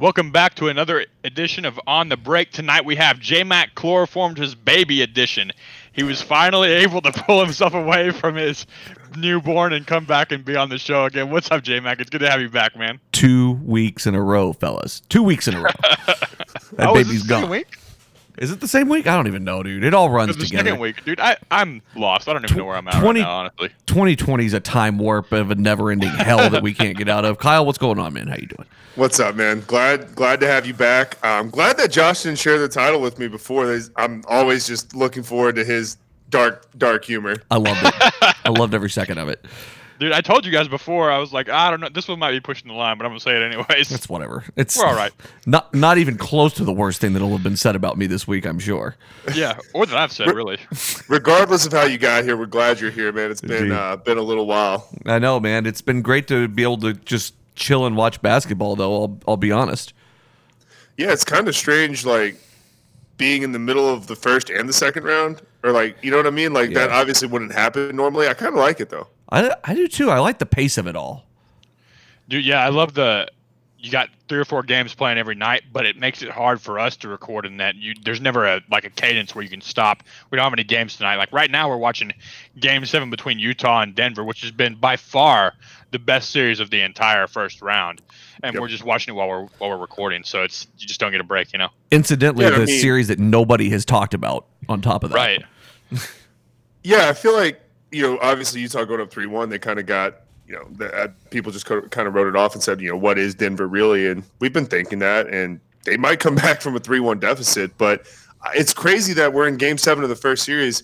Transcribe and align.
Welcome 0.00 0.30
back 0.30 0.54
to 0.54 0.68
another 0.68 1.06
edition 1.24 1.64
of 1.64 1.80
On 1.84 2.08
the 2.08 2.16
Break. 2.16 2.52
Tonight 2.52 2.84
we 2.84 2.94
have 2.94 3.18
J 3.18 3.42
Mac 3.42 3.74
chloroformed 3.74 4.38
his 4.38 4.54
baby 4.54 5.02
edition. 5.02 5.50
He 5.92 6.04
was 6.04 6.22
finally 6.22 6.68
able 6.84 7.00
to 7.02 7.10
pull 7.10 7.42
himself 7.44 7.74
away 7.74 8.12
from 8.12 8.36
his 8.36 8.64
newborn 9.16 9.72
and 9.72 9.84
come 9.84 10.04
back 10.04 10.30
and 10.30 10.44
be 10.44 10.54
on 10.54 10.68
the 10.68 10.78
show 10.78 11.06
again. 11.06 11.30
What's 11.30 11.50
up, 11.50 11.64
J 11.64 11.80
Mac? 11.80 11.98
It's 11.98 12.10
good 12.10 12.20
to 12.20 12.30
have 12.30 12.40
you 12.40 12.48
back, 12.48 12.76
man. 12.76 13.00
Two 13.10 13.54
weeks 13.64 14.06
in 14.06 14.14
a 14.14 14.22
row, 14.22 14.52
fellas. 14.52 15.00
Two 15.08 15.24
weeks 15.24 15.48
in 15.48 15.54
a 15.54 15.62
row. 15.62 15.70
that 15.82 16.86
oh, 16.86 16.96
is 16.96 17.08
this 17.08 17.08
baby's 17.08 17.22
the 17.22 17.28
second 17.28 17.40
gone. 17.42 17.50
week? 17.50 17.78
Is 18.38 18.50
it 18.52 18.60
the 18.60 18.68
same 18.68 18.88
week? 18.88 19.06
I 19.06 19.16
don't 19.16 19.26
even 19.26 19.44
know, 19.44 19.62
dude. 19.62 19.82
It 19.84 19.94
all 19.94 20.10
runs 20.10 20.30
It's 20.30 20.38
the 20.38 20.44
together. 20.46 20.64
second 20.70 20.80
week, 20.80 21.04
dude. 21.04 21.18
I 21.20 21.36
I'm 21.50 21.82
lost. 21.96 22.28
I 22.28 22.32
don't 22.32 22.44
even 22.44 22.56
know 22.56 22.64
where 22.64 22.76
I'm 22.76 22.86
at 22.88 23.00
20 23.00 23.20
right 23.20 23.26
now, 23.26 23.32
honestly. 23.38 23.70
2020 23.86 24.44
is 24.46 24.52
a 24.54 24.60
time 24.60 24.98
warp 24.98 25.32
of 25.32 25.50
a 25.50 25.54
never-ending 25.56 26.08
hell 26.10 26.48
that 26.50 26.62
we 26.62 26.72
can't 26.72 26.96
get 26.96 27.08
out 27.08 27.24
of. 27.24 27.38
Kyle, 27.38 27.66
what's 27.66 27.78
going 27.78 27.98
on, 27.98 28.12
man? 28.14 28.28
How 28.28 28.36
you 28.36 28.46
doing? 28.46 28.66
What's 28.94 29.20
up, 29.20 29.34
man? 29.36 29.62
Glad 29.66 30.14
glad 30.14 30.40
to 30.40 30.46
have 30.46 30.66
you 30.66 30.74
back. 30.74 31.18
I'm 31.22 31.50
glad 31.50 31.76
that 31.78 31.90
Josh 31.90 32.22
didn't 32.22 32.38
share 32.38 32.58
the 32.58 32.68
title 32.68 33.00
with 33.00 33.18
me 33.18 33.28
before. 33.28 33.78
I'm 33.96 34.24
always 34.28 34.66
just 34.66 34.94
looking 34.94 35.22
forward 35.22 35.56
to 35.56 35.64
his 35.64 35.96
dark 36.30 36.66
dark 36.78 37.04
humor. 37.04 37.36
I 37.50 37.56
loved 37.56 37.80
it. 37.82 37.94
I 38.44 38.48
loved 38.50 38.74
every 38.74 38.90
second 38.90 39.18
of 39.18 39.28
it. 39.28 39.44
Dude, 39.98 40.12
I 40.12 40.20
told 40.20 40.46
you 40.46 40.52
guys 40.52 40.68
before. 40.68 41.10
I 41.10 41.18
was 41.18 41.32
like, 41.32 41.48
I 41.48 41.70
don't 41.70 41.80
know. 41.80 41.88
This 41.88 42.06
one 42.06 42.20
might 42.20 42.30
be 42.30 42.40
pushing 42.40 42.68
the 42.68 42.74
line, 42.74 42.98
but 42.98 43.04
I'm 43.04 43.10
gonna 43.10 43.20
say 43.20 43.36
it 43.36 43.42
anyways. 43.42 43.90
It's 43.90 44.08
whatever. 44.08 44.44
It's 44.56 44.78
We're 44.78 44.86
all 44.86 44.94
right. 44.94 45.12
Not 45.46 45.74
not 45.74 45.98
even 45.98 46.16
close 46.16 46.52
to 46.54 46.64
the 46.64 46.72
worst 46.72 47.00
thing 47.00 47.14
that'll 47.14 47.30
have 47.30 47.42
been 47.42 47.56
said 47.56 47.74
about 47.74 47.98
me 47.98 48.06
this 48.06 48.26
week. 48.26 48.46
I'm 48.46 48.58
sure. 48.58 48.96
yeah, 49.34 49.58
or 49.74 49.86
that 49.86 49.96
I've 49.96 50.12
said 50.12 50.28
really. 50.28 50.58
Regardless 51.08 51.66
of 51.66 51.72
how 51.72 51.84
you 51.84 51.98
got 51.98 52.24
here, 52.24 52.36
we're 52.36 52.46
glad 52.46 52.80
you're 52.80 52.90
here, 52.90 53.12
man. 53.12 53.30
It's 53.30 53.40
been 53.40 53.72
uh, 53.72 53.96
been 53.96 54.18
a 54.18 54.22
little 54.22 54.46
while. 54.46 54.88
I 55.06 55.18
know, 55.18 55.40
man. 55.40 55.66
It's 55.66 55.82
been 55.82 56.02
great 56.02 56.28
to 56.28 56.46
be 56.46 56.62
able 56.62 56.78
to 56.78 56.94
just 56.94 57.34
chill 57.56 57.84
and 57.84 57.96
watch 57.96 58.22
basketball, 58.22 58.76
though. 58.76 59.02
I'll 59.02 59.18
I'll 59.26 59.36
be 59.36 59.50
honest. 59.50 59.94
Yeah, 60.96 61.12
it's 61.12 61.24
kind 61.24 61.48
of 61.48 61.56
strange, 61.56 62.04
like 62.04 62.36
being 63.16 63.42
in 63.42 63.52
the 63.52 63.58
middle 63.58 63.88
of 63.88 64.06
the 64.06 64.16
first 64.16 64.48
and 64.48 64.68
the 64.68 64.72
second 64.72 65.04
round, 65.04 65.42
or 65.62 65.72
like 65.72 65.96
you 66.02 66.10
know 66.10 66.16
what 66.16 66.26
I 66.26 66.30
mean. 66.30 66.52
Like 66.52 66.72
that 66.74 66.90
obviously 66.90 67.28
wouldn't 67.28 67.52
happen 67.52 67.94
normally. 67.96 68.28
I 68.28 68.34
kind 68.34 68.54
of 68.54 68.60
like 68.60 68.80
it 68.80 68.90
though. 68.90 69.08
I 69.30 69.54
I 69.64 69.74
do 69.74 69.88
too. 69.88 70.10
I 70.10 70.18
like 70.18 70.38
the 70.38 70.46
pace 70.46 70.78
of 70.78 70.86
it 70.86 70.96
all. 70.96 71.24
Dude, 72.28 72.44
yeah, 72.44 72.64
I 72.64 72.68
love 72.68 72.94
the. 72.94 73.28
You 73.80 73.92
got 73.92 74.08
three 74.28 74.38
or 74.40 74.44
four 74.44 74.64
games 74.64 74.92
playing 74.92 75.18
every 75.18 75.36
night, 75.36 75.62
but 75.72 75.86
it 75.86 75.96
makes 75.96 76.20
it 76.20 76.30
hard 76.30 76.60
for 76.60 76.80
us 76.80 76.96
to 76.96 77.08
record 77.08 77.46
in 77.46 77.58
that. 77.58 77.76
You 77.76 77.94
there's 78.02 78.20
never 78.20 78.44
a 78.44 78.60
like 78.70 78.84
a 78.84 78.90
cadence 78.90 79.34
where 79.36 79.44
you 79.44 79.48
can 79.50 79.60
stop. 79.60 80.02
We 80.30 80.36
don't 80.36 80.42
have 80.42 80.52
any 80.52 80.64
games 80.64 80.96
tonight. 80.96 81.14
Like 81.16 81.32
right 81.32 81.48
now, 81.50 81.68
we're 81.68 81.76
watching 81.76 82.12
Game 82.58 82.84
Seven 82.86 83.08
between 83.08 83.38
Utah 83.38 83.82
and 83.82 83.94
Denver, 83.94 84.24
which 84.24 84.40
has 84.40 84.50
been 84.50 84.74
by 84.74 84.96
far 84.96 85.54
the 85.92 86.00
best 86.00 86.30
series 86.30 86.58
of 86.58 86.70
the 86.70 86.80
entire 86.82 87.28
first 87.28 87.62
round, 87.62 88.02
and 88.42 88.52
Yep. 88.54 88.60
we're 88.60 88.68
just 88.68 88.82
watching 88.84 89.14
it 89.14 89.16
while 89.16 89.28
we're 89.28 89.46
while 89.58 89.70
we're 89.70 89.76
recording. 89.76 90.24
So 90.24 90.42
it's 90.42 90.66
you 90.78 90.86
just 90.88 90.98
don't 90.98 91.12
get 91.12 91.20
a 91.20 91.24
break, 91.24 91.52
you 91.52 91.58
know? 91.60 91.68
Incidentally, 91.92 92.46
Yeah, 92.46 92.50
I 92.56 92.58
the 92.58 92.66
mean- 92.66 92.80
series 92.80 93.06
that 93.08 93.20
nobody 93.20 93.70
has 93.70 93.84
talked 93.84 94.12
about. 94.14 94.46
On 94.68 94.80
top 94.82 95.04
of 95.04 95.10
that, 95.10 95.16
Right. 95.16 95.44
Yeah, 96.82 97.08
I 97.08 97.12
feel 97.12 97.32
like 97.34 97.60
you 97.90 98.02
know, 98.02 98.18
obviously 98.20 98.60
Utah 98.60 98.84
going 98.84 99.00
up 99.00 99.10
three 99.10 99.26
one, 99.26 99.48
they 99.48 99.58
kind 99.58 99.78
of 99.78 99.86
got 99.86 100.20
you 100.48 100.54
know, 100.54 100.66
the, 100.76 100.92
uh, 100.94 101.08
people 101.30 101.52
just 101.52 101.66
kind 101.66 102.08
of 102.08 102.14
wrote 102.14 102.26
it 102.26 102.34
off 102.34 102.54
and 102.54 102.62
said, 102.62 102.80
you 102.80 102.88
know, 102.88 102.96
what 102.96 103.18
is 103.18 103.34
Denver 103.34 103.68
really? 103.68 104.08
And 104.08 104.24
we've 104.40 104.52
been 104.52 104.64
thinking 104.64 104.98
that, 105.00 105.28
and 105.28 105.60
they 105.84 105.98
might 105.98 106.20
come 106.20 106.34
back 106.36 106.62
from 106.62 106.74
a 106.74 106.80
three 106.80 107.00
one 107.00 107.20
deficit, 107.20 107.76
but 107.78 108.06
it's 108.54 108.72
crazy 108.72 109.12
that 109.14 109.32
we're 109.32 109.46
in 109.46 109.56
Game 109.56 109.78
Seven 109.78 110.02
of 110.02 110.08
the 110.08 110.16
first 110.16 110.44
series, 110.44 110.82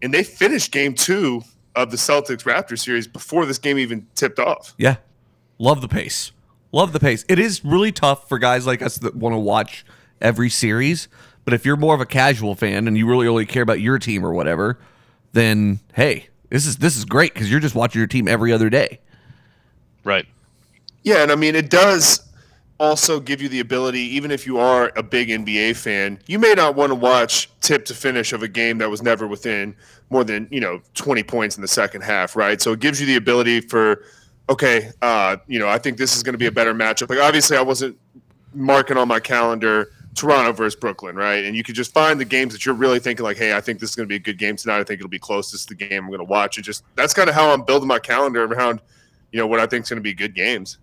and 0.00 0.14
they 0.14 0.24
finished 0.24 0.72
Game 0.72 0.94
Two 0.94 1.42
of 1.74 1.90
the 1.90 1.96
Celtics 1.96 2.44
Raptors 2.44 2.80
series 2.80 3.06
before 3.06 3.46
this 3.46 3.58
game 3.58 3.78
even 3.78 4.06
tipped 4.14 4.38
off. 4.38 4.74
Yeah. 4.76 4.96
Love 5.58 5.80
the 5.80 5.88
pace. 5.88 6.32
Love 6.70 6.92
the 6.92 7.00
pace. 7.00 7.24
It 7.28 7.38
is 7.38 7.64
really 7.64 7.92
tough 7.92 8.28
for 8.28 8.38
guys 8.38 8.66
like 8.66 8.82
us 8.82 8.98
that 8.98 9.14
want 9.14 9.34
to 9.34 9.38
watch 9.38 9.84
every 10.20 10.50
series. 10.50 11.08
But 11.44 11.54
if 11.54 11.64
you're 11.64 11.76
more 11.76 11.94
of 11.94 12.00
a 12.00 12.06
casual 12.06 12.54
fan 12.54 12.86
and 12.88 12.96
you 12.96 13.06
really 13.06 13.26
only 13.26 13.46
care 13.46 13.62
about 13.62 13.80
your 13.80 13.98
team 13.98 14.24
or 14.24 14.32
whatever, 14.32 14.78
then 15.32 15.80
hey, 15.94 16.28
this 16.52 16.66
is 16.66 16.76
this 16.76 16.96
is 16.96 17.06
great 17.06 17.32
because 17.32 17.50
you're 17.50 17.60
just 17.60 17.74
watching 17.74 17.98
your 17.98 18.06
team 18.06 18.28
every 18.28 18.52
other 18.52 18.68
day. 18.68 19.00
Right. 20.04 20.26
Yeah, 21.02 21.22
and 21.22 21.32
I 21.32 21.34
mean 21.34 21.56
it 21.56 21.70
does 21.70 22.20
also 22.78 23.20
give 23.20 23.40
you 23.40 23.48
the 23.48 23.60
ability, 23.60 24.00
even 24.00 24.30
if 24.30 24.44
you 24.44 24.58
are 24.58 24.92
a 24.96 25.02
big 25.02 25.28
NBA 25.28 25.76
fan, 25.76 26.18
you 26.26 26.38
may 26.38 26.52
not 26.52 26.74
want 26.74 26.90
to 26.90 26.94
watch 26.94 27.48
tip 27.60 27.84
to 27.86 27.94
finish 27.94 28.32
of 28.32 28.42
a 28.42 28.48
game 28.48 28.78
that 28.78 28.90
was 28.90 29.02
never 29.02 29.26
within 29.26 29.74
more 30.10 30.24
than 30.24 30.46
you 30.50 30.60
know 30.60 30.80
20 30.94 31.22
points 31.22 31.56
in 31.56 31.62
the 31.62 31.68
second 31.68 32.02
half, 32.02 32.36
right? 32.36 32.60
So 32.60 32.72
it 32.72 32.80
gives 32.80 33.00
you 33.00 33.06
the 33.06 33.16
ability 33.16 33.62
for, 33.62 34.04
okay, 34.50 34.90
uh, 35.00 35.38
you 35.46 35.58
know, 35.58 35.68
I 35.68 35.78
think 35.78 35.96
this 35.96 36.16
is 36.16 36.22
going 36.22 36.34
to 36.34 36.38
be 36.38 36.46
a 36.46 36.52
better 36.52 36.74
matchup. 36.74 37.08
Like 37.08 37.20
obviously, 37.20 37.56
I 37.56 37.62
wasn't 37.62 37.96
marking 38.52 38.98
on 38.98 39.08
my 39.08 39.20
calendar 39.20 39.90
Toronto 40.14 40.52
versus 40.52 40.78
Brooklyn, 40.78 41.16
right? 41.16 41.44
And 41.44 41.56
you 41.56 41.62
could 41.62 41.74
just 41.74 41.92
find 41.94 42.20
the 42.20 42.24
games 42.24 42.52
that 42.52 42.66
you're 42.66 42.74
really 42.74 42.98
thinking 42.98 43.24
like, 43.24 43.36
hey, 43.38 43.56
I 43.56 43.60
think 43.60 43.80
this 43.80 43.90
is 43.90 43.96
going 43.96 44.06
to 44.06 44.08
be 44.08 44.16
a 44.16 44.20
good 44.20 44.38
game 44.38 44.56
tonight. 44.56 44.78
I 44.80 44.84
think 44.84 45.00
it'll 45.00 45.08
be 45.08 45.18
close. 45.18 45.50
This 45.50 45.60
is 45.62 45.66
the 45.66 45.74
game 45.74 46.04
I'm 46.04 46.08
going 46.08 46.18
to 46.18 46.24
watch. 46.24 46.56
And 46.58 46.64
just 46.64 46.84
that's 46.96 47.14
kind 47.14 47.28
of 47.28 47.34
how 47.34 47.50
I'm 47.52 47.62
building 47.62 47.88
my 47.88 47.98
calendar 47.98 48.44
around, 48.44 48.80
you 49.32 49.38
know, 49.38 49.46
what 49.46 49.58
I 49.60 49.66
think 49.66 49.84
is 49.84 49.88
going 49.88 49.96
to 49.98 50.02
be 50.02 50.12
good 50.14 50.34
games. 50.34 50.78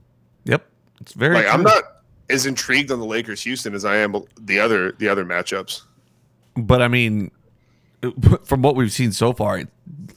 Yep. 0.46 0.66
It's 1.02 1.14
very 1.14 1.36
Like 1.36 1.48
I'm 1.48 1.62
not 1.64 1.84
as 2.30 2.46
intrigued 2.46 2.92
on 2.92 3.00
the 3.00 3.06
Lakers 3.06 3.42
Houston 3.44 3.74
as 3.76 3.86
I 3.86 3.98
am 3.98 4.16
the 4.42 4.60
other 4.60 4.94
the 4.94 5.08
other 5.08 5.26
matchups. 5.26 5.82
But 6.56 6.82
I 6.82 6.88
mean, 6.88 7.32
from 8.46 8.62
what 8.62 8.76
we've 8.76 8.92
seen 8.92 9.12
so 9.12 9.34
far, 9.34 9.62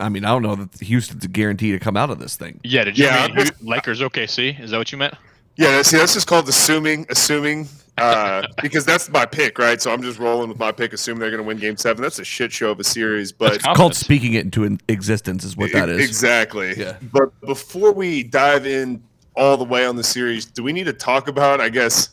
I 0.01 0.09
mean, 0.09 0.25
I 0.25 0.29
don't 0.29 0.43
know 0.43 0.55
that 0.57 0.81
Houston's 0.81 1.25
a 1.25 1.29
guarantee 1.29 1.73
to 1.73 1.79
come 1.79 1.97
out 1.97 2.11
of 2.11 2.19
this 2.19 2.37
thing. 2.37 2.61
Yeah. 2.65 2.85
Did 2.85 2.97
you 2.99 3.05
Yeah, 3.07 3.27
mean 3.29 3.39
I'm 3.39 3.47
just- 3.47 3.63
Lakers 3.63 4.01
OKC? 4.01 4.59
Is 4.61 4.71
that 4.71 4.79
what 4.79 4.91
you 4.93 4.99
meant? 4.99 5.15
Yeah, 5.57 5.83
see, 5.83 5.99
that's 5.99 6.15
just 6.15 6.27
called 6.27 6.49
assuming, 6.49 7.05
assuming, 7.11 7.69
uh, 7.99 8.47
because 8.63 8.85
that's 8.85 9.09
my 9.11 9.27
pick, 9.27 9.59
right? 9.59 9.81
So 9.81 9.93
I'm 9.93 10.03
just 10.03 10.19
rolling 10.19 10.49
with 10.49 10.59
my 10.59 10.73
pick, 10.73 10.93
assuming 10.93 11.21
they're 11.21 11.31
going 11.31 11.43
to 11.43 11.47
win 11.47 11.59
Game 11.59 11.77
Seven. 11.77 12.03
That's 12.03 12.19
a 12.19 12.25
shit 12.25 12.51
show 12.53 12.71
of 12.71 12.81
a 12.81 12.85
series, 12.85 13.33
but 13.33 13.63
That's 13.63 13.77
Called 13.77 13.95
speaking 13.95 14.35
it 14.35 14.45
into 14.45 14.79
existence 14.89 15.45
is 15.45 15.57
what 15.57 15.73
that 15.73 15.89
is. 15.89 15.99
exactly. 16.09 16.75
Yeah. 16.77 16.97
But 17.13 17.39
before 17.43 17.93
we 17.93 18.23
dive 18.23 18.67
in 18.67 19.03
all 19.37 19.57
the 19.57 19.65
way 19.65 19.85
on 19.87 19.97
the 19.97 20.05
series, 20.05 20.45
do 20.47 20.63
we 20.63 20.73
need 20.73 20.85
to 20.85 20.93
talk 20.93 21.29
about, 21.29 21.61
I 21.61 21.69
guess, 21.69 22.11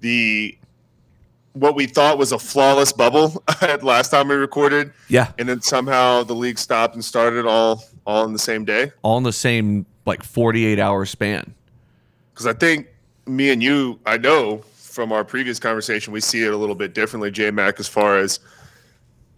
the 0.00 0.56
what 1.54 1.74
we 1.76 1.86
thought 1.86 2.16
was 2.16 2.32
a 2.32 2.38
flawless 2.38 2.92
bubble 2.92 3.42
last 3.82 4.08
time 4.10 4.28
we 4.28 4.34
recorded, 4.34 4.90
Yeah. 5.08 5.32
and 5.38 5.46
then 5.48 5.60
somehow 5.60 6.22
the 6.24 6.34
league 6.34 6.58
stopped 6.58 6.94
and 6.94 7.04
started 7.04 7.46
all 7.46 7.84
all 8.06 8.24
in 8.24 8.32
the 8.32 8.38
same 8.38 8.64
day? 8.64 8.90
All 9.02 9.18
in 9.18 9.22
the 9.24 9.32
same 9.32 9.84
like 10.06 10.22
48 10.24 10.78
hour 10.80 11.04
span. 11.06 11.54
because 12.32 12.46
I 12.46 12.54
think 12.54 12.88
me 13.26 13.50
and 13.50 13.62
you, 13.62 14.00
I 14.06 14.16
know 14.16 14.64
from 14.92 15.10
our 15.10 15.24
previous 15.24 15.58
conversation, 15.58 16.12
we 16.12 16.20
see 16.20 16.44
it 16.44 16.52
a 16.52 16.56
little 16.56 16.74
bit 16.74 16.94
differently, 16.94 17.30
J 17.30 17.50
Mac, 17.50 17.80
as 17.80 17.88
far 17.88 18.18
as 18.18 18.40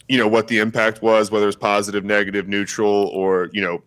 you 0.09 0.19
know 0.19 0.29
what 0.29 0.49
the 0.49 0.59
impact 0.59 1.01
was, 1.01 1.31
whether 1.31 1.47
it's 1.47 1.57
positive, 1.57 2.05
negative, 2.05 2.49
neutral, 2.49 3.09
or 3.15 3.51
you 3.53 3.63
know, 3.63 3.83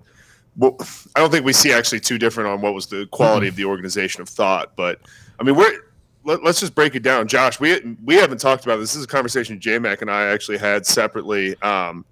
well, 0.55 0.77
I 1.15 1.19
don't 1.19 1.31
think 1.31 1.45
we 1.45 1.53
see 1.53 1.71
actually 1.71 1.99
too 1.99 2.17
different 2.17 2.49
on 2.49 2.61
what 2.61 2.73
was 2.73 2.87
the 2.87 3.05
quality 3.07 3.47
of 3.47 3.55
the 3.55 3.65
organization 3.65 4.21
of 4.21 4.29
thought. 4.29 4.75
But 4.75 5.01
I 5.39 5.43
mean, 5.43 5.55
we're 5.55 5.81
let, 6.23 6.43
us 6.43 6.59
just 6.59 6.73
break 6.73 6.95
it 6.95 7.03
down, 7.03 7.27
Josh. 7.27 7.59
We 7.59 7.97
we 8.03 8.15
haven't 8.15 8.39
talked 8.39 8.63
about 8.63 8.77
this. 8.77 8.93
This 8.93 8.99
is 8.99 9.03
a 9.03 9.07
conversation 9.07 9.59
J 9.59 9.77
Mac 9.77 10.01
and 10.01 10.09
I 10.09 10.27
actually 10.27 10.57
had 10.57 10.85
separately. 10.85 11.61
Um, 11.61 12.05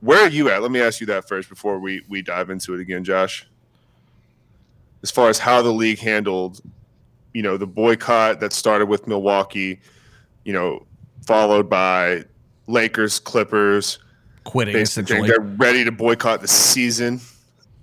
where 0.00 0.24
are 0.24 0.30
you 0.30 0.48
at? 0.48 0.62
Let 0.62 0.70
me 0.70 0.80
ask 0.80 1.00
you 1.00 1.06
that 1.08 1.28
first 1.28 1.50
before 1.50 1.78
we 1.78 2.02
we 2.08 2.22
dive 2.22 2.48
into 2.48 2.74
it 2.74 2.80
again, 2.80 3.04
Josh 3.04 3.46
as 5.02 5.10
far 5.10 5.28
as 5.28 5.38
how 5.38 5.62
the 5.62 5.72
league 5.72 5.98
handled, 5.98 6.60
you 7.34 7.42
know, 7.42 7.56
the 7.56 7.66
boycott 7.66 8.40
that 8.40 8.52
started 8.52 8.86
with 8.86 9.06
Milwaukee, 9.06 9.80
you 10.44 10.52
know, 10.52 10.86
followed 11.26 11.68
by 11.68 12.24
Lakers, 12.66 13.18
Clippers, 13.18 13.98
Quitting 14.44 14.72
basically 14.72 15.28
they're 15.28 15.40
ready 15.40 15.84
to 15.84 15.92
boycott 15.92 16.40
the 16.40 16.48
season, 16.48 17.20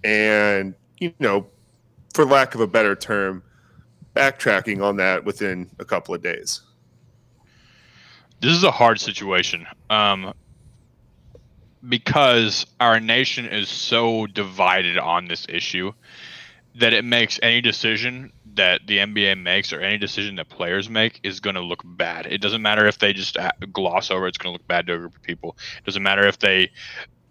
and 0.03 0.73
you 0.99 1.13
know, 1.19 1.45
for 2.13 2.25
lack 2.25 2.55
of 2.55 2.61
a 2.61 2.67
better 2.67 2.95
term, 2.95 3.43
backtracking 4.15 4.83
on 4.83 4.97
that 4.97 5.23
within 5.23 5.69
a 5.79 5.85
couple 5.85 6.15
of 6.15 6.21
days. 6.21 6.61
This 8.41 8.53
is 8.53 8.63
a 8.63 8.71
hard 8.71 8.99
situation. 8.99 9.67
Um, 9.89 10.33
because 11.87 12.65
our 12.79 12.99
nation 12.99 13.45
is 13.45 13.69
so 13.69 14.25
divided 14.27 14.97
on 14.97 15.27
this 15.27 15.45
issue 15.47 15.93
that 16.77 16.93
it 16.93 17.03
makes 17.03 17.39
any 17.41 17.61
decision 17.61 18.31
that 18.55 18.81
the 18.85 18.97
NBA 18.99 19.41
makes 19.41 19.73
or 19.73 19.81
any 19.81 19.97
decision 19.97 20.35
that 20.35 20.49
players 20.49 20.89
make 20.89 21.19
is 21.23 21.39
going 21.39 21.55
to 21.55 21.61
look 21.61 21.81
bad. 21.83 22.27
It 22.27 22.39
doesn't 22.39 22.61
matter 22.61 22.85
if 22.87 22.99
they 22.99 23.13
just 23.13 23.37
uh, 23.37 23.51
gloss 23.71 24.11
over; 24.11 24.27
it's 24.27 24.37
going 24.37 24.53
to 24.53 24.57
look 24.57 24.67
bad 24.67 24.87
to 24.87 24.93
a 24.93 24.97
group 24.97 25.15
of 25.15 25.23
people. 25.23 25.57
It 25.79 25.85
doesn't 25.85 26.03
matter 26.03 26.27
if 26.27 26.39
they 26.39 26.71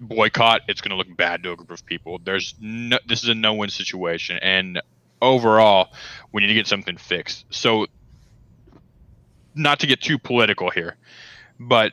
boycott; 0.01 0.63
it's 0.69 0.81
going 0.81 0.91
to 0.91 0.97
look 0.97 1.15
bad 1.17 1.43
to 1.45 1.53
a 1.53 1.57
group 1.57 1.71
of 1.71 1.85
people. 1.87 2.21
There's 2.23 2.55
no. 2.61 2.99
This 3.07 3.23
is 3.23 3.29
a 3.29 3.35
no-win 3.35 3.71
situation, 3.71 4.39
and 4.43 4.81
overall, 5.23 5.93
we 6.33 6.43
need 6.43 6.49
to 6.49 6.55
get 6.55 6.67
something 6.67 6.97
fixed. 6.97 7.45
So, 7.51 7.87
not 9.55 9.81
to 9.81 9.87
get 9.87 10.01
too 10.01 10.19
political 10.19 10.71
here, 10.71 10.97
but 11.59 11.93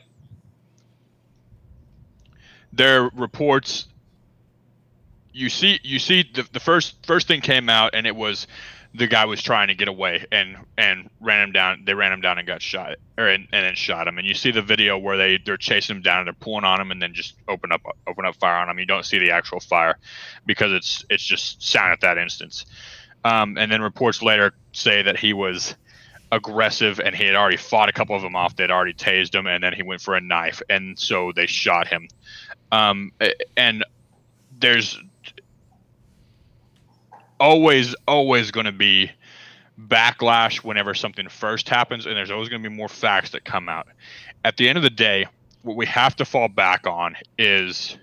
there 2.72 3.04
are 3.04 3.10
reports 3.14 3.86
you 5.34 5.50
see 5.50 5.80
you 5.82 5.98
see 5.98 6.24
the, 6.32 6.48
the 6.52 6.60
first 6.60 7.04
first 7.04 7.26
thing 7.26 7.40
came 7.40 7.68
out 7.68 7.94
and 7.94 8.06
it 8.06 8.16
was 8.16 8.46
the 8.94 9.08
guy 9.08 9.24
was 9.24 9.42
trying 9.42 9.66
to 9.66 9.74
get 9.74 9.88
away 9.88 10.24
and 10.30 10.56
and 10.78 11.10
ran 11.20 11.42
him 11.42 11.52
down. 11.52 11.82
They 11.84 11.94
ran 11.94 12.12
him 12.12 12.20
down 12.20 12.38
and 12.38 12.46
got 12.46 12.62
shot, 12.62 12.94
or 13.18 13.26
and, 13.26 13.48
and 13.52 13.66
then 13.66 13.74
shot 13.74 14.06
him. 14.06 14.16
And 14.18 14.26
you 14.26 14.34
see 14.34 14.52
the 14.52 14.62
video 14.62 14.96
where 14.96 15.16
they 15.16 15.38
they're 15.38 15.56
chasing 15.56 15.96
him 15.96 16.02
down 16.02 16.20
and 16.20 16.26
they're 16.28 16.34
pulling 16.34 16.64
on 16.64 16.80
him 16.80 16.92
and 16.92 17.02
then 17.02 17.12
just 17.12 17.34
open 17.48 17.72
up 17.72 17.82
open 18.06 18.24
up 18.24 18.36
fire 18.36 18.56
on 18.56 18.68
him. 18.68 18.78
You 18.78 18.86
don't 18.86 19.04
see 19.04 19.18
the 19.18 19.32
actual 19.32 19.58
fire 19.58 19.98
because 20.46 20.72
it's 20.72 21.04
it's 21.10 21.24
just 21.24 21.60
sound 21.60 21.92
at 21.92 22.00
that 22.02 22.16
instance. 22.16 22.64
Um, 23.24 23.58
and 23.58 23.72
then 23.72 23.82
reports 23.82 24.22
later 24.22 24.54
say 24.72 25.02
that 25.02 25.18
he 25.18 25.32
was 25.32 25.74
aggressive 26.30 27.00
and 27.00 27.14
he 27.14 27.24
had 27.24 27.34
already 27.34 27.56
fought 27.56 27.88
a 27.88 27.92
couple 27.92 28.14
of 28.14 28.22
them 28.22 28.36
off. 28.36 28.54
They'd 28.54 28.70
already 28.70 28.94
tased 28.94 29.34
him 29.34 29.46
and 29.46 29.64
then 29.64 29.72
he 29.72 29.82
went 29.82 30.02
for 30.02 30.14
a 30.14 30.20
knife 30.20 30.62
and 30.70 30.96
so 30.96 31.32
they 31.34 31.46
shot 31.46 31.88
him. 31.88 32.08
Um, 32.70 33.12
and 33.56 33.84
there's 34.58 34.98
always 37.44 37.94
always 38.08 38.50
going 38.50 38.66
to 38.66 38.72
be 38.72 39.10
backlash 39.78 40.64
whenever 40.64 40.94
something 40.94 41.28
first 41.28 41.68
happens 41.68 42.06
and 42.06 42.16
there's 42.16 42.30
always 42.30 42.48
going 42.48 42.62
to 42.62 42.68
be 42.68 42.74
more 42.74 42.88
facts 42.88 43.30
that 43.30 43.44
come 43.44 43.68
out 43.68 43.86
at 44.44 44.56
the 44.56 44.68
end 44.68 44.78
of 44.78 44.82
the 44.82 44.90
day 44.90 45.26
what 45.62 45.76
we 45.76 45.84
have 45.84 46.16
to 46.16 46.24
fall 46.24 46.48
back 46.48 46.86
on 46.86 47.14
is 47.36 47.98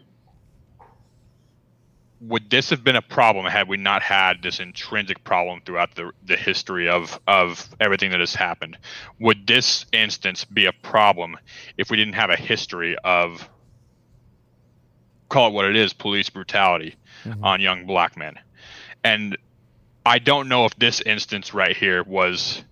would 2.22 2.52
this 2.52 2.70
have 2.70 2.84
been 2.84 2.96
a 2.96 3.02
problem 3.02 3.46
had 3.48 3.68
we 3.68 3.78
not 3.78 4.04
had 4.04 4.44
this 4.44 4.60
intrinsic 4.60 5.24
problem 5.24 5.60
throughout 5.66 5.96
the, 5.96 6.12
the 6.24 6.38
history 6.38 6.88
of, 6.88 7.20
of 7.28 7.68
everything 7.80 8.12
that 8.12 8.20
has 8.20 8.36
happened? 8.36 8.78
Would 9.20 9.48
this 9.48 9.88
instance 9.92 10.46
be 10.46 10.68
a 10.68 10.72
problem 10.72 11.36
if 11.78 11.90
we 11.90 11.98
didn't 11.98 12.14
have 12.14 12.30
a 12.30 12.36
history 12.36 12.96
of, 13.04 13.50
call 15.30 15.48
it 15.48 15.54
what 15.54 15.66
it 15.66 15.76
is, 15.76 15.94
police 15.94 16.30
brutality 16.30 16.96
mm-hmm. 17.24 17.44
on 17.44 17.60
young 17.60 17.88
black 17.88 18.16
men? 18.16 18.38
And 19.04 19.38
I 20.06 20.20
don't 20.20 20.48
know 20.48 20.66
if 20.66 20.76
this 20.76 21.02
instance 21.02 21.54
right 21.54 21.76
here 21.76 22.04
was 22.04 22.64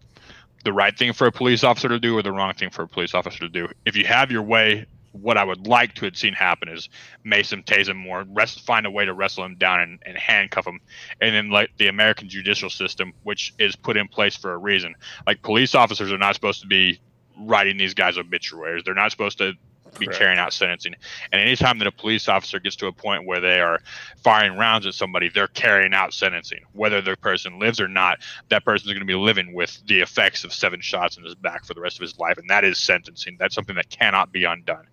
the 0.63 0.73
right 0.73 0.97
thing 0.97 1.13
for 1.13 1.27
a 1.27 1.31
police 1.31 1.63
officer 1.63 1.87
to 1.89 1.99
do 1.99 2.17
or 2.17 2.21
the 2.21 2.31
wrong 2.31 2.53
thing 2.53 2.69
for 2.69 2.83
a 2.83 2.87
police 2.87 3.13
officer 3.13 3.39
to 3.39 3.49
do. 3.49 3.67
If 3.85 3.95
you 3.95 4.05
have 4.05 4.31
your 4.31 4.43
way, 4.43 4.85
what 5.11 5.37
I 5.37 5.43
would 5.43 5.67
like 5.67 5.95
to 5.95 6.05
have 6.05 6.15
seen 6.15 6.33
happen 6.33 6.69
is 6.69 6.89
him, 7.23 7.63
tase 7.63 7.89
him 7.89 7.97
more, 7.97 8.25
rest, 8.29 8.65
find 8.65 8.85
a 8.85 8.91
way 8.91 9.05
to 9.05 9.13
wrestle 9.13 9.43
him 9.43 9.55
down 9.55 9.79
and, 9.79 9.99
and 10.05 10.17
handcuff 10.17 10.67
him. 10.67 10.79
And 11.21 11.33
then 11.33 11.49
like 11.49 11.71
the 11.77 11.87
American 11.87 12.29
judicial 12.29 12.69
system, 12.69 13.13
which 13.23 13.53
is 13.57 13.75
put 13.75 13.97
in 13.97 14.07
place 14.07 14.35
for 14.35 14.53
a 14.53 14.57
reason. 14.57 14.95
Like 15.25 15.41
police 15.41 15.73
officers 15.75 16.11
are 16.11 16.17
not 16.17 16.35
supposed 16.35 16.61
to 16.61 16.67
be 16.67 16.99
writing 17.39 17.77
these 17.77 17.93
guys 17.93 18.17
obituaries. 18.17 18.83
They're 18.83 18.93
not 18.93 19.11
supposed 19.11 19.37
to 19.39 19.53
be 19.97 20.05
Correct. 20.05 20.19
carrying 20.19 20.39
out 20.39 20.53
sentencing. 20.53 20.95
And 21.31 21.41
anytime 21.41 21.79
that 21.79 21.87
a 21.87 21.91
police 21.91 22.27
officer 22.27 22.59
gets 22.59 22.75
to 22.77 22.87
a 22.87 22.91
point 22.91 23.25
where 23.25 23.39
they 23.39 23.59
are 23.59 23.79
firing 24.17 24.57
rounds 24.57 24.85
at 24.85 24.93
somebody, 24.93 25.29
they're 25.29 25.47
carrying 25.47 25.93
out 25.93 26.13
sentencing. 26.13 26.59
Whether 26.73 27.01
the 27.01 27.15
person 27.17 27.59
lives 27.59 27.79
or 27.79 27.87
not, 27.87 28.19
that 28.49 28.65
person 28.65 28.87
is 28.87 28.93
going 28.93 29.05
to 29.05 29.05
be 29.05 29.15
living 29.15 29.53
with 29.53 29.81
the 29.87 30.01
effects 30.01 30.43
of 30.43 30.53
seven 30.53 30.81
shots 30.81 31.17
in 31.17 31.23
his 31.23 31.35
back 31.35 31.65
for 31.65 31.73
the 31.73 31.81
rest 31.81 31.97
of 31.97 32.01
his 32.01 32.17
life. 32.19 32.37
And 32.37 32.49
that 32.49 32.63
is 32.63 32.77
sentencing. 32.77 33.37
That's 33.39 33.55
something 33.55 33.75
that 33.75 33.89
cannot 33.89 34.31
be 34.31 34.43
undone. 34.43 34.87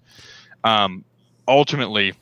Um, 0.65 1.05
ultimately, 1.47 2.15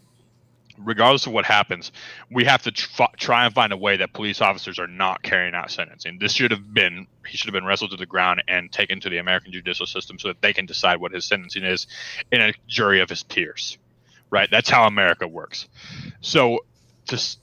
regardless 0.78 1.26
of 1.26 1.32
what 1.32 1.44
happens, 1.44 1.92
we 2.30 2.44
have 2.44 2.62
to 2.62 2.70
tr- 2.72 3.02
try 3.16 3.44
and 3.44 3.54
find 3.54 3.72
a 3.72 3.76
way 3.76 3.96
that 3.96 4.12
police 4.12 4.40
officers 4.40 4.78
are 4.78 4.86
not 4.86 5.22
carrying 5.22 5.54
out 5.54 5.70
sentencing. 5.70 6.18
This 6.18 6.32
should 6.32 6.50
have 6.50 6.72
been 6.72 7.06
he 7.26 7.36
should 7.36 7.48
have 7.48 7.54
been 7.54 7.64
wrestled 7.64 7.90
to 7.92 7.96
the 7.96 8.06
ground 8.06 8.42
and 8.48 8.70
taken 8.70 9.00
to 9.00 9.08
the 9.08 9.18
American 9.18 9.52
judicial 9.52 9.86
system 9.86 10.18
so 10.18 10.28
that 10.28 10.42
they 10.42 10.52
can 10.52 10.66
decide 10.66 11.00
what 11.00 11.12
his 11.12 11.24
sentencing 11.24 11.64
is 11.64 11.86
in 12.30 12.40
a 12.40 12.52
jury 12.66 13.00
of 13.00 13.08
his 13.08 13.22
peers. 13.22 13.78
Right? 14.30 14.50
That's 14.50 14.68
how 14.68 14.86
America 14.86 15.28
works. 15.28 15.68
So 16.20 16.60
to 17.06 17.36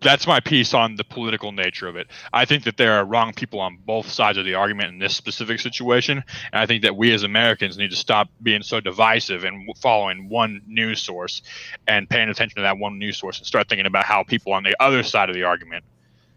that's 0.00 0.26
my 0.26 0.40
piece 0.40 0.74
on 0.74 0.96
the 0.96 1.04
political 1.04 1.52
nature 1.52 1.88
of 1.88 1.96
it. 1.96 2.06
I 2.32 2.44
think 2.44 2.64
that 2.64 2.76
there 2.76 2.94
are 2.94 3.04
wrong 3.04 3.32
people 3.32 3.60
on 3.60 3.78
both 3.84 4.08
sides 4.08 4.38
of 4.38 4.44
the 4.44 4.54
argument 4.54 4.90
in 4.90 4.98
this 4.98 5.16
specific 5.16 5.60
situation, 5.60 6.22
and 6.52 6.60
I 6.60 6.66
think 6.66 6.82
that 6.82 6.96
we 6.96 7.12
as 7.12 7.24
Americans 7.24 7.76
need 7.76 7.90
to 7.90 7.96
stop 7.96 8.28
being 8.42 8.62
so 8.62 8.80
divisive 8.80 9.44
and 9.44 9.68
following 9.78 10.28
one 10.28 10.62
news 10.66 11.02
source 11.02 11.42
and 11.86 12.08
paying 12.08 12.28
attention 12.28 12.56
to 12.56 12.62
that 12.62 12.78
one 12.78 12.98
news 12.98 13.18
source 13.18 13.38
and 13.38 13.46
start 13.46 13.68
thinking 13.68 13.86
about 13.86 14.04
how 14.04 14.22
people 14.22 14.52
on 14.52 14.62
the 14.62 14.76
other 14.80 15.02
side 15.02 15.28
of 15.28 15.34
the 15.34 15.44
argument 15.44 15.84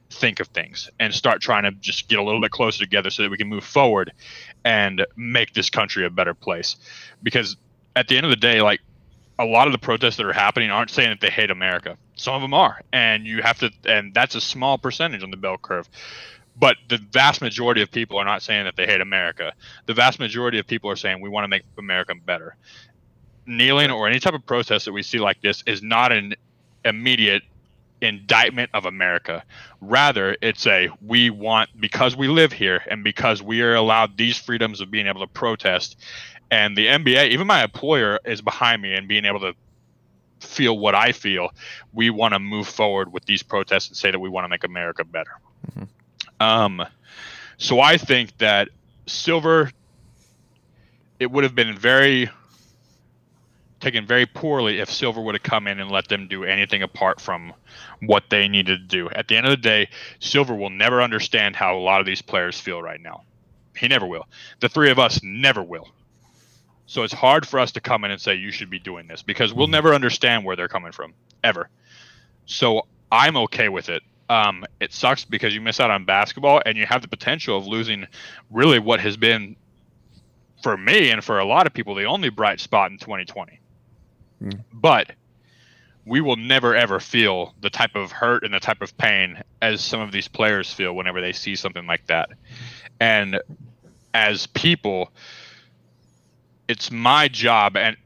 think 0.09 0.39
of 0.39 0.47
things 0.47 0.89
and 0.99 1.13
start 1.13 1.41
trying 1.41 1.63
to 1.63 1.71
just 1.71 2.09
get 2.09 2.19
a 2.19 2.23
little 2.23 2.41
bit 2.41 2.51
closer 2.51 2.79
together 2.79 3.09
so 3.09 3.23
that 3.23 3.31
we 3.31 3.37
can 3.37 3.47
move 3.47 3.63
forward 3.63 4.11
and 4.65 5.05
make 5.15 5.53
this 5.53 5.69
country 5.69 6.05
a 6.05 6.09
better 6.09 6.33
place. 6.33 6.75
Because 7.23 7.55
at 7.95 8.07
the 8.07 8.17
end 8.17 8.25
of 8.25 8.29
the 8.29 8.35
day, 8.35 8.61
like 8.61 8.81
a 9.41 9.45
lot 9.45 9.67
of 9.67 9.73
the 9.73 9.79
protests 9.79 10.17
that 10.17 10.25
are 10.25 10.33
happening 10.33 10.69
aren't 10.69 10.91
saying 10.91 11.09
that 11.09 11.19
they 11.19 11.29
hate 11.29 11.49
America. 11.49 11.97
Some 12.15 12.35
of 12.35 12.41
them 12.41 12.53
are, 12.53 12.79
and 12.93 13.25
you 13.25 13.41
have 13.41 13.57
to, 13.59 13.71
and 13.85 14.13
that's 14.13 14.35
a 14.35 14.41
small 14.41 14.77
percentage 14.77 15.23
on 15.23 15.31
the 15.31 15.37
bell 15.37 15.57
curve. 15.57 15.89
But 16.55 16.77
the 16.89 16.99
vast 17.11 17.41
majority 17.41 17.81
of 17.81 17.89
people 17.89 18.17
are 18.19 18.25
not 18.25 18.43
saying 18.43 18.65
that 18.65 18.75
they 18.75 18.85
hate 18.85 19.01
America. 19.01 19.53
The 19.87 19.95
vast 19.95 20.19
majority 20.19 20.59
of 20.59 20.67
people 20.67 20.91
are 20.91 20.95
saying 20.95 21.21
we 21.21 21.29
want 21.29 21.45
to 21.45 21.47
make 21.47 21.63
America 21.77 22.13
better. 22.23 22.55
Kneeling 23.47 23.89
or 23.89 24.07
any 24.07 24.19
type 24.19 24.35
of 24.35 24.45
protest 24.45 24.85
that 24.85 24.91
we 24.91 25.01
see 25.01 25.17
like 25.17 25.41
this 25.41 25.63
is 25.65 25.81
not 25.81 26.11
an 26.11 26.35
immediate 26.85 27.41
indictment 28.01 28.69
of 28.73 28.85
America. 28.85 29.43
Rather, 29.79 30.35
it's 30.41 30.67
a 30.67 30.89
we 31.05 31.29
want 31.31 31.69
because 31.79 32.15
we 32.15 32.27
live 32.27 32.51
here 32.51 32.83
and 32.89 33.03
because 33.03 33.41
we 33.41 33.61
are 33.61 33.75
allowed 33.75 34.17
these 34.17 34.37
freedoms 34.37 34.81
of 34.81 34.91
being 34.91 35.07
able 35.07 35.21
to 35.21 35.27
protest 35.27 35.97
and 36.51 36.75
the 36.75 36.87
NBA, 36.87 37.29
even 37.29 37.47
my 37.47 37.63
employer 37.63 38.19
is 38.25 38.41
behind 38.41 38.81
me 38.81 38.93
and 38.93 39.07
being 39.07 39.23
able 39.23 39.39
to 39.39 39.53
feel 40.41 40.77
what 40.77 40.93
I 40.93 41.13
feel. 41.13 41.49
We 41.93 42.09
want 42.09 42.33
to 42.33 42.39
move 42.39 42.67
forward 42.67 43.13
with 43.13 43.25
these 43.25 43.41
protests 43.41 43.87
and 43.87 43.97
say 43.97 44.11
that 44.11 44.19
we 44.19 44.27
want 44.27 44.43
to 44.43 44.49
make 44.49 44.65
America 44.65 45.05
better. 45.05 45.31
Mm-hmm. 45.71 46.43
Um, 46.43 46.85
so 47.57 47.79
I 47.79 47.97
think 47.97 48.37
that 48.39 48.67
Silver, 49.07 49.71
it 51.19 51.31
would 51.31 51.45
have 51.45 51.55
been 51.55 51.77
very 51.77 52.29
taken 53.79 54.05
very 54.05 54.25
poorly 54.25 54.79
if 54.79 54.91
Silver 54.91 55.21
would 55.21 55.33
have 55.33 55.43
come 55.43 55.67
in 55.67 55.79
and 55.79 55.89
let 55.89 56.07
them 56.07 56.27
do 56.27 56.43
anything 56.43 56.83
apart 56.83 57.19
from 57.19 57.53
what 58.01 58.25
they 58.29 58.47
needed 58.47 58.89
to 58.89 58.97
do. 58.97 59.09
At 59.09 59.27
the 59.27 59.37
end 59.37 59.47
of 59.47 59.51
the 59.51 59.57
day, 59.57 59.89
Silver 60.19 60.53
will 60.53 60.69
never 60.69 61.01
understand 61.01 61.55
how 61.55 61.75
a 61.75 61.79
lot 61.79 61.99
of 61.99 62.05
these 62.05 62.21
players 62.21 62.59
feel 62.59 62.81
right 62.81 63.01
now. 63.01 63.23
He 63.75 63.87
never 63.87 64.05
will. 64.05 64.27
The 64.59 64.69
three 64.69 64.91
of 64.91 64.99
us 64.99 65.21
never 65.23 65.63
will. 65.63 65.87
So 66.91 67.03
it's 67.03 67.13
hard 67.13 67.47
for 67.47 67.57
us 67.57 67.71
to 67.71 67.79
come 67.79 68.03
in 68.03 68.11
and 68.11 68.19
say 68.19 68.35
you 68.35 68.51
should 68.51 68.69
be 68.69 68.77
doing 68.77 69.07
this 69.07 69.21
because 69.21 69.53
we'll 69.53 69.67
mm-hmm. 69.67 69.71
never 69.71 69.93
understand 69.93 70.43
where 70.43 70.57
they're 70.57 70.67
coming 70.67 70.91
from 70.91 71.13
ever. 71.41 71.69
So 72.47 72.85
I'm 73.09 73.37
okay 73.37 73.69
with 73.69 73.87
it. 73.87 74.03
Um, 74.29 74.65
it 74.81 74.91
sucks 74.91 75.23
because 75.23 75.55
you 75.55 75.61
miss 75.61 75.79
out 75.79 75.89
on 75.89 76.03
basketball 76.03 76.61
and 76.65 76.77
you 76.77 76.85
have 76.85 77.01
the 77.01 77.07
potential 77.07 77.57
of 77.57 77.65
losing 77.65 78.07
really 78.49 78.77
what 78.77 78.99
has 78.99 79.15
been 79.15 79.55
for 80.61 80.75
me 80.75 81.11
and 81.11 81.23
for 81.23 81.39
a 81.39 81.45
lot 81.45 81.65
of 81.65 81.73
people 81.73 81.95
the 81.95 82.03
only 82.03 82.27
bright 82.27 82.59
spot 82.59 82.91
in 82.91 82.97
2020. 82.97 83.57
Mm. 84.43 84.59
But 84.73 85.13
we 86.05 86.19
will 86.19 86.35
never 86.35 86.75
ever 86.75 86.99
feel 86.99 87.55
the 87.61 87.69
type 87.69 87.95
of 87.95 88.11
hurt 88.11 88.43
and 88.43 88.53
the 88.53 88.59
type 88.59 88.81
of 88.81 88.97
pain 88.97 89.41
as 89.61 89.79
some 89.79 90.01
of 90.01 90.11
these 90.11 90.27
players 90.27 90.73
feel 90.73 90.93
whenever 90.93 91.21
they 91.21 91.31
see 91.31 91.55
something 91.55 91.87
like 91.87 92.05
that. 92.07 92.31
And 92.99 93.39
as 94.13 94.45
people, 94.47 95.13
it's 96.71 96.89
my 96.89 97.27
job 97.27 97.75
and 97.75 97.97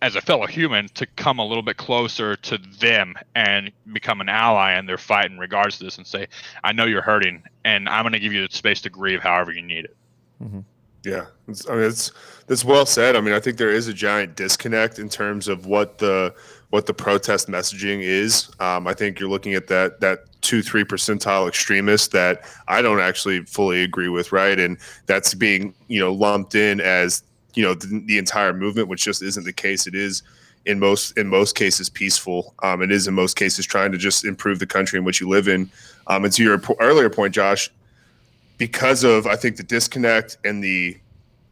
as 0.00 0.16
a 0.16 0.22
fellow 0.22 0.46
human 0.46 0.88
to 0.88 1.04
come 1.16 1.38
a 1.38 1.44
little 1.44 1.62
bit 1.62 1.76
closer 1.76 2.34
to 2.34 2.56
them 2.80 3.14
and 3.34 3.70
become 3.92 4.22
an 4.22 4.28
ally 4.28 4.78
in 4.78 4.86
their 4.86 4.96
fight 4.96 5.30
in 5.30 5.38
regards 5.38 5.76
to 5.76 5.84
this 5.84 5.98
and 5.98 6.06
say, 6.06 6.26
I 6.64 6.72
know 6.72 6.86
you're 6.86 7.02
hurting 7.02 7.42
and 7.64 7.88
I'm 7.90 8.04
going 8.04 8.14
to 8.14 8.18
give 8.18 8.32
you 8.32 8.46
the 8.46 8.54
space 8.54 8.80
to 8.82 8.90
grieve 8.90 9.20
however 9.20 9.52
you 9.52 9.60
need 9.60 9.84
it. 9.84 9.96
Mm-hmm. 10.42 10.60
Yeah. 11.04 11.26
It's, 11.46 11.68
I 11.68 11.74
mean, 11.74 11.84
it's, 11.84 12.10
that's 12.46 12.64
well 12.64 12.86
said. 12.86 13.16
I 13.16 13.20
mean, 13.20 13.34
I 13.34 13.40
think 13.40 13.58
there 13.58 13.70
is 13.70 13.86
a 13.86 13.94
giant 13.94 14.34
disconnect 14.34 14.98
in 14.98 15.08
terms 15.10 15.46
of 15.46 15.66
what 15.66 15.98
the, 15.98 16.34
what 16.70 16.86
the 16.86 16.94
protest 16.94 17.48
messaging 17.48 18.00
is. 18.00 18.50
Um, 18.60 18.86
I 18.86 18.94
think 18.94 19.20
you're 19.20 19.28
looking 19.28 19.54
at 19.54 19.66
that, 19.68 20.00
that 20.00 20.20
two, 20.40 20.62
three 20.62 20.84
percentile 20.84 21.48
extremist 21.48 22.12
that 22.12 22.42
I 22.66 22.80
don't 22.80 23.00
actually 23.00 23.44
fully 23.44 23.82
agree 23.82 24.08
with. 24.08 24.32
Right. 24.32 24.58
And 24.58 24.78
that's 25.06 25.34
being, 25.34 25.74
you 25.88 26.00
know, 26.00 26.12
lumped 26.12 26.54
in 26.54 26.80
as 26.80 27.22
you 27.56 27.64
know 27.64 27.74
the, 27.74 28.02
the, 28.06 28.18
entire 28.18 28.52
movement, 28.52 28.86
which 28.88 29.02
just 29.02 29.22
isn't 29.22 29.44
the 29.44 29.52
case. 29.52 29.86
It 29.86 29.96
is 29.96 30.22
in 30.66 30.78
most 30.78 31.16
in 31.18 31.26
most 31.26 31.56
cases 31.56 31.88
peaceful. 31.88 32.54
Um, 32.62 32.82
it 32.82 32.92
is 32.92 33.08
in 33.08 33.14
most 33.14 33.34
cases 33.34 33.66
trying 33.66 33.90
to 33.92 33.98
just 33.98 34.24
improve 34.24 34.60
the 34.60 34.66
country 34.66 34.98
in 34.98 35.04
which 35.04 35.20
you 35.20 35.28
live 35.28 35.48
in. 35.48 35.70
Um, 36.06 36.24
and 36.24 36.32
to 36.34 36.44
your 36.44 36.58
po- 36.58 36.76
earlier 36.78 37.10
point, 37.10 37.34
Josh, 37.34 37.70
because 38.58 39.02
of 39.02 39.26
I 39.26 39.34
think 39.34 39.56
the 39.56 39.62
disconnect 39.62 40.36
and 40.44 40.62
the 40.62 40.96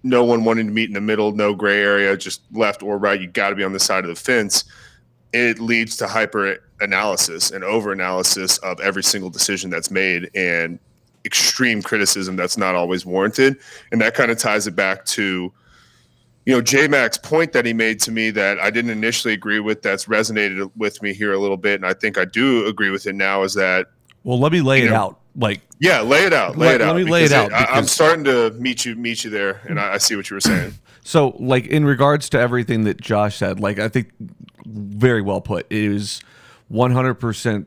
no 0.03 0.23
one 0.23 0.45
wanting 0.45 0.67
to 0.67 0.73
meet 0.73 0.89
in 0.89 0.95
the 0.95 1.01
middle, 1.01 1.33
no 1.33 1.55
gray 1.55 1.81
area, 1.81 2.17
just 2.17 2.43
left 2.53 2.83
or 2.83 2.99
right. 2.99 3.21
You 3.21 3.27
got 3.27 3.49
to 3.49 3.57
be 3.57 3.65
on 3.65 3.73
the 3.73 3.81
side 3.81 4.05
of 4.05 4.11
the 4.11 4.21
fence. 4.21 4.65
It 5.33 5.59
leads 5.59 5.97
to 5.97 6.07
hyper 6.07 6.59
analysis 6.81 7.51
and 7.51 7.65
over 7.65 7.91
analysis 7.93 8.59
of 8.59 8.79
every 8.81 9.03
single 9.03 9.31
decision 9.31 9.71
that's 9.71 9.91
made 9.91 10.31
and 10.35 10.79
extreme 11.25 11.81
criticism 11.81 12.37
that's 12.37 12.59
not 12.59 12.75
always 12.75 13.07
warranted. 13.07 13.57
And 13.91 14.01
that 14.03 14.15
kind 14.15 14.31
of 14.31 14.37
ties 14.37 14.67
it 14.67 14.77
back 14.77 15.07
to 15.07 15.51
you 16.47 16.55
know, 16.55 16.61
J 16.61 16.89
Mac's 16.89 17.19
point 17.19 17.53
that 17.53 17.65
he 17.65 17.73
made 17.73 18.01
to 18.01 18.13
me 18.13 18.31
that 18.31 18.59
I 18.61 18.71
didn't 18.71 18.91
initially 18.91 19.33
agree 19.35 19.61
with, 19.61 19.83
that's 19.83 20.05
resonated 20.07 20.71
with 20.77 21.01
me 21.03 21.15
here 21.15 21.33
a 21.33 21.39
little 21.39 21.57
bit, 21.57 21.77
and 21.77 21.87
I 21.87 21.95
think 21.95 22.19
I 22.19 22.25
do 22.25 22.67
agree 22.67 22.91
with 22.91 23.07
it 23.07 23.15
now, 23.15 23.43
is 23.43 23.55
that. 23.55 23.87
Well, 24.25 24.39
let 24.39 24.53
me 24.53 24.61
lay 24.61 24.83
it 24.83 24.91
know, 24.91 24.97
out. 24.97 25.21
Like 25.37 25.63
Yeah, 25.81 26.01
lay 26.03 26.25
it 26.25 26.33
out. 26.33 26.57
Lay 26.57 26.67
Let- 26.67 26.75
it 26.77 26.81
out. 26.83 26.97
let 26.97 27.05
me 27.05 27.11
lay 27.11 27.25
it 27.25 27.33
out, 27.33 27.53
I, 27.53 27.65
I'm 27.65 27.87
starting 27.87 28.25
to 28.25 28.51
meet 28.53 28.85
you, 28.85 28.95
meet 28.95 29.25
you 29.25 29.31
there, 29.31 29.61
and 29.69 29.81
I, 29.81 29.95
I 29.95 29.99
see 29.99 30.17
what 30.17 30.31
you 30.31 30.37
were 30.37 30.41
saying. 30.41 30.75
So, 31.07 31.37
like 31.39 31.67
in 31.67 31.85
regards 31.85 32.31
to 32.31 32.39
everything 32.41 32.85
that 32.85 32.99
Josh 32.99 33.37
said, 33.37 33.61
like 33.61 33.79
I 33.79 33.89
think 33.91 34.11
very 34.65 35.21
well 35.21 35.43
put. 35.43 35.67
It 35.69 35.77
is 35.93 36.23
100% 36.73 37.67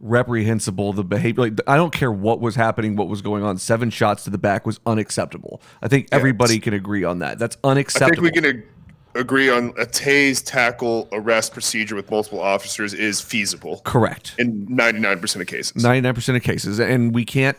reprehensible. 0.00 0.92
The 0.92 1.04
behavior, 1.04 1.44
like 1.44 1.60
I 1.66 1.76
don't 1.76 1.92
care 1.92 2.10
what 2.10 2.40
was 2.40 2.56
happening, 2.56 2.96
what 2.96 3.08
was 3.08 3.22
going 3.22 3.44
on. 3.44 3.58
Seven 3.58 3.90
shots 3.90 4.24
to 4.24 4.30
the 4.30 4.38
back 4.38 4.66
was 4.66 4.80
unacceptable. 4.86 5.60
I 5.82 5.88
think 5.88 6.08
everybody 6.12 6.58
can 6.58 6.74
agree 6.74 7.04
on 7.04 7.20
that. 7.20 7.38
That's 7.38 7.56
unacceptable. 7.62 8.26
I 8.26 8.30
think 8.30 8.34
we 8.34 8.50
can 8.50 8.58
ag- 8.58 8.66
agree 9.14 9.50
on 9.50 9.70
a 9.70 9.86
tase, 9.86 10.44
tackle, 10.44 11.08
arrest 11.12 11.52
procedure 11.52 11.94
with 11.94 12.10
multiple 12.10 12.40
officers 12.40 12.94
is 12.94 13.20
feasible 13.20 13.80
Correct. 13.84 14.34
in 14.38 14.66
99% 14.66 15.40
of 15.40 15.46
cases. 15.46 15.82
99% 15.82 16.36
of 16.36 16.42
cases 16.42 16.78
and 16.80 17.14
we 17.14 17.24
can't 17.24 17.56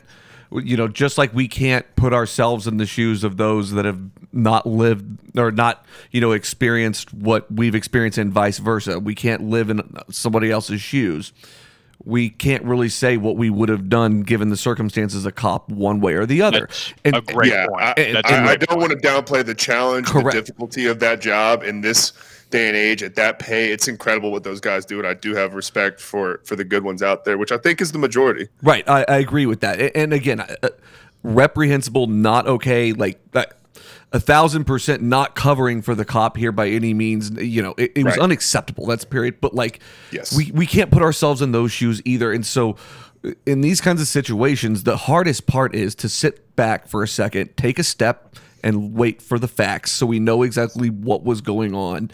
you 0.52 0.76
know 0.76 0.88
just 0.88 1.18
like 1.18 1.34
we 1.34 1.48
can't 1.48 1.86
put 1.96 2.14
ourselves 2.14 2.68
in 2.68 2.78
the 2.78 2.86
shoes 2.86 3.24
of 3.24 3.38
those 3.38 3.72
that 3.72 3.86
have 3.86 4.02
not 4.34 4.66
lived 4.66 5.38
or 5.38 5.52
not 5.52 5.86
you 6.12 6.20
know 6.20 6.34
experienced 6.34 7.14
what 7.14 7.50
we've 7.52 7.76
experienced 7.76 8.18
and 8.18 8.34
vice 8.34 8.58
versa 8.58 9.00
we 9.00 9.16
can't 9.16 9.44
live 9.44 9.70
in 9.70 9.82
somebody 10.10 10.52
else's 10.52 10.82
shoes 10.82 11.32
we 12.06 12.30
can't 12.30 12.64
really 12.64 12.90
say 12.90 13.18
what 13.18 13.36
we 13.38 13.50
would 13.50 13.70
have 13.70 13.90
done 13.90 14.22
given 14.22 14.50
the 14.50 14.58
circumstances 14.58 15.26
a 15.26 15.32
cop 15.32 15.70
one 15.70 16.00
way 16.02 16.14
or 16.14 16.26
the 16.26 16.42
other 16.42 16.62
That's 16.68 16.94
And- 17.06 17.16
a 17.16 17.22
great 17.22 17.52
yeah, 17.52 17.68
point. 17.68 17.82
I, 17.82 17.94
That's 18.14 18.32
a 18.32 18.34
I, 18.34 18.42
I 18.44 18.46
great 18.46 18.60
don't 18.62 18.80
point. 18.80 18.92
want 18.92 19.02
to 19.02 19.08
downplay 19.08 19.46
the 19.46 19.56
challenge, 19.56 20.12
the 20.12 20.30
difficulty 20.32 20.88
of 20.88 21.00
that 21.00 21.22
job 21.22 21.64
in 21.64 21.82
this 21.82 22.14
day 22.50 22.68
and 22.68 22.76
age 22.76 23.02
at 23.02 23.16
that 23.16 23.40
pay. 23.40 23.72
It's 23.72 23.88
incredible 23.88 24.32
what 24.32 24.44
those 24.44 24.60
guys 24.60 24.86
do, 24.86 25.00
and 25.00 25.08
I 25.08 25.14
do 25.14 25.34
have 25.36 25.54
respect 25.54 26.02
for 26.02 26.42
for 26.44 26.56
the 26.58 26.64
good 26.66 26.84
ones 26.84 27.02
out 27.02 27.24
there, 27.24 27.38
which 27.38 27.52
I 27.52 27.58
think 27.58 27.80
is 27.82 27.92
the 27.94 28.00
majority. 28.00 28.50
Right, 28.62 28.88
I, 28.90 29.06
I 29.08 29.18
agree 29.20 29.46
with 29.46 29.62
that. 29.62 29.80
And 29.96 30.12
again, 30.12 30.42
uh, 30.42 30.56
reprehensible, 31.24 32.08
not 32.08 32.48
okay. 32.48 32.94
Like 32.94 33.20
uh, 33.34 33.46
a 34.14 34.20
thousand 34.20 34.66
percent 34.66 35.02
not 35.02 35.36
covering 35.36 35.82
for 35.82 35.96
the 35.96 36.04
cop 36.06 36.36
here 36.38 36.52
by 36.52 36.68
any 36.70 36.94
means. 36.94 37.32
You 37.32 37.62
know, 37.62 37.74
it, 37.78 37.92
it 37.96 38.04
was 38.04 38.18
Right. 38.18 38.24
unacceptable. 38.24 38.86
That's 38.86 39.06
period. 39.06 39.40
But 39.42 39.54
like, 39.54 39.80
Yes. 40.12 40.36
we 40.36 40.52
we 40.54 40.66
can't 40.66 40.92
put 40.92 41.02
ourselves 41.02 41.42
in 41.42 41.52
those 41.52 41.72
shoes 41.72 42.02
either. 42.06 42.32
And 42.32 42.46
so, 42.46 42.76
in 43.46 43.62
these 43.62 43.80
kinds 43.82 44.02
of 44.02 44.08
situations, 44.08 44.84
the 44.84 44.98
hardest 44.98 45.46
part 45.48 45.76
is 45.76 45.96
to 45.96 46.10
sit 46.10 46.56
back 46.56 46.88
for 46.88 47.04
a 47.04 47.08
second, 47.08 47.56
take 47.56 47.80
a 47.80 47.84
step, 47.84 48.36
and 48.64 48.94
wait 48.94 49.22
for 49.22 49.40
the 49.40 49.48
facts, 49.48 49.92
so 49.92 50.06
we 50.06 50.20
know 50.20 50.44
exactly 50.44 50.90
what 50.90 51.24
was 51.24 51.42
going 51.42 51.74
on. 51.74 52.12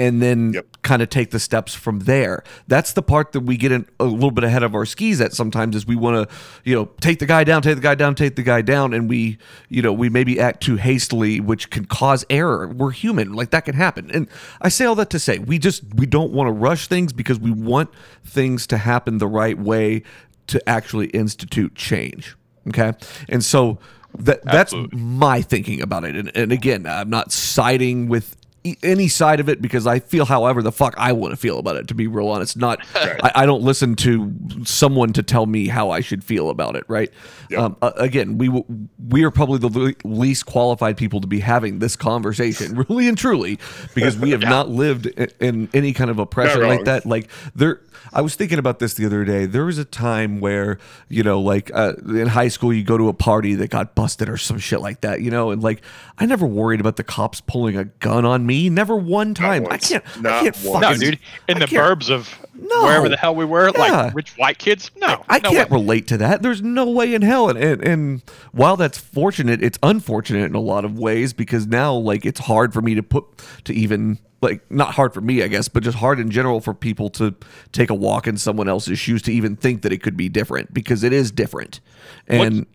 And 0.00 0.22
then 0.22 0.54
Yep. 0.54 0.66
kind 0.82 1.02
of 1.02 1.10
take 1.10 1.30
the 1.30 1.38
steps 1.38 1.74
from 1.74 2.00
there. 2.00 2.42
That's 2.66 2.94
the 2.94 3.02
part 3.02 3.32
that 3.32 3.40
we 3.40 3.56
get 3.58 3.70
in 3.70 3.86
a 4.00 4.04
little 4.04 4.30
bit 4.30 4.44
ahead 4.44 4.62
of 4.62 4.74
our 4.74 4.86
skis 4.86 5.20
at 5.20 5.34
sometimes 5.34 5.76
is 5.76 5.86
we 5.86 5.94
want 5.94 6.28
to, 6.28 6.36
you 6.64 6.74
know, 6.74 6.86
take 7.02 7.18
the 7.18 7.26
guy 7.26 7.44
down, 7.44 7.60
take 7.60 7.74
the 7.76 7.82
guy 7.82 7.94
down, 7.94 8.14
take 8.14 8.34
the 8.34 8.42
guy 8.42 8.62
down, 8.62 8.94
and 8.94 9.08
we, 9.08 9.36
you 9.68 9.82
know, 9.82 9.92
we 9.92 10.08
maybe 10.08 10.40
act 10.40 10.62
too 10.62 10.76
hastily, 10.76 11.38
which 11.38 11.68
can 11.68 11.84
cause 11.84 12.24
error. 12.30 12.66
We're 12.68 12.92
human, 12.92 13.34
like 13.34 13.50
that 13.50 13.66
can 13.66 13.74
happen. 13.74 14.10
And 14.10 14.26
I 14.62 14.70
say 14.70 14.86
all 14.86 14.94
that 14.94 15.10
to 15.10 15.18
say 15.18 15.38
we 15.38 15.58
just 15.58 15.82
we 15.94 16.06
don't 16.06 16.32
want 16.32 16.48
to 16.48 16.52
rush 16.52 16.86
things 16.88 17.12
because 17.12 17.38
we 17.38 17.50
want 17.50 17.90
things 18.24 18.66
to 18.68 18.78
happen 18.78 19.18
the 19.18 19.28
right 19.28 19.58
way 19.58 20.02
to 20.46 20.66
actually 20.68 21.08
institute 21.08 21.74
change. 21.74 22.36
Okay, 22.68 22.92
and 23.28 23.44
so 23.44 23.78
that 24.18 24.42
that's 24.44 24.72
Absolutely. 24.72 24.98
my 24.98 25.42
thinking 25.42 25.80
about 25.82 26.04
it. 26.04 26.16
And, 26.16 26.34
and 26.36 26.52
again, 26.52 26.86
I'm 26.86 27.10
not 27.10 27.32
siding 27.32 28.08
with 28.08 28.36
any 28.82 29.08
side 29.08 29.40
of 29.40 29.48
it 29.48 29.62
because 29.62 29.86
I 29.86 30.00
feel 30.00 30.24
however 30.24 30.62
the 30.62 30.72
fuck 30.72 30.94
I 30.98 31.12
want 31.12 31.32
to 31.32 31.36
feel 31.36 31.58
about 31.58 31.76
it. 31.76 31.88
To 31.88 31.94
be 31.94 32.06
real 32.06 32.28
honest, 32.28 32.56
not 32.56 32.84
I, 32.94 33.32
I 33.34 33.46
don't 33.46 33.62
listen 33.62 33.96
to 33.96 34.32
someone 34.64 35.12
to 35.14 35.22
tell 35.22 35.46
me 35.46 35.68
how 35.68 35.90
I 35.90 36.00
should 36.00 36.22
feel 36.22 36.50
about 36.50 36.76
it. 36.76 36.84
Right? 36.88 37.10
Yep. 37.48 37.60
Um, 37.60 37.76
again, 37.80 38.38
we 38.38 38.46
w- 38.46 38.64
we 39.08 39.24
are 39.24 39.30
probably 39.30 39.58
the 39.58 39.68
le- 39.68 39.94
least 40.08 40.46
qualified 40.46 40.96
people 40.96 41.20
to 41.20 41.26
be 41.26 41.40
having 41.40 41.78
this 41.78 41.96
conversation, 41.96 42.74
really 42.88 43.08
and 43.08 43.16
truly, 43.16 43.58
because 43.94 44.18
we 44.18 44.30
have 44.30 44.40
not 44.56 44.68
lived 44.68 45.06
in, 45.06 45.28
in 45.40 45.68
any 45.72 45.92
kind 45.92 46.10
of 46.10 46.18
oppression 46.18 46.62
like 46.62 46.84
that. 46.84 47.06
Like 47.06 47.30
there, 47.54 47.80
I 48.12 48.20
was 48.20 48.34
thinking 48.34 48.58
about 48.58 48.78
this 48.78 48.94
the 48.94 49.06
other 49.06 49.24
day. 49.24 49.46
There 49.46 49.64
was 49.64 49.78
a 49.78 49.84
time 49.84 50.40
where 50.40 50.78
you 51.08 51.22
know, 51.22 51.40
like 51.40 51.70
uh, 51.74 51.94
in 52.06 52.26
high 52.28 52.48
school, 52.48 52.72
you 52.72 52.84
go 52.84 52.98
to 52.98 53.08
a 53.08 53.14
party 53.14 53.54
that 53.54 53.70
got 53.70 53.94
busted 53.94 54.28
or 54.28 54.36
some 54.36 54.58
shit 54.58 54.80
like 54.80 55.00
that, 55.00 55.22
you 55.22 55.30
know, 55.30 55.50
and 55.50 55.62
like 55.62 55.82
I 56.18 56.26
never 56.26 56.46
worried 56.46 56.80
about 56.80 56.96
the 56.96 57.04
cops 57.04 57.40
pulling 57.40 57.76
a 57.76 57.84
gun 57.84 58.24
on 58.24 58.44
me. 58.46 58.49
Never 58.50 58.96
one 58.96 59.34
time. 59.34 59.64
I 59.66 59.68
once. 59.70 59.88
can't. 59.88 60.04
I 60.16 60.20
Not 60.20 60.42
can't 60.42 60.56
once. 60.64 60.64
No, 60.64 60.88
fucking- 60.88 61.00
dude. 61.00 61.18
In 61.48 61.56
I 61.56 61.60
the 61.60 61.66
can't- 61.66 62.00
burbs 62.00 62.10
of 62.10 62.38
No. 62.54 62.82
wherever 62.84 63.08
the 63.08 63.16
hell 63.16 63.34
we 63.34 63.44
were, 63.44 63.70
Yeah. 63.74 63.80
like 63.80 64.14
rich 64.14 64.32
white 64.36 64.58
kids. 64.58 64.90
No, 64.96 65.24
I 65.28 65.38
no 65.38 65.50
can't 65.50 65.70
way. 65.70 65.78
relate 65.78 66.06
to 66.08 66.16
that. 66.18 66.42
There's 66.42 66.62
no 66.62 66.88
way 66.90 67.14
in 67.14 67.22
hell. 67.22 67.48
And, 67.48 67.58
and 67.58 67.82
and 67.82 68.22
while 68.52 68.76
that's 68.76 68.98
fortunate, 68.98 69.62
it's 69.62 69.78
unfortunate 69.82 70.44
in 70.46 70.54
a 70.54 70.60
lot 70.60 70.84
of 70.84 70.98
ways 70.98 71.32
because 71.32 71.66
now 71.66 71.94
like 71.94 72.24
it's 72.26 72.40
hard 72.40 72.72
for 72.72 72.82
me 72.82 72.94
to 72.94 73.02
put 73.02 73.24
to 73.64 73.72
even 73.74 74.18
like 74.42 74.62
not 74.70 74.94
hard 74.94 75.12
for 75.12 75.20
me, 75.20 75.42
I 75.42 75.48
guess, 75.48 75.68
but 75.68 75.82
just 75.82 75.98
hard 75.98 76.18
in 76.18 76.30
general 76.30 76.60
for 76.62 76.72
people 76.72 77.10
to 77.10 77.34
take 77.72 77.90
a 77.90 77.94
walk 77.94 78.26
in 78.26 78.38
someone 78.38 78.68
else's 78.68 78.98
shoes 78.98 79.20
to 79.22 79.32
even 79.32 79.54
think 79.54 79.82
that 79.82 79.92
it 79.92 80.02
could 80.02 80.16
be 80.16 80.28
different 80.30 80.72
because 80.72 81.02
it 81.04 81.12
is 81.12 81.30
different. 81.30 81.80
And 82.26 82.66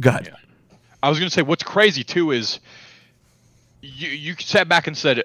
God, 0.00 0.32
I 1.02 1.08
was 1.08 1.18
gonna 1.20 1.30
say 1.30 1.42
what's 1.42 1.62
crazy 1.62 2.02
too 2.02 2.32
is 2.32 2.58
you 3.86 4.08
you 4.10 4.34
sat 4.38 4.68
back 4.68 4.86
and 4.86 4.96
said, 4.96 5.24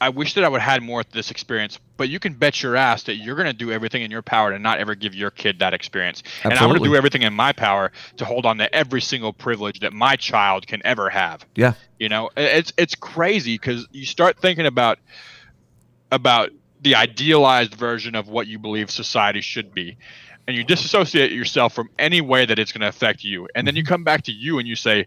I 0.00 0.10
wish 0.10 0.34
that 0.34 0.44
I 0.44 0.48
would 0.48 0.60
have 0.60 0.72
had 0.74 0.82
more 0.82 1.00
of 1.00 1.10
this 1.10 1.30
experience, 1.30 1.78
but 1.96 2.08
you 2.08 2.18
can 2.18 2.34
bet 2.34 2.62
your 2.62 2.76
ass 2.76 3.04
that 3.04 3.16
you're 3.16 3.36
gonna 3.36 3.52
do 3.52 3.72
everything 3.72 4.02
in 4.02 4.10
your 4.10 4.22
power 4.22 4.52
to 4.52 4.58
not 4.58 4.78
ever 4.78 4.94
give 4.94 5.14
your 5.14 5.30
kid 5.30 5.58
that 5.60 5.72
experience. 5.72 6.22
And 6.44 6.52
I'm 6.52 6.68
gonna 6.68 6.80
do 6.80 6.94
everything 6.94 7.22
in 7.22 7.32
my 7.32 7.52
power 7.52 7.92
to 8.18 8.24
hold 8.24 8.46
on 8.46 8.58
to 8.58 8.74
every 8.74 9.00
single 9.00 9.32
privilege 9.32 9.80
that 9.80 9.92
my 9.92 10.16
child 10.16 10.66
can 10.66 10.82
ever 10.84 11.08
have. 11.10 11.46
yeah, 11.54 11.74
You 11.98 12.08
know, 12.08 12.30
it's 12.36 12.72
it's 12.76 12.94
crazy 12.94 13.54
because 13.54 13.86
you 13.92 14.04
start 14.04 14.38
thinking 14.38 14.66
about 14.66 14.98
about 16.12 16.50
the 16.82 16.94
idealized 16.94 17.74
version 17.74 18.14
of 18.14 18.28
what 18.28 18.46
you 18.46 18.58
believe 18.58 18.90
society 18.90 19.40
should 19.40 19.74
be, 19.74 19.96
and 20.46 20.56
you 20.56 20.62
disassociate 20.62 21.32
yourself 21.32 21.74
from 21.74 21.88
any 21.98 22.20
way 22.20 22.46
that 22.46 22.58
it's 22.58 22.70
going 22.70 22.82
to 22.82 22.88
affect 22.88 23.24
you, 23.24 23.48
and 23.54 23.66
then 23.66 23.74
you 23.76 23.82
mm-hmm. 23.82 23.88
come 23.88 24.04
back 24.04 24.22
to 24.22 24.32
you 24.32 24.58
and 24.58 24.68
you 24.68 24.76
say, 24.76 25.06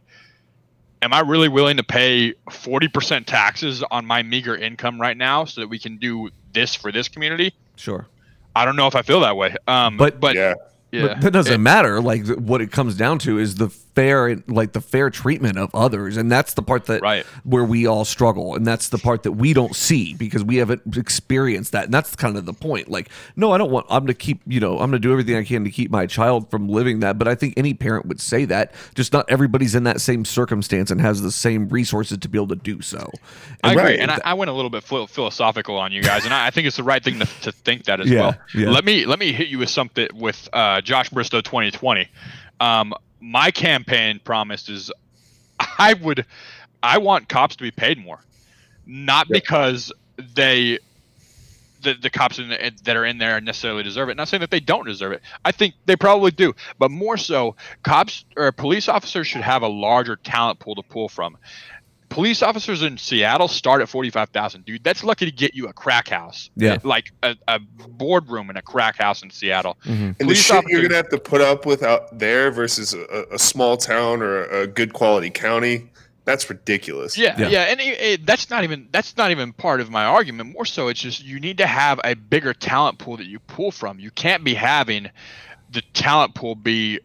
"Am 1.01 1.13
I 1.13 1.19
really 1.21 1.47
willing 1.49 1.77
to 1.77 1.83
pay 1.83 2.33
forty 2.51 2.87
percent 2.87 3.27
taxes 3.27 3.83
on 3.91 4.05
my 4.05 4.23
meager 4.23 4.55
income 4.55 4.99
right 4.99 5.17
now 5.17 5.45
so 5.45 5.61
that 5.61 5.67
we 5.67 5.79
can 5.79 5.97
do 5.97 6.29
this 6.53 6.75
for 6.75 6.91
this 6.91 7.07
community?" 7.07 7.53
sure. 7.75 8.07
I 8.55 8.65
don't 8.65 8.75
know 8.75 8.87
if 8.87 8.95
I 8.95 9.03
feel 9.03 9.19
that 9.21 9.37
way. 9.37 9.55
Um, 9.67 9.95
But- 9.95 10.19
but 10.19 10.35
Yeah. 10.35 10.55
yeah, 10.91 11.07
But 11.07 11.21
that 11.21 11.31
doesn't 11.31 11.61
matter. 11.63 12.01
Like 12.01 12.25
what 12.27 12.61
it 12.61 12.71
comes 12.71 12.95
down 12.95 13.19
to 13.19 13.37
is 13.37 13.55
the 13.55 13.69
fair, 13.95 14.37
like 14.47 14.73
the 14.73 14.81
fair 14.81 15.09
treatment 15.09 15.57
of 15.57 15.69
others, 15.73 16.17
and 16.17 16.31
that's 16.31 16.53
the 16.53 16.61
part 16.61 16.85
that 16.85 17.01
Right. 17.01 17.25
where 17.43 17.63
we 17.63 17.85
all 17.87 18.05
struggle, 18.05 18.55
and 18.55 18.65
that's 18.65 18.89
the 18.89 18.97
part 18.97 19.23
that 19.23 19.33
we 19.33 19.53
don't 19.53 19.75
see 19.75 20.13
because 20.13 20.43
we 20.43 20.57
haven't 20.57 20.97
experienced 20.97 21.71
that, 21.73 21.85
and 21.85 21.93
that's 21.93 22.15
kind 22.15 22.37
of 22.37 22.45
the 22.45 22.53
point. 22.53 22.89
Like, 22.89 23.09
no, 23.35 23.51
I 23.51 23.57
don't 23.57 23.71
want. 23.71 23.85
I'm 23.89 23.99
going 24.01 24.07
to 24.07 24.13
keep, 24.13 24.41
you 24.47 24.59
know, 24.59 24.73
I'm 24.79 24.89
gonna 24.89 24.99
do 24.99 25.11
everything 25.11 25.35
I 25.35 25.43
can 25.43 25.63
to 25.63 25.69
keep 25.71 25.91
my 25.91 26.05
child 26.05 26.49
from 26.49 26.69
living 26.69 26.99
that. 27.01 27.17
But 27.17 27.27
I 27.27 27.35
think 27.35 27.53
any 27.57 27.73
parent 27.73 28.05
would 28.05 28.21
say 28.21 28.45
that. 28.45 28.73
Just 28.95 29.13
not 29.13 29.25
everybody's 29.29 29.75
in 29.75 29.83
that 29.83 30.01
same 30.01 30.25
circumstance 30.25 30.91
and 30.91 31.01
has 31.01 31.21
the 31.21 31.31
same 31.31 31.67
resources 31.69 32.17
to 32.19 32.29
be 32.29 32.37
able 32.37 32.47
to 32.49 32.55
do 32.55 32.81
so. 32.81 33.09
I 33.63 33.71
And 33.71 33.79
agree, 33.79 33.91
Right. 33.91 33.99
and 33.99 34.11
I, 34.11 34.19
I 34.25 34.33
went 34.33 34.49
a 34.49 34.53
little 34.53 34.69
bit 34.69 34.83
philosophical 34.83 35.77
on 35.77 35.91
you 35.91 36.01
guys, 36.01 36.25
and 36.25 36.33
I, 36.33 36.47
I 36.47 36.49
think 36.51 36.67
it's 36.67 36.77
the 36.77 36.83
right 36.83 37.03
thing 37.03 37.19
to, 37.19 37.25
to 37.41 37.51
think 37.51 37.85
that 37.85 37.99
as 37.99 38.09
Yeah, 38.09 38.19
well. 38.21 38.37
yeah. 38.55 38.69
Let 38.69 38.85
me 38.85 39.05
let 39.05 39.19
me 39.19 39.31
hit 39.33 39.47
you 39.49 39.59
with 39.59 39.69
something 39.69 40.07
with 40.13 40.47
uh, 40.53 40.81
Josh 40.81 41.09
Bristow 41.09 41.41
2020. 41.41 42.07
Um, 42.59 42.93
my 43.19 43.51
campaign 43.51 44.19
promise 44.23 44.69
is, 44.69 44.91
I 45.59 45.93
would, 45.93 46.25
I 46.81 46.97
want 46.99 47.29
cops 47.29 47.55
to 47.57 47.63
be 47.63 47.71
paid 47.71 47.97
more, 47.97 48.19
not 48.85 49.29
Yep. 49.29 49.33
because 49.43 49.91
they. 50.35 50.79
The, 51.81 51.93
the 51.93 52.09
cops 52.09 52.39
in 52.39 52.49
the, 52.49 52.73
that 52.83 52.97
are 52.97 53.05
in 53.05 53.19
there 53.19 53.39
necessarily 53.39 53.83
deserve 53.83 54.09
it. 54.09 54.17
Not 54.17 54.27
saying 54.27 54.41
that 54.41 54.51
they 54.51 54.59
don't 54.59 54.85
deserve 54.85 55.13
it. 55.13 55.21
I 55.45 55.53
think 55.53 55.75
they 55.85 55.95
probably 55.95 56.31
do, 56.31 56.53
but 56.77 56.91
more 56.91 57.15
so, 57.15 57.55
cops 57.83 58.25
or 58.35 58.51
police 58.51 58.89
officers 58.89 59.27
should 59.27 59.43
have 59.43 59.61
a 59.61 59.69
larger 59.69 60.17
talent 60.17 60.59
pool 60.59 60.75
to 60.75 60.83
pull 60.83 61.07
from 61.07 61.37
police 62.09 62.41
officers 62.41 62.81
in 62.81 62.97
Seattle 62.97 63.47
start 63.47 63.81
at 63.81 63.89
45,000. 63.89 64.65
Dude, 64.65 64.83
that's 64.83 65.03
lucky 65.03 65.25
to 65.25 65.31
get 65.31 65.53
you 65.53 65.67
a 65.67 65.73
crack 65.73 66.09
house. 66.09 66.49
Yeah. 66.55 66.77
Like 66.83 67.11
a, 67.23 67.35
a 67.47 67.59
boardroom 67.59 68.49
in 68.49 68.57
a 68.57 68.61
crack 68.61 68.97
house 68.97 69.21
in 69.23 69.29
Seattle. 69.29 69.77
Mhm. 69.85 69.89
And 69.89 70.15
the 70.17 70.23
Police 70.25 70.43
shit 70.45 70.63
you're 70.67 70.81
gonna 70.81 70.95
have 70.95 71.09
to 71.09 71.17
put 71.19 71.41
up 71.41 71.65
with 71.65 71.83
out 71.83 72.17
there 72.19 72.51
versus 72.51 72.93
a, 72.93 73.25
a 73.31 73.39
small 73.39 73.77
town 73.77 74.21
or 74.21 74.43
a 74.45 74.67
good 74.67 74.93
quality 74.93 75.29
county, 75.29 75.89
that's 76.25 76.49
ridiculous. 76.49 77.17
Yeah, 77.17 77.35
Yeah. 77.39 77.49
yeah, 77.49 77.61
and 77.63 77.79
it, 77.79 78.01
it- 78.01 78.25
that's 78.25 78.49
not 78.49 78.63
even 78.63 78.87
that's 78.91 79.15
not 79.17 79.31
even 79.31 79.53
part 79.53 79.79
of 79.81 79.89
my 79.89 80.05
argument. 80.05 80.53
More 80.53 80.65
so, 80.65 80.87
it's 80.87 80.99
just 81.01 81.23
you 81.23 81.39
need 81.39 81.57
to 81.59 81.65
have 81.67 81.99
a 82.03 82.15
bigger 82.15 82.53
talent 82.53 82.97
pool 82.99 83.17
that 83.17 83.25
you 83.27 83.39
pull 83.39 83.71
from. 83.71 83.99
You 83.99 84.11
can't 84.11 84.43
be 84.43 84.53
having 84.55 85.09
the 85.71 85.81
talent 85.93 86.33
pool 86.35 86.55
be 86.55 86.99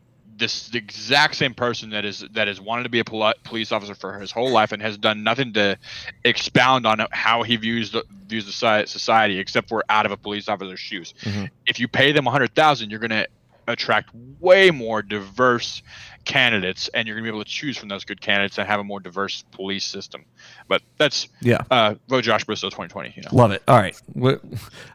this 0.45 0.69
the 0.69 0.79
exact 0.79 1.35
same 1.37 1.55
person 1.55 1.91
that 1.91 2.05
is 2.05 2.25
that 2.33 2.47
has 2.49 2.61
wanted 2.61 2.83
to 2.85 2.89
be 2.89 2.99
a 3.01 3.05
poli- 3.05 3.35
police 3.45 3.73
officer 3.73 3.95
for 3.95 4.19
his 4.19 4.31
whole 4.31 4.51
life 4.51 4.73
and 4.73 4.83
has 4.83 4.97
done 4.99 5.23
nothing 5.23 5.53
to 5.55 5.77
expound 6.25 6.87
on 6.87 7.05
how 7.11 7.43
he 7.43 7.57
views 7.57 7.91
the 7.91 8.05
views 8.29 8.47
the 8.47 8.53
society 8.87 9.39
except 9.39 9.69
for 9.69 9.85
out 9.89 10.07
of 10.07 10.13
a 10.13 10.17
police 10.17 10.49
officer's 10.49 10.81
shoes. 10.81 11.15
Mhm. 11.23 11.49
If 11.67 11.81
you 11.81 11.89
pay 11.89 12.13
them 12.13 12.27
a 12.27 12.31
hundred 12.31 12.55
thousand, 12.55 12.91
you're 12.91 13.01
gonna 13.01 13.27
attract 13.67 14.11
way 14.41 14.71
more 14.71 15.01
diverse 15.01 15.83
candidates, 16.27 16.89
and 16.95 17.07
you're 17.07 17.17
going 17.17 17.25
to 17.25 17.31
be 17.31 17.35
able 17.35 17.45
to 17.45 17.51
choose 17.51 17.77
from 17.79 17.89
those 17.89 18.05
good 18.05 18.21
candidates 18.21 18.59
and 18.59 18.67
have 18.67 18.81
a 18.81 18.85
more 18.85 19.01
diverse 19.01 19.43
police 19.53 19.85
system. 19.87 20.25
But 20.69 20.83
that's 20.99 21.29
Yeah. 21.41 21.59
uh, 21.71 21.95
vote 22.09 22.25
Josh 22.25 22.45
Bristow 22.45 22.69
2020. 22.69 23.13
You 23.17 23.23
know, 23.23 23.29
Love 23.33 23.53
it. 23.53 23.63
All 23.69 23.77
right. 23.77 23.95
What, 24.13 24.43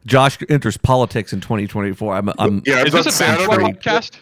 Josh 0.05 0.37
enters 0.49 0.77
politics 0.77 1.33
in 1.33 1.41
2024. 1.41 2.15
I'm, 2.15 2.29
I'm 2.37 2.61
Yeah, 2.65 2.83
is 2.83 2.93
about 2.93 3.05
this 3.05 3.07
a 3.07 3.17
say, 3.17 3.25
I 3.27 3.35
basketball 3.37 3.69
podcast? 3.73 4.19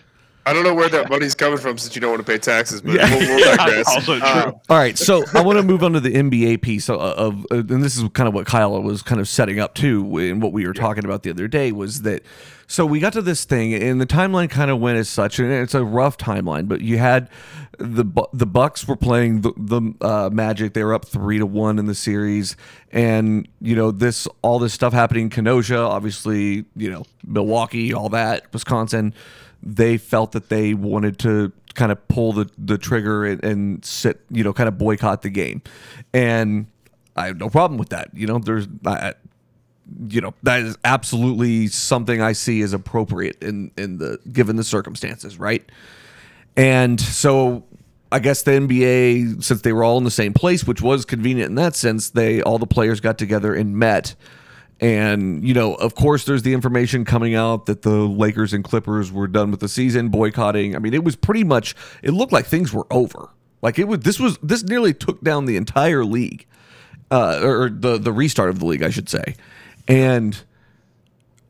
I 0.47 0.53
don't 0.53 0.63
know 0.63 0.73
where 0.73 0.89
that 0.89 1.09
money's 1.09 1.35
coming 1.35 1.57
from 1.59 1.77
since 1.77 1.93
you 1.95 2.01
don't 2.01 2.11
want 2.11 2.25
to 2.25 2.31
pay 2.31 2.37
taxes, 2.37 2.81
but 2.81 2.93
Yeah. 2.95 3.09
we'll, 3.09 3.19
we'll 3.35 3.55
digress. 3.57 3.87
Also 3.89 4.17
true. 4.19 4.25
Uh, 4.27 4.51
All 4.69 4.77
right, 4.77 4.97
so 4.97 5.23
I 5.33 5.41
want 5.41 5.57
to 5.57 5.63
move 5.63 5.83
on 5.83 5.93
to 5.93 5.99
the 5.99 6.13
NBA 6.13 6.61
piece 6.61 6.89
of, 6.89 6.99
of 6.99 7.45
uh, 7.51 7.55
and 7.57 7.83
this 7.83 7.97
is 7.97 8.07
kind 8.13 8.27
of 8.27 8.33
what 8.33 8.45
Kyle 8.47 8.81
was 8.81 9.01
kind 9.01 9.19
of 9.21 9.27
setting 9.27 9.59
up 9.59 9.75
too, 9.75 10.17
and 10.17 10.41
what 10.41 10.53
we 10.53 10.65
were 10.65 10.73
talking 10.73 11.05
about 11.05 11.23
the 11.23 11.29
other 11.29 11.47
day 11.47 11.71
was 11.71 12.01
that. 12.03 12.23
So 12.69 12.85
we 12.85 12.99
got 12.99 13.13
to 13.13 13.21
this 13.21 13.45
thing, 13.45 13.73
and 13.73 14.01
the 14.01 14.05
timeline 14.05 14.49
kind 14.49 14.69
of 14.69 14.79
went 14.79 14.97
as 14.97 15.07
such, 15.07 15.39
and 15.39 15.51
it's 15.51 15.73
a 15.73 15.85
rough 15.85 16.17
timeline. 16.17 16.67
But 16.67 16.81
you 16.81 16.97
had 16.97 17.29
the 17.79 18.05
the 18.33 18.45
Bucks 18.45 18.85
were 18.87 18.97
playing 18.97 19.41
the, 19.41 19.53
the 19.55 20.05
uh, 20.05 20.29
Magic; 20.31 20.73
they 20.73 20.83
were 20.83 20.93
up 20.93 21.05
three 21.05 21.37
to 21.37 21.45
one 21.45 21.79
in 21.79 21.85
the 21.85 21.95
series, 21.95 22.57
and 22.91 23.47
you 23.61 23.75
know 23.75 23.91
this 23.91 24.27
all 24.41 24.59
this 24.59 24.73
stuff 24.73 24.91
happening 24.91 25.23
in 25.23 25.29
Kenosha, 25.29 25.77
obviously, 25.77 26.65
you 26.75 26.91
know 26.91 27.05
Milwaukee, 27.25 27.93
all 27.93 28.09
that, 28.09 28.51
Wisconsin 28.51 29.13
they 29.63 29.97
felt 29.97 30.31
that 30.33 30.49
they 30.49 30.73
wanted 30.73 31.19
to 31.19 31.51
kind 31.73 31.91
of 31.91 32.07
pull 32.07 32.33
the, 32.33 32.49
the 32.57 32.77
trigger 32.77 33.25
and, 33.25 33.43
and 33.43 33.85
sit, 33.85 34.21
you 34.29 34.43
know, 34.43 34.53
kind 34.53 34.67
of 34.67 34.77
boycott 34.77 35.21
the 35.21 35.29
game. 35.29 35.61
And 36.13 36.67
I 37.15 37.27
have 37.27 37.37
no 37.37 37.49
problem 37.49 37.77
with 37.77 37.89
that. 37.89 38.09
You 38.13 38.27
know, 38.27 38.39
there's, 38.39 38.67
I, 38.85 39.13
you 40.09 40.21
know, 40.21 40.33
that 40.43 40.61
is 40.61 40.77
absolutely 40.83 41.67
something 41.67 42.21
I 42.21 42.33
see 42.33 42.61
as 42.61 42.73
appropriate 42.73 43.41
in, 43.41 43.71
in 43.77 43.97
the, 43.97 44.19
given 44.31 44.55
the 44.55 44.63
circumstances, 44.63 45.39
right? 45.39 45.63
And 46.55 46.99
so 46.99 47.63
I 48.11 48.19
guess 48.19 48.41
the 48.41 48.51
NBA, 48.51 49.43
since 49.43 49.61
they 49.61 49.73
were 49.73 49.83
all 49.83 49.97
in 49.97 50.03
the 50.03 50.11
same 50.11 50.33
place, 50.33 50.65
which 50.65 50.81
was 50.81 51.05
convenient 51.05 51.49
in 51.49 51.55
that 51.55 51.75
sense, 51.75 52.09
they, 52.09 52.41
all 52.41 52.59
the 52.59 52.67
players 52.67 52.99
got 52.99 53.17
together 53.17 53.53
and 53.53 53.77
met 53.77 54.15
and, 54.79 55.47
you 55.47 55.53
know, 55.53 55.73
of 55.75 55.95
course, 55.95 56.25
there's 56.25 56.43
the 56.43 56.53
information 56.53 57.03
coming 57.03 57.33
out 57.33 57.65
that 57.65 57.81
the 57.81 57.89
Lakers 57.89 58.53
and 58.53 58.63
Clippers 58.63 59.11
were 59.11 59.27
done 59.27 59.49
with 59.49 59.59
the 59.59 59.67
season, 59.67 60.09
boycotting. 60.09 60.75
I 60.75 60.79
mean, 60.79 60.93
it 60.93 61.03
was 61.03 61.15
pretty 61.15 61.43
much, 61.43 61.75
it 62.03 62.11
looked 62.11 62.31
like 62.31 62.45
things 62.45 62.71
were 62.73 62.85
over. 62.91 63.29
Like 63.61 63.79
it 63.79 63.87
was, 63.87 64.01
this 64.01 64.19
was, 64.19 64.37
this 64.43 64.63
nearly 64.63 64.93
took 64.93 65.21
down 65.21 65.45
the 65.45 65.57
entire 65.57 66.05
league, 66.05 66.45
uh, 67.09 67.39
or 67.41 67.69
the, 67.69 67.97
the 67.97 68.11
restart 68.11 68.49
of 68.49 68.59
the 68.59 68.65
league, 68.65 68.83
I 68.83 68.91
should 68.91 69.09
say. 69.09 69.35
And 69.87 70.37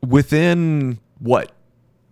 within 0.06 0.98
what, 1.18 1.52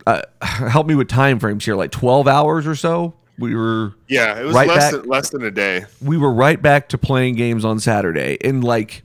uh, 0.06 0.22
help 0.42 0.86
me 0.86 0.94
with 0.94 1.08
time 1.08 1.38
frames 1.38 1.64
here, 1.64 1.76
like 1.76 1.90
12 1.90 2.28
hours 2.28 2.66
or 2.66 2.74
so, 2.74 3.14
we 3.38 3.54
were, 3.54 3.94
yeah, 4.08 4.40
it 4.40 4.44
was 4.44 4.54
Right 4.54 4.68
less 4.68 4.92
back- 4.92 5.00
than 5.02 5.08
less 5.10 5.30
than 5.30 5.44
a 5.44 5.50
day. 5.50 5.84
we 6.00 6.16
were 6.16 6.32
right 6.32 6.60
back 6.60 6.88
to 6.90 6.98
playing 6.98 7.34
games 7.34 7.64
on 7.64 7.78
Saturday. 7.80 8.38
And 8.42 8.64
like, 8.64 9.02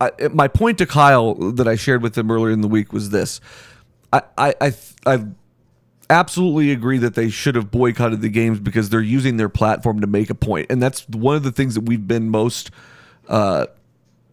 I, 0.00 0.10
my 0.32 0.48
point 0.48 0.78
to 0.78 0.86
Kyle 0.86 1.34
that 1.52 1.68
I 1.68 1.76
shared 1.76 2.02
with 2.02 2.16
him 2.16 2.30
earlier 2.30 2.52
in 2.52 2.62
the 2.62 2.68
week 2.68 2.92
was 2.92 3.10
this: 3.10 3.40
I, 4.12 4.22
I, 4.36 4.54
I, 4.60 4.72
I 5.06 5.24
absolutely 6.10 6.72
agree 6.72 6.98
that 6.98 7.14
they 7.14 7.28
should 7.30 7.54
have 7.54 7.70
boycotted 7.70 8.20
the 8.20 8.28
games 8.28 8.58
because 8.58 8.90
they're 8.90 9.00
using 9.00 9.36
their 9.36 9.48
platform 9.48 10.00
to 10.00 10.06
make 10.08 10.30
a 10.30 10.34
point, 10.34 10.66
and 10.68 10.82
that's 10.82 11.08
one 11.08 11.36
of 11.36 11.42
the 11.44 11.52
things 11.52 11.74
that 11.74 11.82
we've 11.82 12.08
been 12.08 12.28
most. 12.28 12.70
Uh, 13.28 13.66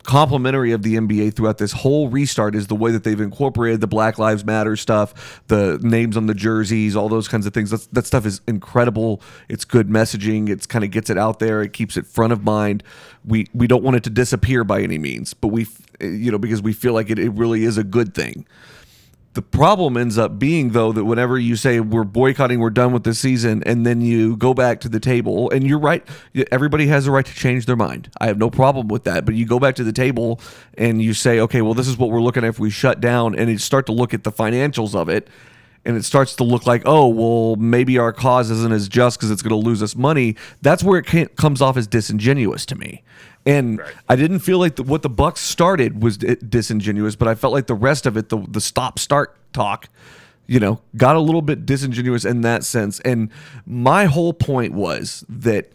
complimentary 0.03 0.71
of 0.71 0.83
the 0.83 0.95
NBA 0.95 1.35
throughout 1.35 1.57
this 1.57 1.71
whole 1.71 2.09
restart 2.09 2.55
is 2.55 2.67
the 2.67 2.75
way 2.75 2.91
that 2.91 3.03
they've 3.03 3.19
incorporated 3.19 3.81
the 3.81 3.87
Black 3.87 4.17
Lives 4.17 4.43
Matter 4.43 4.75
stuff, 4.75 5.41
the 5.47 5.79
names 5.81 6.17
on 6.17 6.27
the 6.27 6.33
jerseys, 6.33 6.95
all 6.95 7.09
those 7.09 7.27
kinds 7.27 7.45
of 7.45 7.53
things. 7.53 7.71
That's, 7.71 7.87
that 7.87 8.05
stuff 8.05 8.25
is 8.25 8.41
incredible. 8.47 9.21
It's 9.49 9.65
good 9.65 9.87
messaging. 9.87 10.49
It's 10.49 10.65
kind 10.65 10.83
of 10.83 10.91
gets 10.91 11.09
it 11.09 11.17
out 11.17 11.39
there. 11.39 11.61
It 11.61 11.73
keeps 11.73 11.97
it 11.97 12.05
front 12.05 12.33
of 12.33 12.43
mind. 12.43 12.83
We 13.25 13.47
we 13.53 13.67
don't 13.67 13.83
want 13.83 13.97
it 13.97 14.03
to 14.05 14.09
disappear 14.09 14.63
by 14.63 14.81
any 14.81 14.97
means, 14.97 15.33
but 15.33 15.49
we 15.49 15.67
you 15.99 16.31
know 16.31 16.39
because 16.39 16.61
we 16.61 16.73
feel 16.73 16.93
like 16.93 17.09
it, 17.09 17.19
it 17.19 17.29
really 17.31 17.63
is 17.63 17.77
a 17.77 17.83
good 17.83 18.13
thing. 18.13 18.45
The 19.33 19.41
problem 19.41 19.95
ends 19.95 20.17
up 20.17 20.37
being 20.39 20.71
though 20.71 20.91
that 20.91 21.05
whenever 21.05 21.39
you 21.39 21.55
say 21.55 21.79
we're 21.79 22.03
boycotting, 22.03 22.59
we're 22.59 22.69
done 22.69 22.91
with 22.91 23.05
the 23.05 23.13
season, 23.13 23.63
and 23.65 23.85
then 23.85 24.01
you 24.01 24.35
go 24.35 24.53
back 24.53 24.81
to 24.81 24.89
the 24.89 24.99
table, 24.99 25.49
and 25.51 25.65
you're 25.65 25.79
right, 25.79 26.05
everybody 26.51 26.87
has 26.87 27.07
a 27.07 27.11
right 27.11 27.25
to 27.25 27.33
change 27.33 27.65
their 27.65 27.77
mind. 27.77 28.11
I 28.19 28.27
have 28.27 28.37
no 28.37 28.49
problem 28.49 28.89
with 28.89 29.05
that. 29.05 29.25
But 29.25 29.35
you 29.35 29.45
go 29.45 29.57
back 29.57 29.75
to 29.75 29.85
the 29.85 29.93
table 29.93 30.41
and 30.77 31.01
you 31.01 31.13
say, 31.13 31.39
okay, 31.39 31.61
well, 31.61 31.73
this 31.73 31.87
is 31.87 31.97
what 31.97 32.09
we're 32.09 32.21
looking 32.21 32.43
at 32.43 32.49
if 32.49 32.59
we 32.59 32.69
shut 32.69 32.99
down, 32.99 33.33
and 33.35 33.49
you 33.49 33.57
start 33.57 33.85
to 33.85 33.93
look 33.93 34.13
at 34.13 34.25
the 34.25 34.33
financials 34.33 34.95
of 34.95 35.07
it, 35.07 35.29
and 35.85 35.95
it 35.95 36.03
starts 36.03 36.35
to 36.35 36.43
look 36.43 36.67
like, 36.67 36.83
oh, 36.85 37.07
well, 37.07 37.55
maybe 37.55 37.97
our 37.97 38.11
cause 38.11 38.51
isn't 38.51 38.73
as 38.73 38.89
just 38.89 39.17
because 39.17 39.31
it's 39.31 39.41
going 39.41 39.49
to 39.49 39.67
lose 39.67 39.81
us 39.81 39.95
money. 39.95 40.35
That's 40.61 40.83
where 40.83 40.99
it 40.99 41.35
comes 41.37 41.61
off 41.61 41.77
as 41.77 41.87
disingenuous 41.87 42.65
to 42.67 42.75
me. 42.75 43.01
And 43.45 43.81
I 44.07 44.15
didn't 44.15 44.39
feel 44.39 44.59
like 44.59 44.75
the, 44.75 44.83
what 44.83 45.01
the 45.01 45.09
Bucks 45.09 45.41
started 45.41 46.03
was 46.03 46.17
disingenuous, 46.17 47.15
but 47.15 47.27
I 47.27 47.35
felt 47.35 47.53
like 47.53 47.67
the 47.67 47.73
rest 47.73 48.05
of 48.05 48.15
it, 48.17 48.29
the 48.29 48.37
the 48.47 48.61
stop 48.61 48.99
start 48.99 49.35
talk, 49.51 49.89
you 50.45 50.59
know, 50.59 50.81
got 50.95 51.15
a 51.15 51.19
little 51.19 51.41
bit 51.41 51.65
disingenuous 51.65 52.23
in 52.23 52.41
that 52.41 52.63
sense. 52.63 52.99
And 52.99 53.31
my 53.65 54.05
whole 54.05 54.33
point 54.33 54.73
was 54.73 55.25
that 55.27 55.71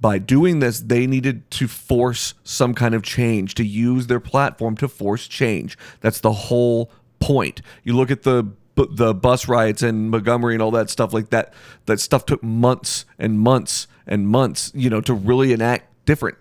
by 0.00 0.18
doing 0.18 0.58
this, 0.58 0.80
they 0.80 1.06
needed 1.06 1.50
to 1.52 1.68
force 1.68 2.34
some 2.42 2.74
kind 2.74 2.94
of 2.94 3.02
change, 3.02 3.54
to 3.54 3.64
use 3.64 4.08
their 4.08 4.20
platform 4.20 4.76
to 4.76 4.88
force 4.88 5.28
change. 5.28 5.78
That's 6.00 6.20
the 6.20 6.32
whole 6.32 6.90
point. 7.20 7.62
You 7.84 7.96
look 7.96 8.10
at 8.10 8.22
the 8.22 8.52
the 8.76 9.14
bus 9.14 9.46
riots 9.46 9.82
and 9.82 10.10
Montgomery 10.10 10.54
and 10.54 10.62
all 10.62 10.72
that 10.72 10.90
stuff 10.90 11.14
like 11.14 11.30
that. 11.30 11.54
That 11.86 12.00
stuff 12.00 12.26
took 12.26 12.42
months 12.42 13.04
and 13.20 13.38
months 13.38 13.86
and 14.04 14.26
months, 14.26 14.72
you 14.74 14.90
know, 14.90 15.00
to 15.02 15.14
really 15.14 15.52
enact 15.52 16.04
different 16.04 16.36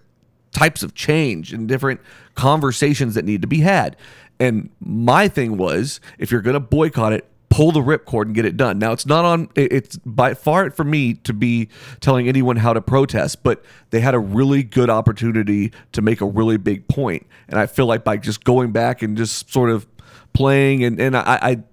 types 0.54 0.84
of 0.84 0.94
change 0.94 1.52
and 1.52 1.68
different 1.68 2.00
conversations 2.36 3.16
that 3.16 3.26
need 3.26 3.42
to 3.42 3.48
be 3.48 3.62
had. 3.62 3.98
And 4.39 4.70
my 4.80 5.28
thing 5.28 5.58
was, 5.58 6.00
if 6.18 6.32
you're 6.32 6.42
going 6.42 6.56
to 6.56 6.60
boycott 6.60 7.13
it, 7.13 7.28
pull 7.50 7.72
the 7.72 7.82
ripcord 7.82 8.24
and 8.24 8.34
get 8.34 8.46
it 8.46 8.58
done. 8.58 8.80
Now 8.80 8.94
it's 8.94 9.06
not 9.06 9.26
on. 9.26 9.48
It's 9.56 9.98
by 9.98 10.34
far 10.34 10.72
for 10.72 10.84
me 10.84 11.13
to 11.16 11.34
be 11.34 11.70
telling 12.00 12.28
anyone 12.28 12.56
how 12.56 12.74
to 12.74 12.82
protest, 12.82 13.44
but 13.44 13.63
they 13.92 14.00
had 14.00 14.16
a 14.16 14.20
really 14.20 14.63
good 14.63 14.89
opportunity 14.89 15.72
to 15.92 16.02
make 16.02 16.20
a 16.20 16.26
really 16.26 16.58
big 16.58 16.88
point. 16.88 17.28
And 17.48 17.60
I 17.60 17.68
feel 17.68 17.86
like 17.86 18.04
by 18.04 18.18
just 18.18 18.44
going 18.44 18.72
back 18.72 19.04
and 19.04 19.16
just 19.16 19.52
sort 19.52 19.70
of 19.70 19.86
playing 20.34 20.84
and 20.84 21.00
and 21.00 21.16
I. 21.16 21.39
I 21.42 21.63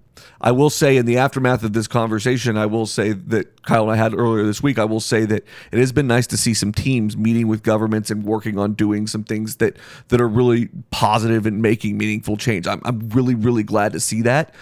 I 0.43 0.51
will 0.51 0.71
say 0.71 0.97
in 0.97 1.05
the 1.05 1.17
aftermath 1.17 1.63
of 1.63 1.73
this 1.73 1.87
conversation, 1.87 2.57
I 2.57 2.65
will 2.65 2.87
say 2.87 3.13
that 3.13 3.61
Kyle 3.61 3.83
and 3.83 3.91
I 3.91 3.95
had 3.95 4.15
earlier 4.15 4.43
this 4.43 4.63
week, 4.63 4.79
I 4.79 4.85
will 4.85 4.99
say 4.99 5.23
that 5.25 5.45
it 5.71 5.77
has 5.77 5.91
been 5.91 6.07
nice 6.07 6.25
to 6.27 6.37
see 6.37 6.55
some 6.55 6.71
teams 6.71 7.15
meeting 7.15 7.47
with 7.47 7.61
governments 7.61 8.09
and 8.09 8.23
working 8.23 8.57
on 8.57 8.73
doing 8.73 9.05
some 9.05 9.23
things 9.23 9.57
that 9.57 9.77
that 10.07 10.19
are 10.19 10.27
really 10.27 10.69
positive 10.89 11.45
and 11.45 11.61
making 11.61 11.97
meaningful 11.97 12.37
change. 12.37 12.65
I'm, 12.65 12.81
I'm 12.85 13.09
really, 13.09 13.35
really 13.35 13.63
glad 13.63 13.93
to 13.93 13.99
see 13.99 14.23
that. 14.23 14.53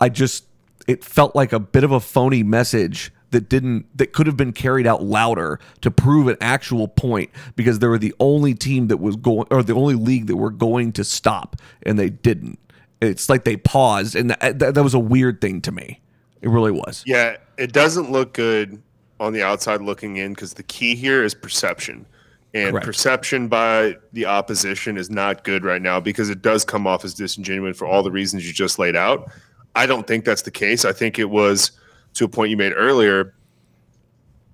I 0.00 0.08
just 0.08 0.46
it 0.86 1.04
felt 1.04 1.36
like 1.36 1.52
a 1.52 1.60
bit 1.60 1.84
of 1.84 1.92
a 1.92 2.00
phony 2.00 2.42
message 2.42 3.12
that 3.30 3.48
didn't 3.50 3.86
that 3.96 4.12
could 4.12 4.26
have 4.26 4.36
been 4.36 4.52
carried 4.52 4.86
out 4.86 5.02
louder 5.02 5.60
to 5.82 5.90
prove 5.90 6.28
an 6.28 6.36
actual 6.40 6.88
point 6.88 7.28
because 7.56 7.80
they 7.80 7.86
were 7.86 7.98
the 7.98 8.14
only 8.20 8.54
team 8.54 8.88
that 8.88 8.98
was 8.98 9.16
going 9.16 9.46
or 9.50 9.62
the 9.62 9.74
only 9.74 9.94
league 9.94 10.26
that 10.28 10.36
were 10.36 10.50
going 10.50 10.92
to 10.92 11.04
stop 11.04 11.56
and 11.82 11.98
they 11.98 12.08
didn't 12.08 12.58
it's 13.00 13.28
like 13.28 13.44
they 13.44 13.56
paused 13.56 14.16
and 14.16 14.30
that, 14.30 14.58
that, 14.58 14.74
that 14.74 14.82
was 14.82 14.94
a 14.94 14.98
weird 14.98 15.40
thing 15.40 15.60
to 15.60 15.72
me 15.72 16.00
it 16.42 16.48
really 16.48 16.70
was 16.70 17.02
Yeah, 17.06 17.36
it 17.58 17.72
doesn't 17.72 18.10
look 18.10 18.32
good 18.32 18.80
on 19.18 19.32
the 19.32 19.42
outside 19.42 19.80
looking 19.80 20.16
in 20.16 20.32
because 20.34 20.54
the 20.54 20.62
key 20.62 20.94
here 20.94 21.24
is 21.24 21.34
perception. 21.34 22.06
And 22.54 22.70
Correct. 22.70 22.86
perception 22.86 23.48
by 23.48 23.96
the 24.12 24.26
opposition 24.26 24.96
is 24.96 25.10
not 25.10 25.44
good 25.44 25.64
right 25.64 25.82
now 25.82 26.00
because 26.00 26.30
it 26.30 26.42
does 26.42 26.64
come 26.64 26.86
off 26.86 27.04
as 27.04 27.12
disingenuous 27.14 27.76
for 27.76 27.86
all 27.86 28.02
the 28.02 28.10
reasons 28.10 28.46
you 28.46 28.52
just 28.52 28.78
laid 28.78 28.96
out. 28.96 29.30
I 29.74 29.86
don't 29.86 30.06
think 30.06 30.24
that's 30.24 30.42
the 30.42 30.50
case. 30.50 30.84
I 30.84 30.92
think 30.92 31.18
it 31.18 31.28
was, 31.28 31.72
to 32.14 32.24
a 32.24 32.28
point 32.28 32.50
you 32.50 32.56
made 32.56 32.72
earlier, 32.74 33.34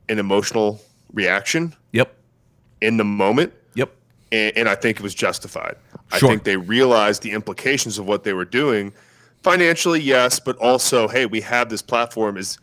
an 0.08 0.18
emotional 0.18 0.80
reaction 1.12 1.74
yep 1.92 2.16
in 2.80 2.96
the 2.96 3.04
moment. 3.04 3.52
yep 3.74 3.92
and, 4.32 4.56
and 4.56 4.68
I 4.68 4.74
think 4.74 4.98
it 4.98 5.02
was 5.02 5.14
justified. 5.14 5.76
I 6.12 6.18
Sure. 6.18 6.28
think 6.28 6.44
they 6.44 6.56
realized 6.56 7.22
the 7.22 7.30
implications 7.32 7.98
of 7.98 8.06
what 8.06 8.22
they 8.24 8.32
were 8.34 8.44
doing 8.44 8.92
financially, 9.42 10.00
yes, 10.00 10.38
but 10.38 10.56
also, 10.58 11.08
hey, 11.08 11.26
we 11.26 11.40
have 11.40 11.68
this 11.68 11.82
platform 11.82 12.36
is 12.36 12.58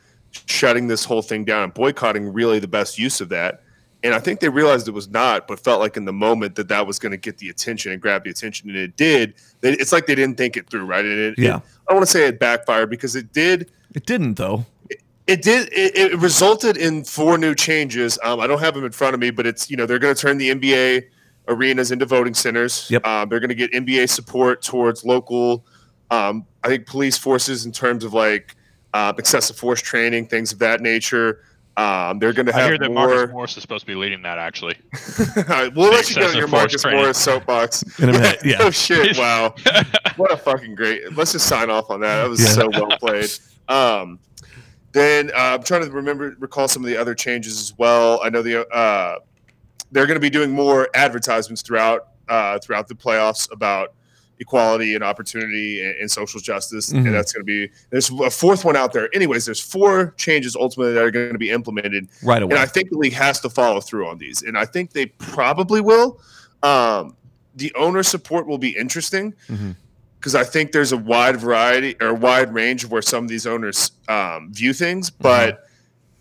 shutting 0.46 0.88
this 0.88 1.04
whole 1.04 1.22
thing 1.22 1.44
down 1.44 1.64
and 1.64 1.74
boycotting 1.74 2.32
really 2.32 2.60
the 2.60 2.68
best 2.68 2.98
use 3.00 3.20
of 3.20 3.30
that. 3.30 3.62
And 4.02 4.14
I 4.14 4.20
think 4.20 4.40
they 4.40 4.48
realized 4.48 4.88
it 4.88 4.92
was 4.92 5.10
not, 5.10 5.46
but 5.48 5.60
felt 5.60 5.82
like 5.82 5.98
in 5.98 6.06
the 6.06 6.14
moment 6.14 6.56
that 6.56 6.70
that 6.70 6.88
was 6.88 7.00
going 7.00 7.12
to 7.12 7.18
get 7.18 7.38
the 7.40 7.50
attention 7.50 7.92
and 7.92 8.02
grab 8.02 8.24
the 8.24 8.30
attention, 8.30 8.70
and 8.70 8.78
it 8.78 8.96
did. 8.96 9.34
It's 9.62 9.92
like 9.92 10.06
they 10.08 10.16
didn't 10.16 10.38
think 10.38 10.56
it 10.56 10.70
through, 10.70 10.86
right? 10.86 11.04
And 11.04 11.20
it, 11.20 11.36
Yeah. 11.38 11.58
it- 11.58 11.62
I 11.88 11.92
don't 11.92 11.98
want 11.98 12.06
to 12.08 12.12
say 12.12 12.26
it 12.28 12.40
backfired 12.40 12.90
because 12.90 13.16
it 13.16 13.34
did 13.34 13.70
it 13.96 14.06
didn't 14.06 14.36
though 14.36 14.68
it 15.26 15.42
did 15.42 15.68
it, 15.74 15.98
it 15.98 16.16
resulted 16.20 16.78
in 16.78 17.04
four 17.04 17.40
new 17.40 17.56
changes 17.56 18.20
um, 18.24 18.40
i 18.40 18.46
don't 18.46 18.60
have 18.60 18.76
them 18.76 18.86
in 18.86 18.92
front 18.92 19.16
of 19.16 19.20
me 19.20 19.32
but 19.32 19.48
it's 19.48 19.72
you 19.72 19.76
know 19.76 19.88
they're 19.88 19.98
going 19.98 20.14
to 20.14 20.22
turn 20.22 20.38
the 20.38 20.50
nba 20.52 21.04
arenas 21.50 21.92
into 21.92 22.06
voting 22.06 22.34
centers 22.34 22.90
Yep. 22.90 23.06
um, 23.06 23.30
they're 23.30 23.40
going 23.42 23.50
to 23.50 23.56
get 23.56 23.72
nba 23.74 24.08
support 24.10 24.62
towards 24.62 25.04
local 25.04 25.66
um, 26.12 26.46
i 26.64 26.68
think 26.68 26.86
police 26.88 27.18
forces 27.18 27.66
in 27.66 27.72
terms 27.72 28.04
of 28.04 28.14
like 28.14 28.56
uh, 28.94 29.14
excessive 29.20 29.56
force 29.56 29.82
training, 29.82 30.26
things 30.26 30.52
of 30.52 30.58
that 30.58 30.82
nature. 30.82 31.44
Um, 31.78 32.18
they're 32.18 32.34
going 32.34 32.48
to 32.48 32.56
I 32.56 32.60
have 32.62 32.70
hear 32.70 32.78
that 32.80 32.90
more. 32.92 33.08
Marcus 33.08 33.32
Morris 33.32 33.56
is 33.58 33.62
supposed 33.62 33.82
to 33.82 33.86
be 33.86 33.94
leading 33.94 34.24
that. 34.24 34.40
Actually, 34.40 34.78
we'll 35.76 35.92
let 35.92 36.10
you 36.10 36.16
go 36.16 36.22
excessive 36.22 36.36
your 36.36 36.48
Marcus 36.48 36.82
training. 36.82 37.00
Morris 37.02 37.20
soapbox. 37.20 37.84
In 38.00 38.10
a 38.10 38.14
minute, 38.14 38.40
yeah. 38.44 38.58
oh 38.62 38.72
shit! 38.72 39.16
Wow, 39.20 39.54
what 40.18 40.32
a 40.32 40.38
fucking 40.38 40.74
great. 40.74 41.14
Let's 41.16 41.34
just 41.34 41.46
sign 41.46 41.70
off 41.70 41.92
on 41.92 42.00
that. 42.00 42.24
That 42.24 42.30
was 42.32 42.40
Yeah. 42.42 42.48
so 42.48 42.70
well 42.72 42.98
played. 42.98 43.30
Um, 43.68 44.18
then 44.92 45.30
uh, 45.36 45.54
I'm 45.60 45.64
trying 45.64 45.84
to 45.84 45.92
remember 45.92 46.36
recall 46.40 46.68
some 46.68 46.84
of 46.84 46.90
the 46.90 46.98
other 46.98 47.14
changes 47.14 47.60
as 47.62 47.78
well. 47.78 48.20
I 48.24 48.32
know 48.32 48.42
the 48.42 48.68
uh, 48.68 49.20
they're 49.92 50.06
going 50.06 50.16
to 50.16 50.22
be 50.22 50.30
doing 50.30 50.52
more 50.52 50.90
advertisements 50.94 51.62
throughout 51.62 52.08
uh, 52.28 52.60
throughout 52.60 52.88
the 52.88 52.94
playoffs 52.96 53.52
about 53.52 53.94
equality 54.40 54.94
and 54.96 55.04
opportunity 55.04 55.82
and, 55.84 55.96
and 56.02 56.12
social 56.12 56.40
justice, 56.40 56.92
Mhm. 56.94 57.06
and 57.08 57.14
that's 57.16 57.34
going 57.34 57.42
to 57.42 57.46
be 57.68 57.72
there's 57.90 58.10
a 58.10 58.30
fourth 58.30 58.64
one 58.64 58.76
out 58.78 58.94
there. 58.94 59.10
Anyways, 59.16 59.46
there's 59.46 59.60
four 59.60 60.14
changes 60.18 60.56
ultimately 60.56 60.94
that 60.94 61.04
are 61.04 61.12
going 61.12 61.34
to 61.34 61.40
be 61.40 61.50
implemented 61.50 62.08
right 62.24 62.42
away. 62.42 62.52
and 62.56 62.60
I 62.62 62.66
think 62.66 62.90
the 62.92 62.98
league 62.98 63.14
has 63.14 63.40
to 63.42 63.50
follow 63.50 63.82
through 63.82 64.08
on 64.08 64.18
these, 64.20 64.44
and 64.44 64.58
I 64.58 64.66
think 64.66 64.94
they 64.94 65.08
probably 65.08 65.82
will. 65.82 66.22
Um, 66.64 67.16
the 67.56 67.74
owner 67.76 68.04
support 68.04 68.48
will 68.48 68.58
be 68.60 68.70
interesting 68.78 69.34
Mhm. 69.50 69.76
because 70.20 70.36
I 70.36 70.44
think 70.44 70.72
there's 70.72 70.92
a 70.94 70.98
wide 70.98 71.38
variety 71.38 71.96
or 72.00 72.14
wide 72.14 72.54
range 72.54 72.84
of 72.86 72.92
where 72.92 73.02
some 73.02 73.24
of 73.26 73.30
these 73.30 73.46
owners 73.48 73.92
um, 74.08 74.54
view 74.54 74.72
things, 74.72 75.10
but 75.10 75.68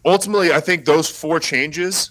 ultimately, 0.05 0.53
I 0.53 0.61
think 0.61 0.87
those 0.87 1.09
four 1.09 1.39
changes 1.39 2.11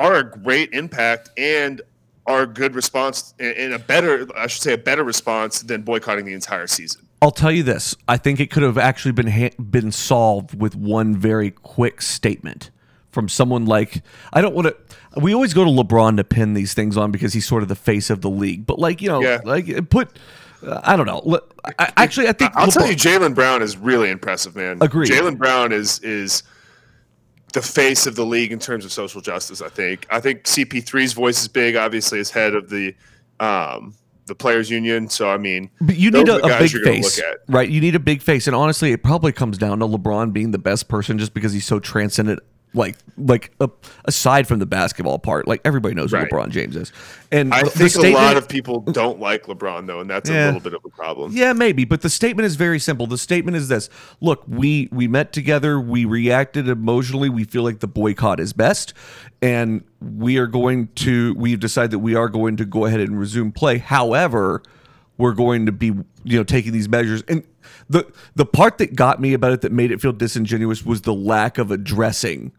are 0.00 0.16
a 0.16 0.24
great 0.24 0.72
impact 0.72 1.30
and 1.36 1.82
are 2.26 2.42
a 2.42 2.46
good 2.46 2.74
response 2.74 3.34
and 3.38 3.72
a 3.72 3.78
better, 3.78 4.26
I 4.36 4.46
should 4.46 4.62
say, 4.62 4.72
a 4.72 4.78
better 4.78 5.04
response 5.04 5.62
than 5.62 5.82
boycotting 5.82 6.24
the 6.24 6.32
entire 6.32 6.66
season. 6.66 7.06
I'll 7.22 7.30
tell 7.30 7.52
you 7.52 7.62
this: 7.62 7.94
I 8.08 8.16
think 8.16 8.40
it 8.40 8.50
could 8.50 8.62
have 8.62 8.78
actually 8.78 9.12
been 9.12 9.26
ha- 9.28 9.50
been 9.62 9.92
solved 9.92 10.58
with 10.60 10.74
one 10.74 11.16
very 11.16 11.50
quick 11.50 12.00
statement 12.02 12.70
from 13.12 13.28
someone 13.28 13.66
like 13.66 14.02
I 14.32 14.40
don't 14.40 14.54
want 14.54 14.68
to. 14.68 15.20
We 15.20 15.34
always 15.34 15.52
go 15.52 15.64
to 15.64 15.70
LeBron 15.70 16.16
to 16.16 16.24
pin 16.24 16.54
these 16.54 16.72
things 16.72 16.96
on 16.96 17.10
because 17.10 17.32
he's 17.34 17.46
sort 17.46 17.62
of 17.62 17.68
the 17.68 17.74
face 17.74 18.08
of 18.10 18.22
the 18.22 18.30
league. 18.30 18.64
But 18.64 18.78
like 18.78 19.02
you 19.02 19.08
know, 19.08 19.20
Yeah. 19.22 19.40
like 19.44 19.90
put. 19.90 20.18
Uh, 20.66 20.78
I 20.84 20.94
don't 20.96 21.06
know. 21.06 21.40
I, 21.78 21.90
actually, 21.96 22.28
I 22.28 22.32
think 22.32 22.52
I'll 22.54 22.70
tell 22.70 22.86
you, 22.86 22.94
Jaylen 22.94 23.34
Brown 23.34 23.62
is 23.62 23.76
really 23.78 24.10
impressive, 24.10 24.54
man. 24.54 24.78
Agree. 24.82 25.08
Jaylen 25.08 25.36
Brown 25.38 25.72
is 25.72 25.98
is 26.00 26.42
the 27.52 27.62
face 27.62 28.06
of 28.06 28.16
the 28.16 28.24
league 28.24 28.52
in 28.52 28.58
terms 28.58 28.84
of 28.84 28.92
social 28.92 29.20
justice. 29.20 29.62
I 29.62 29.68
think. 29.68 30.06
I 30.10 30.20
think 30.20 30.44
CP3's 30.44 31.12
voice 31.12 31.40
is 31.40 31.48
big. 31.48 31.76
Obviously, 31.76 32.20
as 32.20 32.30
head 32.30 32.54
of 32.54 32.70
the 32.70 32.94
um, 33.38 33.94
the 34.26 34.34
players' 34.34 34.70
union. 34.70 35.08
So 35.08 35.30
I 35.30 35.36
mean, 35.36 35.70
But 35.80 35.96
you 35.96 36.10
need 36.10 36.28
a, 36.28 36.36
a 36.36 36.58
big 36.58 36.70
face, 36.70 37.20
right? 37.48 37.68
You 37.68 37.80
need 37.80 37.94
a 37.94 38.00
big 38.00 38.22
face, 38.22 38.46
and 38.46 38.56
honestly, 38.56 38.92
it 38.92 39.02
probably 39.02 39.32
comes 39.32 39.58
down 39.58 39.80
to 39.80 39.86
LeBron 39.86 40.32
being 40.32 40.52
the 40.52 40.58
best 40.58 40.88
person 40.88 41.18
just 41.18 41.34
because 41.34 41.52
he's 41.52 41.66
so 41.66 41.78
transcendent. 41.78 42.40
Like, 42.72 42.98
like 43.18 43.50
uh, 43.60 43.66
aside 44.04 44.46
from 44.46 44.60
the 44.60 44.66
basketball 44.66 45.18
part, 45.18 45.48
like 45.48 45.60
everybody 45.64 45.94
knows 45.96 46.12
Right. 46.12 46.28
who 46.30 46.36
LeBron 46.36 46.50
James 46.50 46.76
is, 46.76 46.92
and 47.32 47.52
I 47.52 47.64
the 47.64 47.70
think 47.70 47.86
a 47.86 47.90
statement- 47.90 48.14
lot 48.14 48.36
of 48.36 48.48
people 48.48 48.80
don't 48.82 49.18
like 49.18 49.46
LeBron 49.46 49.88
though, 49.88 49.98
and 50.00 50.08
that's 50.08 50.30
Yeah. 50.30 50.44
a 50.44 50.46
little 50.46 50.60
bit 50.60 50.74
of 50.74 50.84
a 50.84 50.88
problem. 50.88 51.32
Yeah, 51.34 51.52
maybe, 51.52 51.84
but 51.84 52.02
the 52.02 52.08
statement 52.08 52.46
is 52.46 52.54
very 52.54 52.78
simple. 52.78 53.08
The 53.08 53.18
statement 53.18 53.56
is 53.56 53.66
this: 53.66 53.90
Look, 54.20 54.44
we 54.46 54.88
we 54.92 55.08
met 55.08 55.32
together, 55.32 55.80
we 55.80 56.04
reacted 56.04 56.68
emotionally, 56.68 57.28
we 57.28 57.42
feel 57.42 57.64
like 57.64 57.80
the 57.80 57.88
boycott 57.88 58.38
is 58.38 58.52
best, 58.52 58.94
and 59.42 59.82
we 60.00 60.36
are 60.38 60.46
going 60.46 60.90
to 60.96 61.34
we've 61.36 61.58
decided 61.58 61.90
that 61.90 61.98
we 61.98 62.14
are 62.14 62.28
going 62.28 62.56
to 62.58 62.64
go 62.64 62.84
ahead 62.84 63.00
and 63.00 63.18
resume 63.18 63.50
play. 63.50 63.78
However, 63.78 64.62
we're 65.18 65.32
going 65.34 65.66
to 65.66 65.72
be 65.72 65.86
you 66.22 66.38
know 66.38 66.44
taking 66.44 66.70
these 66.72 66.88
measures 66.88 67.22
and 67.26 67.42
the 67.88 68.06
the 68.36 68.46
part 68.46 68.78
that 68.78 68.94
got 68.94 69.20
me 69.20 69.32
about 69.32 69.50
it 69.52 69.60
that 69.62 69.72
made 69.72 69.90
it 69.90 70.00
feel 70.00 70.12
disingenuous 70.12 70.86
was 70.86 71.00
the 71.02 71.12
lack 71.14 71.58
of 71.58 71.70
addressing 71.72 72.52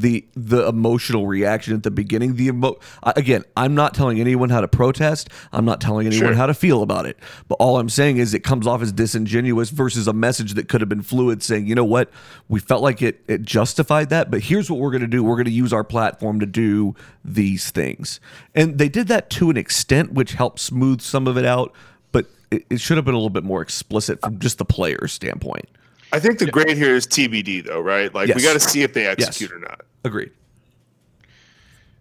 the 0.00 0.24
the 0.34 0.66
emotional 0.68 1.26
reaction 1.26 1.74
at 1.74 1.82
the 1.82 1.90
beginning 1.90 2.36
the 2.36 2.46
emo- 2.46 2.78
again 3.16 3.42
i'm 3.56 3.74
not 3.74 3.94
telling 3.94 4.20
anyone 4.20 4.48
how 4.50 4.60
to 4.60 4.68
protest. 4.68 5.28
I'm 5.52 5.64
not 5.64 5.80
telling 5.80 6.06
anyone 6.06 6.26
Sure. 6.28 6.34
how 6.34 6.46
to 6.46 6.54
feel 6.54 6.82
about 6.82 7.06
it. 7.06 7.18
But 7.48 7.56
all 7.56 7.78
i'm 7.78 7.88
saying 7.88 8.18
is 8.18 8.34
it 8.34 8.40
comes 8.44 8.66
off 8.66 8.82
as 8.82 8.92
disingenuous 8.92 9.70
versus 9.70 10.06
a 10.06 10.12
message 10.12 10.54
that 10.54 10.68
could 10.68 10.80
have 10.80 10.88
been 10.88 11.02
fluid 11.02 11.42
saying 11.42 11.66
you 11.66 11.74
know 11.74 11.84
what? 11.84 12.10
We 12.48 12.60
felt 12.60 12.82
like 12.82 13.02
it 13.02 13.22
it 13.28 13.42
justified 13.42 14.08
that 14.10 14.30
but 14.30 14.40
here's 14.42 14.70
what 14.70 14.78
we're 14.80 14.90
going 14.90 15.00
to 15.00 15.06
do. 15.06 15.24
We're 15.24 15.36
going 15.36 15.46
to 15.46 15.50
use 15.50 15.72
our 15.72 15.84
platform 15.84 16.38
to 16.40 16.46
do 16.46 16.94
these 17.24 17.70
things. 17.70 18.20
And 18.54 18.78
they 18.78 18.88
did 18.88 19.08
that 19.08 19.30
to 19.30 19.50
an 19.50 19.56
extent 19.56 20.12
which 20.12 20.32
helped 20.32 20.60
smooth 20.60 21.00
some 21.00 21.26
of 21.26 21.36
it 21.36 21.44
out 21.44 21.74
but 22.12 22.26
it, 22.50 22.64
it 22.70 22.80
should 22.80 22.96
have 22.96 23.04
been 23.04 23.14
a 23.14 23.18
little 23.18 23.30
bit 23.30 23.44
more 23.44 23.62
explicit 23.62 24.20
from 24.20 24.38
just 24.38 24.58
the 24.58 24.64
player's 24.64 25.12
standpoint. 25.12 25.66
I 26.10 26.20
think 26.20 26.38
the 26.38 26.46
grade 26.50 26.76
here 26.78 26.94
is 26.94 27.06
TBD 27.06 27.66
though, 27.66 27.80
right? 27.80 28.14
Like 28.14 28.34
we 28.34 28.42
got 28.42 28.54
to 28.54 28.60
see 28.60 28.82
if 28.82 28.94
they 28.94 29.06
execute 29.06 29.52
or 29.52 29.58
not. 29.58 29.82
Agreed 30.04 30.30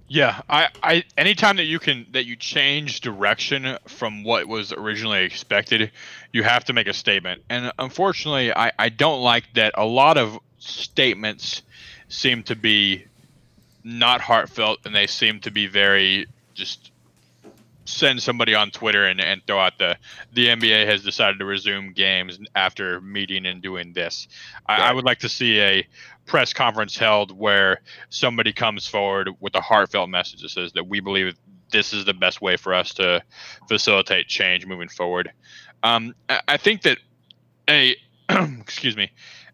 Yeah, 0.07 0.41
I, 0.49 0.69
I 0.81 1.03
anytime 1.17 1.57
that 1.57 1.65
you 1.65 1.79
can 1.79 2.05
that 2.11 2.25
you 2.25 2.35
change 2.35 3.01
direction 3.01 3.77
from 3.87 4.23
what 4.23 4.47
was 4.47 4.71
originally 4.71 5.23
expected, 5.23 5.91
you 6.31 6.43
have 6.43 6.63
to 6.65 6.73
make 6.73 6.87
a 6.87 6.93
statement. 6.93 7.43
And 7.49 7.71
unfortunately, 7.77 8.53
I, 8.53 8.71
I 8.79 8.89
don't 8.89 9.21
like 9.21 9.43
that 9.55 9.73
a 9.75 9.85
lot 9.85 10.17
of 10.17 10.39
statements 10.59 11.61
seem 12.07 12.43
to 12.43 12.55
be 12.55 13.05
not 13.83 14.21
heartfelt 14.21 14.79
and 14.85 14.95
they 14.95 15.07
seem 15.07 15.39
to 15.41 15.51
be 15.51 15.67
very 15.67 16.27
just 16.53 16.91
send 17.87 18.21
somebody 18.21 18.53
on 18.53 18.69
Twitter 18.69 19.05
and, 19.05 19.21
and 19.21 19.41
throw 19.47 19.59
out 19.59 19.77
the 19.77 19.97
the 20.33 20.47
NBA 20.47 20.85
has 20.85 21.03
decided 21.03 21.39
to 21.39 21.45
resume 21.45 21.93
games 21.93 22.37
after 22.55 22.99
meeting 23.01 23.45
and 23.45 23.61
doing 23.61 23.93
this. 23.93 24.27
I, 24.67 24.89
I 24.89 24.93
would 24.93 25.05
like 25.05 25.19
to 25.19 25.29
see 25.29 25.59
a 25.61 25.87
press 26.27 26.53
conference 26.53 26.97
held 26.97 27.35
where 27.35 27.81
somebody 28.09 28.53
comes 28.53 28.85
forward 28.85 29.29
with 29.39 29.55
a 29.55 29.61
heartfelt 29.61 30.09
message 30.09 30.41
that 30.41 30.49
says 30.49 30.73
that 30.73 30.87
we 30.87 30.99
believe 30.99 31.35
this 31.71 31.93
is 31.93 32.05
the 32.05 32.13
best 32.13 32.41
way 32.41 32.57
for 32.57 32.73
us 32.73 32.93
to 32.93 33.23
facilitate 33.67 34.27
change 34.27 34.65
moving 34.65 34.89
forward. 34.89 35.31
Um, 35.83 36.13
I, 36.29 36.57
think 36.57 36.83
that 36.83 36.97
a 37.69 37.95
excuse 38.29 38.95
me, 38.95 39.11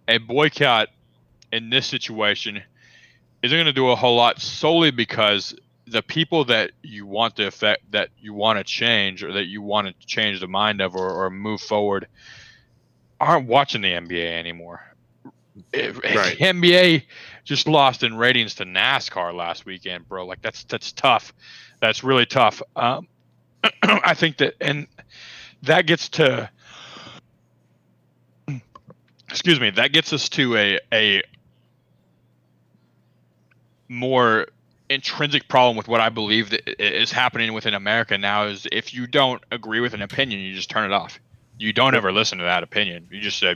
a 0.07 0.17
boycott 0.17 0.89
in 1.51 1.69
this 1.69 1.85
situation 1.85 2.61
isn't 3.41 3.55
going 3.55 3.65
to 3.65 3.73
do 3.73 3.89
a 3.89 3.95
whole 3.95 4.15
lot 4.15 4.41
solely 4.41 4.91
because 4.91 5.55
the 5.85 6.01
people 6.01 6.45
that 6.45 6.71
you 6.81 7.05
want 7.05 7.35
to 7.35 7.45
affect 7.45 7.91
that 7.91 8.09
you 8.19 8.33
want 8.33 8.57
to 8.57 8.63
change 8.63 9.23
or 9.23 9.33
that 9.33 9.45
you 9.45 9.61
want 9.61 9.87
to 9.87 10.07
change 10.07 10.39
the 10.39 10.47
mind 10.47 10.81
of 10.81 10.95
or, 10.95 11.25
or 11.25 11.29
move 11.29 11.61
forward 11.61 12.07
aren't 13.19 13.47
watching 13.47 13.81
the 13.81 13.91
NBA 13.91 14.39
anymore. 14.39 14.92
If 15.71 15.97
Right. 16.03 16.37
NBA 16.39 17.03
just 17.43 17.67
lost 17.67 18.03
in 18.03 18.15
ratings 18.15 18.55
to 18.55 18.65
NASCAR 18.65 19.33
last 19.33 19.65
weekend, 19.65 20.07
bro. 20.07 20.25
Like 20.25 20.41
that's 20.41 20.63
that's 20.65 20.91
tough. 20.91 21.33
That's 21.79 22.03
really 22.03 22.25
tough. 22.25 22.61
Um, 22.75 23.07
I 23.83 24.13
think 24.13 24.37
that 24.37 24.55
and 24.61 24.87
that 25.63 25.85
gets 25.85 26.09
to 26.09 26.49
excuse 29.29 29.59
me 29.59 29.69
that 29.71 29.91
gets 29.91 30.13
us 30.13 30.29
to 30.29 30.55
a 30.57 30.79
a 30.91 31.21
more 33.89 34.47
intrinsic 34.89 35.47
problem 35.47 35.77
with 35.77 35.87
what 35.87 36.01
I 36.01 36.09
believe 36.09 36.49
that 36.51 36.81
is 36.81 37.11
happening 37.11 37.53
within 37.53 37.73
America 37.73 38.17
now 38.17 38.45
is 38.45 38.67
if 38.71 38.93
you 38.93 39.07
don't 39.07 39.43
agree 39.51 39.79
with 39.79 39.93
an 39.93 40.01
opinion, 40.01 40.39
you 40.39 40.53
just 40.53 40.69
turn 40.69 40.89
it 40.89 40.93
off. 40.93 41.19
You 41.57 41.73
don't 41.73 41.95
ever 41.95 42.11
listen 42.11 42.37
to 42.39 42.43
that 42.43 42.63
opinion. 42.63 43.07
You 43.11 43.21
just 43.21 43.39
say, 43.39 43.55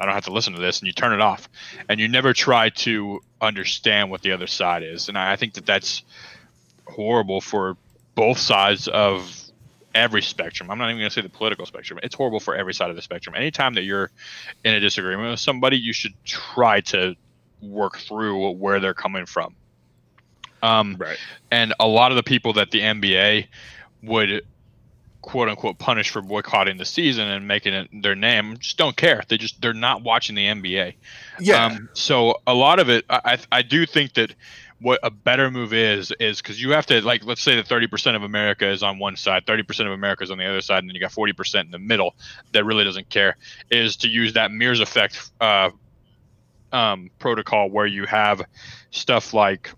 I 0.00 0.04
don't 0.06 0.14
have 0.14 0.24
to 0.24 0.32
listen 0.32 0.54
to 0.54 0.60
this, 0.60 0.80
and 0.80 0.86
you 0.86 0.92
turn 0.92 1.12
it 1.12 1.20
off. 1.20 1.48
And 1.88 2.00
you 2.00 2.08
never 2.08 2.32
try 2.32 2.70
to 2.70 3.20
understand 3.40 4.10
what 4.10 4.22
the 4.22 4.32
other 4.32 4.46
side 4.46 4.82
is. 4.82 5.08
And 5.08 5.16
I 5.16 5.32
I 5.32 5.36
think 5.36 5.54
that 5.54 5.66
that's 5.66 6.02
horrible 6.86 7.40
for 7.40 7.76
both 8.14 8.38
sides 8.38 8.88
of 8.88 9.40
every 9.94 10.22
spectrum. 10.22 10.70
I'm 10.70 10.78
not 10.78 10.86
even 10.90 10.98
going 10.98 11.10
to 11.10 11.14
say 11.14 11.20
the 11.20 11.28
political 11.28 11.66
spectrum. 11.66 12.00
It's 12.02 12.14
horrible 12.14 12.40
for 12.40 12.56
every 12.56 12.74
side 12.74 12.90
of 12.90 12.96
the 12.96 13.02
spectrum. 13.02 13.34
Anytime 13.36 13.74
that 13.74 13.82
you're 13.82 14.10
in 14.64 14.74
a 14.74 14.80
disagreement 14.80 15.30
with 15.30 15.40
somebody, 15.40 15.78
you 15.78 15.92
should 15.92 16.14
try 16.24 16.80
to 16.80 17.14
work 17.62 17.98
through 17.98 18.50
where 18.52 18.80
they're 18.80 18.94
coming 18.94 19.26
from. 19.26 19.54
Um, 20.62 20.96
Right. 20.98 21.18
and 21.50 21.74
a 21.78 21.86
lot 21.86 22.10
of 22.10 22.16
the 22.16 22.22
people 22.22 22.54
that 22.54 22.70
the 22.70 22.80
NBA 22.80 23.46
would 24.02 24.44
quote 25.24 25.48
unquote 25.48 25.78
punish 25.78 26.10
for 26.10 26.20
boycotting 26.20 26.76
the 26.76 26.84
season 26.84 27.26
and 27.26 27.48
making 27.48 27.72
it 27.72 27.88
their 28.02 28.14
name 28.14 28.58
just 28.58 28.76
don't 28.76 28.94
care. 28.94 29.22
They 29.26 29.38
just 29.38 29.60
they're 29.62 29.72
not 29.72 30.02
watching 30.02 30.34
the 30.34 30.46
NBA. 30.46 30.94
Yeah. 31.40 31.64
Um, 31.64 31.88
so 31.94 32.40
a 32.46 32.52
lot 32.52 32.78
of 32.78 32.90
it, 32.90 33.06
I 33.08 33.38
I 33.50 33.62
do 33.62 33.86
think 33.86 34.12
that 34.14 34.34
what 34.80 35.00
a 35.02 35.10
better 35.10 35.50
move 35.50 35.72
is 35.72 36.12
is 36.20 36.42
because 36.42 36.60
you 36.60 36.72
have 36.72 36.84
to 36.86 37.00
like 37.00 37.24
let's 37.24 37.40
say 37.40 37.56
that 37.56 37.66
30% 37.66 38.16
of 38.16 38.22
America 38.22 38.68
is 38.68 38.82
on 38.82 38.98
one 38.98 39.16
side, 39.16 39.46
30% 39.46 39.86
of 39.86 39.92
America 39.92 40.22
is 40.22 40.30
on 40.30 40.36
the 40.36 40.44
other 40.44 40.60
side, 40.60 40.80
and 40.80 40.88
then 40.90 40.94
you 40.94 41.00
got 41.00 41.10
40% 41.10 41.64
in 41.64 41.70
the 41.70 41.78
middle 41.78 42.14
that 42.52 42.64
really 42.64 42.84
doesn't 42.84 43.08
care. 43.08 43.38
Is 43.70 43.96
to 43.96 44.08
use 44.08 44.34
that 44.34 44.52
Mears 44.52 44.80
effect 44.80 45.30
uh, 45.40 45.70
um, 46.70 47.10
protocol 47.18 47.70
where 47.70 47.86
you 47.86 48.04
have 48.04 48.42
stuff 48.90 49.32
like 49.32 49.70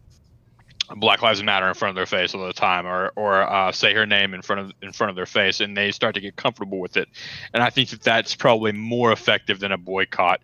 Black 0.95 1.23
Lives 1.23 1.43
Matter 1.43 1.69
in 1.69 1.75
front 1.75 1.91
of 1.91 1.97
their 1.97 2.07
face 2.07 2.35
all 2.35 2.47
the 2.47 2.53
time, 2.53 2.87
or 2.87 3.13
or 3.17 3.43
uh, 3.43 3.73
say 3.73 3.95
her 3.95 4.07
name 4.07 4.35
in 4.35 4.43
front 4.43 4.61
of 4.61 4.73
in 4.83 4.93
front 4.93 5.11
of 5.11 5.17
their 5.17 5.27
face, 5.27 5.61
and 5.61 5.77
they 5.77 5.91
start 5.91 6.15
to 6.15 6.21
get 6.21 6.37
comfortable 6.37 6.79
with 6.79 6.97
it. 6.97 7.09
And 7.53 7.63
I 7.63 7.71
think 7.71 7.91
that 7.91 8.03
that's 8.03 8.35
probably 8.35 8.73
more 8.73 9.13
effective 9.13 9.59
than 9.59 9.73
a 9.73 9.79
boycott. 9.79 10.41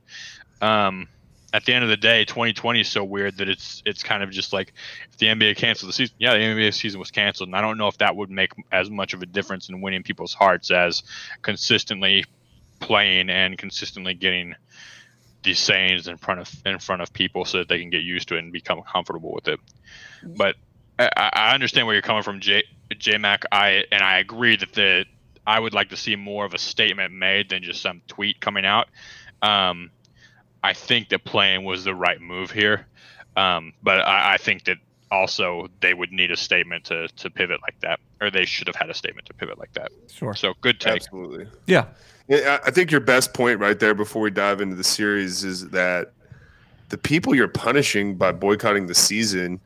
Um, 0.61 1.09
at 1.55 1.65
the 1.65 1.75
end 1.75 1.85
of 1.85 1.91
the 1.91 1.97
day, 1.97 2.25
2020 2.25 2.81
is 2.81 2.89
so 2.89 3.05
weird 3.05 3.37
that 3.37 3.49
it's 3.49 3.83
it's 3.85 4.03
kind 4.03 4.23
of 4.23 4.31
just 4.31 4.53
like 4.53 4.73
if 5.11 5.19
the 5.19 5.27
NBA 5.27 5.57
canceled 5.57 5.91
the 5.91 5.93
season, 5.93 6.15
yeah, 6.19 6.33
the 6.33 6.41
NBA 6.41 6.75
season 6.75 6.99
was 6.99 7.11
canceled, 7.11 7.49
and 7.49 7.57
I 7.57 7.61
don't 7.61 7.79
know 7.79 7.89
if 7.89 7.99
that 7.99 8.17
would 8.17 8.31
make 8.31 8.53
as 8.71 8.91
much 8.91 9.13
of 9.13 9.23
a 9.23 9.27
difference 9.27 9.69
in 9.69 9.81
winning 9.81 10.03
people's 10.03 10.35
hearts 10.35 10.71
as 10.71 11.03
consistently 11.43 12.25
playing 12.81 13.31
and 13.31 13.57
consistently 13.59 14.15
getting 14.15 14.55
these 15.43 15.59
sayings 15.59 16.09
in 16.09 16.17
front 16.17 16.41
of 16.41 16.51
in 16.65 16.79
front 16.79 17.03
of 17.03 17.13
people 17.13 17.45
so 17.45 17.59
that 17.59 17.69
they 17.69 17.81
can 17.81 17.91
get 17.91 18.03
used 18.03 18.29
to 18.29 18.37
it 18.37 18.39
and 18.41 18.53
become 18.53 18.83
comfortable 18.83 19.33
with 19.33 19.49
it. 19.49 19.61
But 20.23 20.57
I, 20.99 21.31
I 21.33 21.55
understand 21.55 21.87
where 21.87 21.95
you're 21.95 22.03
coming 22.03 22.23
from, 22.23 22.41
J 22.41 22.65
J 22.97 23.19
Mac. 23.19 23.45
I 23.51 23.85
and 23.91 24.03
I 24.03 24.19
agree 24.19 24.57
that 24.57 24.73
the 24.73 25.05
I 25.47 25.59
would 25.59 25.75
like 25.75 25.89
to 25.91 25.97
see 25.97 26.17
more 26.17 26.45
of 26.45 26.55
a 26.55 26.59
statement 26.59 27.13
made 27.13 27.51
than 27.51 27.63
just 27.63 27.83
some 27.83 28.03
tweet 28.07 28.41
coming 28.41 28.65
out. 28.65 28.89
Um, 29.41 29.91
I 30.63 30.75
think 30.75 31.09
that 31.09 31.25
playing 31.25 31.65
was 31.65 31.85
the 31.85 31.95
right 31.95 32.21
move 32.21 32.53
here, 32.53 32.87
um, 33.37 33.73
but 33.83 34.01
I, 34.01 34.35
I 34.35 34.37
think 34.37 34.65
that 34.65 34.77
also 35.11 35.67
they 35.81 35.93
would 35.93 36.13
need 36.13 36.31
a 36.31 36.37
statement 36.37 36.85
to 36.85 37.09
to 37.09 37.31
pivot 37.31 37.61
like 37.63 37.79
that, 37.81 38.01
or 38.21 38.31
they 38.31 38.45
should 38.45 38.69
have 38.69 38.77
had 38.77 38.91
a 38.91 38.95
statement 38.95 39.27
to 39.27 39.35
pivot 39.35 39.59
like 39.59 39.73
that. 39.73 39.91
Sure. 40.11 40.35
So 40.35 40.55
good 40.61 40.81
take. 40.81 41.03
Absolutely. 41.03 41.49
Yeah. 41.67 41.87
Yeah, 42.29 42.61
I 42.63 42.69
I 42.69 42.71
think 42.71 42.91
your 42.91 43.01
best 43.01 43.35
point 43.35 43.61
right 43.61 43.79
there 43.79 43.95
before 43.95 44.23
we 44.23 44.31
dive 44.31 44.61
into 44.61 44.77
the 44.77 44.85
series 44.85 45.45
is 45.45 45.69
that 45.71 46.13
the 46.89 46.99
people 46.99 47.35
you're 47.35 47.49
punishing 47.49 48.17
by 48.17 48.33
boycotting 48.33 48.87
the 48.87 48.95
season 48.95 49.61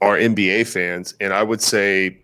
are 0.00 0.16
NBA 0.16 0.66
fans, 0.66 1.14
and 1.20 1.32
I 1.32 1.42
would 1.42 1.62
say 1.62 2.18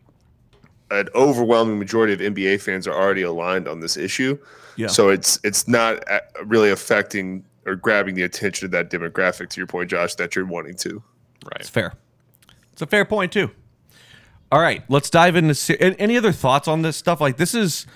an 0.91 1.09
overwhelming 1.15 1.79
majority 1.79 2.13
of 2.13 2.21
NBA 2.21 2.61
fans 2.61 2.87
are 2.87 2.95
already 2.95 3.23
aligned 3.23 3.69
on 3.69 3.81
this 3.81 3.97
issue. 3.97 4.39
Yeah. 4.77 4.89
So 4.89 5.09
it's 5.09 5.39
it's 5.45 5.69
not 5.69 6.03
uh, 6.11 6.21
really 6.45 6.71
affecting 6.71 7.45
or 7.67 7.77
grabbing 7.77 8.15
the 8.15 8.23
attention 8.23 8.67
of 8.67 8.71
that 8.73 8.91
demographic. 8.91 9.49
To 9.51 9.61
your 9.61 9.67
point, 9.67 9.91
Josh, 9.91 10.15
that 10.17 10.35
you're 10.35 10.47
wanting 10.47 10.75
to. 10.77 11.03
Right. 11.45 11.61
It's 11.61 11.69
fair. 11.69 11.95
It's 12.73 12.83
a 12.83 12.87
fair 12.87 13.05
point 13.05 13.33
too. 13.33 13.51
All 14.53 14.61
right, 14.61 14.83
let's 14.89 15.11
dive 15.11 15.37
into 15.37 15.55
se- 15.55 15.77
any 15.77 16.17
other 16.17 16.33
thoughts 16.33 16.67
on 16.67 16.83
this 16.83 16.97
stuff. 16.97 17.21
Like 17.21 17.37
this 17.37 17.55
is 17.55 17.87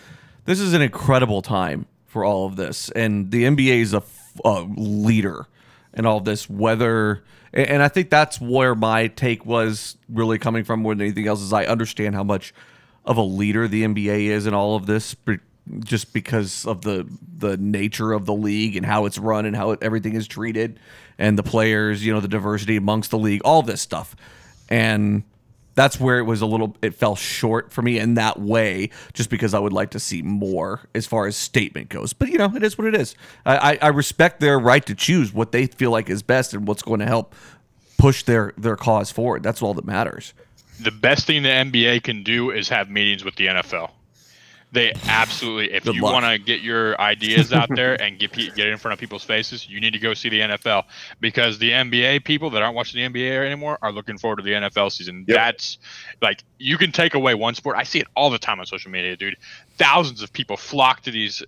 this 0.45 0.61
is 0.61 0.73
an 0.73 0.83
incredible 0.83 1.43
time 1.43 1.87
for 2.07 2.25
all 2.25 2.47
of 2.47 2.57
this, 2.57 2.91
and 2.91 3.31
the 3.31 3.45
NBA 3.45 3.81
is 3.81 3.95
a, 3.95 4.03
leader 4.77 5.47
in 5.93 6.07
all 6.07 6.19
this. 6.21 6.51
Whether 6.51 7.23
and 7.53 7.83
I 7.83 7.89
think 7.89 8.11
that's 8.11 8.41
where 8.41 8.75
my 8.75 9.07
take 9.07 9.47
was 9.47 9.97
really 10.09 10.39
coming 10.39 10.65
from 10.65 10.81
more 10.81 10.93
than 10.93 11.03
anything 11.03 11.29
else 11.29 11.41
is 11.41 11.53
I 11.53 11.67
understand 11.67 12.17
how 12.17 12.25
much 12.25 12.53
of 13.05 13.17
a 13.17 13.23
leader 13.23 13.69
the 13.69 13.85
NBA 13.85 14.27
is 14.27 14.47
in 14.47 14.55
all 14.55 14.75
of 14.75 14.87
this, 14.87 15.15
just 15.85 16.13
because 16.13 16.67
of 16.67 16.83
the 16.83 17.07
the 17.39 17.57
nature 17.57 18.13
of 18.13 18.27
the 18.27 18.35
league 18.35 18.77
and 18.77 18.85
how 18.85 19.07
it's 19.07 19.19
run 19.19 19.47
and 19.47 19.55
how 19.55 19.71
it, 19.71 19.79
everything 19.83 20.15
is 20.15 20.27
treated, 20.27 20.81
and 21.17 21.39
the 21.39 21.45
players, 21.45 22.05
you 22.05 22.13
know, 22.13 22.21
the 22.21 22.29
diversity 22.29 22.77
amongst 22.77 23.11
the 23.13 23.19
league, 23.19 23.41
all 23.45 23.63
this 23.63 23.81
stuff, 23.81 24.17
and 24.69 25.23
that's 25.75 25.99
where 25.99 26.19
it 26.19 26.23
was 26.23 26.41
a 26.41 26.47
little 26.47 26.77
it 26.83 26.95
fell 26.95 27.17
short 27.17 27.73
for 27.73 27.83
me 27.83 27.99
in 27.99 28.15
that 28.15 28.41
way 28.41 28.91
just 29.13 29.31
because 29.31 29.55
i 29.55 29.59
would 29.59 29.73
like 29.73 29.91
to 29.91 30.01
see 30.01 30.23
more 30.23 30.89
as 30.95 31.07
far 31.07 31.27
as 31.27 31.37
statement 31.37 31.89
goes. 31.89 32.13
But 32.13 32.29
you 32.29 32.39
know 32.39 32.55
it 32.55 32.63
is 32.63 32.77
what 32.79 32.87
it 32.87 32.95
is. 32.95 33.15
I 33.45 33.79
i, 33.81 33.89
respect 33.89 34.41
their 34.41 34.59
right 34.59 34.85
to 34.87 34.95
choose 34.95 35.33
what 35.33 35.53
they 35.53 35.67
feel 35.67 35.91
like 35.91 36.11
is 36.11 36.23
best 36.23 36.55
and 36.55 36.67
what's 36.67 36.83
going 36.83 37.01
to 37.01 37.07
help 37.07 37.35
push 37.99 38.23
their 38.25 38.53
their 38.57 38.77
cause 38.77 39.11
forward. 39.11 39.43
That's 39.43 39.63
all 39.63 39.75
that 39.75 39.85
matters. 39.85 40.35
The 40.81 40.91
best 40.91 41.27
thing 41.27 41.43
the 41.43 41.49
NBA 41.49 42.03
can 42.03 42.23
do 42.23 42.51
is 42.51 42.69
have 42.69 42.91
meetings 42.91 43.25
with 43.25 43.37
the 43.37 43.47
NFL. 43.47 43.91
They 44.75 44.93
absolutely, 45.07 45.73
if 45.73 45.85
Good 45.85 45.95
you 45.95 46.03
want 46.03 46.25
to 46.27 46.37
get 46.37 46.61
your 46.61 47.01
ideas 47.01 47.53
out 47.53 47.69
there 47.77 47.95
and 48.03 48.19
get 48.19 48.33
get 48.33 48.59
it 48.59 48.67
in 48.67 48.77
front 48.77 48.93
of 48.93 48.99
people's 48.99 49.23
faces, 49.23 49.69
you 49.69 49.81
need 49.81 49.93
to 49.93 50.01
go 50.01 50.15
see 50.15 50.29
the 50.29 50.41
NFL 50.41 50.83
because 51.21 51.59
the 51.61 51.71
NBA 51.71 52.25
people 52.25 52.51
that 52.51 52.63
aren't 52.63 52.75
watching 52.75 53.01
the 53.01 53.21
NBA 53.21 53.47
anymore 53.47 53.79
are 53.83 53.93
looking 53.93 54.19
forward 54.19 54.39
to 54.39 54.43
the 54.43 54.51
NFL 54.51 54.91
season. 54.91 55.25
Yep. 55.29 55.37
That's 55.37 55.79
like 56.21 56.43
you 56.59 56.77
can 56.77 56.91
take 56.91 57.15
away 57.15 57.35
one 57.35 57.55
sport. 57.55 57.77
I 57.77 57.85
see 57.85 58.01
it 58.01 58.09
all 58.17 58.31
the 58.31 58.39
time 58.39 58.59
on 58.59 58.67
social 58.67 58.91
media, 58.91 59.17
dude. 59.17 59.37
Thousands 59.79 60.23
of 60.23 60.33
people 60.33 60.57
flock 60.57 61.03
to 61.03 61.13
these 61.13 61.45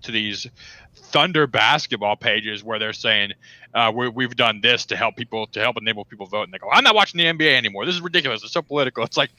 to 0.00 0.10
these 0.10 0.46
Thunder 0.94 1.46
basketball 1.46 2.16
pages 2.16 2.64
where 2.64 2.78
they're 2.78 2.94
saying 2.94 3.32
uh, 3.74 3.92
we, 3.94 4.08
we've 4.08 4.36
done 4.36 4.60
this 4.62 4.86
to 4.86 4.96
help 4.96 5.16
people 5.16 5.46
to 5.48 5.60
help 5.60 5.76
enable 5.76 6.06
people 6.06 6.26
vote, 6.26 6.44
and 6.44 6.54
they 6.54 6.58
go, 6.58 6.70
"I'm 6.70 6.84
not 6.84 6.94
watching 6.94 7.18
the 7.18 7.24
NBA 7.24 7.54
anymore. 7.54 7.84
This 7.84 7.94
is 7.94 8.00
ridiculous. 8.00 8.42
It's 8.42 8.52
so 8.52 8.62
political." 8.62 9.04
It's 9.04 9.16
like, 9.16 9.30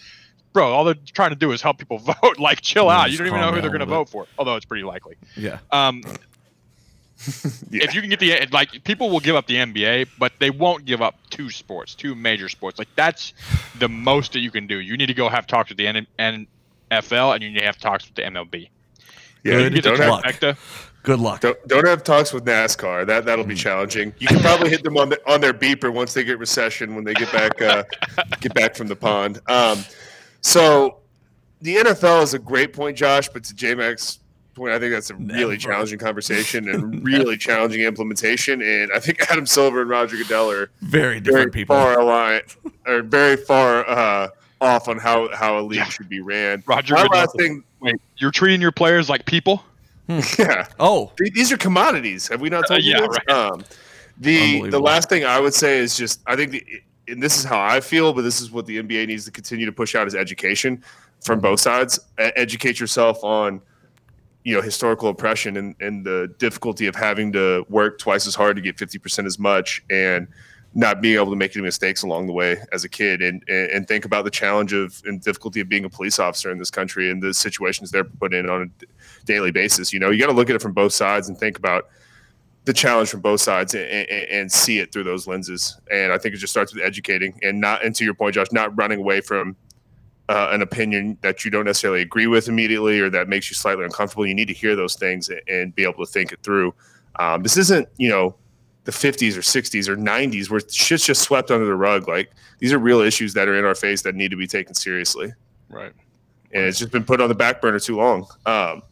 bro, 0.53 0.71
all 0.71 0.83
they're 0.85 0.95
trying 1.13 1.31
to 1.31 1.35
do 1.35 1.51
is 1.51 1.61
help 1.61 1.77
people 1.79 1.97
vote. 2.21 2.39
Like, 2.39 2.61
chill 2.61 2.89
out. 2.89 3.11
You 3.11 3.17
don't 3.17 3.27
even 3.27 3.41
know 3.41 3.51
who 3.51 3.59
they're 3.61 3.69
going 3.69 3.79
to 3.81 3.85
vote 3.85 4.07
for, 4.09 4.27
although 4.37 4.55
it's 4.55 4.65
pretty 4.65 4.83
likely. 4.83 5.15
yeah 5.35 5.59
Um, 5.71 6.01
Yeah. 7.69 7.85
If 7.85 7.95
you 7.95 8.01
can 8.01 8.09
get 8.09 8.19
the 8.19 8.47
like, 8.51 8.83
people 8.83 9.09
will 9.09 9.21
give 9.21 9.35
up 9.35 9.47
the 9.47 9.55
NBA, 9.55 10.09
but 10.19 10.33
they 10.39 10.49
won't 10.49 10.83
give 10.83 11.01
up 11.01 11.15
two 11.29 11.49
sports, 11.49 11.95
two 11.95 12.15
major 12.15 12.49
sports. 12.49 12.77
Like 12.77 12.89
that's 12.95 13.33
the 13.79 13.87
most 13.87 14.33
that 14.33 14.39
you 14.39 14.51
can 14.51 14.67
do. 14.67 14.79
You 14.79 14.97
need 14.97 15.05
to 15.05 15.13
go 15.13 15.29
have 15.29 15.47
talks 15.47 15.69
with 15.69 15.77
the 15.77 15.87
N- 15.87 16.07
NFL, 16.19 17.33
and 17.33 17.41
you 17.43 17.49
need 17.51 17.59
to 17.59 17.65
have 17.65 17.77
talks 17.77 18.05
with 18.05 18.15
the 18.15 18.23
MLB. 18.23 18.69
Yeah, 19.43 19.53
Good 19.53 19.75
You 19.75 19.81
don't 19.81 19.99
have, 19.99 20.09
luck. 20.09 20.57
good 21.03 21.19
luck 21.19 21.39
don't, 21.41 21.67
don't 21.67 21.87
have 21.87 22.03
talks 22.03 22.33
with 22.33 22.43
NASCAR. 22.45 23.05
That 23.07 23.23
that'll 23.25 23.45
be 23.45 23.55
challenging. 23.55 24.13
You 24.19 24.27
can 24.27 24.39
probably 24.39 24.69
hit 24.69 24.83
them 24.83 24.97
on 24.97 25.09
the, 25.09 25.19
on 25.31 25.39
their 25.39 25.53
beeper 25.53 25.93
once 25.93 26.13
they 26.13 26.23
get 26.25 26.39
recession 26.39 26.93
when 26.95 27.05
they 27.05 27.13
get 27.13 27.31
back 27.31 27.61
uh, 27.61 27.83
get 28.41 28.53
back 28.53 28.75
from 28.75 28.87
the 28.87 28.95
pond. 28.97 29.39
Um, 29.47 29.83
so 30.43 30.99
the 31.61 31.77
NFL 31.77 32.21
is 32.23 32.33
a 32.35 32.39
great 32.39 32.73
point, 32.73 32.97
Josh, 32.97 33.27
but 33.29 33.43
to 33.45 33.53
J 33.55 33.73
Mac's 33.73 34.19
point, 34.53 34.71
I 34.71 34.77
think 34.79 34.91
that's 34.93 35.09
a 35.09 35.15
really 35.15 35.57
challenging 35.57 35.97
conversation 35.97 36.69
and 36.69 37.03
really 37.05 37.37
challenging 37.37 37.81
implementation. 37.81 38.61
And 38.61 38.91
I 38.93 38.99
think 38.99 39.19
Adam 39.31 39.45
Silver 39.47 39.81
and 39.81 39.89
Roger 39.89 40.15
Goodell 40.17 40.51
are 40.51 40.69
very 40.81 41.19
very 41.19 41.19
different 41.21 41.53
people 41.53 41.75
far 41.75 41.99
aligned 41.99 42.43
or 42.85 43.01
very 43.01 43.35
far 43.37 43.89
uh, 43.89 44.27
off 44.61 44.87
on 44.87 44.99
how 44.99 45.33
how 45.35 45.57
a 45.57 45.61
league 45.63 45.77
Yeah. 45.79 45.85
should 45.89 46.09
be 46.09 46.19
ran. 46.21 46.61
Roger 46.67 46.93
My 46.93 47.03
Goodell. 47.03 47.17
last 47.19 47.35
thing, 47.37 47.63
Wait, 47.79 47.95
you're 48.17 48.31
treating 48.31 48.61
your 48.61 48.71
players 48.71 49.09
like 49.09 49.25
people? 49.25 49.63
yeah. 50.37 50.67
oh 50.79 51.11
These 51.33 51.51
are 51.53 51.57
commodities. 51.57 52.27
Have 52.27 52.41
we 52.41 52.49
not 52.49 52.65
Uh, 52.65 52.67
told 52.67 52.83
you 52.83 52.91
yeah, 52.91 52.99
this? 53.01 53.09
right. 53.09 53.29
Um, 53.29 53.63
the 54.19 54.69
the 54.69 54.79
last 54.79 55.07
thing 55.09 55.23
I 55.25 55.39
would 55.39 55.53
say 55.53 55.79
is 55.79 55.97
just 55.97 56.21
I 56.27 56.35
think 56.35 56.51
the, 56.51 56.63
and 57.07 57.21
this 57.21 57.37
is 57.37 57.43
how 57.43 57.59
I 57.59 57.79
feel, 57.79 58.13
but 58.13 58.21
this 58.21 58.41
is 58.41 58.51
what 58.51 58.65
the 58.65 58.81
NBA 58.81 59.07
needs 59.07 59.25
to 59.25 59.31
continue 59.31 59.65
to 59.65 59.71
push 59.71 59.95
out 59.95 60.07
is 60.07 60.15
education 60.15 60.83
from 61.21 61.39
both 61.39 61.59
sides. 61.59 61.99
Educate 62.17 62.79
yourself 62.79 63.23
on 63.23 63.61
you 64.43 64.53
know 64.53 64.61
historical 64.61 65.09
oppression 65.09 65.57
and, 65.57 65.75
and 65.79 66.05
the 66.05 66.33
difficulty 66.37 66.87
of 66.87 66.95
having 66.95 67.31
to 67.31 67.65
work 67.69 67.97
twice 67.97 68.27
as 68.27 68.35
hard 68.35 68.55
to 68.55 68.61
get 68.61 68.75
50% 68.77 69.25
as 69.25 69.39
much 69.39 69.83
and 69.89 70.27
not 70.75 71.01
being 71.01 71.15
able 71.15 71.29
to 71.29 71.35
make 71.35 71.55
any 71.55 71.63
mistakes 71.63 72.03
along 72.03 72.25
the 72.25 72.33
way 72.33 72.57
as 72.71 72.83
a 72.83 72.89
kid 72.89 73.21
and 73.21 73.43
and 73.47 73.87
think 73.87 74.05
about 74.05 74.25
the 74.25 74.31
challenge 74.31 74.73
of 74.73 75.01
and 75.05 75.21
difficulty 75.21 75.59
of 75.59 75.69
being 75.69 75.85
a 75.85 75.89
police 75.89 76.19
officer 76.19 76.51
in 76.51 76.57
this 76.57 76.71
country 76.71 77.11
and 77.11 77.21
the 77.21 77.33
situations 77.33 77.91
they're 77.91 78.03
put 78.03 78.33
in 78.33 78.49
on 78.49 78.63
a 78.81 79.25
daily 79.25 79.51
basis 79.51 79.93
you 79.93 79.99
know 79.99 80.09
you 80.09 80.19
got 80.19 80.27
to 80.27 80.33
look 80.33 80.49
at 80.49 80.55
it 80.55 80.61
from 80.61 80.73
both 80.73 80.91
sides 80.91 81.29
and 81.29 81.37
think 81.37 81.57
about 81.57 81.89
the 82.65 82.73
challenge 82.73 83.09
from 83.09 83.19
both 83.19 83.41
sides 83.41 83.73
and, 83.73 83.83
and, 83.83 84.09
and 84.09 84.51
see 84.51 84.79
it 84.79 84.91
through 84.93 85.03
those 85.03 85.27
lenses 85.27 85.79
and 85.91 86.11
i 86.13 86.17
think 86.17 86.33
it 86.33 86.37
just 86.37 86.51
starts 86.53 86.73
with 86.73 86.83
educating 86.83 87.37
and 87.41 87.59
not 87.59 87.83
and 87.83 87.93
to 87.95 88.03
your 88.05 88.13
point 88.13 88.33
josh 88.35 88.47
not 88.51 88.75
running 88.77 88.99
away 88.99 89.19
from 89.21 89.55
uh, 90.29 90.49
an 90.51 90.61
opinion 90.61 91.17
that 91.21 91.43
you 91.43 91.51
don't 91.51 91.65
necessarily 91.65 92.01
agree 92.01 92.27
with 92.27 92.47
immediately 92.47 92.99
or 93.01 93.09
that 93.09 93.27
makes 93.27 93.49
you 93.51 93.55
slightly 93.55 93.83
uncomfortable 93.83 94.25
you 94.25 94.33
need 94.33 94.47
to 94.47 94.53
hear 94.53 94.75
those 94.75 94.95
things 94.95 95.27
and, 95.29 95.41
and 95.49 95.75
be 95.75 95.83
able 95.83 96.05
to 96.05 96.11
think 96.11 96.31
it 96.31 96.39
through 96.43 96.73
um, 97.19 97.43
this 97.43 97.57
isn't 97.57 97.87
you 97.97 98.07
know 98.09 98.33
the 98.85 98.91
50s 98.91 99.35
or 99.37 99.41
60s 99.41 99.87
or 99.89 99.95
90s 99.97 100.49
where 100.49 100.61
shit's 100.69 101.05
just 101.05 101.21
swept 101.21 101.51
under 101.51 101.65
the 101.65 101.75
rug 101.75 102.07
like 102.07 102.31
these 102.59 102.71
are 102.71 102.79
real 102.79 103.01
issues 103.01 103.33
that 103.33 103.47
are 103.49 103.55
in 103.57 103.65
our 103.65 103.75
face 103.75 104.01
that 104.03 104.15
need 104.15 104.31
to 104.31 104.37
be 104.37 104.47
taken 104.47 104.73
seriously 104.73 105.33
Right. 105.69 105.91
and 106.53 106.63
it's 106.65 106.79
just 106.79 106.91
been 106.91 107.03
put 107.03 107.19
on 107.19 107.27
the 107.29 107.35
back 107.35 107.61
burner 107.61 107.79
too 107.79 107.97
long. 107.97 108.27
Um, 108.45 108.83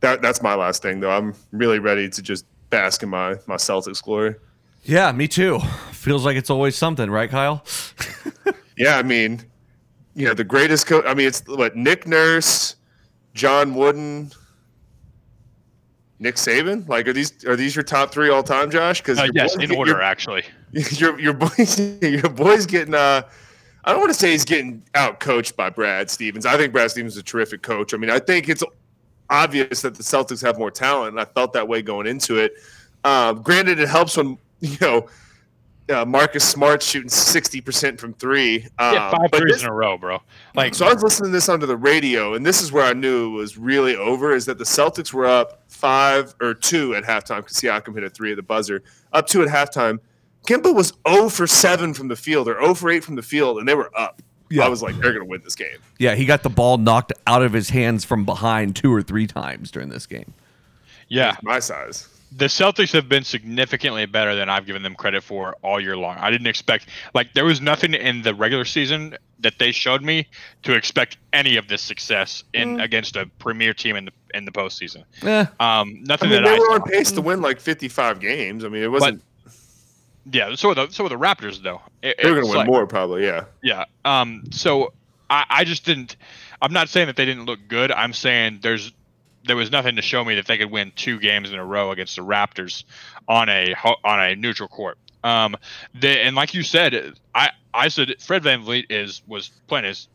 that 0.00 0.20
that's 0.22 0.42
my 0.42 0.54
last 0.54 0.82
thing 0.82 1.00
though. 1.00 1.10
I'm 1.10 1.34
really 1.50 1.78
ready 1.78 2.08
to 2.10 2.22
just 2.22 2.44
bask 2.70 3.02
in 3.02 3.08
my 3.08 3.36
my 3.46 3.56
Celtics 3.56 4.02
glory. 4.02 4.34
yeah 4.84 5.12
me 5.12 5.26
too 5.28 5.58
feels 5.92 6.24
like 6.24 6.36
it's 6.36 6.50
always 6.50 6.76
something 6.76 7.10
right 7.10 7.30
kyle 7.30 7.64
Yeah, 8.78 8.98
I 8.98 9.02
mean, 9.02 9.42
you 10.14 10.26
know, 10.26 10.34
the 10.34 10.44
greatest 10.44 10.86
coach. 10.86 11.02
I 11.06 11.14
mean, 11.14 11.26
it's 11.28 11.42
what 11.46 11.76
Nick 11.76 12.06
Nurse, 12.06 12.76
John 13.32 13.74
Wooden, 13.74 14.30
Nick 16.18 16.34
Saban. 16.34 16.86
Like, 16.86 17.08
are 17.08 17.14
these 17.14 17.42
are 17.46 17.56
these 17.56 17.74
your 17.74 17.82
top 17.84 18.12
three 18.12 18.28
all 18.28 18.42
time, 18.42 18.70
Josh? 18.70 19.00
Because 19.00 19.18
Uh, 19.18 19.28
yes, 19.34 19.56
in 19.56 19.70
order, 19.74 20.02
actually. 20.02 20.44
your 20.72 21.18
your 21.18 21.32
boys 21.32 21.80
your 22.02 22.28
boys 22.28 22.66
getting 22.66 22.92
uh 22.94 23.22
I 23.84 23.92
don't 23.92 24.00
want 24.00 24.12
to 24.12 24.18
say 24.18 24.32
he's 24.32 24.44
getting 24.44 24.82
out 24.94 25.20
coached 25.20 25.56
by 25.56 25.70
Brad 25.70 26.10
Stevens. 26.10 26.44
I 26.44 26.58
think 26.58 26.72
Brad 26.72 26.90
Stevens 26.90 27.14
is 27.14 27.20
a 27.20 27.22
terrific 27.22 27.62
coach. 27.62 27.94
I 27.94 27.96
mean, 27.96 28.10
I 28.10 28.18
think 28.18 28.48
it's 28.50 28.62
obvious 29.30 29.82
that 29.82 29.94
the 29.94 30.02
Celtics 30.02 30.42
have 30.42 30.58
more 30.58 30.70
talent, 30.70 31.10
and 31.12 31.20
I 31.20 31.24
felt 31.24 31.52
that 31.54 31.66
way 31.68 31.82
going 31.82 32.06
into 32.06 32.38
it. 32.38 32.54
Um, 33.04 33.42
granted, 33.42 33.78
it 33.80 33.88
helps 33.88 34.16
when 34.16 34.38
you 34.60 34.76
know 34.80 35.08
uh, 35.88 36.04
Marcus 36.04 36.48
Smart 36.48 36.82
shooting 36.82 37.08
sixty 37.08 37.60
percent 37.60 38.00
from 38.00 38.14
three. 38.14 38.66
Um, 38.78 38.94
yeah, 38.94 39.10
five 39.10 39.30
threes 39.32 39.54
this- 39.54 39.62
in 39.62 39.68
a 39.68 39.72
row, 39.72 39.96
bro. 39.96 40.20
Like 40.54 40.74
so 40.74 40.86
I 40.86 40.92
was 40.92 41.02
listening 41.02 41.30
to 41.30 41.32
this 41.32 41.48
onto 41.48 41.66
the 41.66 41.76
radio, 41.76 42.34
and 42.34 42.44
this 42.44 42.62
is 42.62 42.72
where 42.72 42.84
I 42.84 42.92
knew 42.92 43.34
it 43.34 43.36
was 43.36 43.56
really 43.56 43.96
over. 43.96 44.34
Is 44.34 44.46
that 44.46 44.58
the 44.58 44.64
Celtics 44.64 45.12
were 45.12 45.26
up 45.26 45.62
five 45.68 46.34
or 46.40 46.54
two 46.54 46.94
at 46.94 47.04
halftime 47.04 47.38
because 47.38 47.56
Siakam 47.56 47.94
hit 47.94 48.04
a 48.04 48.10
three 48.10 48.32
at 48.32 48.36
the 48.36 48.42
buzzer, 48.42 48.82
up 49.12 49.26
two 49.26 49.42
at 49.42 49.48
halftime. 49.48 49.98
Kemba 50.46 50.72
was 50.72 50.92
0 51.08 51.28
for 51.28 51.46
seven 51.48 51.92
from 51.92 52.06
the 52.06 52.14
field, 52.14 52.46
or 52.46 52.54
0 52.60 52.74
for 52.74 52.88
eight 52.88 53.02
from 53.02 53.16
the 53.16 53.22
field, 53.22 53.58
and 53.58 53.66
they 53.66 53.74
were 53.74 53.90
up. 53.98 54.22
Yeah. 54.50 54.64
I 54.64 54.68
was 54.68 54.82
like, 54.82 54.94
they're 54.96 55.12
going 55.12 55.24
to 55.24 55.30
win 55.30 55.40
this 55.44 55.54
game. 55.56 55.78
Yeah, 55.98 56.14
he 56.14 56.24
got 56.24 56.42
the 56.42 56.48
ball 56.50 56.78
knocked 56.78 57.12
out 57.26 57.42
of 57.42 57.52
his 57.52 57.70
hands 57.70 58.04
from 58.04 58.24
behind 58.24 58.76
two 58.76 58.92
or 58.94 59.02
three 59.02 59.26
times 59.26 59.70
during 59.70 59.88
this 59.88 60.06
game. 60.06 60.34
yeah, 61.08 61.36
My 61.42 61.58
size. 61.58 62.08
the 62.36 62.46
Celtics 62.46 62.92
have 62.92 63.08
been 63.08 63.24
significantly 63.24 64.06
better 64.06 64.34
than 64.34 64.48
I've 64.48 64.66
given 64.66 64.82
them 64.82 64.94
credit 64.94 65.22
for 65.22 65.56
all 65.62 65.80
year 65.80 65.96
long. 65.96 66.16
I 66.18 66.30
didn't 66.30 66.46
expect 66.48 66.88
like 67.14 67.32
there 67.34 67.44
was 67.44 67.60
nothing 67.60 67.94
in 67.94 68.22
the 68.22 68.34
regular 68.34 68.64
season 68.64 69.16
that 69.40 69.54
they 69.58 69.70
showed 69.72 70.02
me 70.02 70.26
to 70.62 70.72
expect 70.74 71.18
any 71.32 71.56
of 71.56 71.68
this 71.68 71.82
success 71.82 72.42
in 72.54 72.80
against 72.80 73.16
a 73.16 73.26
premier 73.38 73.74
team 73.74 73.96
in 73.96 74.06
the 74.06 74.12
in 74.34 74.44
the 74.44 74.50
postseason. 74.52 75.04
Eh, 75.22 75.40
Um, 75.40 75.48
I 75.60 75.84
nothing 76.02 76.30
mean, 76.30 76.42
that 76.42 76.48
they 76.48 76.56
I 76.56 76.58
were 76.58 76.66
saw. 76.66 76.74
on 76.74 76.82
pace 76.82 77.12
to 77.12 77.20
win 77.20 77.40
like 77.42 77.60
55 77.60 78.18
games. 78.20 78.64
I 78.64 78.68
mean, 78.68 78.82
it 78.82 78.90
wasn't. 78.90 79.22
Yeah, 80.30 80.54
so 80.56 80.68
were 80.68 80.74
the 80.74 80.90
so 80.90 81.04
were 81.04 81.08
the 81.08 81.18
Raptors 81.18 81.62
though. 81.62 81.80
It- 82.02 82.16
they 82.22 82.28
were 82.30 82.36
gonna 82.36 82.48
win 82.48 82.56
like- 82.58 82.66
more, 82.66 82.86
probably. 82.86 83.24
Yeah. 83.24 83.44
Yeah. 83.62 83.84
Um. 84.04 84.44
So 84.50 84.92
I, 85.30 85.44
I 85.48 85.64
just 85.64 85.84
didn't. 85.84 86.16
I'm 86.60 86.72
not 86.72 86.88
saying 86.88 87.06
that 87.06 87.16
they 87.16 87.24
didn't 87.24 87.44
look 87.46 87.60
good. 87.68 87.92
I'm 87.92 88.12
saying 88.12 88.58
there's 88.62 88.92
there 89.44 89.56
was 89.56 89.70
nothing 89.70 89.96
to 89.96 90.02
show 90.02 90.24
me 90.24 90.34
that 90.36 90.46
they 90.46 90.58
could 90.58 90.70
win 90.70 90.92
two 90.96 91.20
games 91.20 91.52
in 91.52 91.58
a 91.58 91.64
row 91.64 91.92
against 91.92 92.16
the 92.16 92.22
Raptors 92.22 92.82
on 93.28 93.48
a 93.48 93.74
on 94.04 94.20
a 94.20 94.34
neutral 94.36 94.68
court. 94.68 94.98
Um. 95.22 95.56
They, 95.94 96.22
and 96.22 96.34
like 96.34 96.54
you 96.54 96.62
said, 96.62 97.14
I 97.34 97.50
I 97.72 97.88
said 97.88 98.14
Fred 98.20 98.42
VanVleet 98.42 98.86
is 98.90 99.22
was 99.26 99.50
playing 99.68 99.84
his 99.86 100.08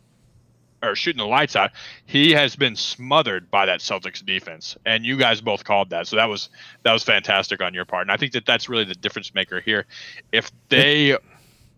or 0.83 0.95
shooting 0.95 1.19
the 1.19 1.27
lights 1.27 1.55
out. 1.55 1.71
He 2.05 2.31
has 2.31 2.55
been 2.55 2.75
smothered 2.75 3.51
by 3.51 3.65
that 3.65 3.79
Celtics 3.79 4.25
defense, 4.25 4.77
and 4.85 5.05
you 5.05 5.17
guys 5.17 5.41
both 5.41 5.63
called 5.63 5.89
that. 5.91 6.07
So 6.07 6.15
that 6.15 6.25
was 6.25 6.49
that 6.83 6.93
was 6.93 7.03
fantastic 7.03 7.61
on 7.61 7.73
your 7.73 7.85
part, 7.85 8.03
and 8.03 8.11
I 8.11 8.17
think 8.17 8.33
that 8.33 8.45
that's 8.45 8.69
really 8.69 8.85
the 8.85 8.95
difference 8.95 9.33
maker 9.33 9.59
here. 9.59 9.85
If 10.31 10.51
they 10.69 11.17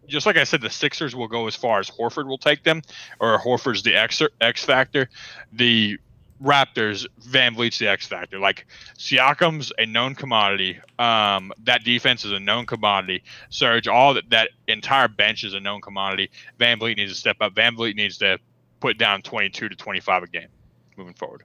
just 0.08 0.26
like 0.26 0.38
I 0.38 0.44
said, 0.44 0.62
the 0.62 0.70
Sixers 0.70 1.16
will 1.16 1.28
go 1.28 1.48
as 1.48 1.56
far 1.56 1.80
as 1.80 1.90
Horford 1.90 2.28
will 2.28 2.38
take 2.38 2.64
them, 2.64 2.82
or 3.20 3.40
Horford's 3.40 3.84
the 3.84 3.96
X 3.96 4.22
X 4.42 4.64
factor. 4.64 5.10
The 5.52 5.98
Raptors, 6.42 7.08
VanVleet's 7.22 7.80
the 7.80 7.88
X 7.88 8.06
factor. 8.06 8.38
Like 8.38 8.66
Siakam's 8.98 9.72
a 9.78 9.86
known 9.86 10.14
commodity. 10.14 10.80
Um, 11.00 11.54
that 11.64 11.84
defense 11.84 12.26
is 12.26 12.34
a 12.34 12.40
known 12.40 12.66
commodity. 12.66 13.24
Serge, 13.50 13.88
all 13.88 14.14
that 14.16 14.30
that 14.30 14.50
entire 14.68 15.08
bench 15.08 15.44
is 15.44 15.54
a 15.54 15.60
known 15.60 15.80
commodity. 15.80 16.32
VanVleet 16.60 16.98
needs 16.98 17.14
to 17.14 17.18
step 17.18 17.38
up. 17.40 17.54
VanVleet 17.54 17.96
needs 17.96 18.18
to 18.18 18.40
put 18.84 18.98
down 18.98 19.22
22 19.22 19.70
to 19.70 19.76
25 19.78 20.24
a 20.24 20.28
game 20.28 20.48
moving 20.98 21.14
forward. 21.14 21.44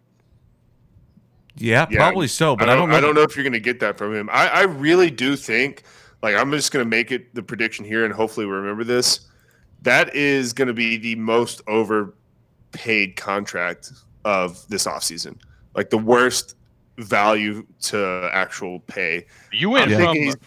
yeah, 1.55 1.87
Yeah, 1.89 1.99
probably 1.99 2.27
so, 2.27 2.57
but 2.57 2.69
I 2.69 2.73
I 2.73 2.75
don't, 2.75 2.81
don't, 2.81 2.91
know. 2.91 2.97
I 2.97 3.01
don't 3.01 3.15
know 3.15 3.23
if 3.23 3.37
you're 3.37 3.45
going 3.45 3.53
to 3.53 3.61
get 3.61 3.79
that 3.79 3.97
from 3.97 4.13
him. 4.13 4.29
I, 4.33 4.49
I 4.49 4.63
really 4.63 5.09
do 5.09 5.37
think, 5.37 5.85
like, 6.21 6.35
I'm 6.35 6.51
just 6.51 6.73
going 6.73 6.85
to 6.85 6.89
make 6.89 7.13
it 7.13 7.33
the 7.37 7.43
prediction 7.45 7.85
here, 7.85 8.05
and 8.05 8.13
hopefully 8.13 8.45
remember 8.45 8.83
this. 8.83 9.21
That 9.83 10.13
is 10.17 10.53
going 10.53 10.67
to 10.67 10.75
be 10.75 10.97
the 10.97 11.15
most 11.15 11.63
overpaid 11.69 13.15
contract 13.15 13.93
of 14.25 14.69
this 14.69 14.85
offseason. 14.89 15.39
Like 15.77 15.91
the 15.91 15.99
worst 15.99 16.57
value 16.97 17.65
to 17.83 18.31
actual 18.33 18.81
pay. 18.81 19.27
You 19.53 19.71
went 19.71 19.93
I'm 19.93 20.01
from 20.01 20.41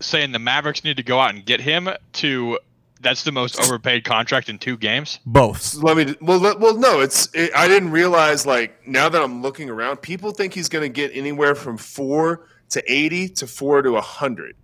saying 0.00 0.32
the 0.32 0.38
Mavericks 0.38 0.84
need 0.84 0.98
to 0.98 1.02
go 1.02 1.18
out 1.18 1.34
and 1.34 1.46
get 1.46 1.62
him 1.62 1.88
to 2.12 2.58
that's 3.04 3.22
the 3.22 3.32
most 3.32 3.60
overpaid 3.60 4.04
contract 4.04 4.48
in 4.48 4.58
two 4.58 4.76
games. 4.76 5.20
Both. 5.26 5.62
So 5.62 5.80
let 5.80 5.96
me. 5.96 6.14
Well, 6.20 6.38
let, 6.38 6.58
well, 6.58 6.76
no. 6.76 7.00
It's. 7.00 7.28
It, 7.34 7.52
I 7.54 7.68
didn't 7.68 7.90
realize. 7.90 8.46
Like 8.46 8.86
now 8.88 9.08
that 9.08 9.22
I'm 9.22 9.42
looking 9.42 9.70
around, 9.70 9.98
people 9.98 10.32
think 10.32 10.52
he's 10.52 10.68
going 10.68 10.82
to 10.82 10.88
get 10.88 11.14
anywhere 11.14 11.54
from 11.54 11.76
four 11.76 12.48
to 12.70 12.82
eighty 12.92 13.28
to 13.28 13.46
four 13.46 13.82
to 13.82 13.96
a 13.96 14.00
hundred. 14.00 14.56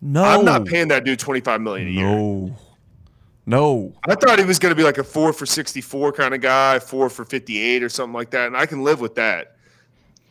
No. 0.00 0.24
I'm 0.24 0.44
not 0.44 0.66
paying 0.66 0.88
that 0.88 1.04
dude 1.04 1.20
twenty 1.20 1.40
five 1.40 1.60
million 1.60 1.86
a 1.86 1.90
year. 1.90 2.06
No. 2.06 2.56
No. 3.46 3.92
I 4.08 4.14
thought 4.14 4.38
he 4.38 4.44
was 4.44 4.58
going 4.58 4.70
to 4.70 4.76
be 4.76 4.84
like 4.84 4.98
a 4.98 5.04
four 5.04 5.32
for 5.32 5.46
64 5.46 6.12
kind 6.12 6.34
of 6.34 6.40
guy, 6.40 6.78
four 6.78 7.10
for 7.10 7.24
58 7.24 7.82
or 7.82 7.88
something 7.88 8.14
like 8.14 8.30
that. 8.30 8.46
And 8.46 8.56
I 8.56 8.66
can 8.66 8.84
live 8.84 9.00
with 9.00 9.16
that. 9.16 9.56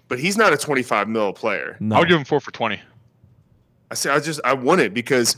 But 0.08 0.20
he's 0.20 0.38
not 0.38 0.54
a 0.54 0.58
25 0.58 1.08
mil 1.08 1.34
player. 1.34 1.78
No. 1.80 1.96
I 1.96 2.00
would 2.00 2.08
give 2.08 2.18
him 2.18 2.26
four 2.26 2.40
for 2.40 2.52
20. 2.52 2.80
I 3.90 3.94
say, 3.96 4.10
I 4.10 4.20
just, 4.20 4.40
I 4.46 4.54
want 4.54 4.82
it 4.82 4.94
because 4.94 5.38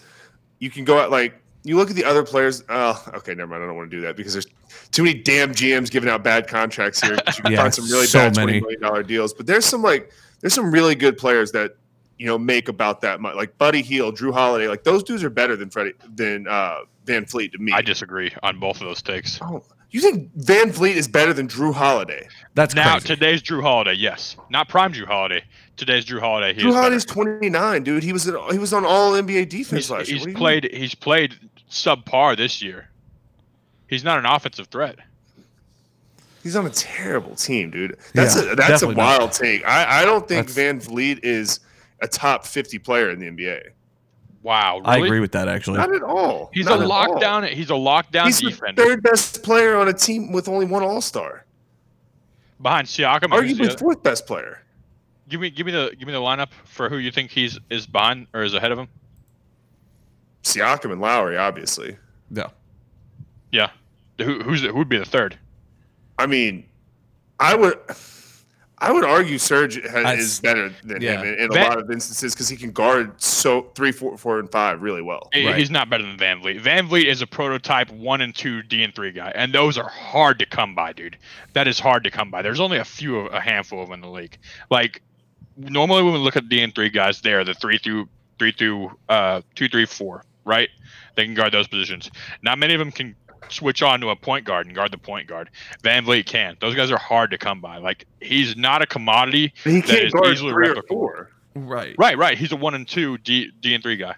you 0.60 0.70
can 0.70 0.86
go 0.86 1.00
out 1.00 1.10
like, 1.10 1.34
you 1.64 1.78
look 1.78 1.90
at 1.90 1.96
the 1.96 2.04
other 2.06 2.24
players. 2.24 2.64
Oh, 2.70 3.04
okay, 3.16 3.34
never 3.34 3.48
mind. 3.48 3.64
I 3.64 3.68
don't 3.68 3.76
want 3.76 3.90
to 3.90 3.96
do 3.98 4.02
that 4.02 4.16
because 4.18 4.34
there's 4.34 4.48
too 4.92 5.04
many 5.04 5.18
damn 5.22 5.52
GMs 5.54 5.90
giving 5.90 6.10
out 6.10 6.24
bad 6.24 6.48
contracts 6.48 7.02
here. 7.02 7.14
You 7.14 7.34
can 7.44 7.52
Yeah, 7.52 7.62
find 7.62 7.74
some 7.74 7.86
really 7.86 8.06
so 8.06 8.20
bad 8.20 8.36
many. 8.36 8.62
$20 8.62 8.80
million 8.82 9.06
deals. 9.08 9.34
But 9.34 9.48
there's 9.48 9.66
some 9.66 9.82
like, 9.82 10.12
there's 10.42 10.54
some 10.54 10.72
really 10.72 10.96
good 10.96 11.18
players 11.18 11.52
that, 11.54 11.76
you 12.20 12.26
know, 12.28 12.38
make 12.38 12.68
about 12.70 13.02
that 13.02 13.20
much. 13.22 13.36
Like 13.36 13.58
Buddy 13.58 13.82
Heel, 13.82 14.12
Drew 14.12 14.32
Holiday. 14.32 14.68
Like 14.68 14.84
those 14.84 15.04
dudes 15.04 15.24
are 15.24 15.30
better 15.30 15.56
than 15.56 15.70
Freddie, 15.70 15.94
than 16.14 16.48
uh, 16.48 16.80
Van 17.06 17.26
Fleet 17.26 17.52
to 17.54 17.58
me. 17.60 17.72
I 17.72 17.82
disagree 17.82 18.32
on 18.44 18.60
both 18.60 18.82
of 18.82 18.88
those 18.88 19.02
takes. 19.02 19.40
Oh, 19.42 19.64
you 19.90 20.02
think 20.02 20.32
Van 20.36 20.72
Fleet 20.72 20.98
is 20.98 21.08
better 21.08 21.34
than 21.34 21.46
Drew 21.48 21.72
Holiday? 21.72 22.28
That's 22.56 22.74
Now, 22.74 22.94
crazy. 22.94 23.08
today's 23.08 23.42
Drew 23.44 23.62
Holiday, 23.62 23.94
yes. 23.94 24.36
Not 24.50 24.68
prime 24.68 24.92
Drew 24.92 25.06
Holiday. 25.06 25.44
Today's 25.78 26.04
Drew 26.06 26.20
Holiday. 26.20 26.54
He 26.54 26.62
Drew. 26.62 26.74
Holiday's 26.74 27.06
29, 27.06 27.84
dude. 27.84 28.04
He 28.04 28.12
was 28.14 28.28
in, 28.28 28.36
he 28.52 28.58
was 28.60 28.74
on 28.74 28.86
all 28.86 29.12
NBA 29.14 29.50
defense 29.50 29.86
He's, 29.86 29.92
last 29.92 30.08
year. 30.08 30.18
he's 30.18 30.22
What 30.22 30.26
do 30.26 30.32
you 30.32 30.38
played 30.38 30.70
he's 30.74 30.96
played 30.96 31.36
subpar 31.74 32.38
this 32.38 32.62
year. 32.62 32.90
He's 33.88 34.04
not 34.04 34.18
an 34.20 34.26
offensive 34.26 34.68
threat. 34.68 34.98
He's 36.42 36.56
on 36.56 36.66
a 36.66 36.70
terrible 36.72 37.36
team, 37.36 37.72
dude. 37.72 37.98
That's 38.14 38.36
Yeah, 38.36 38.52
a 38.52 38.56
that's 38.56 38.70
a 38.84 38.88
definitely 38.88 38.96
not. 38.96 39.20
wild 39.20 39.32
take. 39.32 39.66
I, 39.66 40.02
I 40.02 40.06
don't 40.06 40.28
think 40.28 40.48
That's- 40.50 40.86
VanVleet 40.88 41.20
is 41.24 41.60
a 42.02 42.08
top 42.08 42.46
50 42.46 42.80
player 42.80 43.10
in 43.12 43.20
the 43.20 43.28
NBA. 43.28 43.70
Wow, 44.42 44.82
I 44.84 44.98
agree 44.98 45.22
with 45.22 45.32
that 45.34 45.48
actually. 45.48 45.78
Not 45.78 45.96
at 45.96 46.04
all. 46.04 46.50
He's 46.54 46.66
Not 46.66 46.82
a 46.82 46.84
at 46.84 46.92
all. 46.92 47.16
lockdown. 47.16 47.48
He's 47.48 47.70
a 47.70 47.74
lockdown 47.74 48.26
He's 48.26 48.42
the 48.42 48.74
third 48.76 49.02
best 49.02 49.42
player 49.42 49.78
on 49.78 49.88
a 49.88 49.94
team 49.94 50.34
with 50.34 50.50
only 50.50 50.66
one 50.66 50.84
All 50.84 51.00
Star. 51.00 51.46
behind 52.62 52.88
Siakam. 52.88 53.30
who's 53.42 53.58
the 53.58 53.64
Arguably 53.64 53.80
fourth 53.80 54.04
best 54.04 54.28
player. 54.28 54.60
Give 55.30 55.40
me, 55.40 55.50
give 55.50 55.66
me 55.66 55.72
the, 55.72 55.96
give 55.98 56.06
me 56.08 56.12
the 56.14 56.20
lineup 56.20 56.50
for 56.66 56.90
who 56.90 56.98
you 56.98 57.10
think 57.10 57.32
he's 57.32 57.58
is 57.70 57.88
behind 57.88 58.28
or 58.34 58.44
is 58.44 58.54
ahead 58.54 58.74
of 58.74 58.80
him. 58.80 58.90
Siakam 60.44 60.92
and 60.92 61.02
Lowry, 61.02 61.38
obviously. 61.38 61.98
Yeah. 62.32 62.48
Yeah, 63.52 63.70
who, 64.20 64.40
who's 64.42 64.64
who 64.64 64.74
would 64.74 64.90
be 64.90 64.98
the 64.98 65.06
third? 65.06 65.38
I 66.18 66.26
mean, 66.26 66.66
I 67.40 67.56
would. 67.56 67.80
I 68.80 68.92
would 68.92 69.06
argue 69.06 69.38
Serge 69.38 69.76
has, 69.76 69.94
That's- 69.94 70.20
is 70.20 70.40
better 70.42 70.70
than 70.84 71.02
yeah. 71.02 71.22
him 71.22 71.28
in, 71.36 71.40
in 71.46 71.50
a 71.58 71.64
lot 71.64 71.80
of 71.80 71.90
instances 71.90 72.34
because 72.34 72.50
he 72.50 72.58
can 72.58 72.72
guard 72.72 73.14
so 73.22 73.72
three, 73.76 73.94
four, 73.94 74.18
four, 74.18 74.40
and 74.40 74.52
five 74.52 74.82
really 74.82 75.02
well. 75.02 75.30
He- 75.32 75.46
Right. 75.46 75.56
He's 75.58 75.70
not 75.72 75.90
better 75.90 76.04
than 76.04 76.18
VanVleet. 76.18 76.60
Van 76.60 76.88
Vliet 76.90 77.08
is 77.08 77.22
a 77.22 77.28
prototype 77.28 77.90
one 77.92 78.20
and 78.20 78.36
two 78.36 78.62
D 78.64 78.84
and 78.84 78.94
three 78.94 79.12
guy, 79.14 79.32
and 79.36 79.54
those 79.54 79.78
are 79.78 79.88
hard 79.88 80.38
to 80.40 80.46
come 80.46 80.76
by, 80.76 80.92
dude. 80.92 81.18
That 81.54 81.66
is 81.68 81.80
hard 81.80 82.04
to 82.04 82.12
come 82.12 82.30
by. 82.30 82.42
There's 82.42 82.60
only 82.60 82.78
a 82.78 82.84
few, 82.84 83.20
a 83.28 83.40
handful 83.40 83.82
of 83.82 83.88
them 83.88 83.94
in 83.94 84.02
the 84.02 84.10
league. 84.10 84.38
Like 84.70 85.02
normally 85.56 86.04
when 86.04 86.12
we 86.14 86.20
look 86.20 86.36
at 86.36 86.50
D 86.50 86.62
and 86.62 86.76
three 86.76 86.90
guys, 86.90 87.22
they 87.22 87.34
are 87.34 87.46
the 87.46 87.54
three 87.54 87.78
through 87.78 88.10
three 88.38 88.52
through 88.52 88.98
uh 89.08 89.42
two, 89.56 89.70
three, 89.70 89.86
four, 89.86 90.26
right? 90.46 90.70
They 91.16 91.26
can 91.26 91.34
guard 91.34 91.54
those 91.54 91.68
positions. 91.68 92.10
Not 92.42 92.58
many 92.58 92.74
of 92.74 92.80
them 92.80 92.92
can 92.92 93.16
switch 93.50 93.84
on 93.84 94.00
to 94.02 94.10
a 94.10 94.16
point 94.16 94.46
guard 94.46 94.66
and 94.66 94.76
guard 94.76 94.92
the 94.92 94.98
point 94.98 95.28
guard. 95.28 95.50
VanVleet 95.84 96.26
can. 96.26 96.58
Those 96.60 96.76
guys 96.76 96.92
are 96.92 96.98
hard 96.98 97.32
to 97.32 97.38
come 97.38 97.62
by. 97.62 97.78
Like 97.78 98.06
he's 98.22 98.56
not 98.56 98.82
a 98.82 98.88
commodity. 98.88 99.54
He 99.64 99.82
that 99.82 99.86
can't 99.86 100.06
is 100.06 100.14
guard 100.14 100.28
easily 100.28 100.54
three 100.54 100.70
or 100.70 100.84
four. 100.88 101.30
Right. 101.56 101.96
Right, 101.98 102.18
right. 102.18 102.38
He's 102.38 102.52
a 102.52 102.56
one 102.56 102.74
and 102.74 102.88
two 102.88 103.18
D 103.20 103.52
D 103.60 103.76
and 103.76 103.84
three 103.84 103.98
guy. 103.98 104.16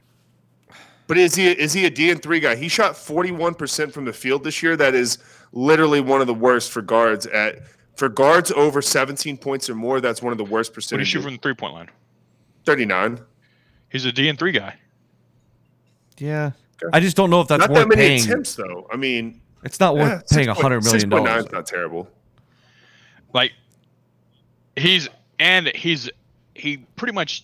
But 1.08 1.18
is 1.18 1.36
he 1.36 1.48
is 1.48 1.74
he 1.74 1.86
a 1.86 1.90
D 1.90 2.10
and 2.10 2.22
three 2.22 2.40
guy? 2.40 2.56
He 2.56 2.68
shot 2.68 2.96
forty 2.96 3.32
one 3.32 3.54
percent 3.54 3.94
from 3.94 4.06
the 4.06 4.14
field 4.14 4.44
this 4.44 4.64
year. 4.64 4.76
That 4.76 4.96
is 4.96 5.18
literally 5.52 6.02
one 6.02 6.22
of 6.22 6.28
the 6.28 6.34
worst 6.34 6.72
for 6.72 6.82
guards 6.82 7.28
at 7.28 7.60
for 7.96 8.10
guards 8.10 8.52
over 8.52 8.82
seventeen 8.82 9.38
points 9.38 9.70
or 9.70 9.76
more. 9.76 10.02
That's 10.02 10.22
one 10.22 10.32
of 10.32 10.38
the 10.38 10.46
worst 10.46 10.74
percentages. 10.74 10.92
What 10.92 10.98
do 10.98 11.02
you 11.02 11.06
shoot 11.06 11.28
from 11.28 11.36
the 11.36 11.42
three 11.42 11.54
point 11.54 11.74
line? 11.74 11.90
Thirty 12.66 12.86
nine. 12.86 13.20
He's 13.90 14.06
a 14.06 14.12
D 14.12 14.30
and 14.30 14.40
three 14.40 14.52
guy. 14.52 14.76
Yeah. 16.18 16.52
Okay. 16.84 16.90
I 16.94 17.00
just 17.00 17.16
don't 17.18 17.30
know 17.30 17.42
if 17.42 17.48
that's 17.48 17.62
Not 17.62 17.70
worth 17.70 17.80
that 17.80 17.88
many 17.88 18.02
paying. 18.02 18.22
attempts 18.24 18.56
though. 18.56 18.88
I 18.92 18.96
mean, 18.98 19.42
It's 19.64 19.80
not 19.80 19.96
worth 19.96 20.24
yeah, 20.32 20.36
paying 20.38 20.50
a 20.50 20.54
hundred 20.54 20.84
million 20.84 21.10
dollars. 21.10 21.46
is 21.46 21.52
not 21.52 21.66
terrible. 21.66 22.10
Like 23.34 23.52
he's 24.76 25.08
and 25.40 25.68
he's 25.68 26.10
he 26.54 26.78
pretty 26.78 27.14
much 27.14 27.44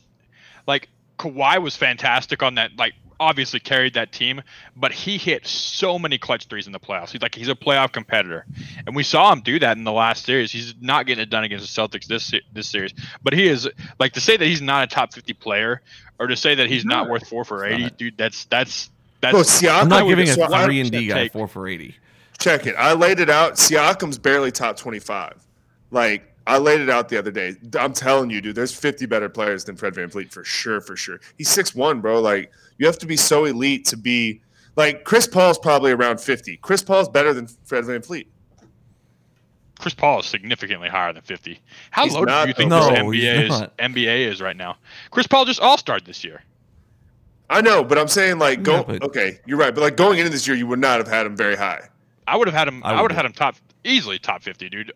like 0.67 0.89
Kawhi 1.19 1.61
was 1.61 1.75
fantastic 1.75 2.43
on 2.43 2.55
that 2.55 2.71
like 2.77 2.93
obviously 3.21 3.59
carried 3.59 3.93
that 3.93 4.11
team, 4.11 4.41
but 4.75 4.91
he 4.91 5.17
hit 5.17 5.45
so 5.47 5.97
many 5.99 6.17
clutch 6.17 6.47
threes 6.47 6.65
in 6.65 6.73
the 6.73 6.79
playoffs. 6.79 7.11
He's 7.11 7.21
like 7.21 7.35
he's 7.35 7.47
a 7.47 7.55
playoff 7.55 7.91
competitor. 7.93 8.45
And 8.85 8.95
we 8.95 9.03
saw 9.03 9.31
him 9.31 9.41
do 9.41 9.59
that 9.59 9.77
in 9.77 9.83
the 9.85 9.91
last 9.91 10.25
series. 10.25 10.51
He's 10.51 10.73
not 10.81 11.05
getting 11.05 11.21
it 11.21 11.29
done 11.29 11.43
against 11.43 11.73
the 11.73 11.81
Celtics 11.81 12.05
this 12.07 12.33
this 12.51 12.67
series. 12.67 12.93
But 13.23 13.33
he 13.33 13.47
is 13.47 13.69
like 13.99 14.13
to 14.13 14.21
say 14.21 14.35
that 14.37 14.45
he's 14.45 14.61
not 14.61 14.83
a 14.83 14.87
top 14.87 15.13
50 15.13 15.33
player 15.33 15.81
or 16.19 16.27
to 16.27 16.35
say 16.35 16.55
that 16.55 16.67
he's 16.67 16.83
not 16.83 17.03
not. 17.03 17.09
worth 17.09 17.27
4 17.27 17.45
for 17.45 17.65
80, 17.65 17.83
not. 17.83 17.97
dude, 17.97 18.17
that's 18.17 18.45
that's 18.45 18.89
That's 19.21 19.31
Bro, 19.33 19.41
Siakam, 19.43 19.81
I'm 19.83 19.87
not 19.89 20.05
would 20.05 20.17
giving 20.17 20.29
a 20.29 20.65
three 20.65 20.81
and 20.81 20.91
D 20.91 21.07
guy 21.07 21.13
take- 21.23 21.31
four 21.33 21.47
for 21.47 21.67
eighty. 21.67 21.95
check 22.39 22.65
it. 22.65 22.75
I 22.75 22.93
laid 22.93 23.19
it 23.19 23.29
out. 23.29 23.53
Siakam's 23.53 24.17
barely 24.17 24.51
top 24.51 24.75
25. 24.77 25.45
Like, 25.91 26.27
I 26.47 26.57
laid 26.57 26.81
it 26.81 26.89
out 26.89 27.07
the 27.09 27.17
other 27.19 27.29
day. 27.29 27.55
I'm 27.77 27.93
telling 27.93 28.31
you, 28.31 28.41
dude, 28.41 28.55
there's 28.55 28.73
50 28.73 29.05
better 29.05 29.29
players 29.29 29.63
than 29.63 29.75
Fred 29.75 29.93
VanVleet 29.93 30.31
for 30.31 30.43
sure, 30.43 30.81
for 30.81 30.95
sure. 30.95 31.19
He's 31.37 31.49
6'1, 31.49 32.01
bro. 32.01 32.19
Like, 32.19 32.51
you 32.81 32.87
have 32.87 32.97
to 32.97 33.05
be 33.05 33.15
so 33.15 33.45
elite 33.45 33.85
to 33.85 33.95
be 33.95 34.41
like 34.75 35.03
Chris 35.03 35.27
Paul's 35.27 35.59
probably 35.59 35.91
around 35.91 36.19
50. 36.19 36.57
Chris 36.57 36.81
Paul's 36.81 37.07
better 37.07 37.31
than 37.31 37.45
Fred 37.45 37.83
VanVleet. 37.83 38.25
Chris 39.77 39.93
Paul 39.93 40.21
is 40.21 40.25
significantly 40.25 40.89
higher 40.89 41.13
than 41.13 41.21
50. 41.21 41.59
How 41.91 42.05
He's 42.05 42.15
low 42.15 42.25
do 42.25 42.31
you 42.47 42.53
think 42.55 42.71
though. 42.71 42.89
this 42.89 42.99
NBA 42.99 43.49
is. 43.49 43.61
NBA 43.77 44.31
is 44.31 44.41
right 44.41 44.57
now? 44.57 44.77
Chris 45.11 45.27
Paul 45.27 45.45
just 45.45 45.59
all 45.59 45.77
starred 45.77 46.05
this 46.05 46.23
year. 46.23 46.41
I 47.51 47.61
know, 47.61 47.83
but 47.83 47.99
I'm 47.99 48.07
saying 48.07 48.39
like 48.39 48.63
go 48.63 48.77
Yeah, 48.77 48.83
but- 48.83 49.03
okay, 49.03 49.39
you're 49.45 49.59
right. 49.59 49.75
But 49.75 49.81
like 49.81 49.95
going 49.95 50.17
into 50.17 50.31
this 50.31 50.47
year, 50.47 50.57
you 50.57 50.65
would 50.65 50.79
not 50.79 50.97
have 50.97 51.07
had 51.07 51.27
him 51.27 51.37
very 51.37 51.55
high. 51.55 51.87
I 52.27 52.35
would 52.35 52.47
have 52.47 52.55
had 52.55 52.67
him. 52.67 52.81
I 52.83 52.89
I, 52.89 52.93
would 52.93 53.01
would 53.03 53.11
have 53.11 53.17
had 53.17 53.25
him 53.27 53.33
top 53.33 53.57
easily 53.83 54.17
top 54.17 54.41
50, 54.41 54.69
dude. 54.69 54.91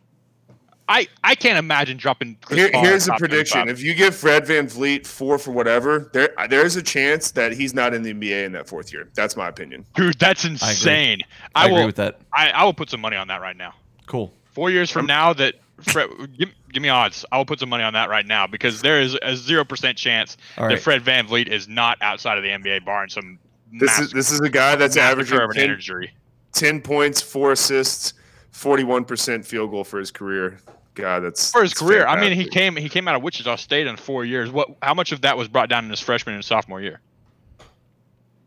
I 0.87 1.07
I 1.23 1.35
can't 1.35 1.57
imagine 1.57 1.97
dropping. 1.97 2.37
Chris 2.41 2.59
Here, 2.59 2.69
Paul 2.71 2.83
here's 2.83 3.07
a 3.07 3.13
prediction: 3.13 3.69
If 3.69 3.81
you 3.81 3.93
give 3.95 4.15
Fred 4.15 4.45
VanVleet 4.45 5.07
four 5.07 5.39
for 5.39 5.51
whatever, 5.51 6.09
there 6.13 6.33
there's 6.49 6.75
a 6.75 6.83
chance 6.83 7.31
that 7.31 7.53
he's 7.53 7.73
not 7.73 7.93
in 7.93 8.03
the 8.03 8.13
NBA 8.13 8.45
in 8.45 8.51
that 8.51 8.67
fourth 8.67 8.93
year. 8.93 9.09
That's 9.15 9.35
my 9.35 9.47
opinion. 9.47 9.85
dude, 9.95 10.19
that's 10.19 10.45
insane. 10.45 11.21
I, 11.55 11.63
I, 11.63 11.65
agree 11.65 11.79
will. 11.79 11.85
with 11.87 11.95
that. 11.95 12.19
I, 12.33 12.49
I 12.51 12.63
will 12.63 12.73
put 12.73 12.89
some 12.89 13.01
money 13.01 13.17
on 13.17 13.27
that 13.29 13.41
right 13.41 13.57
now. 13.57 13.73
Cool. 14.05 14.31
Four 14.53 14.69
years 14.69 14.91
from 14.91 15.05
now, 15.05 15.33
that 15.33 15.55
Fred, 15.81 16.09
give, 16.37 16.49
give 16.71 16.81
me 16.81 16.89
odds. 16.89 17.25
I 17.31 17.37
will 17.37 17.45
put 17.45 17.59
some 17.59 17.69
money 17.69 17.83
on 17.83 17.93
that 17.93 18.09
right 18.09 18.25
now 18.25 18.47
because 18.47 18.81
there 18.81 19.01
is 19.01 19.17
a 19.21 19.35
zero 19.35 19.65
percent 19.65 19.97
chance 19.97 20.37
All 20.57 20.69
that. 20.69 20.79
Fred 20.79 21.03
VanVleet 21.03 21.47
is 21.47 21.67
not 21.67 21.97
outside 22.01 22.37
of 22.37 22.43
the 22.43 22.49
NBA, 22.49 22.85
barring 22.85 23.09
some 23.09 23.39
This 23.73 23.99
is 23.99 24.11
this 24.11 24.31
is 24.31 24.39
a 24.39 24.49
guy 24.49 24.75
that's 24.75 24.95
massacre 24.95 25.41
averaging 25.41 25.71
of 25.71 25.81
10, 25.81 26.09
10 26.53 26.81
points, 26.81 27.21
four 27.21 27.51
assists, 27.51 28.13
41% 28.55 29.45
field 29.45 29.71
goal 29.71 29.83
for 29.83 29.99
his 29.99 30.11
career. 30.11 30.59
God, 30.93 31.21
that's 31.21 31.51
for 31.51 31.61
his 31.61 31.71
that's 31.71 31.81
career. 31.81 32.07
I 32.07 32.19
mean, 32.19 32.31
he 32.31 32.47
came 32.47 32.77
he 32.77 32.87
came 32.87 33.07
out 33.07 33.15
of 33.15 33.21
Wichita 33.21 33.57
State 33.57 33.85
in 33.85 33.97
four 33.97 34.23
years. 34.23 34.49
What? 34.49 34.69
How 34.81 34.93
much 34.93 35.11
of 35.11 35.21
that 35.21 35.37
was 35.37 35.49
brought 35.49 35.67
down 35.67 35.83
in 35.83 35.89
his 35.89 35.99
freshman 35.99 36.35
and 36.35 36.45
sophomore 36.45 36.81
year? 36.81 37.01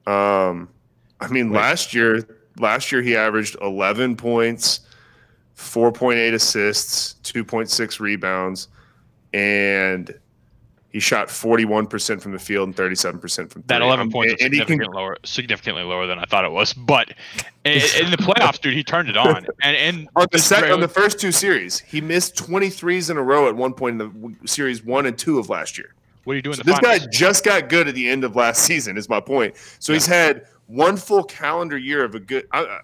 Um, 0.06 0.70
I 1.20 1.28
mean, 1.28 1.50
Wait. 1.50 1.58
last 1.58 1.92
year, 1.92 2.26
last 2.58 2.90
year 2.90 3.02
he 3.02 3.14
averaged 3.14 3.56
11 3.60 4.16
points, 4.16 4.80
4.8 5.58 6.32
assists, 6.32 7.16
2.6 7.30 8.00
rebounds, 8.00 8.68
and 9.34 10.18
he 10.90 11.00
shot 11.00 11.28
41% 11.28 12.22
from 12.22 12.32
the 12.32 12.38
field 12.38 12.68
and 12.68 12.76
37% 12.76 13.50
from 13.50 13.62
That 13.66 13.76
three. 13.78 13.86
11 13.86 14.06
Um, 14.06 14.10
points 14.10 14.32
was 14.34 14.42
and 14.42 14.52
he 14.54 14.60
can 14.60 14.68
significantly 14.68 14.96
lower, 14.96 15.16
significantly 15.24 15.82
lower 15.82 16.06
than 16.06 16.18
I 16.18 16.24
thought 16.24 16.44
it 16.44 16.50
was. 16.52 16.72
But 16.72 17.10
in, 17.66 17.72
in 18.02 18.10
the 18.10 18.16
playoffs, 18.16 18.58
dude, 18.60 18.72
he 18.74 18.82
turned 18.82 19.08
it 19.10 19.16
on. 19.16 19.46
And 19.62 19.76
and 19.76 20.08
on 20.16 20.22
the 20.30 20.38
this 20.38 20.46
sec- 20.46 20.60
great- 20.60 20.72
on 20.72 20.80
the 20.80 20.88
first 20.88 21.20
two 21.20 21.30
series, 21.32 21.78
he 21.80 22.00
missed 22.00 22.36
23s 22.36 23.10
in 23.10 23.16
a 23.18 23.22
row 23.22 23.48
at 23.48 23.54
one 23.56 23.74
point 23.74 24.00
in 24.00 24.34
the 24.42 24.48
series 24.48 24.82
one 24.82 25.04
and 25.06 25.18
two 25.18 25.38
of 25.38 25.50
last 25.50 25.76
year. 25.76 25.94
what 26.24 26.32
are 26.32 26.36
you 26.36 26.42
doing? 26.42 26.56
So 26.56 26.60
in 26.62 26.66
the 26.66 26.72
this 26.72 26.80
guy 26.80 26.98
just 27.12 27.44
got 27.44 27.68
good 27.68 27.86
at 27.88 27.94
the 27.94 28.08
end 28.08 28.24
of 28.24 28.34
last 28.34 28.62
season. 28.70 28.96
Is 28.96 29.08
my 29.10 29.20
point. 29.20 29.56
So 29.80 29.92
he's 29.92 30.06
had 30.06 30.46
one 30.68 30.96
full 30.96 31.24
calendar 31.24 31.76
year 31.76 32.02
of 32.04 32.14
a 32.14 32.20
good. 32.20 32.46
I, 32.52 32.60
I, 32.64 32.80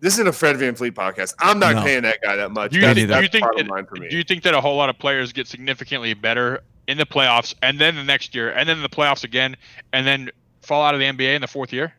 this 0.00 0.12
isn't 0.14 0.28
a 0.28 0.32
Fred 0.32 0.56
VanVleet 0.56 0.92
podcast. 0.92 1.32
I'm 1.38 1.58
not 1.58 1.76
No. 1.76 1.82
paying 1.82 2.02
that 2.02 2.18
guy 2.22 2.36
that 2.36 2.50
much. 2.50 2.72
Do 2.72 2.76
you, 2.76 2.82
That's, 2.82 2.94
do 2.96 3.00
you 3.00 3.06
that's 3.06 3.28
think 3.32 3.44
bottom 3.46 3.66
that, 3.68 3.72
line 3.72 3.86
for 3.86 3.96
me. 3.96 4.08
do 4.10 4.18
you 4.18 4.24
think 4.24 4.42
that 4.42 4.52
a 4.52 4.60
whole 4.60 4.76
lot 4.76 4.90
of 4.90 4.98
players 4.98 5.32
get 5.32 5.46
significantly 5.46 6.12
better 6.12 6.60
in 6.88 6.98
the 6.98 7.06
playoffs, 7.06 7.54
and 7.62 7.78
then 7.78 7.96
the 7.96 8.04
next 8.04 8.34
year, 8.34 8.50
and 8.50 8.68
then 8.68 8.80
the 8.82 8.88
playoffs 8.88 9.24
again, 9.24 9.56
and 9.92 10.06
then 10.06 10.30
fall 10.62 10.82
out 10.84 10.94
of 10.94 11.00
the 11.00 11.06
NBA 11.06 11.34
in 11.34 11.40
the 11.40 11.46
fourth 11.46 11.72
year? 11.72 11.94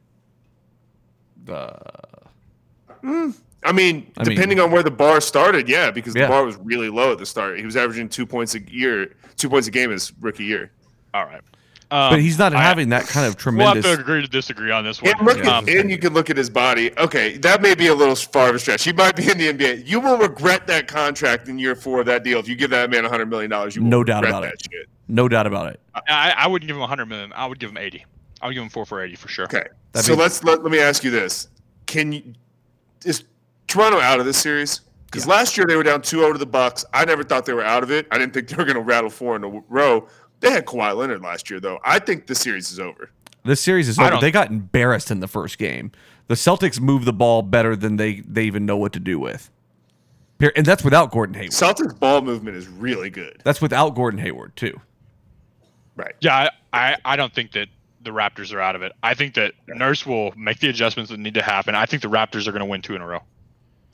Uh, 1.49 1.73
I 3.03 3.03
mean, 3.03 3.33
I 3.63 3.71
mean- 3.71 4.11
depending 4.17 4.59
on 4.59 4.71
where 4.71 4.83
the 4.83 4.91
bar 4.91 5.19
started, 5.21 5.67
yeah, 5.69 5.91
because 5.91 6.15
Yeah. 6.15 6.23
the 6.23 6.27
bar 6.29 6.45
was 6.45 6.55
really 6.57 6.89
low 6.89 7.11
at 7.13 7.17
the 7.17 7.25
start. 7.25 7.57
He 7.59 7.65
was 7.65 7.75
averaging 7.75 8.09
two 8.09 8.25
points 8.25 8.55
a 8.55 8.59
year, 8.61 9.13
two 9.37 9.49
points 9.49 9.67
a 9.67 9.71
game 9.71 9.91
his 9.91 10.13
rookie 10.19 10.45
year. 10.45 10.71
All 11.13 11.25
right. 11.25 11.41
Um, 11.89 12.11
but 12.11 12.19
he's 12.19 12.37
not 12.37 12.53
I- 12.53 12.61
having 12.61 12.89
that 12.89 13.07
kind 13.07 13.25
of 13.27 13.37
tremendous. 13.37 13.83
We'll 13.85 13.91
have 13.91 13.97
to 13.97 14.01
agree 14.03 14.21
to 14.21 14.27
disagree 14.27 14.71
on 14.71 14.83
this 14.83 15.01
one. 15.01 15.13
And 15.17 15.25
look, 15.25 15.45
Um, 15.45 15.69
at, 15.69 15.75
and 15.75 15.89
you 15.89 15.97
can 15.97 16.13
look 16.13 16.29
at 16.29 16.35
his 16.35 16.49
body. 16.49 16.91
Okay, 16.97 17.37
that 17.37 17.61
may 17.61 17.75
be 17.75 17.87
a 17.87 17.95
little 17.95 18.15
far 18.15 18.49
of 18.49 18.55
a 18.55 18.59
stretch. 18.59 18.83
He 18.83 18.91
might 18.91 19.15
be 19.15 19.29
in 19.31 19.37
the 19.37 19.53
NBA. 19.53 19.87
You 19.87 19.99
will 20.01 20.17
regret 20.17 20.67
that 20.67 20.87
contract 20.87 21.47
in 21.47 21.57
year 21.57 21.75
four 21.75 22.01
of 22.01 22.05
that 22.07 22.23
deal 22.23 22.39
if 22.39 22.47
you 22.49 22.55
give 22.55 22.71
that 22.71 22.89
man 22.89 23.05
hundred 23.05 23.29
million 23.29 23.49
dollars. 23.49 23.75
You 23.75 23.83
will 23.83 23.89
No 23.89 24.03
doubt 24.03 24.25
about 24.25 24.41
that 24.41 24.53
it. 24.55 24.67
Shit. 24.69 24.89
no 25.07 25.29
doubt 25.29 25.47
about 25.47 25.71
it. 25.73 25.79
I, 26.09 26.33
I 26.37 26.47
wouldn't 26.47 26.67
give 26.67 26.75
him 26.75 26.81
100 26.81 27.05
million. 27.05 27.31
I 27.33 27.45
would 27.45 27.57
give 27.59 27.69
him 27.69 27.77
80. 27.77 28.05
I'll 28.41 28.51
give 28.51 28.61
him 28.61 28.69
four 28.69 28.85
for 28.85 29.01
80 29.01 29.15
for 29.15 29.29
sure. 29.29 29.45
Okay, 29.45 29.63
That'd 29.93 30.05
so 30.07 30.15
be- 30.15 30.21
let's 30.21 30.43
let, 30.43 30.61
let 30.63 30.71
me 30.71 30.79
ask 30.79 31.03
you 31.03 31.09
this: 31.11 31.47
Can 31.85 32.11
you 32.11 32.33
is 33.05 33.23
Toronto 33.67 33.99
out 33.99 34.19
of 34.19 34.25
this 34.25 34.37
series? 34.37 34.81
Because 35.05 35.25
last 35.25 35.55
year 35.57 35.65
they 35.65 35.77
were 35.77 35.83
down 35.83 36.01
2-0 36.01 36.33
to 36.33 36.37
the 36.37 36.45
Bucks. 36.45 36.83
I 36.93 37.05
never 37.05 37.23
thought 37.23 37.45
they 37.45 37.53
were 37.53 37.63
out 37.63 37.81
of 37.81 37.91
it. 37.91 38.07
I 38.11 38.17
didn't 38.17 38.33
think 38.33 38.49
they 38.49 38.57
were 38.57 38.65
going 38.65 38.75
to 38.75 38.81
rattle 38.81 39.09
four 39.09 39.37
in 39.37 39.43
a 39.45 39.47
row. 39.69 40.07
They 40.39 40.51
had 40.51 40.65
Kawhi 40.65 40.95
Leonard 40.95 41.21
last 41.21 41.49
year, 41.49 41.59
though. 41.59 41.79
I 41.83 41.99
think 41.99 42.27
the 42.27 42.35
series 42.35 42.71
is 42.71 42.79
over. 42.79 43.09
This 43.43 43.61
series 43.61 43.87
is 43.87 43.97
over. 43.97 44.17
They 44.19 44.31
got 44.31 44.49
embarrassed 44.49 45.09
in 45.09 45.19
the 45.19 45.27
first 45.27 45.57
game. 45.57 45.91
The 46.27 46.35
Celtics 46.35 46.79
move 46.79 47.05
the 47.05 47.13
ball 47.13 47.41
better 47.41 47.75
than 47.75 47.95
they 47.95 48.21
they 48.21 48.43
even 48.43 48.65
know 48.65 48.77
what 48.77 48.93
to 48.93 48.99
do 48.99 49.19
with. 49.19 49.49
And 50.39 50.65
that's 50.65 50.83
without 50.83 51.11
Gordon 51.11 51.33
Hayward. 51.35 51.51
Celtics 51.51 51.97
ball 51.97 52.21
movement 52.21 52.57
is 52.57 52.67
really 52.67 53.09
good. 53.09 53.41
That's 53.43 53.61
without 53.61 53.95
Gordon 53.95 54.19
Hayward 54.19 54.55
too. 54.55 54.79
Right. 55.95 56.13
Yeah, 56.19 56.49
I, 56.73 56.91
I, 56.91 56.97
I 57.05 57.15
don't 57.15 57.33
think 57.33 57.53
that 57.53 57.69
the 58.01 58.11
Raptors 58.11 58.53
are 58.53 58.59
out 58.61 58.75
of 58.75 58.83
it. 58.83 58.91
I 59.01 59.15
think 59.15 59.33
that 59.33 59.53
Nurse 59.67 60.05
will 60.05 60.31
make 60.37 60.59
the 60.59 60.69
adjustments 60.69 61.09
that 61.09 61.19
need 61.19 61.33
to 61.33 61.41
happen. 61.41 61.73
I 61.73 61.87
think 61.87 62.03
the 62.03 62.09
Raptors 62.09 62.47
are 62.47 62.51
going 62.51 62.59
to 62.59 62.65
win 62.67 62.83
two 62.83 62.95
in 62.95 63.01
a 63.01 63.07
row. 63.07 63.23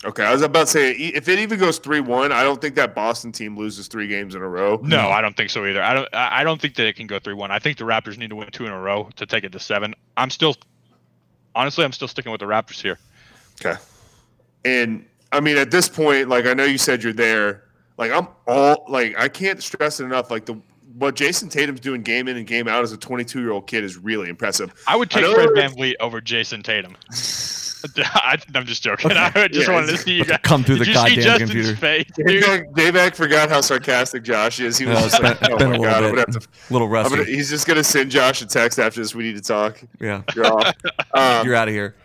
Okay, 0.05 0.23
I 0.25 0.33
was 0.33 0.41
about 0.41 0.61
to 0.61 0.67
say 0.67 0.91
if 0.91 1.29
it 1.29 1.39
even 1.39 1.57
goes 1.59 1.77
three 1.77 2.01
one, 2.01 2.31
I 2.31 2.43
don't 2.43 2.59
think 2.59 2.75
that 2.75 2.93
Boston 2.93 3.31
team 3.31 3.55
loses 3.57 3.87
three 3.87 4.07
games 4.07 4.35
in 4.35 4.41
a 4.41 4.47
row. 4.47 4.79
No, 4.83 4.99
I 5.09 5.21
don't 5.21 5.35
think 5.37 5.49
so 5.49 5.65
either. 5.65 5.81
I 5.81 5.93
don't. 5.93 6.09
I 6.13 6.41
I 6.41 6.43
don't 6.43 6.59
think 6.61 6.75
that 6.75 6.87
it 6.87 6.95
can 6.97 7.07
go 7.07 7.19
three 7.19 7.33
one. 7.33 7.51
I 7.51 7.59
think 7.59 7.77
the 7.77 7.85
Raptors 7.85 8.17
need 8.17 8.29
to 8.29 8.35
win 8.35 8.49
two 8.51 8.65
in 8.65 8.71
a 8.71 8.79
row 8.79 9.09
to 9.15 9.25
take 9.25 9.43
it 9.45 9.51
to 9.53 9.59
seven. 9.59 9.93
I'm 10.17 10.29
still, 10.29 10.55
honestly, 11.55 11.85
I'm 11.85 11.93
still 11.93 12.09
sticking 12.09 12.31
with 12.33 12.39
the 12.41 12.47
Raptors 12.47 12.81
here. 12.81 12.99
Okay. 13.63 13.79
And 14.65 15.05
I 15.31 15.39
mean, 15.39 15.57
at 15.57 15.71
this 15.71 15.87
point, 15.87 16.27
like 16.27 16.45
I 16.47 16.53
know 16.53 16.65
you 16.65 16.77
said 16.77 17.01
you're 17.03 17.13
there. 17.13 17.63
Like 17.97 18.11
I'm 18.11 18.27
all 18.47 18.83
like 18.89 19.17
I 19.17 19.29
can't 19.29 19.61
stress 19.63 19.99
it 20.01 20.05
enough. 20.05 20.29
Like 20.29 20.45
the 20.45 20.59
what 20.97 21.15
Jayson 21.15 21.49
Tatum's 21.49 21.79
doing 21.79 22.01
game 22.01 22.27
in 22.27 22.37
and 22.37 22.45
game 22.45 22.67
out 22.67 22.83
as 22.83 22.91
a 22.91 22.97
22 22.97 23.39
year 23.39 23.51
old 23.51 23.67
kid 23.67 23.83
is 23.83 23.97
really 23.97 24.29
impressive. 24.29 24.73
I 24.85 24.95
would 24.95 25.09
take 25.09 25.23
know 25.23 25.33
Fred 25.33 25.49
it's- 25.51 25.73
VanVleet 25.73 25.93
over 25.99 26.19
Jayson 26.21 26.61
Tatum. 26.61 26.97
I, 27.97 28.37
I'm 28.55 28.65
just 28.65 28.81
joking. 28.83 29.11
I 29.13 29.47
just 29.47 29.67
Yeah, 29.67 29.73
wanted 29.73 29.87
to 29.87 29.97
see 29.97 30.13
you 30.13 30.25
guys. 30.25 30.39
Come 30.43 30.63
through 30.63 30.77
Did 30.79 30.87
the 30.87 30.91
you 30.91 30.93
see 30.93 31.15
goddamn 31.15 31.23
Justin's 31.23 31.51
computer. 31.51 31.75
face, 31.75 32.05
Dave 32.15 32.75
dude? 32.75 32.93
Beck, 32.93 33.15
forgot 33.15 33.49
how 33.49 33.61
sarcastic 33.61 34.23
Josh 34.23 34.59
is. 34.59 34.77
He 34.77 34.85
was 34.85 34.95
No, 34.95 35.01
just 35.09 35.21
been, 35.21 35.31
like, 35.31 35.37
"Oh 35.43 35.49
my 35.49 35.55
a 35.55 35.57
god, 35.57 35.69
I'm 35.69 35.75
little 35.77 35.81
gonna 36.15 36.25
bit, 36.25 36.33
have 36.35 36.43
to." 36.43 36.73
little 36.73 36.87
rusty. 36.87 37.15
gonna, 37.15 37.27
he's 37.29 37.49
just 37.49 37.67
gonna 37.67 37.83
send 37.83 38.11
Josh 38.11 38.41
a 38.41 38.45
text 38.45 38.79
after 38.79 39.01
this. 39.01 39.13
We 39.15 39.23
need 39.23 39.35
to 39.35 39.41
talk. 39.41 39.81
yeah, 39.99 40.23
You're 40.35 40.45
off. 40.47 40.73
Um, 41.13 41.45
you're 41.45 41.55
out 41.55 41.67
of 41.67 41.73
here. 41.73 41.95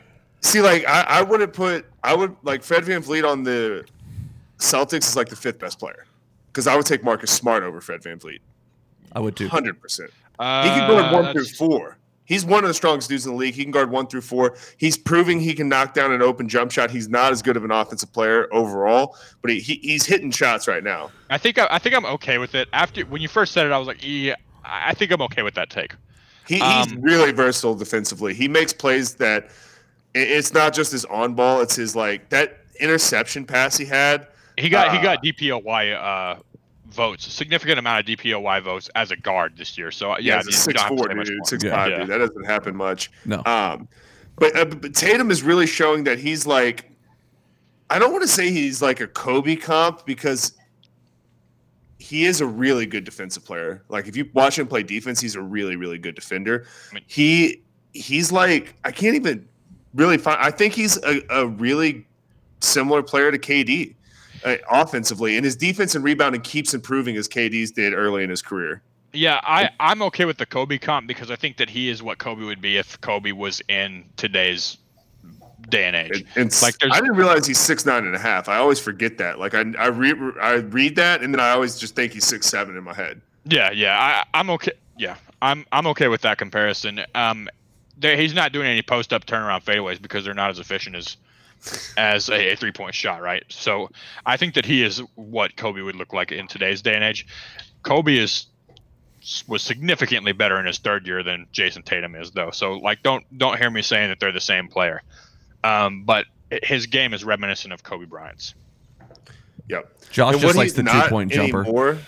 See, 0.43 0.61
like 0.61 0.87
I, 0.87 1.01
I 1.03 1.23
wouldn't 1.23 1.53
put 1.53 1.87
I 2.05 2.15
would 2.15 2.37
like 2.43 2.63
Fred 2.63 2.85
VanVleet 2.85 3.29
on 3.29 3.43
the 3.43 3.85
Celtics 4.59 5.05
is 5.09 5.17
like 5.17 5.29
the 5.29 5.37
fifth 5.37 5.59
best 5.59 5.79
player 5.79 6.05
because 6.53 6.67
I 6.67 6.77
would 6.77 6.87
take 6.87 7.03
Marcus 7.03 7.31
Smart 7.31 7.63
over 7.63 7.81
Fred 7.81 8.03
VanVleet, 8.03 8.41
I 9.13 9.21
would 9.21 9.35
too. 9.37 9.49
hundred 9.49 9.81
percent. 9.81 10.11
Uh, 10.39 10.63
He 10.65 10.69
can 10.71 10.89
guard 10.89 11.13
one 11.13 11.25
through 11.33 11.43
that's- 11.45 11.57
four. 11.57 11.97
He's 12.29 12.45
one 12.45 12.63
of 12.63 12.69
the 12.69 12.75
strongest 12.75 13.09
dudes 13.09 13.25
in 13.25 13.33
the 13.33 13.39
league. 13.39 13.55
He 13.55 13.63
can 13.63 13.71
guard 13.73 13.91
one 13.91 14.07
through 14.07 14.21
four. 14.21 14.55
He's 14.77 14.99
proving 14.99 15.41
he 15.41 15.55
can 15.55 15.67
knock 15.69 15.95
down 15.95 16.13
an 16.13 16.21
open 16.21 16.47
jump 16.47 16.71
shot. 16.71 16.91
He's 16.91 17.09
not 17.09 17.33
as 17.33 17.41
good 17.41 17.57
of 17.57 17.65
an 17.65 17.71
offensive 17.71 18.13
player 18.13 18.47
overall, 18.53 19.17
but 19.41 19.51
he, 19.51 19.61
he 19.61 19.75
he's 19.77 20.05
hitting 20.05 20.31
shots 20.31 20.69
right 20.69 20.85
now. 20.85 21.11
I 21.31 21.39
think 21.39 21.59
I, 21.59 21.67
I 21.71 21.79
think 21.79 21.97
I'm 21.97 22.05
okay 22.05 22.37
with 22.37 22.55
it. 22.55 22.69
After 22.75 23.03
when 23.07 23.23
you 23.23 23.29
first 23.29 23.53
said 23.53 23.65
it, 23.67 23.73
I 23.73 23.79
was 23.79 23.89
like, 23.89 23.99
yeah, 24.03 24.35
I 24.63 24.93
think 24.93 25.11
I'm 25.11 25.23
okay 25.23 25.43
with 25.43 25.55
that 25.55 25.71
take. 25.71 25.95
He, 26.47 26.57
he's 26.57 26.93
Um, 26.93 27.01
really 27.01 27.33
versatile 27.33 27.75
defensively. 27.75 28.35
He 28.35 28.47
makes 28.47 28.73
plays 28.75 29.15
that 29.15 29.49
it's 30.15 30.53
not 30.53 30.75
just 30.75 30.93
his 30.93 31.07
on 31.07 31.35
ball; 31.35 31.63
it's 31.63 31.77
his 31.77 31.97
like 31.97 32.29
that 32.29 32.59
interception 32.79 33.47
pass 33.47 33.77
he 33.79 33.87
had. 33.87 34.29
He 34.59 34.69
got 34.69 34.93
he 34.93 34.99
Uh, 34.99 35.03
got 35.03 35.23
DPOY 35.25 35.95
uh, 35.95 36.41
votes, 36.91 37.27
a 37.27 37.31
significant 37.31 37.79
amount 37.79 38.01
of 38.01 38.07
DPOY 38.19 38.63
votes 38.63 38.89
as 38.95 39.11
a 39.11 39.17
guard 39.17 39.57
this 39.57 39.77
year. 39.77 39.91
So 39.91 40.19
yeah, 40.19 40.37
he's 40.39 40.47
a 40.47 40.51
you 40.51 40.57
six 40.57 40.75
don't 40.83 40.89
have 40.99 41.09
to 41.09 41.15
four 41.15 41.25
dude, 41.25 41.47
six 41.47 41.65
Yeah. 41.65 41.71
five 41.75 41.91
Yeah. 41.91 41.99
dude. 41.99 42.09
That 42.09 42.19
doesn't 42.19 42.45
happen 42.45 42.77
much. 42.77 43.11
No, 43.25 43.43
Um, 43.45 43.89
but, 44.37 44.57
uh, 44.57 44.65
but 44.65 44.95
Tatum 44.95 45.31
is 45.31 45.43
really 45.43 45.67
showing 45.67 46.05
that 46.05 46.19
he's 46.19 46.47
like, 46.47 46.91
I 47.91 47.99
don't 47.99 48.13
want 48.13 48.23
to 48.23 48.29
say 48.29 48.51
he's 48.51 48.81
like 48.83 49.01
a 49.01 49.07
Kobe 49.07 49.57
comp 49.57 50.05
because 50.07 50.53
he 51.99 52.25
is 52.25 52.41
a 52.41 52.47
really 52.47 52.87
good 52.87 53.05
defensive 53.05 53.45
player. 53.45 53.83
Like 53.89 54.07
if 54.07 54.17
you 54.17 54.29
watch 54.33 54.59
him 54.59 54.67
play 54.67 54.83
defense, 54.83 55.21
he's 55.21 55.35
a 55.37 55.43
really 55.43 55.77
really 55.77 55.99
good 55.99 56.15
defender. 56.15 56.67
I 56.91 56.95
mean- 56.95 57.05
he 57.07 57.63
he's 57.93 58.31
like 58.31 58.75
I 58.85 58.93
can't 58.93 59.17
even 59.17 59.47
really 59.95 60.19
find. 60.19 60.39
I 60.41 60.51
think 60.51 60.75
he's 60.75 60.97
a, 61.03 61.23
a 61.31 61.47
really 61.47 62.07
similar 62.61 63.03
player 63.03 63.31
to 63.33 63.39
KD. 63.39 63.95
Uh, 64.45 64.57
offensively, 64.71 65.37
and 65.37 65.45
his 65.45 65.57
defense 65.57 65.95
and 65.95 66.05
rebounding 66.05 66.41
keeps 66.41 66.75
improving 66.75 67.17
as 67.17 67.29
KD's 67.29 67.71
did 67.71 67.95
early 67.95 68.25
in 68.25 68.31
his 68.31 68.43
career. 68.43 68.83
Yeah, 69.13 69.41
I 69.43 69.71
I'm 69.81 70.03
okay 70.03 70.25
with 70.27 70.39
the 70.39 70.47
Kobe 70.47 70.79
comp 70.79 71.07
because 71.07 71.31
I 71.31 71.37
think 71.37 71.57
that 71.57 71.71
he 71.71 71.89
is 71.89 72.03
what 72.03 72.19
Kobe 72.19 72.45
would 72.45 72.61
be 72.61 72.77
if 72.77 73.01
Kobe 73.01 73.33
was 73.33 73.63
in 73.69 74.05
today's 74.17 74.77
day 75.71 75.85
and 75.85 75.97
age. 75.97 76.25
And, 76.35 76.53
and 76.53 76.63
Like, 76.63 76.77
I 76.83 77.01
didn't 77.01 77.17
realize 77.17 77.47
he's 77.47 77.59
six 77.59 77.87
nine 77.87 78.05
and 78.05 78.15
a 78.15 78.19
half. 78.19 78.49
I 78.49 78.57
always 78.57 78.79
forget 78.79 79.19
that. 79.19 79.39
Like 79.39 79.55
I 79.55 79.65
I 79.79 79.87
read 79.89 80.17
I 80.41 80.55
read 80.55 80.97
that 80.97 81.23
and 81.23 81.33
then 81.33 81.41
I 81.41 81.51
always 81.51 81.79
just 81.79 81.97
think 81.97 82.13
he's 82.13 82.27
six 82.27 82.47
seven 82.47 82.77
in 82.77 82.85
my 82.85 82.95
head. 82.95 83.21
Yeah, 83.45 83.71
yeah, 83.71 83.99
I, 83.99 84.39
I'm 84.39 84.51
okay. 84.51 84.73
Yeah, 84.99 85.17
I'm 85.41 85.65
I'm 85.73 85.87
okay 85.89 86.09
with 86.09 86.21
that 86.23 86.39
comparison. 86.39 87.01
Um, 87.15 87.49
he's 88.01 88.35
not 88.35 88.53
doing 88.53 88.67
any 88.67 88.83
post 88.83 89.13
up 89.13 89.25
turnaround 89.25 89.65
fadeaways 89.65 90.01
because 90.01 90.25
they're 90.25 90.35
not 90.35 90.51
as 90.51 90.59
efficient 90.59 90.97
as 90.97 91.17
as 91.97 92.29
a, 92.29 92.53
a 92.53 92.57
three 92.57 92.73
point 92.73 92.95
shot, 92.95 93.21
right? 93.23 93.43
So 93.49 93.91
I 94.27 94.37
think 94.37 94.55
that 94.55 94.65
he 94.65 94.83
is 94.83 94.99
what 95.15 95.57
Kobe 95.57 95.81
would 95.81 95.97
look 95.97 96.13
like 96.13 96.33
in 96.33 96.47
today's 96.49 96.83
day 96.83 96.95
and 96.95 97.05
age. 97.05 97.27
Kobe 97.83 98.17
is 98.17 98.47
was 99.47 99.63
significantly 99.63 100.33
better 100.33 100.59
in 100.61 100.67
his 100.67 100.79
third 100.79 101.07
year 101.07 101.23
than 101.23 101.47
Jayson 101.53 101.83
Tatum 101.85 102.15
is, 102.15 102.31
though. 102.31 102.51
So 102.51 102.75
like, 102.75 103.03
don't 103.03 103.25
don't 103.39 103.59
hear 103.59 103.71
me 103.71 103.83
saying 103.83 104.09
that 104.09 104.21
they're 104.21 104.33
the 104.33 104.41
same 104.41 104.69
player. 104.69 105.03
Um, 105.65 106.05
but 106.05 106.27
his 106.63 106.87
game 106.87 107.13
is 107.13 107.25
reminiscent 107.25 107.73
of 107.75 107.83
Kobe 107.83 108.07
Bryant's. 108.07 108.55
Yep. 109.69 110.11
Josh 110.11 110.33
And 110.35 110.41
just 110.43 110.57
likes 110.57 110.73
the 110.73 110.83
two 110.85 111.03
point 111.09 111.31
jumper. 111.33 111.63
anymore- 111.65 111.99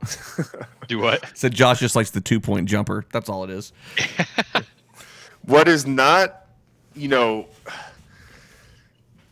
Do 0.88 0.98
what? 0.98 1.24
Said 1.36 1.52
Josh 1.54 1.80
just 1.80 1.94
likes 1.94 2.10
the 2.10 2.20
two 2.20 2.40
point 2.40 2.68
jumper. 2.68 3.04
That's 3.12 3.28
all 3.28 3.44
it 3.44 3.50
is. 3.50 3.72
What 5.44 5.66
is 5.66 5.86
not, 5.88 6.46
you 6.94 7.08
know, 7.08 7.48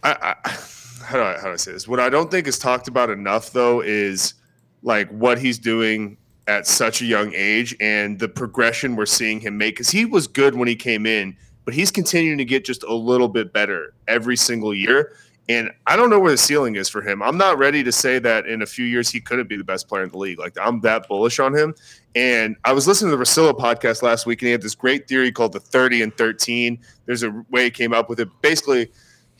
I, 0.03 0.35
I 0.45 0.51
how 1.05 1.17
do 1.17 1.23
I 1.23 1.35
how 1.35 1.47
do 1.47 1.53
I 1.53 1.57
say 1.57 1.73
this? 1.73 1.89
What 1.89 2.01
I 2.01 2.09
don't 2.09 2.31
think 2.31 2.47
is 2.47 2.59
talked 2.59 2.89
about 2.89 3.11
enough 3.11 3.53
though 3.53 3.81
is 3.81 4.35
like 4.83 5.09
what 5.11 5.39
he's 5.39 5.59
doing 5.59 6.17
at 6.47 6.67
such 6.67 7.01
a 7.01 7.05
young 7.05 7.33
age 7.35 7.77
and 7.81 8.19
the 8.19 8.29
progression 8.29 8.97
we're 8.97 9.07
seeing 9.07 9.41
him 9.41 9.57
make 9.57 9.75
because 9.75 9.91
he 9.91 10.05
was 10.05 10.27
good 10.27 10.57
when 10.57 10.67
he 10.67 10.75
came 10.75 11.07
in, 11.07 11.37
but 11.65 11.75
he's 11.75 11.91
continuing 11.91 12.39
to 12.39 12.45
get 12.45 12.65
just 12.65 12.83
a 12.85 12.95
little 12.95 13.29
bit 13.29 13.53
better 13.53 13.95
every 14.09 14.37
single 14.37 14.75
year. 14.75 15.15
And 15.49 15.71
I 15.87 15.97
don't 15.97 16.11
know 16.11 16.21
where 16.21 16.31
the 16.31 16.39
ceiling 16.39 16.77
is 16.77 16.89
for 16.89 17.03
him. 17.03 17.23
I'm 17.23 17.37
not 17.37 17.59
ready 17.59 17.83
to 17.83 17.91
say 17.91 18.21
that 18.21 18.47
in 18.47 18.63
a 18.63 18.67
few 18.67 18.85
years 18.85 19.11
he 19.11 19.21
couldn't 19.21 19.49
be 19.49 19.57
the 19.57 19.65
best 19.65 19.89
player 19.89 20.05
in 20.05 20.09
the 20.11 20.19
league. 20.19 20.39
Like 20.39 20.57
I'm 20.61 20.81
that 20.83 21.09
bullish 21.09 21.41
on 21.41 21.57
him. 21.57 21.75
And 22.15 22.57
I 22.65 22.73
was 22.73 22.87
listening 22.87 23.11
to 23.11 23.17
the 23.17 23.23
Russillo 23.23 23.53
podcast 23.53 24.03
last 24.03 24.27
week, 24.27 24.43
and 24.43 24.47
he 24.47 24.53
had 24.53 24.63
this 24.63 24.75
great 24.75 25.09
theory 25.09 25.31
called 25.31 25.53
the 25.53 25.61
30 25.61 26.03
and 26.03 26.17
13. 26.17 26.79
There's 27.07 27.23
a 27.23 27.31
way 27.51 27.65
he 27.65 27.71
came 27.71 27.93
up 27.93 28.09
with 28.09 28.21
it. 28.21 28.29
Basically, 28.43 28.91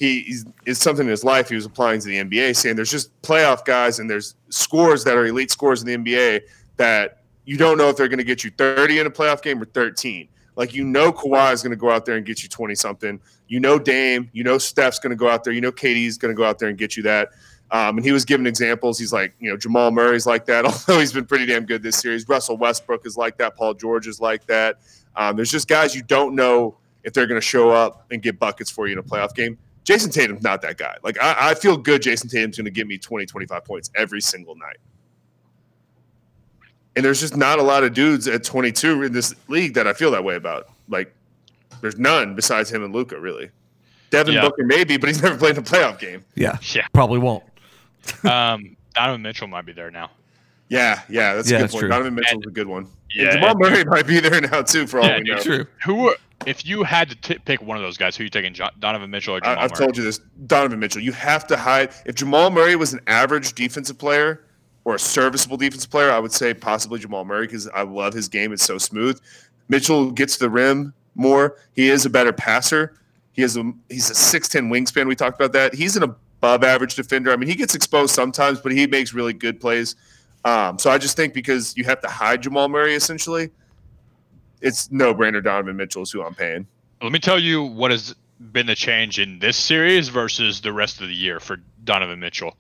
he 0.01 0.35
it's 0.65 0.81
something 0.81 1.05
in 1.05 1.11
his 1.11 1.25
life 1.25 1.51
he 1.51 1.55
was 1.55 1.67
applying 1.67 2.01
to 2.01 2.09
the 2.09 2.17
NBA, 2.17 2.57
saying 2.57 2.75
there's 2.75 2.91
just 2.91 3.21
playoff 3.21 3.67
guys 3.67 3.99
and 3.99 4.09
there's 4.09 4.35
scores 4.49 5.05
that 5.05 5.15
are 5.15 5.27
elite 5.27 5.51
scores 5.51 5.83
in 5.83 6.05
the 6.05 6.13
NBA 6.13 6.41
that 6.79 7.19
you 7.45 7.59
don't 7.59 7.77
know 7.77 7.91
if 7.91 7.99
they're 7.99 8.09
going 8.09 8.19
to 8.19 8.25
get 8.25 8.43
you 8.43 8.51
30 8.57 9.01
in 9.01 9.07
a 9.07 9.11
playoff 9.11 9.43
game 9.43 9.61
or 9.61 9.67
13. 9.67 10.27
Like 10.57 10.75
you 10.75 10.85
know, 10.85 11.13
Kawhi 11.13 11.53
is 11.53 11.63
going 11.63 11.73
to 11.73 11.77
go 11.77 11.91
out 11.91 12.07
there 12.07 12.17
and 12.17 12.25
get 12.25 12.43
you 12.43 12.49
20 12.49 12.75
something. 12.77 13.21
You 13.49 13.61
know, 13.61 13.79
Dame. 13.79 14.31
You 14.33 14.43
know, 14.43 14.57
Steph's 14.57 14.99
going 14.99 15.11
to 15.11 15.17
go 15.17 15.29
out 15.29 15.45
there. 15.45 15.53
You 15.53 15.61
know, 15.61 15.71
KD's 15.71 16.17
going 16.17 16.35
to 16.35 16.37
go 16.37 16.45
out 16.45 16.59
there 16.59 16.71
and 16.71 16.79
get 16.79 16.97
you 16.97 17.03
that. 17.03 17.29
Um, 17.71 17.99
and 17.99 18.05
he 18.05 18.11
was 18.11 18.25
giving 18.25 18.47
examples. 18.47 18.99
He's 18.99 19.13
like, 19.13 19.35
you 19.39 19.51
know, 19.51 19.57
Jamal 19.57 19.91
Murray's 19.91 20.27
like 20.27 20.47
that, 20.47 20.65
although 20.89 20.99
he's 20.99 21.13
been 21.13 21.27
pretty 21.27 21.45
damn 21.45 21.67
good 21.67 21.83
this 21.83 21.97
series. 21.97 22.27
Russell 22.27 22.57
Westbrook 22.57 23.05
is 23.05 23.19
like 23.19 23.37
that. 23.37 23.55
Paul 23.55 23.75
George 23.75 24.07
is 24.07 24.19
like 24.19 24.47
that. 24.47 24.79
Um, 25.15 25.37
there's 25.37 25.51
just 25.51 25.69
guys 25.69 25.95
you 25.95 26.03
don't 26.03 26.35
know 26.35 26.79
if 27.05 27.13
they're 27.13 27.27
going 27.27 27.41
to 27.41 27.47
show 27.47 27.71
up 27.71 28.07
and 28.11 28.23
get 28.23 28.39
buckets 28.39 28.71
for 28.71 28.87
you 28.87 28.95
in 28.95 28.99
a 28.99 29.03
playoff 29.03 29.35
game. 29.35 29.59
Jayson 29.85 30.11
Tatum's 30.13 30.43
not 30.43 30.63
that 30.63 30.77
guy. 30.77 30.97
Like, 31.03 31.19
I, 31.21 31.51
I 31.51 31.55
feel 31.55 31.77
good 31.77 32.03
Jayson 32.03 32.29
Tatum's 32.31 32.57
going 32.57 32.65
to 32.67 32.71
give 32.71 32.87
me 32.87 32.99
20, 32.99 33.27
25 33.27 33.65
points 33.65 33.91
every 33.97 34.21
single 34.21 34.55
night. 34.57 34.77
And 36.97 37.05
there's 37.05 37.21
just 37.21 37.37
not 37.37 37.59
a 37.59 37.63
lot 37.63 37.85
of 37.85 37.95
dudes 37.95 38.27
at 38.29 38.43
22 38.45 39.05
in 39.05 39.13
this 39.13 39.35
league 39.49 39.75
that 39.75 39.87
I 39.87 39.93
feel 39.93 40.11
that 40.11 40.25
way 40.25 40.35
about. 40.37 40.69
Like, 40.89 41.15
there's 41.81 41.99
none 41.99 42.35
besides 42.35 42.71
him 42.71 42.85
and 42.85 42.93
Luka, 42.95 43.19
really. 43.19 43.51
Devin 44.11 44.35
Yeah. 44.35 44.43
Booker, 44.43 44.65
maybe, 44.65 44.97
but 44.97 45.09
he's 45.09 45.23
never 45.23 45.37
played 45.39 45.53
in 45.57 45.59
a 45.59 45.63
playoff 45.67 45.99
game. 45.99 46.25
Yeah. 46.35 46.59
Yeah. 46.75 46.87
Probably 46.93 47.19
won't. 47.19 47.45
Um, 48.25 48.77
Donovan 48.95 49.23
Mitchell 49.23 49.47
might 49.47 49.67
be 49.67 49.73
there 49.73 49.91
now. 49.91 50.11
Yeah, 50.69 51.03
yeah, 51.09 51.35
that's 51.35 51.51
Yeah, 51.51 51.57
a 51.57 51.61
good 51.61 51.65
that's 51.65 51.73
point. 51.75 51.81
true. 51.81 51.89
Donovan 51.91 52.15
Mitchell's 52.15 52.47
a 52.47 52.51
good 52.51 52.67
one. 52.67 52.87
Yeah, 53.15 53.25
and 53.25 53.33
Jamal 53.35 53.51
and- 53.51 53.61
Murray 53.61 53.85
might 53.85 54.07
be 54.07 54.21
there 54.21 54.41
now 54.41 54.63
too, 54.63 54.87
for 54.87 55.01
all 55.01 55.07
Yeah, 55.07 55.19
we 55.19 55.25
dude, 55.25 55.37
know. 55.37 55.43
True. 55.43 55.67
Who, 55.85 56.15
if 56.47 56.65
you 56.67 56.83
had 56.83 57.11
to 57.11 57.17
t- 57.17 57.39
pick 57.45 57.63
one 57.63 57.77
of 57.77 57.83
those 57.83 57.97
guys, 57.97 58.17
who 58.17 58.23
are 58.23 58.25
you 58.25 58.31
taking, 58.31 58.55
Jo- 58.55 58.71
Donovan 58.79 59.11
Mitchell 59.11 59.35
or 59.37 59.41
Jamal 59.41 59.59
I, 59.59 59.65
I've 59.65 59.71
Murray? 59.71 59.79
told 59.79 59.97
you 59.97 60.03
this, 60.03 60.19
Donovan 60.47 60.79
Mitchell. 60.79 61.03
You 61.03 61.13
have 61.13 61.47
to 61.49 61.57
hide. 61.57 61.91
If 62.07 62.15
Jamal 62.15 62.51
Murray 62.51 62.77
was 62.77 62.93
an 62.93 63.01
average 63.07 63.55
defensive 63.55 63.99
player 63.99 64.45
or 64.85 64.95
a 64.95 64.99
serviceable 64.99 65.57
defensive 65.57 65.91
player, 65.91 66.11
I 66.11 66.19
would 66.19 66.33
say 66.33 66.55
possibly 66.55 66.99
Jamal 66.99 67.25
Murray 67.25 67.47
because 67.47 67.69
I 67.69 67.83
love 67.83 68.15
his 68.15 68.29
game. 68.29 68.53
It's 68.53 68.65
so 68.65 68.79
smooth. 68.79 69.21
Mitchell 69.69 70.11
gets 70.11 70.37
the 70.39 70.51
rim 70.51 70.95
more. 71.15 71.57
He 71.75 71.89
is 71.91 72.07
a 72.07 72.11
better 72.11 72.33
passer. 72.33 72.95
He 73.33 73.43
has 73.43 73.57
a 73.57 73.73
he's 73.89 74.11
a 74.11 74.15
six 74.15 74.49
ten 74.49 74.71
wingspan. 74.71 75.07
We 75.07 75.15
talked 75.15 75.41
about 75.41 75.53
that. 75.53 75.75
He's 75.75 75.97
an 75.97 76.03
above 76.03 76.65
average 76.65 76.95
defender. 76.95 77.33
I 77.33 77.37
mean, 77.37 77.49
he 77.49 77.55
gets 77.55 77.75
exposed 77.75 78.15
sometimes, 78.15 78.61
but 78.61 78.73
he 78.73 78.87
makes 78.87 79.13
really 79.13 79.33
good 79.33 79.61
plays. 79.61 79.95
Um, 80.45 80.79
so 80.79 80.91
I 80.91 80.99
just 80.99 81.17
think 81.17 81.35
because 81.35 81.77
you 81.77 81.85
have 81.85 82.01
to 82.01 82.09
hide 82.09 82.43
Jamal 82.43 82.69
Murray 82.69 82.95
essentially, 82.95 83.51
it's 84.61 84.91
no 84.91 85.15
brainer. 85.15 85.43
Donovan 85.43 85.77
Mitchell 85.77 86.03
is 86.03 86.11
who 86.11 86.23
I'm 86.23 86.35
paying. 86.35 86.67
Let 87.03 87.13
me 87.13 87.19
tell 87.19 87.39
you 87.39 87.63
what 87.63 87.91
has 87.91 88.15
been 88.53 88.67
the 88.67 88.75
change 88.75 89.19
in 89.19 89.39
this 89.39 89.57
series 89.57 90.09
versus 90.09 90.61
the 90.61 90.73
rest 90.73 91.01
of 91.01 91.09
the 91.09 91.15
year 91.15 91.41
for 91.41 91.59
Donovan 91.85 92.21
Mitchell. 92.21 92.57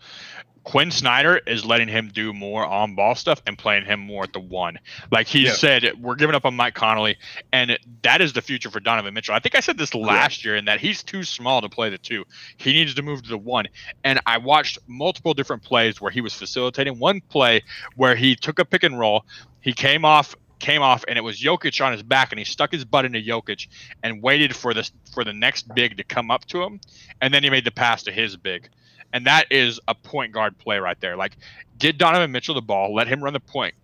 Quin 0.63 0.91
Snyder 0.91 1.39
is 1.47 1.65
letting 1.65 1.89
him 1.89 2.11
do 2.13 2.35
more 2.35 2.67
on 2.67 2.95
ball 2.95 3.15
stuff 3.15 3.41
and 3.47 3.57
playing 3.57 3.87
him 3.87 3.99
more 3.99 4.25
at 4.25 4.35
the 4.35 4.41
one. 4.41 4.79
Like 5.11 5.27
he 5.27 5.45
Yeah. 5.47 5.53
said, 5.53 5.93
we're 5.99 6.17
giving 6.17 6.35
up 6.37 6.45
on 6.45 6.55
Mike 6.55 6.75
Conley, 6.75 7.17
and 7.51 7.79
that 8.03 8.21
is 8.21 8.35
the 8.35 8.43
future 8.43 8.71
for 8.71 8.79
Donovan 8.79 9.15
Mitchell. 9.15 9.35
I 9.35 9.39
think 9.39 9.55
I 9.55 9.61
said 9.61 9.79
this 9.79 9.95
last 9.95 10.45
year, 10.45 10.57
in 10.57 10.67
that 10.67 10.79
he's 10.79 11.03
too 11.03 11.25
small 11.25 11.63
to 11.63 11.69
play 11.71 11.89
the 11.89 11.97
two. 11.97 12.25
He 12.59 12.75
needs 12.75 12.95
to 12.95 13.03
move 13.03 13.23
to 13.23 13.29
the 13.31 13.39
one. 13.39 13.69
And 14.05 14.21
I 14.27 14.37
watched 14.37 14.79
multiple 14.87 15.33
different 15.33 15.63
plays 15.63 15.99
where 15.99 16.11
he 16.11 16.21
was 16.21 16.35
facilitating. 16.35 16.99
One 16.99 17.23
play 17.23 17.63
where 17.97 18.15
he 18.15 18.37
took 18.37 18.59
a 18.59 18.65
pick 18.67 18.83
and 18.83 18.99
roll, 18.99 19.25
he 19.63 19.73
came 19.73 20.05
off 20.05 20.37
came 20.61 20.83
off 20.83 21.05
and 21.09 21.19
it 21.19 21.23
was 21.23 21.41
Jokic 21.41 21.85
on 21.85 21.93
his 21.93 22.03
back 22.03 22.33
and 22.33 22.39
he 22.39 22.45
stuck 22.45 22.71
his 22.71 22.85
butt 22.85 23.05
into 23.05 23.19
Jokic 23.19 23.67
and 24.03 24.23
waited 24.23 24.55
for 24.55 24.73
this 24.73 24.93
for 25.13 25.25
the 25.25 25.33
next 25.33 25.73
big 25.75 25.97
to 25.97 26.05
come 26.05 26.31
up 26.31 26.45
to 26.47 26.63
him 26.63 26.81
and 27.21 27.35
then 27.35 27.43
he 27.43 27.51
made 27.51 27.65
the 27.65 27.71
pass 27.71 28.03
to 28.05 28.13
his 28.13 28.37
big. 28.37 28.69
And 29.13 29.27
that 29.27 29.51
is 29.51 29.81
a 29.89 29.95
point 29.95 30.33
guard 30.33 30.57
play 30.59 30.79
right 30.79 31.01
there. 31.01 31.17
Like 31.17 31.37
get 31.79 31.99
Donovan 31.99 32.31
Mitchell 32.31 32.55
the 32.55 32.63
ball, 32.63 32.95
let 32.95 33.09
him 33.09 33.25
run 33.25 33.33
the 33.33 33.41
point, 33.41 33.75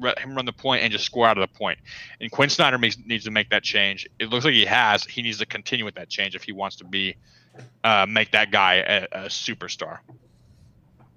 let 0.00 0.18
him 0.18 0.34
run 0.34 0.44
the 0.44 0.52
point 0.52 0.82
and 0.82 0.90
just 0.90 1.04
score 1.04 1.26
out 1.26 1.38
of 1.38 1.48
the 1.48 1.58
point. 1.58 1.78
And 2.20 2.30
Quin 2.30 2.48
Snyder 2.48 2.78
makes, 2.78 2.96
needs 3.06 3.24
to 3.24 3.30
make 3.30 3.50
that 3.50 3.62
change. 3.62 4.08
It 4.18 4.30
looks 4.30 4.44
like 4.44 4.54
he 4.54 4.64
has. 4.64 5.04
He 5.04 5.22
needs 5.22 5.38
to 5.38 5.46
continue 5.46 5.84
with 5.84 5.94
that 5.94 6.08
change 6.08 6.34
if 6.34 6.42
he 6.42 6.52
wants 6.52 6.76
to 6.76 6.84
be 6.84 7.16
uh, 7.84 8.06
make 8.08 8.30
that 8.32 8.50
guy 8.50 8.74
a, 8.74 9.04
a 9.12 9.24
superstar. 9.26 9.98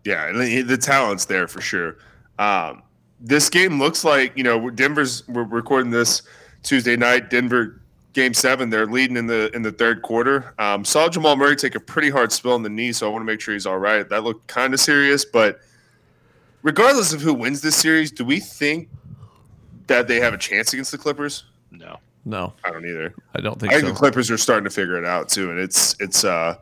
Yeah, 0.03 0.31
the 0.31 0.77
talent's 0.77 1.25
there 1.25 1.47
for 1.47 1.61
sure. 1.61 1.97
Um, 2.37 2.83
this 3.19 3.49
game 3.49 3.79
looks 3.79 4.03
like 4.03 4.35
you 4.37 4.43
know 4.43 4.69
Denver's. 4.69 5.27
We're 5.27 5.43
recording 5.43 5.91
this 5.91 6.21
Tuesday 6.63 6.95
night. 6.95 7.29
Denver 7.29 7.81
game 8.13 8.33
seven. 8.33 8.69
They're 8.69 8.85
leading 8.85 9.17
in 9.17 9.27
the 9.27 9.49
in 9.55 9.61
the 9.61 9.71
third 9.71 10.01
quarter. 10.01 10.53
Um, 10.59 10.83
saw 10.83 11.07
Jamal 11.09 11.35
Murray 11.35 11.55
take 11.55 11.75
a 11.75 11.79
pretty 11.79 12.09
hard 12.09 12.31
spill 12.31 12.55
in 12.55 12.63
the 12.63 12.69
knee, 12.69 12.91
so 12.91 13.07
I 13.07 13.11
want 13.11 13.21
to 13.21 13.25
make 13.25 13.41
sure 13.41 13.53
he's 13.53 13.65
all 13.65 13.77
right. 13.77 14.07
That 14.07 14.23
looked 14.23 14.47
kind 14.47 14.73
of 14.73 14.79
serious, 14.79 15.25
but 15.25 15.59
regardless 16.63 17.13
of 17.13 17.21
who 17.21 17.33
wins 17.33 17.61
this 17.61 17.75
series, 17.75 18.11
do 18.11 18.25
we 18.25 18.39
think 18.39 18.89
that 19.87 20.07
they 20.07 20.19
have 20.19 20.33
a 20.33 20.37
chance 20.37 20.73
against 20.73 20.91
the 20.91 20.97
Clippers? 20.97 21.45
No. 21.71 21.99
No, 22.27 22.53
I 22.63 22.71
don't 22.71 22.83
either. 22.83 23.13
I 23.35 23.41
don't 23.41 23.59
think 23.59 23.71
I 23.71 23.75
think 23.75 23.87
so. 23.87 23.93
the 23.93 23.99
Clippers 23.99 24.31
are 24.31 24.37
starting 24.37 24.63
to 24.63 24.71
figure 24.71 24.97
it 24.97 25.05
out 25.05 25.29
too, 25.29 25.51
and 25.51 25.59
it's 25.59 25.95
it's. 25.99 26.23
uh 26.23 26.57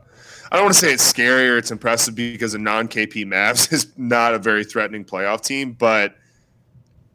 I 0.52 0.56
don't 0.56 0.66
want 0.66 0.74
to 0.74 0.80
say 0.80 0.92
it's 0.92 1.02
scary 1.02 1.48
or 1.48 1.56
it's 1.56 1.70
impressive 1.70 2.14
because 2.14 2.52
a 2.54 2.58
non 2.58 2.86
KP 2.86 3.24
Mavs 3.24 3.72
is 3.72 3.86
not 3.96 4.34
a 4.34 4.38
very 4.38 4.62
threatening 4.62 5.04
playoff 5.04 5.40
team, 5.40 5.72
but 5.72 6.16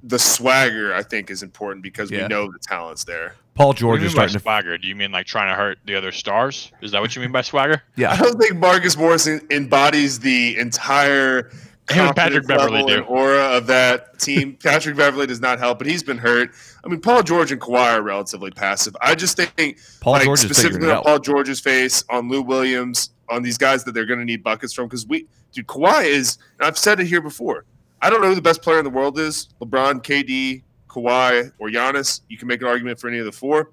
the 0.03 0.19
swagger 0.19 0.93
I 0.93 1.03
think 1.03 1.29
is 1.29 1.43
important 1.43 1.83
because 1.83 2.09
Yeah. 2.11 2.23
we 2.23 2.27
know 2.29 2.51
the 2.51 2.59
talent's 2.59 3.03
there. 3.03 3.35
Paul 3.55 3.67
What 3.67 3.77
do 3.77 3.81
George 3.81 3.99
you 4.01 4.07
is 4.07 4.13
mean 4.13 4.15
by 4.17 4.21
starting 4.27 4.33
to. 4.33 4.39
swagger? 4.39 4.77
Do 4.77 4.87
you 4.87 4.95
mean 4.95 5.11
like 5.11 5.25
trying 5.25 5.49
to 5.49 5.55
hurt 5.55 5.79
the 5.85 5.95
other 5.95 6.11
stars? 6.13 6.71
Is 6.81 6.91
that 6.91 7.01
what 7.01 7.15
you 7.15 7.21
mean 7.21 7.31
by 7.31 7.41
swagger? 7.41 7.81
Yeah, 7.97 8.11
I 8.13 8.17
don't 8.17 8.39
think 8.39 8.55
Marcus 8.55 8.95
Morris 8.95 9.27
embodies 9.27 10.19
the 10.19 10.57
entire 10.57 11.49
Him 11.89 12.05
and 12.05 12.15
Patrick 12.15 12.45
Beverley 12.47 12.83
do. 12.85 13.01
aura 13.01 13.57
of 13.57 13.65
that 13.67 14.19
team. 14.19 14.55
Patrick 14.63 14.95
Beverley 14.95 15.25
does 15.25 15.41
not 15.41 15.57
help, 15.57 15.79
but 15.79 15.87
he's 15.87 16.03
been 16.03 16.19
hurt. 16.19 16.51
I 16.85 16.87
mean, 16.87 17.01
Paul 17.01 17.23
George 17.23 17.51
and 17.51 17.59
Kawhi 17.59 17.95
are 17.95 18.01
relatively 18.03 18.51
passive. 18.51 18.95
I 19.01 19.15
just 19.15 19.35
think 19.37 19.79
Paul 19.99 20.13
like, 20.13 20.23
George 20.25 20.39
specifically 20.39 20.87
on 20.89 20.97
out. 20.97 21.03
Paul 21.03 21.17
George's 21.19 21.59
face, 21.59 22.03
on 22.09 22.29
Lou 22.29 22.43
Williams, 22.43 23.09
on 23.27 23.41
these 23.41 23.57
guys 23.57 23.83
that 23.85 23.93
they're 23.93 24.05
going 24.05 24.19
to 24.19 24.25
need 24.25 24.43
buckets 24.43 24.71
from. 24.71 24.85
Because 24.85 25.07
we, 25.07 25.25
dude, 25.51 25.65
Kawhi 25.65 26.05
is, 26.05 26.37
and 26.59 26.67
I've 26.67 26.77
said 26.77 26.99
it 26.99 27.07
here 27.07 27.21
before. 27.21 27.65
I 28.01 28.09
don't 28.09 28.21
know 28.21 28.27
who 28.29 28.35
the 28.35 28.41
best 28.41 28.61
player 28.61 28.79
in 28.79 28.83
the 28.85 28.89
world 28.89 29.19
is: 29.19 29.49
LeBron, 29.61 30.03
KD, 30.03 30.63
Kawhi, 30.87 31.51
or 31.59 31.69
Giannis. 31.69 32.21
You 32.29 32.37
can 32.37 32.47
make 32.47 32.61
an 32.61 32.67
argument 32.67 32.99
for 32.99 33.07
any 33.07 33.19
of 33.19 33.25
the 33.25 33.31
four. 33.31 33.71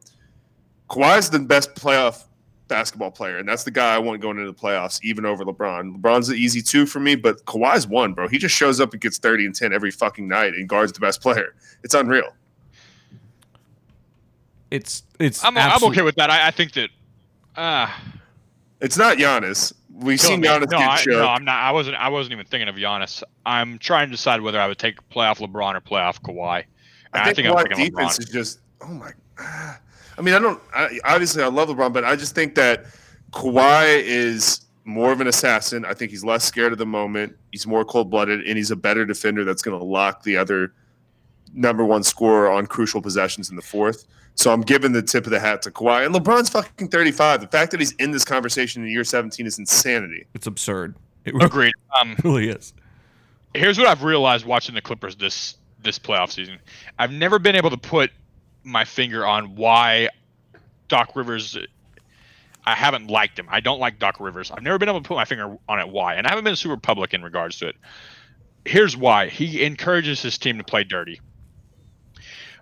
Kawhi 0.90 1.18
is 1.18 1.30
the 1.30 1.38
best 1.38 1.74
playoff 1.74 2.24
basketball 2.68 3.10
player, 3.10 3.38
and 3.38 3.48
that's 3.48 3.64
the 3.64 3.70
guy 3.70 3.94
I 3.94 3.98
want 3.98 4.20
going 4.20 4.38
into 4.38 4.50
the 4.50 4.58
playoffs, 4.58 5.00
even 5.02 5.24
over 5.24 5.44
LeBron. 5.44 6.00
LeBron's 6.00 6.28
the 6.28 6.34
easy 6.34 6.60
two 6.62 6.86
for 6.86 7.00
me, 7.00 7.14
but 7.14 7.44
Kawhi's 7.44 7.86
one, 7.86 8.12
bro. 8.12 8.28
He 8.28 8.38
just 8.38 8.54
shows 8.54 8.80
up 8.80 8.92
and 8.92 9.00
gets 9.00 9.18
30 9.18 9.46
and 9.46 9.54
10 9.54 9.72
every 9.72 9.90
fucking 9.90 10.26
night 10.26 10.54
and 10.54 10.68
guards 10.68 10.92
the 10.92 11.00
best 11.00 11.20
player. 11.20 11.54
It's 11.84 11.94
unreal. 11.94 12.32
It's 14.70 15.04
it's. 15.20 15.44
I'm, 15.44 15.56
I'm 15.56 15.82
okay 15.84 16.02
with 16.02 16.16
that. 16.16 16.28
I, 16.30 16.48
I 16.48 16.50
think 16.50 16.72
that. 16.72 16.90
Uh, 17.54 17.88
It's 18.80 18.98
not 18.98 19.16
Giannis. 19.16 19.72
We've 19.98 20.20
seen 20.20 20.42
Giannis 20.42 20.70
no, 20.70 20.78
get 20.78 20.88
I, 20.88 21.04
no, 21.06 21.26
I'm 21.26 21.44
not. 21.44 21.54
I 21.54 21.72
wasn't. 21.72 21.96
I 21.96 22.08
wasn't 22.08 22.34
even 22.34 22.46
thinking 22.46 22.68
of 22.68 22.74
Giannis. 22.74 23.22
I'm 23.46 23.78
trying 23.78 24.08
to 24.08 24.10
decide 24.10 24.42
whether 24.42 24.60
I 24.60 24.66
would 24.66 24.78
take 24.78 24.96
playoff 25.08 25.38
LeBron 25.38 25.74
or 25.74 25.80
playoff 25.80 26.20
Kawhi. 26.20 26.64
And 27.14 27.22
I 27.22 27.32
think, 27.32 27.48
I'm 27.48 27.54
Kawhi 27.54 27.68
picking 27.68 27.84
defense 27.86 28.18
LeBron. 28.18 28.20
is 28.20 28.28
just 28.28 28.60
oh 28.82 28.88
my. 28.88 29.10
Ah. 29.38 29.80
I 30.18 30.22
mean, 30.22 30.34
I 30.34 30.38
don't. 30.38 30.60
I, 30.74 30.98
obviously, 31.04 31.42
I 31.42 31.48
love 31.48 31.68
LeBron, 31.68 31.92
but 31.92 32.04
I 32.04 32.14
just 32.14 32.34
think 32.34 32.54
that 32.56 32.84
Kawhi 33.32 34.02
is 34.02 34.66
more 34.84 35.12
of 35.12 35.20
an 35.20 35.28
assassin. 35.28 35.84
I 35.84 35.94
think 35.94 36.10
he's 36.10 36.24
less 36.24 36.44
scared 36.44 36.72
of 36.72 36.78
the 36.78 36.86
moment. 36.86 37.36
He's 37.52 37.66
more 37.66 37.84
cold 37.84 38.10
blooded, 38.10 38.46
and 38.46 38.56
he's 38.56 38.70
a 38.70 38.76
better 38.76 39.04
defender 39.06 39.44
that's 39.44 39.62
going 39.62 39.78
to 39.78 39.84
lock 39.84 40.22
the 40.22 40.36
other 40.36 40.74
number 41.54 41.84
one 41.84 42.02
scorer 42.02 42.50
on 42.50 42.66
crucial 42.66 43.00
possessions 43.00 43.50
in 43.50 43.56
the 43.56 43.62
fourth. 43.62 44.06
So 44.36 44.52
I'm 44.52 44.60
giving 44.60 44.92
the 44.92 45.02
tip 45.02 45.24
of 45.24 45.30
the 45.30 45.40
hat 45.40 45.62
to 45.62 45.70
Kawhi. 45.70 46.04
And 46.04 46.14
LeBron's 46.14 46.50
fucking 46.50 46.88
35. 46.88 47.40
The 47.40 47.46
fact 47.48 47.70
that 47.70 47.80
he's 47.80 47.92
in 47.92 48.10
this 48.10 48.24
conversation 48.24 48.84
in 48.84 48.90
year 48.90 49.02
17 49.02 49.46
is 49.46 49.58
insanity. 49.58 50.26
It's 50.34 50.46
absurd. 50.46 50.94
It 51.24 51.32
really, 51.34 51.46
Agreed. 51.46 51.74
Um, 51.98 52.16
really 52.24 52.50
is. 52.50 52.74
here's 53.54 53.78
what 53.78 53.86
I've 53.86 54.04
realized 54.04 54.44
watching 54.44 54.74
the 54.74 54.82
Clippers 54.82 55.16
this 55.16 55.56
this 55.82 55.98
playoff 55.98 56.30
season. 56.30 56.58
I've 56.98 57.12
never 57.12 57.38
been 57.38 57.56
able 57.56 57.70
to 57.70 57.78
put 57.78 58.10
my 58.62 58.84
finger 58.84 59.24
on 59.26 59.56
why 59.56 60.10
Doc 60.88 61.16
Rivers. 61.16 61.56
I 62.64 62.74
haven't 62.74 63.08
liked 63.08 63.38
him. 63.38 63.46
I 63.50 63.60
don't 63.60 63.78
like 63.78 63.98
Doc 63.98 64.20
Rivers. 64.20 64.50
I've 64.50 64.62
never 64.62 64.76
been 64.76 64.88
able 64.88 65.00
to 65.00 65.08
put 65.08 65.14
my 65.14 65.24
finger 65.24 65.56
on 65.68 65.80
it 65.80 65.88
why, 65.88 66.14
and 66.14 66.26
I 66.26 66.30
haven't 66.30 66.44
been 66.44 66.56
super 66.56 66.76
public 66.76 67.14
in 67.14 67.22
regards 67.22 67.58
to 67.60 67.68
it. 67.68 67.76
Here's 68.66 68.96
why: 68.96 69.28
he 69.28 69.64
encourages 69.64 70.20
his 70.20 70.36
team 70.36 70.58
to 70.58 70.64
play 70.64 70.84
dirty. 70.84 71.20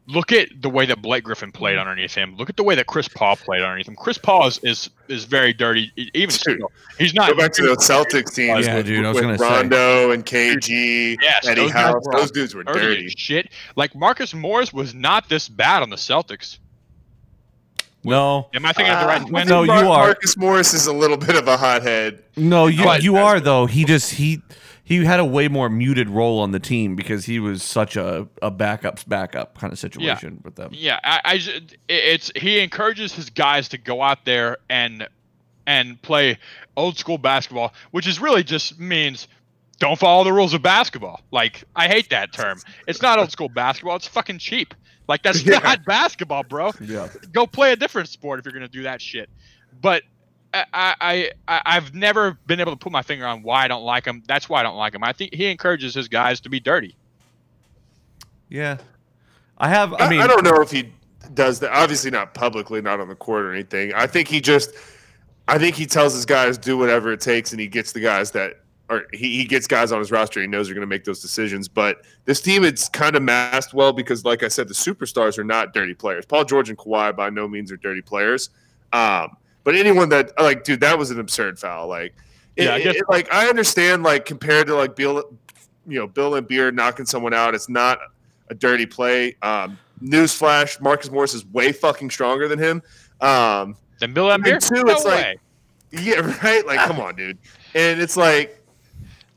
Look 0.07 0.33
at 0.33 0.49
the 0.61 0.69
way 0.69 0.85
that 0.85 1.01
Blake 1.01 1.25
Griffin 1.25 1.51
played 1.51 1.79
underneath 1.79 2.15
him. 2.15 2.37
Look 2.37 2.51
at 2.51 2.59
the 2.59 2.63
way 2.63 2.75
that 2.75 2.87
Chris 2.87 3.09
Paul 3.09 3.37
played 3.37 3.63
underneath 3.63 3.89
him. 3.89 3.97
Chris 3.97 4.19
Paul 4.19 4.47
is 4.49 4.59
is, 4.63 4.91
is 5.09 5.25
very 5.25 5.55
dirty. 5.55 5.91
Even 5.97 6.29
Dude, 6.29 6.33
still, 6.33 6.73
he's 6.99 7.15
not. 7.15 7.31
Go 7.31 7.37
back 7.39 7.53
to 7.55 7.63
the 7.63 7.77
Celtics 7.77 8.35
teams 8.35 8.67
Yeah, 8.67 8.77
with, 8.77 8.87
dude, 8.87 9.03
I 9.05 9.09
was 9.09 9.15
with 9.15 9.25
gonna 9.25 9.39
say. 9.39 9.45
Rondo 9.45 10.11
and 10.11 10.27
KG, 10.27 11.17
Yes, 11.23 11.47
Eddie 11.47 11.63
those 11.63 11.71
House. 11.73 12.03
were 12.05 12.13
Those 12.13 12.31
dudes 12.33 12.55
were 12.55 12.65
dirty 12.65 12.81
dirty. 12.81 13.09
shit. 13.17 13.51
Like 13.77 13.95
Marcus 13.95 14.35
Morris 14.35 14.75
was 14.75 14.95
not 14.95 15.31
this 15.31 15.49
bad 15.49 15.83
on 15.83 15.89
the 15.89 15.97
Celtics. 15.97 16.59
No, 18.07 18.49
Am 18.53 18.67
I 18.67 18.73
thinking 18.75 18.93
of 18.93 19.01
the 19.01 19.07
right? 19.07 19.23
Uh, 19.23 19.27
twin? 19.27 19.49
no, 19.49 19.63
you 19.63 19.69
Mar- 19.69 19.79
are. 19.87 20.05
Marcus 20.09 20.37
Morris 20.37 20.75
is 20.75 20.87
a 20.87 20.93
little 20.93 21.17
bit 21.17 21.37
of 21.37 21.49
a 21.49 21.57
hothead. 21.57 22.23
no, 22.37 22.67
you 22.67 22.85
But- 22.85 23.03
you 23.03 23.17
are 23.17 23.41
though. 23.41 23.65
He 23.65 23.87
just 23.87 24.13
he 24.13 24.43
he 24.85 25.03
had 25.05 25.19
a 25.19 25.25
way 25.25 25.49
more 25.49 25.71
muted 25.71 26.11
role 26.11 26.39
on 26.41 26.53
the 26.53 26.61
team 26.61 26.95
because 26.95 27.25
he 27.25 27.41
was 27.41 27.63
such 27.63 27.97
a 27.97 28.29
a 28.43 28.51
backups 28.51 29.09
backup 29.09 29.59
kind 29.59 29.73
of 29.73 29.79
situation 29.79 30.41
with 30.45 30.57
them. 30.57 30.71
Yeah, 30.73 31.01
I, 31.03 31.21
I 31.25 31.63
it's 31.89 32.31
he 32.37 32.61
encourages 32.61 33.13
his 33.15 33.31
guys 33.31 33.69
to 33.71 33.79
go 33.79 34.03
out 34.03 34.25
there 34.25 34.59
and 34.69 35.09
and 35.67 36.01
play 36.03 36.39
old 36.77 36.99
school 36.99 37.17
basketball, 37.19 37.73
which 37.91 38.07
is 38.07 38.21
really 38.21 38.45
just 38.45 38.79
means 38.79 39.27
don't 39.79 39.99
follow 39.99 40.23
the 40.23 40.33
rules 40.33 40.53
of 40.55 40.63
basketball. 40.63 41.23
Like 41.33 41.65
I 41.75 41.89
hate 41.89 42.11
that 42.11 42.33
term. 42.35 42.61
It's 42.87 43.01
not 43.01 43.19
old 43.19 43.33
school 43.33 43.49
basketball. 43.49 43.97
It's 43.97 44.07
fucking 44.07 44.39
cheap. 44.39 44.75
Like 45.09 45.23
that's 45.23 45.43
Yeah. 45.43 45.59
not 45.65 45.85
basketball, 45.87 46.43
bro. 46.43 46.73
Yeah. 46.81 47.09
Go 47.33 47.47
play 47.47 47.73
a 47.73 47.77
different 47.77 48.11
sport 48.11 48.39
if 48.39 48.45
you're 48.45 48.53
gonna 48.53 48.69
do 48.69 48.83
that 48.83 49.01
shit. 49.01 49.31
But 49.81 50.03
I, 50.55 50.95
I, 51.01 51.31
I 51.49 51.63
I've 51.67 51.95
never 51.95 52.39
been 52.47 52.61
able 52.61 52.73
to 52.73 52.79
put 52.79 52.93
my 52.93 53.03
finger 53.03 53.27
on 53.27 53.43
why 53.43 53.65
I 53.65 53.69
don't 53.69 53.85
like 53.85 54.05
him. 54.05 54.23
That's 54.27 54.49
why 54.49 54.61
I 54.61 54.63
don't 54.63 54.77
like 54.77 54.95
him. 54.95 55.03
I 55.03 55.13
think 55.13 55.35
he 55.35 55.47
encourages 55.47 55.95
his 55.95 56.09
guys 56.09 56.41
to 56.43 56.49
be 56.49 56.61
dirty. 56.61 56.97
Yeah. 58.49 58.79
I 59.59 59.69
have. 59.69 59.93
I 59.95 60.07
I, 60.07 60.11
mean, 60.11 60.21
I 60.21 60.27
don't 60.27 60.45
know 60.45 60.61
if 60.61 60.71
he 60.71 60.93
does 61.35 61.61
that. 61.61 61.73
Obviously, 61.73 62.11
not 62.11 62.35
publicly, 62.35 62.81
not 62.81 63.01
on 63.01 63.09
the 63.09 63.15
court 63.15 63.45
or 63.45 63.53
anything. 63.53 63.93
I 63.95 64.07
think 64.07 64.29
he 64.29 64.41
just, 64.41 64.71
I 65.49 65.59
think 65.59 65.77
he 65.77 65.87
tells 65.87 66.15
his 66.15 66.27
guys 66.27 66.59
do 66.59 66.77
whatever 66.77 67.13
it 67.13 67.21
takes, 67.21 67.53
and 67.53 67.61
he 67.61 67.67
gets 67.67 67.93
the 67.93 68.01
guys 68.01 68.31
that, 68.33 68.61
or 68.91 69.05
he, 69.13 69.39
he 69.39 69.45
gets 69.45 69.67
guys 69.67 69.93
on 69.93 69.99
his 69.99 70.11
roster. 70.11 70.41
He 70.41 70.47
knows 70.47 70.71
are 70.71 70.75
going 70.75 70.83
to 70.83 70.87
make 70.87 71.05
those 71.05 71.21
decisions. 71.21 71.69
But 71.69 72.05
this 72.25 72.41
team, 72.41 72.65
it's 72.65 72.89
kind 72.89 73.17
of 73.17 73.23
masked 73.23 73.75
well 73.75 73.93
because, 73.93 74.25
like 74.25 74.43
I 74.43 74.49
said, 74.49 74.69
the 74.69 74.75
superstars 74.75 75.39
are 75.39 75.45
not 75.45 75.73
dirty 75.73 75.95
players. 75.95 76.27
Paul 76.27 76.45
George 76.45 76.69
and 76.69 76.79
Kawhi 76.79 77.17
by 77.17 77.31
no 77.31 77.49
means 77.49 77.73
are 77.73 77.77
dirty 77.77 78.03
players. 78.03 78.51
Um, 78.93 79.37
but 79.65 79.75
anyone 79.75 80.09
that 80.11 80.33
like, 80.41 80.63
dude, 80.65 80.81
that 80.81 80.99
was 80.99 81.11
an 81.11 81.19
absurd 81.19 81.59
foul. 81.59 81.89
Like, 81.89 82.15
it, 82.57 82.65
Yeah, 82.65 82.75
I 82.75 82.81
guess- 82.83 82.97
it- 82.97 83.05
like 83.09 83.33
I 83.33 83.49
understand, 83.49 84.03
like 84.03 84.25
compared 84.25 84.67
to 84.69 84.75
like 84.77 84.95
Bill, 84.97 85.25
you 85.87 85.99
know, 85.99 86.07
Bill 86.07 86.33
Laimbeer 86.33 86.73
knocking 86.73 87.07
someone 87.07 87.35
out, 87.35 87.55
it's 87.55 87.69
not 87.69 87.99
a 88.51 88.55
dirty 88.55 88.87
play. 88.87 89.37
Um, 89.43 89.79
newsflash: 90.03 90.81
Marcus 90.81 91.11
Morris 91.11 91.35
is 91.35 91.45
way 91.47 91.73
fucking 91.73 92.11
stronger 92.11 92.47
than 92.49 92.59
him. 92.59 92.83
Um, 93.21 93.77
Then 94.01 94.13
Bill 94.13 94.27
Laimbeer, 94.29 94.61
Too, 94.67 94.85
no 94.85 94.93
it's 94.93 95.05
like- 95.05 95.39
yeah, 95.91 96.21
right. 96.43 96.67
Like, 96.67 96.81
come 96.81 97.01
on, 97.01 97.15
dude. 97.17 97.39
And 97.75 98.01
it's 98.01 98.17
like 98.17 98.61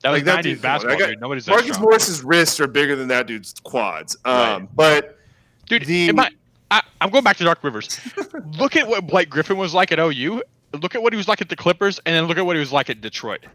That 0.01 0.11
was 0.11 0.17
like, 0.19 0.25
that 0.25 0.39
90s 0.39 0.43
dude- 0.43 0.55
come 0.57 0.61
basketball, 0.61 0.99
got- 0.99 1.07
dude. 1.07 1.21
Nobody's 1.21 1.45
that 1.45 1.51
Marcus 1.51 1.69
strong. 1.69 1.81
Morris's 1.83 2.23
wrists 2.23 2.59
are 2.59 2.67
bigger 2.67 2.95
than 2.95 3.07
that 3.09 3.27
dude's 3.27 3.53
quads. 3.63 4.17
Um, 4.25 4.33
Right. 4.35 4.75
but 4.75 5.13
Dude, 5.67 5.83
The- 5.85 6.09
am 6.09 6.19
I, 6.19 6.29
I, 6.69 6.81
I'm 7.01 7.09
going 7.09 7.23
back 7.23 7.37
to 7.37 7.43
Doc 7.43 7.63
Rivers. 7.63 7.99
look 8.57 8.75
at 8.75 8.87
what 8.87 9.07
Blake 9.07 9.29
Griffin 9.29 9.57
was 9.57 9.73
like 9.73 9.91
at 9.91 9.99
OU. 9.99 10.43
Look 10.81 10.95
at 10.95 11.01
what 11.01 11.13
he 11.13 11.17
was 11.17 11.27
like 11.27 11.41
at 11.41 11.49
the 11.49 11.55
Clippers, 11.55 11.99
and 12.05 12.13
then 12.15 12.25
look 12.25 12.37
at 12.37 12.45
what 12.45 12.55
he 12.55 12.59
was 12.59 12.71
like 12.73 12.89
at 12.89 12.99
Detroit. 12.99 13.45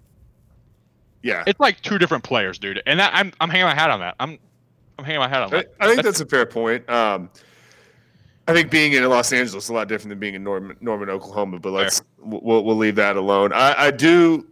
yeah, 1.22 1.44
It's 1.46 1.60
like 1.60 1.80
two 1.82 1.98
different 1.98 2.24
players, 2.24 2.58
dude. 2.58 2.82
And 2.86 2.98
that, 3.00 3.12
I'm 3.14 3.32
I'm 3.40 3.50
hanging 3.50 3.66
my 3.66 3.74
hat 3.74 3.90
on 3.90 4.00
that. 4.00 4.14
I'm 4.18 4.38
I'm 4.98 5.04
hanging 5.04 5.20
my 5.20 5.28
hat 5.28 5.42
on 5.42 5.50
that. 5.50 5.74
I 5.78 5.88
think 5.88 6.02
that's 6.02 6.20
a 6.20 6.26
fair 6.26 6.46
point. 6.46 6.88
Um, 6.88 7.28
I 8.48 8.54
think 8.54 8.70
being 8.70 8.94
in 8.94 9.08
Los 9.08 9.32
Angeles 9.32 9.64
is 9.64 9.70
a 9.70 9.74
lot 9.74 9.88
different 9.88 10.08
than 10.08 10.18
being 10.18 10.34
in 10.34 10.42
Norman, 10.42 10.76
Norman 10.80 11.10
Oklahoma. 11.10 11.58
But 11.60 11.72
let's 11.72 12.02
we'll, 12.18 12.64
we'll 12.64 12.76
leave 12.76 12.96
that 12.96 13.16
alone. 13.16 13.52
I, 13.52 13.86
I 13.86 13.90
do 13.90 14.46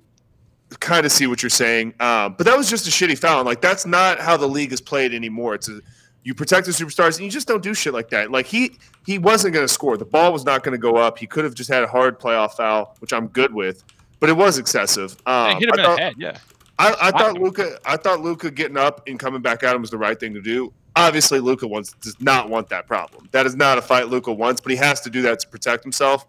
kind 0.79 1.05
of 1.05 1.11
see 1.11 1.27
what 1.27 1.43
you're 1.43 1.51
saying, 1.51 1.95
um, 1.99 2.35
but 2.39 2.47
that 2.47 2.57
was 2.57 2.71
just 2.71 2.87
a 2.87 2.91
shitty 2.91 3.19
foul. 3.19 3.43
Like 3.45 3.61
that's 3.63 3.87
not 3.87 4.21
how 4.21 4.37
the 4.37 4.47
league 4.47 4.73
is 4.73 4.81
played 4.81 5.13
anymore. 5.15 5.55
It's 5.55 5.69
a 5.69 5.81
you 6.23 6.35
protect 6.35 6.67
the 6.67 6.73
superstars 6.73 7.17
and 7.17 7.25
you 7.25 7.31
just 7.31 7.49
don't 7.49 7.63
do 7.63 7.73
shit 7.75 7.93
like 7.95 8.11
that. 8.11 8.31
Like 8.31 8.47
he 8.47 8.73
he 9.07 9.19
wasn't 9.19 9.55
going 9.55 9.67
to 9.67 9.73
score. 9.73 9.97
The 9.97 10.05
ball 10.05 10.33
was 10.33 10.45
not 10.45 10.63
going 10.63 10.73
to 10.73 10.79
go 10.79 10.97
up. 10.97 11.19
He 11.19 11.27
could 11.27 11.45
have 11.45 11.55
just 11.55 11.71
had 11.71 11.83
a 11.83 11.87
hard 11.87 12.19
playoff 12.21 12.53
foul, 12.53 12.95
which 13.01 13.13
I'm 13.13 13.29
good 13.29 13.55
with, 13.55 13.83
but 14.21 14.29
it 14.29 14.35
was 14.37 14.59
excessive. 14.59 15.17
Um, 15.27 15.57
hit 15.59 15.65
him 15.65 15.71
I 15.73 15.77
in 15.83 15.85
thought- 15.87 15.97
the 15.97 16.03
head, 16.03 16.15
yeah. 16.19 16.39
I, 16.79 16.95
I 17.03 17.11
thought 17.11 17.35
Luka. 17.39 17.79
I 17.85 17.97
thought 17.99 18.21
Luka 18.21 18.51
getting 18.51 18.79
up 18.79 19.07
and 19.07 19.19
coming 19.19 19.43
back 19.43 19.63
at 19.63 19.75
him 19.75 19.83
was 19.83 19.91
the 19.91 19.99
right 19.99 20.19
thing 20.19 20.33
to 20.33 20.41
do. 20.41 20.73
Obviously, 20.97 21.39
Luka 21.39 21.67
wants 21.69 21.93
does 22.01 22.19
not 22.23 22.49
want 22.49 22.71
that 22.71 22.87
problem. 22.87 23.29
That 23.33 23.45
is 23.45 23.55
not 23.55 23.77
a 23.77 23.83
fight 23.83 24.09
Luka 24.09 24.33
wants, 24.33 24.63
but 24.63 24.71
he 24.73 24.77
has 24.79 25.01
to 25.03 25.11
do 25.11 25.21
that 25.23 25.41
to 25.41 25.49
protect 25.49 25.85
himself. 25.85 26.27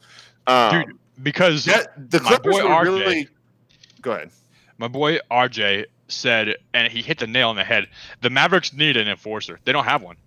Um, 0.47 0.83
Dude, 0.87 0.97
because 1.23 1.63
that, 1.65 1.93
the 2.11 2.19
my 2.21 2.29
Clippers 2.31 2.55
boy 2.57 2.63
were 2.63 2.69
RJ 2.69 2.83
really. 2.83 3.27
Go 4.01 4.11
ahead. 4.11 4.29
my 4.77 4.89
boy 4.89 5.19
RJ 5.31 5.85
said, 6.11 6.55
and 6.73 6.91
he 6.91 7.01
hit 7.01 7.19
the 7.19 7.27
nail 7.27 7.49
on 7.49 7.55
the 7.55 7.63
head. 7.63 7.87
The 8.21 8.29
Mavericks 8.29 8.73
need 8.73 8.97
an 8.97 9.07
enforcer. 9.07 9.59
They 9.65 9.71
don't 9.71 9.85
have 9.85 10.01
one. 10.01 10.17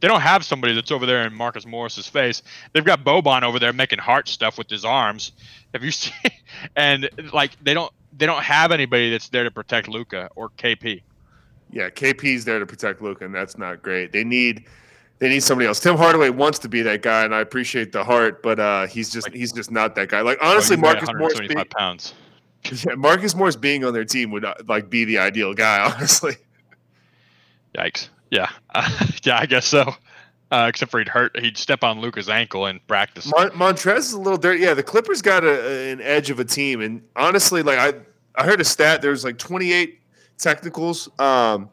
They 0.00 0.08
don't 0.08 0.20
have 0.20 0.44
somebody 0.44 0.74
that's 0.74 0.90
over 0.90 1.06
there 1.06 1.24
in 1.26 1.32
Marcus 1.34 1.64
Morris's 1.64 2.08
face. 2.08 2.42
They've 2.72 2.84
got 2.84 3.04
Boban 3.04 3.42
over 3.42 3.58
there 3.60 3.72
making 3.72 4.00
heart 4.00 4.28
stuff 4.28 4.58
with 4.58 4.68
his 4.68 4.84
arms. 4.84 5.32
Have 5.74 5.84
you 5.84 5.90
seen? 5.92 6.12
And 6.76 7.08
like 7.32 7.52
they 7.62 7.74
don't 7.74 7.92
they 8.16 8.26
don't 8.26 8.42
have 8.42 8.72
anybody 8.72 9.10
that's 9.10 9.28
there 9.28 9.44
to 9.44 9.50
protect 9.50 9.88
Luka 9.88 10.28
or 10.34 10.50
KP. 10.50 11.02
Yeah, 11.70 11.88
KP's 11.88 12.44
there 12.44 12.58
to 12.58 12.66
protect 12.66 13.00
Luka, 13.00 13.24
and 13.24 13.34
that's 13.34 13.56
not 13.56 13.82
great. 13.82 14.12
They 14.12 14.24
need. 14.24 14.64
They 15.20 15.28
need 15.28 15.44
somebody 15.44 15.68
else. 15.68 15.78
Tim 15.78 15.96
Hardaway 15.96 16.30
wants 16.30 16.58
to 16.58 16.68
be 16.68 16.82
that 16.82 17.00
guy, 17.02 17.24
and 17.24 17.32
I 17.32 17.38
appreciate 17.40 17.92
the 17.92 18.02
heart, 18.02 18.42
but 18.42 18.58
uh, 18.58 18.88
he's 18.88 19.08
just 19.08 19.28
Like- 19.28 19.36
he's 19.36 19.52
just 19.52 19.70
not 19.70 19.94
that 19.94 20.08
guy. 20.08 20.20
Like 20.20 20.38
honestly, 20.42 20.76
Oh, 20.76 20.80
Marcus 20.80 21.08
Morris, 21.16 21.38
being, 21.38 21.48
175 21.54 21.70
pounds. 21.70 22.14
Yeah, 22.64 22.94
Marcus 22.94 23.34
Morris 23.34 23.56
being 23.56 23.84
on 23.84 23.92
their 23.92 24.04
team 24.04 24.30
would 24.30 24.44
uh, 24.44 24.54
like 24.68 24.88
be 24.88 25.04
the 25.04 25.18
ideal 25.18 25.54
guy. 25.54 25.92
Honestly, 25.96 26.36
Yikes. 27.76 28.08
Yeah. 28.30 28.50
yeah, 29.22 29.38
I 29.38 29.46
guess 29.46 29.66
so. 29.66 29.94
Uh, 30.50 30.66
except 30.68 30.90
for 30.90 30.98
he'd 30.98 31.08
hurt, 31.08 31.38
he'd 31.40 31.56
step 31.56 31.82
on 31.82 32.00
Luka's 32.00 32.28
ankle 32.28 32.66
in 32.66 32.78
practice. 32.86 33.30
Mon- 33.34 33.50
Montrez 33.50 33.98
is 33.98 34.12
a 34.12 34.20
little 34.20 34.36
dirty. 34.36 34.60
Yeah, 34.60 34.74
the 34.74 34.82
Clippers 34.82 35.22
got 35.22 35.44
a, 35.44 35.90
an 35.90 36.00
edge 36.02 36.28
of 36.28 36.40
a 36.40 36.44
team, 36.44 36.82
and 36.82 37.02
honestly, 37.16 37.62
like 37.62 37.78
I, 37.78 37.94
I 38.34 38.44
heard 38.44 38.60
a 38.60 38.64
stat. 38.64 39.00
There's 39.00 39.24
like 39.24 39.38
28 39.38 39.98
technicals 40.36 41.08
um, 41.18 41.70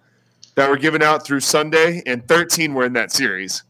that 0.55 0.69
were 0.69 0.77
given 0.77 1.01
out 1.01 1.25
through 1.25 1.41
Sunday, 1.41 2.01
and 2.05 2.25
13 2.25 2.73
were 2.73 2.85
in 2.85 2.93
that 2.93 3.11
series. 3.11 3.63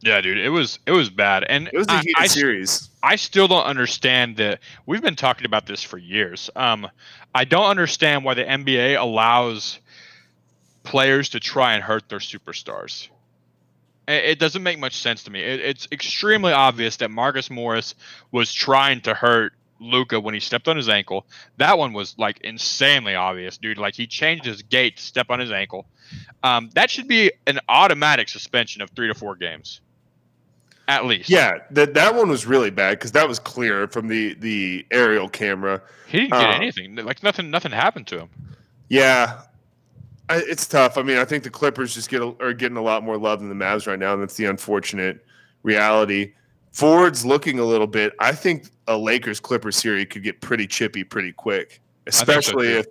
Yeah, 0.00 0.22
dude, 0.22 0.38
it 0.38 0.48
was 0.48 0.78
it 0.86 0.92
was 0.92 1.10
bad, 1.10 1.44
and 1.50 1.68
It 1.70 1.76
was 1.76 1.86
a 1.88 1.98
heated 1.98 2.14
I, 2.18 2.26
series. 2.26 2.88
I 3.04 3.16
still 3.16 3.48
don't 3.48 3.64
understand 3.64 4.38
that. 4.38 4.60
We've 4.86 5.02
been 5.02 5.14
talking 5.14 5.44
about 5.44 5.66
this 5.66 5.82
for 5.82 5.98
years. 5.98 6.48
Um, 6.56 6.88
I 7.34 7.44
don't 7.44 7.66
understand 7.66 8.24
why 8.24 8.32
the 8.32 8.44
NBA 8.44 8.98
allows 8.98 9.78
players 10.84 11.28
to 11.30 11.40
try 11.40 11.74
and 11.74 11.82
hurt 11.82 12.08
their 12.08 12.18
superstars. 12.18 13.08
It 14.08 14.38
doesn't 14.38 14.62
make 14.62 14.78
much 14.78 14.96
sense 14.96 15.24
to 15.24 15.30
me. 15.30 15.42
It, 15.42 15.60
it's 15.60 15.88
extremely 15.92 16.54
obvious 16.54 16.96
that 16.96 17.10
Marcus 17.10 17.50
Morris 17.50 17.94
was 18.32 18.50
trying 18.50 19.02
to 19.02 19.12
hurt 19.12 19.52
Luka 19.80 20.18
when 20.18 20.32
he 20.32 20.40
stepped 20.40 20.66
on 20.66 20.76
his 20.78 20.88
ankle. 20.88 21.26
That 21.58 21.76
one 21.76 21.92
was 21.92 22.14
like 22.18 22.40
insanely 22.40 23.14
obvious, 23.14 23.58
dude. 23.58 23.76
Like 23.76 23.94
he 23.94 24.06
changed 24.06 24.46
his 24.46 24.62
gait 24.62 24.96
to 24.96 25.02
step 25.02 25.26
on 25.28 25.40
his 25.40 25.50
ankle. 25.52 25.86
Um, 26.42 26.70
that 26.74 26.88
should 26.90 27.08
be 27.08 27.32
an 27.46 27.60
automatic 27.68 28.30
suspension 28.30 28.80
of 28.80 28.90
three 28.90 29.08
to 29.08 29.14
four 29.14 29.36
games, 29.36 29.82
at 30.88 31.06
least. 31.06 31.30
Yeah, 31.30 31.58
that 31.70 31.94
that 31.94 32.14
one 32.14 32.28
was 32.28 32.46
really 32.46 32.70
bad 32.70 32.98
because 32.98 33.12
that 33.12 33.28
was 33.28 33.38
clear 33.38 33.88
from 33.88 34.08
the 34.08 34.34
the 34.34 34.86
aerial 34.90 35.28
camera. 35.28 35.82
he 36.06 36.20
didn't 36.20 36.32
get 36.32 36.50
uh, 36.50 36.52
anything. 36.52 36.96
Like 36.96 37.22
nothing, 37.22 37.50
nothing 37.50 37.72
happened 37.72 38.06
to 38.08 38.20
him. 38.20 38.28
Yeah, 38.88 39.42
I, 40.28 40.36
it's 40.36 40.66
tough. 40.66 40.98
I 40.98 41.02
mean, 41.02 41.18
I 41.18 41.24
think 41.24 41.44
the 41.44 41.50
Clippers 41.50 41.94
just 41.94 42.08
get 42.08 42.22
a, 42.22 42.34
are 42.40 42.52
getting 42.52 42.76
a 42.76 42.82
lot 42.82 43.02
more 43.02 43.18
love 43.18 43.40
than 43.40 43.48
the 43.48 43.54
Mavs 43.54 43.86
right 43.86 43.98
now, 43.98 44.12
and 44.12 44.22
that's 44.22 44.36
the 44.36 44.46
unfortunate 44.46 45.24
reality. 45.62 46.34
Ford's 46.72 47.24
looking 47.24 47.58
a 47.58 47.64
little 47.64 47.86
bit. 47.86 48.14
I 48.18 48.32
think 48.32 48.68
a 48.88 48.96
Lakers 48.96 49.40
Clippers 49.40 49.76
series 49.76 50.06
could 50.10 50.22
get 50.22 50.40
pretty 50.40 50.66
chippy 50.66 51.04
pretty 51.04 51.32
quick, 51.32 51.80
think 52.04 52.14
so, 52.14 52.22
especially 52.22 52.68
if 52.68 52.86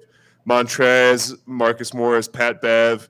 Montrez, 0.48 1.38
Marcus 1.46 1.94
Morris, 1.94 2.28
Pat 2.28 2.62
Bev 2.62 3.10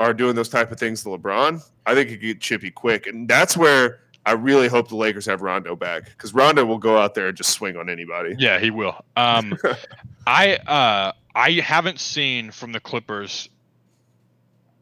are 0.00 0.12
doing 0.12 0.34
those 0.34 0.48
type 0.48 0.72
of 0.72 0.78
things 0.78 1.02
to 1.02 1.08
LeBron. 1.10 1.62
I 1.86 1.94
think 1.94 2.10
it 2.10 2.12
could 2.14 2.20
get 2.20 2.40
chippy 2.40 2.70
quick, 2.70 3.06
and 3.06 3.28
that's 3.28 3.56
where 3.56 4.00
I 4.26 4.32
really 4.32 4.68
hope 4.68 4.88
the 4.88 4.96
Lakers 4.96 5.26
have 5.26 5.42
Rondo 5.42 5.76
back 5.76 6.04
because 6.06 6.32
Rondo 6.32 6.64
will 6.64 6.78
go 6.78 6.96
out 6.98 7.14
there 7.14 7.28
and 7.28 7.36
just 7.36 7.50
swing 7.50 7.76
on 7.76 7.90
anybody. 7.90 8.34
Yeah, 8.38 8.58
he 8.58 8.70
will. 8.70 8.96
Um, 9.16 9.56
I 10.26 10.56
uh, 10.56 11.12
I 11.34 11.50
haven't 11.52 12.00
seen 12.00 12.50
from 12.50 12.72
the 12.72 12.80
Clippers 12.80 13.48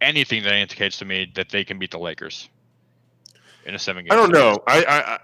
anything 0.00 0.42
that 0.44 0.54
indicates 0.54 0.98
to 0.98 1.04
me 1.04 1.30
that 1.34 1.48
they 1.50 1.64
can 1.64 1.78
beat 1.78 1.90
the 1.90 1.98
Lakers 1.98 2.48
in 3.64 3.74
a 3.74 3.78
seven 3.78 4.04
game. 4.04 4.12
I 4.12 4.16
don't 4.16 4.32
know. 4.32 4.58
I, 4.66 4.84
I, 4.84 4.98
I 5.14 5.18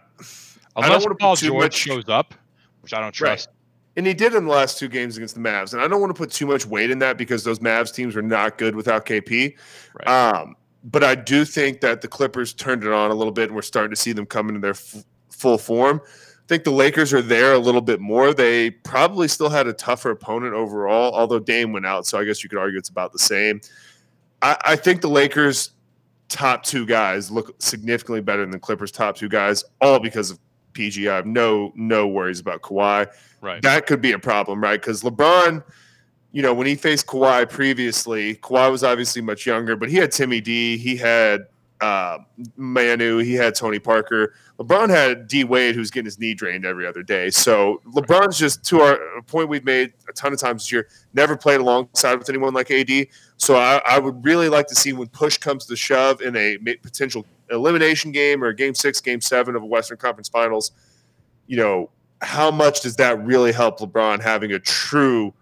I 0.76 0.80
don't 0.82 0.84
Unless 0.90 1.06
put 1.06 1.18
Paul 1.18 1.36
George 1.36 1.62
much- 1.64 1.74
shows 1.74 2.08
up, 2.08 2.34
which 2.82 2.92
I 2.94 3.00
don't 3.00 3.12
trust. 3.12 3.48
And 3.96 4.06
he 4.06 4.14
did 4.14 4.32
in 4.32 4.44
the 4.44 4.50
last 4.52 4.78
two 4.78 4.86
games 4.86 5.16
against 5.16 5.34
the 5.34 5.40
Mavs. 5.40 5.72
And 5.72 5.82
I 5.82 5.88
don't 5.88 6.00
want 6.00 6.14
to 6.14 6.18
put 6.18 6.30
too 6.30 6.46
much 6.46 6.64
weight 6.64 6.92
in 6.92 7.00
that 7.00 7.18
because 7.18 7.42
those 7.42 7.58
Mavs 7.58 7.92
teams 7.92 8.14
are 8.14 8.22
not 8.22 8.56
good 8.56 8.76
without 8.76 9.04
KP. 9.06 9.56
Right. 9.94 10.08
Um, 10.08 10.54
but 10.84 11.04
I 11.04 11.14
do 11.14 11.44
think 11.44 11.80
that 11.80 12.00
the 12.00 12.08
Clippers 12.08 12.52
turned 12.54 12.84
it 12.84 12.92
on 12.92 13.10
a 13.10 13.14
little 13.14 13.32
bit 13.32 13.44
and 13.44 13.54
we're 13.54 13.62
starting 13.62 13.90
to 13.90 13.96
see 13.96 14.12
them 14.12 14.26
come 14.26 14.48
into 14.48 14.60
their 14.60 14.72
f- 14.72 15.04
full 15.30 15.58
form. 15.58 16.00
I 16.04 16.46
think 16.48 16.64
the 16.64 16.70
Lakers 16.70 17.12
are 17.12 17.20
there 17.20 17.52
a 17.52 17.58
little 17.58 17.80
bit 17.80 18.00
more. 18.00 18.32
They 18.32 18.70
probably 18.70 19.28
still 19.28 19.50
had 19.50 19.66
a 19.66 19.72
tougher 19.72 20.10
opponent 20.10 20.54
overall, 20.54 21.14
although 21.14 21.38
Dame 21.38 21.72
went 21.72 21.86
out. 21.86 22.06
So 22.06 22.18
I 22.18 22.24
guess 22.24 22.42
you 22.42 22.48
could 22.48 22.58
argue 22.58 22.78
it's 22.78 22.88
about 22.88 23.12
the 23.12 23.18
same. 23.18 23.60
I, 24.40 24.56
I 24.64 24.76
think 24.76 25.02
the 25.02 25.08
Lakers' 25.08 25.72
top 26.28 26.62
two 26.62 26.86
guys 26.86 27.30
look 27.30 27.60
significantly 27.60 28.22
better 28.22 28.42
than 28.42 28.50
the 28.50 28.58
Clippers' 28.58 28.92
top 28.92 29.16
two 29.16 29.28
guys, 29.28 29.64
all 29.80 29.98
because 29.98 30.30
of 30.30 30.38
PG. 30.72 31.08
I 31.08 31.16
have 31.16 31.26
no 31.26 31.72
no 31.74 32.06
worries 32.06 32.40
about 32.40 32.62
Kawhi 32.62 33.08
right. 33.40 33.62
that 33.62 33.86
could 33.86 34.00
be 34.00 34.12
a 34.12 34.18
problem, 34.18 34.62
right? 34.62 34.80
Because 34.80 35.02
LeBron, 35.02 35.62
you 36.32 36.42
know, 36.42 36.52
when 36.52 36.66
he 36.66 36.74
faced 36.74 37.06
Kawhi 37.06 37.48
previously, 37.48 38.36
Kawhi 38.36 38.70
was 38.70 38.84
obviously 38.84 39.22
much 39.22 39.46
younger, 39.46 39.76
but 39.76 39.88
he 39.88 39.96
had 39.96 40.12
Timmy 40.12 40.40
D, 40.40 40.76
he 40.76 40.96
had 40.96 41.46
uh, 41.80 42.18
Manu, 42.56 43.18
he 43.18 43.34
had 43.34 43.54
Tony 43.54 43.78
Parker. 43.78 44.34
LeBron 44.58 44.88
had 44.88 45.28
D 45.28 45.44
Wade, 45.44 45.74
who's 45.74 45.90
getting 45.90 46.06
his 46.06 46.18
knee 46.18 46.34
drained 46.34 46.66
every 46.66 46.86
other 46.86 47.02
day. 47.02 47.30
So 47.30 47.80
LeBron's 47.86 48.36
just 48.36 48.64
to 48.64 48.80
our 48.80 49.18
a 49.18 49.22
point 49.22 49.48
we've 49.48 49.64
made 49.64 49.92
a 50.08 50.12
ton 50.12 50.32
of 50.32 50.40
times 50.40 50.64
this 50.64 50.72
year, 50.72 50.88
never 51.14 51.36
played 51.36 51.60
alongside 51.60 52.16
with 52.16 52.28
anyone 52.28 52.52
like 52.52 52.70
AD. 52.70 53.06
So 53.36 53.56
I, 53.56 53.80
I 53.86 53.98
would 53.98 54.24
really 54.24 54.48
like 54.48 54.66
to 54.68 54.74
see 54.74 54.92
when 54.92 55.08
push 55.08 55.38
comes 55.38 55.66
to 55.66 55.76
shove 55.76 56.20
in 56.20 56.34
a 56.36 56.58
potential 56.82 57.24
elimination 57.50 58.12
game 58.12 58.42
or 58.42 58.52
game 58.52 58.74
six, 58.74 59.00
game 59.00 59.20
seven 59.20 59.54
of 59.54 59.62
a 59.62 59.66
Western 59.66 59.96
Conference 59.96 60.28
Finals, 60.28 60.72
you 61.46 61.56
know, 61.56 61.90
how 62.20 62.50
much 62.50 62.80
does 62.80 62.96
that 62.96 63.24
really 63.24 63.52
help 63.52 63.78
LeBron 63.78 64.20
having 64.20 64.52
a 64.52 64.58
true 64.58 65.32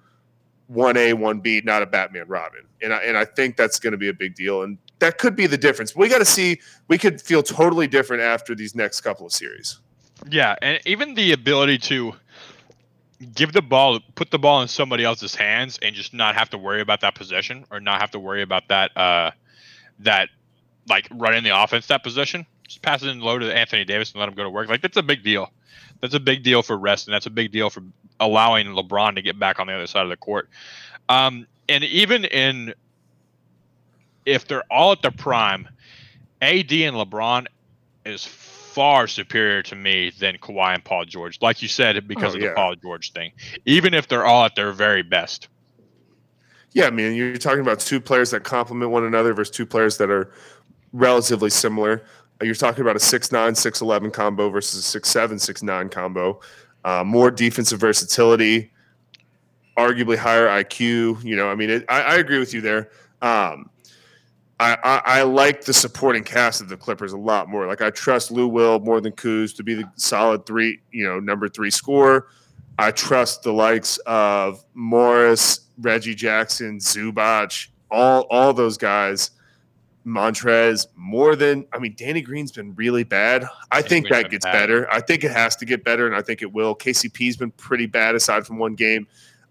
one 0.69 0.97
A, 0.97 1.12
one 1.12 1.41
B, 1.41 1.62
not 1.64 1.83
a 1.83 1.87
Batman 1.87 2.27
Robin? 2.29 2.62
And 2.83 2.93
I, 2.93 2.99
and 2.99 3.17
I 3.17 3.25
think 3.25 3.57
that's 3.57 3.79
going 3.79 3.93
to 3.93 3.99
be 3.99 4.09
a 4.09 4.14
big 4.14 4.35
deal, 4.35 4.62
and 4.62 4.79
that 4.99 5.19
could 5.19 5.37
be 5.37 5.47
the 5.47 5.59
difference. 5.59 5.95
We 5.95 6.09
got 6.09 6.19
to 6.19 6.25
see. 6.25 6.61
We 6.89 6.99
could 6.99 7.21
feel 7.21 7.43
totally 7.43 7.87
different 7.87 8.23
after 8.23 8.55
these 8.55 8.75
next 8.75 9.01
couple 9.01 9.27
of 9.27 9.33
series. 9.33 9.79
Yeah, 10.29 10.57
and 10.62 10.81
even 10.87 11.14
the 11.14 11.33
ability 11.33 11.79
to 11.79 12.14
give 13.35 13.53
the 13.53 13.62
ball, 13.62 14.01
put 14.14 14.31
the 14.31 14.39
ball 14.39 14.62
in 14.62 14.69
somebody 14.69 15.05
else's 15.05 15.35
hands, 15.35 15.79
and 15.83 15.95
just 15.95 16.12
not 16.12 16.35
have 16.35 16.51
to 16.51 16.59
worry 16.59 16.81
about 16.81 17.01
that 17.03 17.14
possession, 17.14 17.64
or 17.71 17.81
not 17.81 18.01
have 18.01 18.11
to 18.12 18.19
worry 18.19 18.43
about 18.43 18.69
that 18.69 18.97
uh, 18.97 19.31
that 20.01 20.29
like 20.89 21.09
running 21.11 21.43
the 21.43 21.62
offense 21.62 21.87
that 21.89 22.03
possession. 22.03 22.47
Just 22.67 22.83
pass 22.83 23.03
it 23.03 23.09
in 23.09 23.21
low 23.21 23.39
to 23.39 23.55
Anthony 23.57 23.85
Davis 23.85 24.12
and 24.12 24.21
let 24.21 24.29
him 24.29 24.35
go 24.35 24.43
to 24.43 24.51
work. 24.51 24.69
Like 24.69 24.83
that's 24.83 24.97
a 24.97 25.03
big 25.03 25.23
deal. 25.23 25.51
That's 26.01 26.14
a 26.14 26.21
big 26.21 26.43
deal 26.43 26.62
for 26.62 26.77
rest, 26.77 27.07
and 27.07 27.14
that's 27.14 27.27
a 27.27 27.31
big 27.31 27.53
deal 27.53 27.71
for 27.71 27.83
allowing 28.21 28.67
LeBron 28.67 29.14
to 29.14 29.23
get 29.23 29.39
back 29.39 29.59
on 29.61 29.67
the 29.67 29.73
other 29.73 29.87
side 29.87 30.03
of 30.03 30.09
the 30.11 30.17
court. 30.17 30.49
Um, 31.09 31.47
and 31.69 31.85
even 31.85 32.25
in 32.25 32.75
if 34.25 34.47
they're 34.47 34.64
all 34.71 34.93
at 34.93 35.03
their 35.03 35.11
prime, 35.11 35.69
AD 36.43 36.73
and 36.73 36.97
LeBron 36.97 37.47
is 38.05 38.25
far 38.25 39.07
superior 39.07 39.62
to 39.62 39.75
me 39.77 40.11
than 40.19 40.37
Kawhi 40.39 40.75
and 40.75 40.85
Paul 40.85 41.05
George. 41.05 41.41
Like 41.41 41.62
you 41.62 41.69
said, 41.69 42.07
because 42.07 42.35
Oh, 42.35 42.37
of 42.37 42.43
yeah. 42.43 42.49
the 42.51 42.55
Paul 42.55 42.75
George 42.77 43.12
thing. 43.12 43.33
Even 43.64 43.95
if 43.95 44.09
they're 44.09 44.27
all 44.27 44.45
at 44.45 44.55
their 44.55 44.73
very 44.73 45.03
best. 45.03 45.49
Yeah, 46.73 46.87
I 46.87 46.91
mean, 46.91 47.14
you're 47.14 47.37
talking 47.39 47.61
about 47.61 47.81
two 47.81 48.01
players 48.01 48.33
that 48.33 48.45
complement 48.45 48.91
one 48.91 49.05
another 49.05 49.33
versus 49.33 49.55
two 49.57 49.64
players 49.64 49.97
that 49.97 50.11
are 50.11 50.31
relatively 50.93 51.49
similar. 51.49 52.05
You're 52.43 52.55
talking 52.55 52.82
about 52.82 52.97
a 52.97 53.01
6'9, 53.01 53.30
6'11 53.30 54.12
combo 54.12 54.51
versus 54.51 54.95
a 54.95 55.01
6'7, 55.01 55.32
6'9 55.32 55.91
combo. 55.91 56.41
Uh, 56.84 57.03
more 57.05 57.30
defensive 57.30 57.80
versatility, 57.80 58.70
arguably 59.76 60.16
higher 60.16 60.47
IQ. 60.47 61.24
You 61.24 61.37
know, 61.37 61.49
I 61.49 61.55
mean, 61.55 61.70
it, 61.70 61.84
I, 61.89 62.03
I 62.03 62.14
agree 62.16 62.39
with 62.39 62.53
you 62.53 62.61
there. 62.61 62.91
Um, 63.22 63.70
I, 64.59 64.76
I, 64.82 65.03
I 65.05 65.22
like 65.22 65.64
the 65.64 65.72
supporting 65.72 66.24
cast 66.24 66.61
of 66.61 66.68
the 66.68 66.76
Clippers 66.76 67.12
a 67.12 67.18
lot 67.18 67.49
more. 67.49 67.66
Like 67.66 67.82
I 67.82 67.91
trust 67.91 68.30
Lou 68.30 68.49
Will 68.49 68.80
more 68.80 69.01
than 69.01 69.12
Kuz 69.12 69.55
to 69.57 69.62
be 69.62 69.74
the 69.74 69.91
solid 69.97 70.47
three, 70.47 70.80
you 70.93 71.05
know, 71.05 71.20
number 71.20 71.49
three 71.49 71.70
scorer. 71.70 72.28
I 72.78 72.91
trust 72.91 73.43
the 73.43 73.53
likes 73.53 73.99
of 74.07 74.64
Morris, 74.74 75.61
Reggie 75.78 76.14
Jackson, 76.14 76.78
Zubac, 76.78 77.68
all 77.91 78.22
all 78.30 78.53
those 78.53 78.76
guys, 78.76 79.30
Montrez 80.07 80.87
more 80.95 81.35
than 81.35 81.67
I 81.73 81.79
mean. 81.79 81.95
Danny 81.97 82.21
Green's 82.23 82.53
been 82.53 82.75
really 82.77 83.03
bad. 83.05 83.45
I 83.73 83.81
Danny 83.81 83.89
think 83.89 84.07
Green's 84.07 84.23
that 84.23 84.31
gets 84.31 84.45
bad. 84.45 84.53
better. 84.53 84.91
I 84.93 85.01
think 85.01 85.25
it 85.25 85.33
has 85.33 85.57
to 85.57 85.65
get 85.65 85.83
better, 85.85 86.07
and 86.07 86.15
I 86.15 86.23
think 86.23 86.43
it 86.43 86.53
will. 86.53 86.77
KCP's 86.77 87.37
been 87.37 87.51
pretty 87.53 87.87
bad 87.87 88.15
aside 88.15 88.47
from 88.47 88.59
one 88.59 88.75
game. 88.75 89.07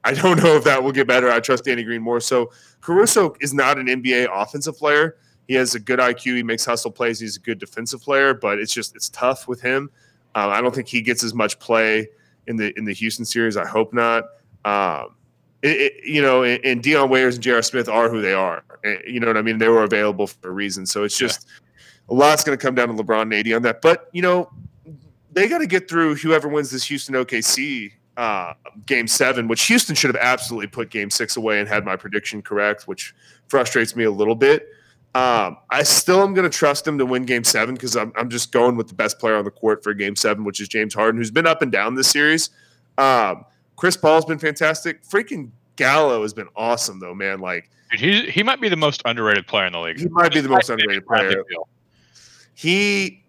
I 0.05 0.13
don't 0.13 0.37
know 0.43 0.55
if 0.55 0.63
that 0.63 0.81
will 0.81 0.93
get 0.93 1.07
better. 1.07 1.29
I 1.29 1.41
trust 1.41 1.65
Danny 1.65 1.83
Green 1.83 2.01
more. 2.01 2.21
So 2.21 2.51
Caruso 2.79 3.35
is 3.41 3.53
not 3.53 3.77
an 3.77 3.87
NBA 3.87 4.29
offensive 4.31 4.77
player. 4.77 5.17
He 5.47 5.55
has 5.55 5.75
a 5.75 5.79
good 5.79 5.99
IQ. 5.99 6.37
He 6.37 6.43
makes 6.43 6.65
hustle 6.65 6.91
plays. 6.91 7.19
He's 7.19 7.35
a 7.35 7.39
good 7.39 7.59
defensive 7.59 8.01
player, 8.01 8.33
but 8.33 8.57
it's 8.57 8.73
just 8.73 8.95
it's 8.95 9.09
tough 9.09 9.47
with 9.47 9.61
him. 9.61 9.89
Uh, 10.33 10.47
I 10.49 10.61
don't 10.61 10.73
think 10.73 10.87
he 10.87 11.01
gets 11.01 11.23
as 11.23 11.33
much 11.33 11.59
play 11.59 12.07
in 12.47 12.55
the 12.55 12.73
in 12.77 12.85
the 12.85 12.93
Houston 12.93 13.25
series. 13.25 13.57
I 13.57 13.65
hope 13.65 13.93
not. 13.93 14.23
Um, 14.63 15.15
it, 15.65 15.81
it, 15.81 15.93
you 16.05 16.21
know, 16.21 16.43
and, 16.43 16.63
and 16.63 16.83
Dion 16.83 17.09
Waiters 17.09 17.35
and 17.35 17.43
J.R. 17.43 17.61
Smith 17.61 17.89
are 17.89 18.09
who 18.09 18.21
they 18.21 18.33
are. 18.33 18.63
Eh, 18.83 18.97
You 19.07 19.19
know 19.19 19.27
what 19.27 19.37
I 19.37 19.41
mean? 19.41 19.57
They 19.57 19.69
were 19.69 19.83
available 19.83 20.27
for 20.27 20.49
a 20.49 20.51
reason. 20.51 20.85
So 20.85 21.03
it's 21.03 21.17
just 21.17 21.47
a 22.09 22.13
lot's 22.13 22.43
going 22.43 22.57
to 22.57 22.63
come 22.63 22.75
down 22.75 22.89
to 22.89 23.03
LeBron 23.03 23.23
and 23.23 23.33
AD 23.33 23.51
on 23.51 23.61
that. 23.63 23.81
But 23.81 24.09
you 24.13 24.21
know, 24.21 24.51
they 25.31 25.47
got 25.47 25.57
to 25.59 25.67
get 25.67 25.89
through 25.89 26.15
whoever 26.15 26.47
wins 26.47 26.69
this 26.69 26.85
Houston 26.85 27.15
OKC 27.15 27.91
uh, 28.15 28.53
game 28.85 29.07
seven, 29.07 29.47
which 29.47 29.63
Houston 29.63 29.95
should 29.95 30.13
have 30.13 30.23
absolutely 30.23 30.67
put 30.67 30.89
game 30.89 31.09
six 31.09 31.35
away 31.35 31.59
and 31.59 31.67
had 31.67 31.83
my 31.83 31.95
prediction 31.95 32.41
correct, 32.41 32.87
which 32.87 33.13
frustrates 33.49 33.95
me 33.95 34.03
a 34.03 34.11
little 34.11 34.35
bit. 34.35 34.67
Um, 35.15 35.57
I 35.69 35.83
still 35.83 36.21
am 36.21 36.33
going 36.33 36.49
to 36.49 36.55
trust 36.55 36.83
them 36.85 36.97
to 36.97 37.05
win 37.05 37.23
game 37.23 37.43
seven 37.45 37.73
because 37.75 37.95
I'm, 37.95 38.11
I'm 38.17 38.29
just 38.29 38.51
going 38.51 38.75
with 38.75 38.89
the 38.89 38.93
best 38.93 39.17
player 39.17 39.35
on 39.35 39.45
the 39.45 39.51
court 39.51 39.81
for 39.81 39.93
game 39.93 40.15
seven, 40.15 40.43
which 40.43 40.59
is 40.59 40.67
James 40.67 40.93
Harden, 40.93 41.19
who's 41.19 41.31
been 41.31 41.47
up 41.47 41.61
and 41.61 41.71
down 41.71 41.95
this 41.95 42.09
series. 42.09 42.49
Um, 42.97 43.45
Chris 43.75 43.97
Paul's 43.97 44.25
been 44.25 44.39
fantastic. 44.39 45.03
Freaking 45.03 45.51
Gallo 45.75 46.21
has 46.21 46.33
been 46.33 46.47
awesome, 46.55 46.99
though, 46.99 47.13
man. 47.13 47.39
Like, 47.39 47.69
Dude, 47.91 47.99
he 47.99 48.31
he 48.31 48.43
might 48.43 48.61
be 48.61 48.69
the 48.69 48.75
most 48.77 49.01
underrated 49.05 49.47
player 49.47 49.67
in 49.67 49.73
the 49.73 49.79
league. 49.79 49.99
he 49.99 50.07
might 50.07 50.33
be 50.33 50.41
the 50.41 50.49
most 50.49 50.69
underrated 50.69 51.05
player. 51.05 51.43
He 52.53 53.23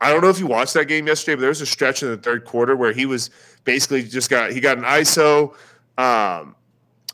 I 0.00 0.12
don't 0.12 0.22
know 0.22 0.28
if 0.28 0.38
you 0.38 0.46
watched 0.46 0.74
that 0.74 0.86
game 0.86 1.06
yesterday, 1.06 1.36
but 1.36 1.40
there 1.40 1.48
was 1.48 1.60
a 1.60 1.66
stretch 1.66 2.02
in 2.02 2.10
the 2.10 2.16
third 2.16 2.44
quarter 2.44 2.76
where 2.76 2.92
he 2.92 3.06
was 3.06 3.30
basically 3.64 4.02
just 4.02 4.28
got 4.28 4.52
he 4.52 4.60
got 4.60 4.76
an 4.76 4.84
ISO 4.84 5.54
um, 5.96 6.54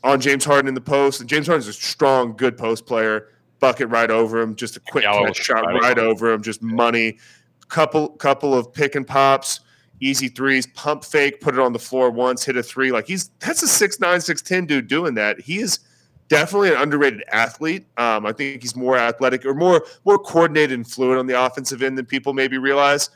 on 0.03 0.19
James 0.19 0.43
Harden 0.43 0.67
in 0.67 0.73
the 0.73 0.81
post, 0.81 1.21
and 1.21 1.29
James 1.29 1.47
Harden's 1.47 1.67
a 1.67 1.73
strong, 1.73 2.35
good 2.35 2.57
post 2.57 2.85
player. 2.85 3.29
Bucket 3.59 3.89
right 3.89 4.09
over 4.09 4.41
him, 4.41 4.55
just 4.55 4.75
a 4.75 4.79
quick 4.79 5.03
Gallo 5.03 5.27
catch 5.27 5.37
shot 5.37 5.63
right 5.65 5.99
over 5.99 6.31
him, 6.31 6.41
just 6.41 6.63
money. 6.63 7.17
Couple 7.69 8.09
couple 8.09 8.53
of 8.53 8.73
pick 8.73 8.95
and 8.95 9.07
pops, 9.07 9.61
easy 10.01 10.27
threes, 10.27 10.67
pump 10.67 11.05
fake, 11.05 11.39
put 11.39 11.53
it 11.53 11.59
on 11.59 11.71
the 11.71 11.79
floor 11.79 12.09
once, 12.09 12.43
hit 12.43 12.57
a 12.57 12.63
three. 12.63 12.91
Like 12.91 13.07
he's 13.07 13.29
that's 13.39 13.63
a 13.63 13.67
six 13.67 13.99
nine, 13.99 14.19
six 14.19 14.41
ten 14.41 14.65
dude 14.65 14.87
doing 14.87 15.13
that. 15.13 15.39
He 15.39 15.59
is 15.59 15.79
definitely 16.27 16.69
an 16.69 16.81
underrated 16.81 17.23
athlete. 17.31 17.85
Um, 17.97 18.25
I 18.25 18.33
think 18.33 18.61
he's 18.61 18.75
more 18.75 18.97
athletic 18.97 19.45
or 19.45 19.53
more 19.53 19.85
more 20.03 20.17
coordinated 20.17 20.71
and 20.71 20.89
fluid 20.89 21.17
on 21.17 21.27
the 21.27 21.41
offensive 21.41 21.81
end 21.81 21.97
than 21.97 22.05
people 22.05 22.33
maybe 22.33 22.57
realize. 22.57 23.09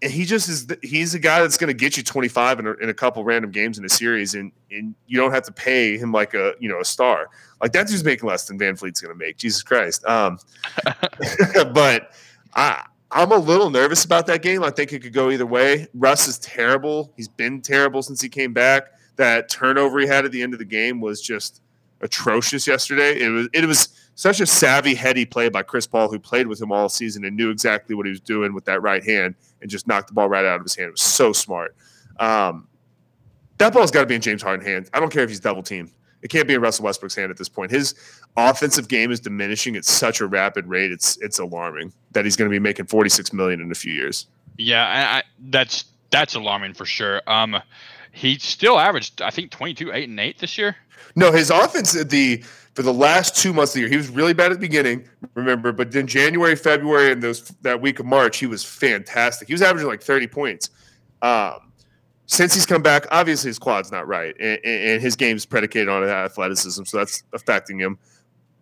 And 0.00 0.12
he 0.12 0.24
just 0.24 0.48
is. 0.48 0.68
He's 0.80 1.14
a 1.14 1.18
guy 1.18 1.40
that's 1.40 1.56
going 1.56 1.68
to 1.68 1.74
get 1.74 1.96
you 1.96 2.04
25 2.04 2.60
in 2.60 2.66
a, 2.68 2.72
in 2.74 2.88
a 2.88 2.94
couple 2.94 3.24
random 3.24 3.50
games 3.50 3.78
in 3.78 3.84
a 3.84 3.88
series, 3.88 4.36
and 4.36 4.52
and 4.70 4.94
you 5.08 5.18
don't 5.18 5.32
have 5.32 5.42
to 5.42 5.52
pay 5.52 5.98
him 5.98 6.12
like 6.12 6.34
a 6.34 6.54
you 6.60 6.68
know 6.68 6.78
a 6.78 6.84
star. 6.84 7.28
Like 7.60 7.72
that 7.72 7.88
dude's 7.88 8.04
making 8.04 8.28
less 8.28 8.46
than 8.46 8.56
VanVleet's 8.60 9.00
going 9.00 9.12
to 9.12 9.18
make. 9.18 9.38
Jesus 9.38 9.64
Christ. 9.64 10.04
Um, 10.04 10.38
but 11.74 12.12
I 12.54 12.84
I'm 13.10 13.32
a 13.32 13.36
little 13.36 13.70
nervous 13.70 14.04
about 14.04 14.26
that 14.26 14.42
game. 14.42 14.62
I 14.62 14.70
think 14.70 14.92
it 14.92 15.02
could 15.02 15.12
go 15.12 15.30
either 15.30 15.46
way. 15.46 15.86
Russ 15.94 16.28
is 16.28 16.38
terrible. 16.38 17.12
He's 17.16 17.28
been 17.28 17.62
terrible 17.62 18.02
since 18.02 18.20
he 18.20 18.28
came 18.28 18.52
back. 18.52 18.88
That 19.16 19.48
turnover 19.48 19.98
he 19.98 20.06
had 20.06 20.24
at 20.24 20.32
the 20.32 20.42
end 20.42 20.52
of 20.52 20.58
the 20.58 20.64
game 20.64 21.00
was 21.00 21.20
just 21.20 21.62
atrocious 22.00 22.66
yesterday. 22.66 23.20
It 23.20 23.28
was 23.28 23.48
it 23.52 23.64
was 23.64 23.88
such 24.14 24.40
a 24.40 24.46
savvy, 24.46 24.94
heady 24.94 25.24
play 25.24 25.48
by 25.48 25.62
Chris 25.62 25.86
Paul, 25.86 26.10
who 26.10 26.18
played 26.18 26.46
with 26.46 26.60
him 26.60 26.70
all 26.70 26.88
season 26.88 27.24
and 27.24 27.36
knew 27.36 27.50
exactly 27.50 27.94
what 27.94 28.04
he 28.06 28.10
was 28.10 28.20
doing 28.20 28.52
with 28.52 28.64
that 28.66 28.82
right 28.82 29.02
hand 29.02 29.34
and 29.60 29.70
just 29.70 29.86
knocked 29.86 30.08
the 30.08 30.14
ball 30.14 30.28
right 30.28 30.44
out 30.44 30.56
of 30.56 30.62
his 30.62 30.76
hand. 30.76 30.88
It 30.88 30.92
was 30.92 31.02
so 31.02 31.32
smart. 31.32 31.74
Um, 32.18 32.68
that 33.58 33.72
ball's 33.72 33.90
got 33.90 34.00
to 34.00 34.06
be 34.06 34.14
in 34.14 34.20
James 34.20 34.42
Harden's 34.42 34.68
hands. 34.68 34.90
I 34.92 35.00
don't 35.00 35.10
care 35.10 35.22
if 35.24 35.30
he's 35.30 35.40
double 35.40 35.62
teamed. 35.62 35.90
It 36.22 36.28
can't 36.28 36.48
be 36.48 36.54
in 36.54 36.60
Russell 36.60 36.84
Westbrook's 36.84 37.14
hand 37.14 37.30
at 37.30 37.36
this 37.36 37.48
point. 37.48 37.70
His 37.70 37.94
offensive 38.36 38.88
game 38.88 39.10
is 39.10 39.20
diminishing 39.20 39.76
at 39.76 39.84
such 39.84 40.20
a 40.20 40.26
rapid 40.26 40.66
rate. 40.66 40.90
It's 40.90 41.16
it's 41.18 41.38
alarming 41.38 41.92
that 42.12 42.24
he's 42.24 42.36
going 42.36 42.50
to 42.50 42.54
be 42.54 42.58
making 42.58 42.86
46 42.86 43.32
million 43.32 43.60
in 43.60 43.70
a 43.70 43.74
few 43.74 43.92
years. 43.92 44.26
Yeah, 44.56 44.86
I, 44.86 45.18
I, 45.18 45.22
that's 45.50 45.84
that's 46.10 46.34
alarming 46.34 46.74
for 46.74 46.84
sure. 46.84 47.22
Um, 47.26 47.60
he 48.12 48.38
still 48.38 48.78
averaged, 48.78 49.22
I 49.22 49.30
think, 49.30 49.50
22, 49.50 49.92
eight 49.92 50.08
and 50.08 50.18
eight 50.18 50.38
this 50.38 50.58
year. 50.58 50.76
No, 51.14 51.30
his 51.30 51.50
offense 51.50 51.92
the 51.92 52.42
for 52.74 52.82
the 52.82 52.92
last 52.92 53.34
two 53.34 53.52
months 53.52 53.72
of 53.72 53.74
the 53.74 53.80
year, 53.80 53.88
he 53.88 53.96
was 53.96 54.08
really 54.08 54.32
bad 54.32 54.52
at 54.52 54.54
the 54.54 54.60
beginning, 54.60 55.08
remember, 55.34 55.72
but 55.72 55.90
then 55.90 56.06
January, 56.06 56.54
February, 56.54 57.10
and 57.10 57.20
those 57.20 57.48
that 57.62 57.80
week 57.80 57.98
of 57.98 58.06
March, 58.06 58.38
he 58.38 58.46
was 58.46 58.64
fantastic. 58.64 59.48
He 59.48 59.54
was 59.54 59.62
averaging 59.62 59.88
like 59.88 60.00
30 60.00 60.28
points. 60.28 60.70
Um, 61.20 61.67
since 62.28 62.52
he's 62.52 62.66
come 62.66 62.82
back, 62.82 63.06
obviously 63.10 63.48
his 63.48 63.58
quad's 63.58 63.90
not 63.90 64.06
right, 64.06 64.36
and, 64.38 64.60
and 64.62 65.02
his 65.02 65.16
game's 65.16 65.46
predicated 65.46 65.88
on 65.88 66.04
athleticism, 66.04 66.84
so 66.84 66.98
that's 66.98 67.22
affecting 67.32 67.78
him. 67.78 67.98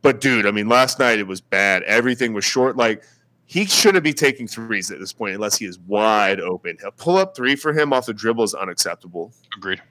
But 0.02 0.20
dude, 0.20 0.46
I 0.46 0.52
mean, 0.52 0.68
last 0.68 1.00
night 1.00 1.18
it 1.18 1.26
was 1.26 1.40
bad. 1.40 1.82
Everything 1.82 2.32
was 2.32 2.44
short. 2.44 2.76
Like 2.76 3.02
he 3.44 3.66
shouldn't 3.66 4.04
be 4.04 4.12
taking 4.12 4.46
threes 4.46 4.92
at 4.92 5.00
this 5.00 5.12
point 5.12 5.34
unless 5.34 5.58
he 5.58 5.66
is 5.66 5.80
wide 5.80 6.40
open. 6.40 6.78
A 6.84 6.92
pull 6.92 7.16
up 7.16 7.34
three 7.34 7.56
for 7.56 7.72
him 7.72 7.92
off 7.92 8.06
the 8.06 8.14
dribble 8.14 8.44
is 8.44 8.54
unacceptable. 8.54 9.32
Agreed. 9.56 9.82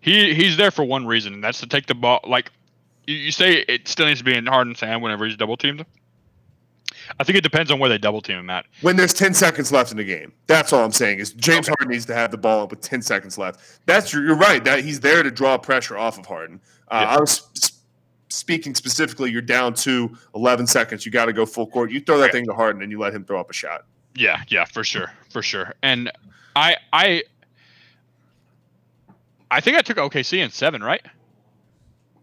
He 0.00 0.34
he's 0.34 0.58
there 0.58 0.70
for 0.70 0.84
one 0.84 1.06
reason, 1.06 1.32
and 1.32 1.42
that's 1.42 1.60
to 1.60 1.66
take 1.66 1.86
the 1.86 1.94
ball. 1.94 2.20
Like 2.24 2.52
you, 3.06 3.30
say, 3.30 3.64
it 3.68 3.88
still 3.88 4.06
needs 4.06 4.20
to 4.20 4.24
be 4.24 4.34
in 4.34 4.44
Harden's 4.44 4.80
hand 4.80 5.02
whenever 5.02 5.24
he's 5.24 5.36
double 5.36 5.56
teamed. 5.56 5.86
I 7.18 7.24
think 7.24 7.38
it 7.38 7.42
depends 7.42 7.70
on 7.70 7.78
where 7.78 7.88
they 7.88 7.98
double 7.98 8.20
team 8.20 8.38
him 8.38 8.50
at. 8.50 8.66
When 8.80 8.96
there's 8.96 9.12
10 9.12 9.34
seconds 9.34 9.72
left 9.72 9.90
in 9.90 9.96
the 9.96 10.04
game. 10.04 10.32
That's 10.46 10.72
all 10.72 10.84
I'm 10.84 10.92
saying 10.92 11.18
is 11.18 11.32
James 11.32 11.68
okay. 11.68 11.74
Harden 11.78 11.92
needs 11.92 12.06
to 12.06 12.14
have 12.14 12.30
the 12.30 12.38
ball 12.38 12.66
with 12.66 12.80
10 12.80 13.02
seconds 13.02 13.38
left. 13.38 13.60
That's 13.86 14.12
you're 14.12 14.36
right. 14.36 14.62
That 14.64 14.84
he's 14.84 15.00
there 15.00 15.22
to 15.22 15.30
draw 15.30 15.58
pressure 15.58 15.96
off 15.96 16.18
of 16.18 16.26
Harden. 16.26 16.60
Uh, 16.88 17.00
yeah. 17.02 17.16
I 17.16 17.20
was 17.20 17.80
speaking 18.28 18.74
specifically. 18.74 19.30
You're 19.30 19.42
down 19.42 19.74
to 19.74 20.16
11 20.34 20.66
seconds. 20.66 21.06
You 21.06 21.12
got 21.12 21.26
to 21.26 21.32
go 21.32 21.46
full 21.46 21.66
court. 21.66 21.90
You 21.90 22.00
throw 22.00 22.18
that 22.18 22.26
yeah. 22.26 22.32
thing 22.32 22.46
to 22.46 22.54
Harden 22.54 22.82
and 22.82 22.90
you 22.90 22.98
let 22.98 23.14
him 23.14 23.24
throw 23.24 23.40
up 23.40 23.50
a 23.50 23.54
shot. 23.54 23.84
Yeah, 24.14 24.42
yeah, 24.48 24.64
for 24.64 24.84
sure, 24.84 25.10
for 25.30 25.42
sure. 25.42 25.74
And 25.82 26.10
I, 26.54 26.76
I, 26.92 27.24
I 29.50 29.60
think 29.60 29.76
I 29.76 29.80
took 29.80 29.96
OKC 29.96 30.38
in 30.38 30.50
seven, 30.50 30.82
right? 30.82 31.02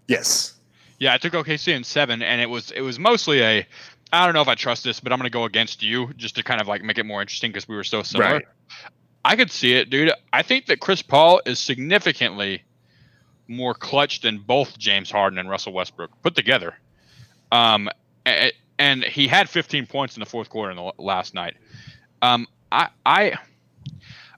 Yes. 0.08 0.54
Yeah, 1.00 1.14
I 1.14 1.18
took 1.18 1.34
OKC 1.34 1.76
in 1.76 1.84
seven, 1.84 2.22
and 2.22 2.40
it 2.40 2.46
was 2.46 2.70
it 2.72 2.82
was 2.82 3.00
mostly 3.00 3.42
a 3.42 3.66
I 4.12 4.26
don't 4.26 4.34
know 4.34 4.42
if 4.42 4.48
I 4.48 4.56
trust 4.56 4.84
this, 4.84 5.00
but 5.00 5.14
I'm 5.14 5.20
going 5.20 5.30
to 5.30 5.34
go 5.34 5.46
against 5.46 5.82
you 5.82 6.12
just 6.18 6.36
to 6.36 6.44
kind 6.44 6.62
of 6.62 6.68
like 6.68 6.84
make 6.84 6.98
it 6.98 7.06
more 7.06 7.22
interesting 7.22 7.52
because 7.52 7.68
we 7.68 7.76
were 7.76 7.84
so 7.84 8.04
similar. 8.04 8.34
Right. 8.34 8.46
I 9.24 9.36
could 9.36 9.52
see 9.52 9.74
it, 9.74 9.90
dude. 9.90 10.12
I 10.34 10.42
think 10.42 10.66
that 10.66 10.80
Chris 10.80 11.02
Paul 11.02 11.42
is 11.46 11.60
significantly 11.60 12.64
more 13.48 13.74
clutch 13.74 14.22
than 14.22 14.40
both 14.40 14.78
James 14.78 15.12
Harden 15.12 15.38
and 15.38 15.50
Russell 15.50 15.74
Westbrook 15.74 16.10
put 16.24 16.36
together. 16.36 16.76
Um, 17.52 17.90
and 18.80 19.04
he 19.04 19.28
had 19.28 19.50
15 19.50 19.86
points 19.86 20.16
in 20.16 20.22
the 20.22 20.26
fourth 20.26 20.50
quarter 20.50 20.72
in 20.72 20.78
the 20.78 20.92
last 20.98 21.34
night. 21.34 21.56
Um, 22.22 22.48
I, 22.72 22.90
I, 23.06 23.38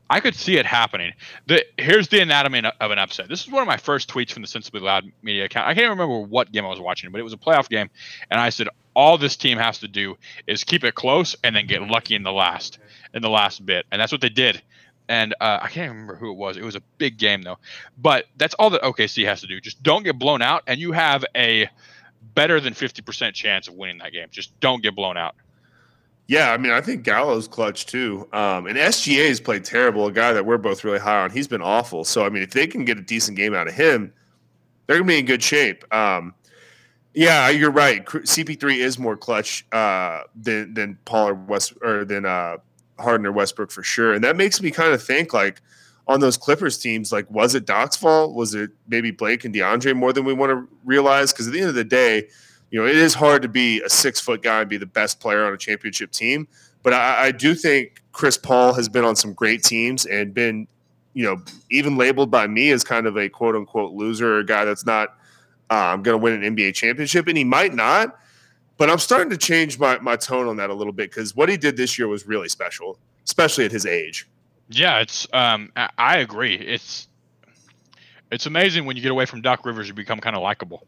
I 0.10 0.20
could 0.20 0.36
see 0.36 0.58
it 0.58 0.66
happening. 0.66 1.14
The 1.48 1.64
here's 1.78 2.10
the 2.10 2.22
anatomy 2.22 2.62
of 2.80 2.92
an 2.92 3.00
upset. 3.00 3.30
This 3.30 3.44
is 3.44 3.52
one 3.52 3.62
of 3.62 3.68
my 3.68 3.78
first 3.78 4.10
tweets 4.10 4.32
from 4.32 4.42
the 4.42 4.48
Sensibly 4.48 4.82
Loud 4.82 5.12
media 5.22 5.46
account. 5.46 5.68
I 5.68 5.74
can't 5.74 5.90
remember 5.90 6.20
what 6.20 6.52
game 6.52 6.66
I 6.66 6.70
was 6.70 6.80
watching, 6.80 7.12
but 7.12 7.20
it 7.20 7.24
was 7.24 7.34
a 7.34 7.38
playoff 7.38 7.70
game, 7.70 7.90
and 8.30 8.40
I 8.40 8.50
said 8.50 8.68
all 8.96 9.18
this 9.18 9.36
team 9.36 9.58
has 9.58 9.80
to 9.80 9.88
do 9.88 10.18
is 10.48 10.64
keep 10.64 10.84
it 10.84 10.96
close 10.96 11.36
and 11.44 11.56
then 11.56 11.68
get 11.68 11.82
lucky 11.82 12.16
in 12.16 12.24
the 12.24 12.32
last 12.32 12.80
in 13.14 13.22
the 13.22 13.30
last 13.30 13.66
bit, 13.66 13.86
and 13.92 14.02
that's 14.02 14.12
what 14.12 14.22
they 14.22 14.30
did. 14.30 14.62
And 15.10 15.34
uh, 15.42 15.60
I 15.62 15.68
can't 15.68 15.92
remember 15.92 16.16
who 16.16 16.32
it 16.32 16.38
was. 16.38 16.56
It 16.56 16.64
was 16.64 16.76
a 16.76 16.82
big 16.98 17.18
game 17.18 17.42
though, 17.42 17.58
but 17.98 18.26
that's 18.38 18.54
all 18.56 18.70
that 18.72 18.82
OKC 18.82 19.26
has 19.26 19.42
to 19.42 19.48
do. 19.48 19.60
Just 19.60 19.84
don't 19.84 20.04
get 20.04 20.18
blown 20.18 20.42
out, 20.42 20.64
and 20.68 20.80
you 20.80 20.92
have 20.92 21.26
a 21.36 21.70
better 22.36 22.60
than 22.60 22.74
fifty 22.74 23.02
percent 23.02 23.36
chance 23.36 23.68
of 23.68 23.76
winning 23.76 23.98
that 24.00 24.14
game. 24.14 24.28
Just 24.32 24.58
don't 24.60 24.82
get 24.82 24.96
blown 24.96 25.18
out. 25.18 25.36
Yeah, 26.28 26.54
I 26.54 26.58
mean, 26.58 26.72
I 26.72 26.80
think 26.80 27.04
Gallo's 27.04 27.50
clutch 27.50 27.86
too. 27.86 28.30
Um, 28.32 28.66
and 28.66 28.78
SGA 28.78 29.28
has 29.28 29.42
played 29.42 29.66
terrible. 29.66 30.08
A 30.08 30.12
guy 30.12 30.32
that 30.32 30.46
we're 30.46 30.58
both 30.58 30.86
really 30.86 31.00
high 31.00 31.22
on. 31.22 31.32
He's 31.32 31.50
been 31.50 31.62
awful. 31.62 32.06
So 32.06 32.26
I 32.26 32.30
mean, 32.30 32.44
if 32.44 32.52
they 32.52 32.66
can 32.66 32.86
get 32.86 32.98
a 32.98 33.02
decent 33.02 33.36
game 33.36 33.54
out 33.54 33.68
of 33.68 33.74
him, 33.74 34.14
they're 34.88 34.98
gonna 34.98 35.08
be 35.08 35.20
in 35.20 35.26
good 35.26 35.44
shape. 35.44 35.84
Um, 35.94 36.34
yeah, 37.14 37.50
you're 37.50 37.72
right. 37.72 38.06
CP3 38.06 38.78
is 38.78 38.98
more 38.98 39.16
clutch 39.16 39.66
uh, 39.72 40.22
than 40.36 40.74
than 40.74 40.98
Paul 41.06 41.30
or 41.30 41.34
West 41.34 41.74
or 41.82 42.06
than 42.06 42.26
uh, 42.26 42.58
Harden 43.00 43.26
or 43.26 43.32
Westbrook 43.32 43.72
for 43.72 43.84
sure, 43.84 44.14
and 44.14 44.24
that 44.24 44.36
makes 44.36 44.62
me 44.62 44.72
kind 44.72 44.94
of 44.94 45.04
think 45.04 45.34
like 45.34 45.62
on 46.08 46.20
those 46.20 46.38
Clippers 46.38 46.78
teams, 46.78 47.12
like 47.12 47.30
was 47.30 47.56
it 47.56 47.66
Doc's 47.66 47.96
fault? 47.96 48.36
Was 48.36 48.54
it 48.54 48.72
maybe 48.88 49.12
Blake 49.12 49.46
and 49.46 49.54
DeAndre 49.54 49.96
more 49.96 50.12
than 50.12 50.26
we 50.26 50.34
want 50.34 50.52
to 50.52 50.68
realize? 50.84 51.32
Because 51.32 51.48
at 51.48 51.54
the 51.54 51.60
end 51.60 51.70
of 51.70 51.76
the 51.76 51.84
day, 51.84 52.28
you 52.72 52.80
know, 52.80 52.88
it 52.88 52.98
is 52.98 53.14
hard 53.14 53.42
to 53.44 53.48
be 53.48 53.82
a 53.82 53.90
six 53.90 54.20
foot 54.20 54.42
guy 54.42 54.62
and 54.62 54.70
be 54.70 54.78
the 54.78 54.86
best 54.86 55.20
player 55.20 55.46
on 55.46 55.54
a 55.54 55.58
championship 55.58 56.12
team. 56.12 56.48
But 56.82 56.94
I, 56.94 57.28
I 57.28 57.32
do 57.32 57.56
think 57.56 58.02
Chris 58.12 58.38
Paul 58.38 58.74
has 58.74 58.90
been 58.90 59.06
on 59.06 59.16
some 59.16 59.34
great 59.34 59.64
teams 59.64 60.06
and 60.06 60.34
been, 60.34 60.68
you 61.14 61.24
know, 61.24 61.42
even 61.70 61.98
labeled 61.98 62.32
by 62.32 62.48
me 62.48 62.72
as 62.72 62.84
kind 62.84 63.08
of 63.08 63.16
a 63.16 63.30
quote 63.30 63.56
unquote 63.56 63.94
loser 63.94 64.40
a 64.40 64.46
guy 64.46 64.66
that's 64.66 64.86
not 64.86 65.18
I'm 65.74 65.96
um, 65.96 66.04
going 66.04 66.20
to 66.20 66.24
win 66.24 66.44
an 66.44 66.56
NBA 66.56 66.74
championship, 66.76 67.28
and 67.28 67.38
he 67.38 67.44
might 67.44 67.74
not. 67.74 68.18
But 68.78 68.90
I'm 68.90 68.98
starting 68.98 69.30
to 69.30 69.38
change 69.38 69.78
my, 69.78 70.00
my 70.00 70.16
tone 70.16 70.48
on 70.48 70.58
that 70.58 70.70
a 70.70 70.74
little 70.74 70.94
bit 70.94 71.12
because 71.12 71.36
what 71.36 71.48
he 71.48 71.58
did 71.58 71.78
this 71.78 71.98
year 71.98 72.08
was 72.08 72.26
really 72.26 72.50
special, 72.50 72.98
especially 73.24 73.66
at 73.66 73.72
his 73.72 73.86
age. 73.86 74.28
Yeah, 74.70 75.00
it's 75.00 75.28
um, 75.32 75.72
I 75.76 76.18
agree. 76.18 76.56
It's 76.56 77.08
it's 78.32 78.48
amazing 78.48 78.86
when 78.86 78.96
you 78.96 79.04
get 79.04 79.12
away 79.12 79.26
from 79.26 79.42
Doc 79.42 79.64
Rivers, 79.64 79.88
you 79.88 79.94
become 79.94 80.20
kind 80.20 80.36
of 80.36 80.42
likable. 80.42 80.88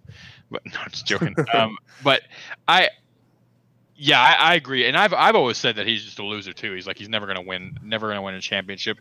But 0.50 0.66
no, 0.74 0.80
I'm 0.80 0.90
just 0.90 1.06
joking. 1.06 1.36
um, 1.54 1.78
but 2.04 2.24
I 2.68 2.90
yeah, 3.98 4.20
I, 4.20 4.52
I, 4.52 4.56
agree, 4.56 4.86
and 4.86 4.98
I've 4.98 5.14
I've 5.14 5.36
always 5.36 5.58
said 5.58 5.78
that 5.78 5.88
he's 5.88 6.04
just 6.04 6.20
a 6.20 6.24
loser 6.24 6.52
too. 6.52 6.74
He's 6.74 6.86
like 6.86 6.98
he's 6.98 7.08
never 7.08 7.26
gonna 7.28 7.42
win, 7.42 7.80
never 7.82 8.10
gonna 8.10 8.22
win 8.22 8.36
a 8.36 8.42
championship. 8.42 9.00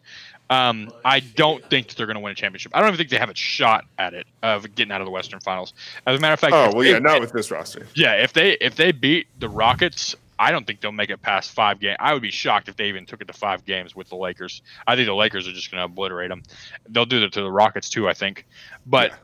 Um, 0.48 0.92
I 1.04 1.18
don't 1.20 1.68
think 1.68 1.88
that 1.88 1.96
they're 1.96 2.06
gonna 2.06 2.20
win 2.20 2.30
a 2.30 2.36
championship. 2.36 2.70
I 2.74 2.78
don't 2.78 2.88
even 2.88 2.98
think 2.98 3.10
they 3.10 3.18
have 3.18 3.30
a 3.30 3.34
shot 3.34 3.86
at 3.98 4.14
it 4.14 4.26
of 4.42 4.72
getting 4.76 4.92
out 4.92 5.00
of 5.00 5.06
the 5.06 5.10
Western 5.10 5.40
Finals. 5.40 5.74
As 6.06 6.18
a 6.18 6.20
matter 6.20 6.34
of 6.34 6.40
fact, 6.40 6.52
oh 6.54 6.70
well, 6.72 6.82
they, 6.82 6.92
yeah, 6.92 7.00
not 7.00 7.20
with 7.20 7.32
this 7.32 7.50
roster. 7.50 7.88
Yeah, 7.94 8.22
if 8.22 8.32
they 8.32 8.52
if 8.52 8.76
they 8.76 8.92
beat 8.92 9.26
the 9.40 9.48
Rockets, 9.48 10.14
I 10.38 10.52
don't 10.52 10.64
think 10.64 10.80
they'll 10.80 10.92
make 10.92 11.10
it 11.10 11.20
past 11.20 11.50
five 11.50 11.80
games. 11.80 11.96
I 11.98 12.12
would 12.12 12.22
be 12.22 12.30
shocked 12.30 12.68
if 12.68 12.76
they 12.76 12.86
even 12.86 13.04
took 13.04 13.20
it 13.20 13.26
to 13.26 13.32
five 13.34 13.64
games 13.64 13.96
with 13.96 14.08
the 14.08 14.16
Lakers. 14.16 14.62
I 14.86 14.94
think 14.94 15.06
the 15.06 15.14
Lakers 15.14 15.48
are 15.48 15.52
just 15.52 15.72
gonna 15.72 15.86
obliterate 15.86 16.28
them. 16.28 16.44
They'll 16.88 17.04
do 17.04 17.18
that 17.20 17.32
to 17.32 17.40
the 17.40 17.50
Rockets 17.50 17.90
too, 17.90 18.08
I 18.08 18.14
think. 18.14 18.46
But 18.86 19.10
yeah. 19.10 19.16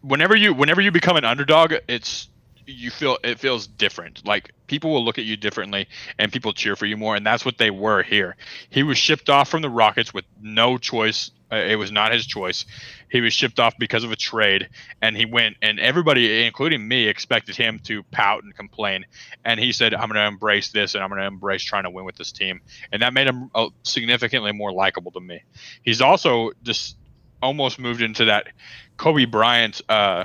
whenever 0.00 0.34
you 0.34 0.54
whenever 0.54 0.80
you 0.80 0.90
become 0.90 1.18
an 1.18 1.26
underdog, 1.26 1.74
it's 1.88 2.30
you 2.66 2.90
feel 2.90 3.18
it 3.22 3.38
feels 3.38 3.66
different. 3.66 4.26
Like 4.26 4.52
people 4.66 4.92
will 4.92 5.04
look 5.04 5.18
at 5.18 5.24
you 5.24 5.36
differently 5.36 5.88
and 6.18 6.32
people 6.32 6.52
cheer 6.52 6.76
for 6.76 6.86
you 6.86 6.96
more, 6.96 7.16
and 7.16 7.26
that's 7.26 7.44
what 7.44 7.58
they 7.58 7.70
were 7.70 8.02
here. 8.02 8.36
He 8.70 8.82
was 8.82 8.98
shipped 8.98 9.28
off 9.30 9.48
from 9.48 9.62
the 9.62 9.70
Rockets 9.70 10.14
with 10.14 10.24
no 10.40 10.78
choice. 10.78 11.30
Uh, 11.52 11.56
it 11.56 11.76
was 11.76 11.92
not 11.92 12.12
his 12.12 12.26
choice. 12.26 12.64
He 13.10 13.20
was 13.20 13.32
shipped 13.32 13.60
off 13.60 13.74
because 13.78 14.02
of 14.02 14.10
a 14.10 14.16
trade, 14.16 14.68
and 15.02 15.16
he 15.16 15.24
went. 15.24 15.56
And 15.62 15.78
everybody, 15.78 16.44
including 16.44 16.86
me, 16.86 17.06
expected 17.06 17.54
him 17.54 17.78
to 17.84 18.02
pout 18.04 18.42
and 18.42 18.54
complain. 18.56 19.04
And 19.44 19.60
he 19.60 19.72
said, 19.72 19.94
"I'm 19.94 20.08
going 20.08 20.14
to 20.14 20.26
embrace 20.26 20.70
this, 20.70 20.94
and 20.94 21.04
I'm 21.04 21.10
going 21.10 21.20
to 21.20 21.26
embrace 21.26 21.62
trying 21.62 21.84
to 21.84 21.90
win 21.90 22.04
with 22.04 22.16
this 22.16 22.32
team." 22.32 22.60
And 22.92 23.02
that 23.02 23.12
made 23.12 23.26
him 23.26 23.50
uh, 23.54 23.68
significantly 23.82 24.52
more 24.52 24.72
likable 24.72 25.12
to 25.12 25.20
me. 25.20 25.42
He's 25.82 26.00
also 26.00 26.52
just 26.62 26.96
almost 27.42 27.78
moved 27.78 28.00
into 28.00 28.24
that 28.24 28.48
Kobe 28.96 29.26
Bryant. 29.26 29.82
Uh, 29.88 30.24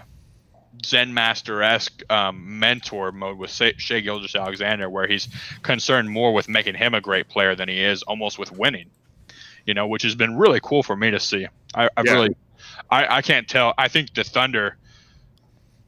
Zen 0.85 1.13
master 1.13 1.61
esque 1.61 2.03
um, 2.11 2.59
mentor 2.59 3.11
mode 3.11 3.37
with 3.37 3.49
Shai 3.51 3.99
Gilgeous-Alexander, 3.99 4.89
where 4.89 5.07
he's 5.07 5.27
concerned 5.63 6.09
more 6.09 6.33
with 6.33 6.47
making 6.49 6.75
him 6.75 6.93
a 6.93 7.01
great 7.01 7.27
player 7.27 7.55
than 7.55 7.69
he 7.69 7.81
is 7.81 8.03
almost 8.03 8.39
with 8.39 8.51
winning. 8.51 8.89
You 9.65 9.73
know, 9.73 9.87
which 9.87 10.03
has 10.03 10.15
been 10.15 10.37
really 10.37 10.59
cool 10.63 10.83
for 10.83 10.95
me 10.95 11.11
to 11.11 11.19
see. 11.19 11.45
I, 11.75 11.89
I 11.95 12.01
yeah. 12.03 12.13
really, 12.13 12.35
I, 12.89 13.17
I 13.17 13.21
can't 13.21 13.47
tell. 13.47 13.73
I 13.77 13.87
think 13.87 14.13
the 14.13 14.23
Thunder 14.23 14.77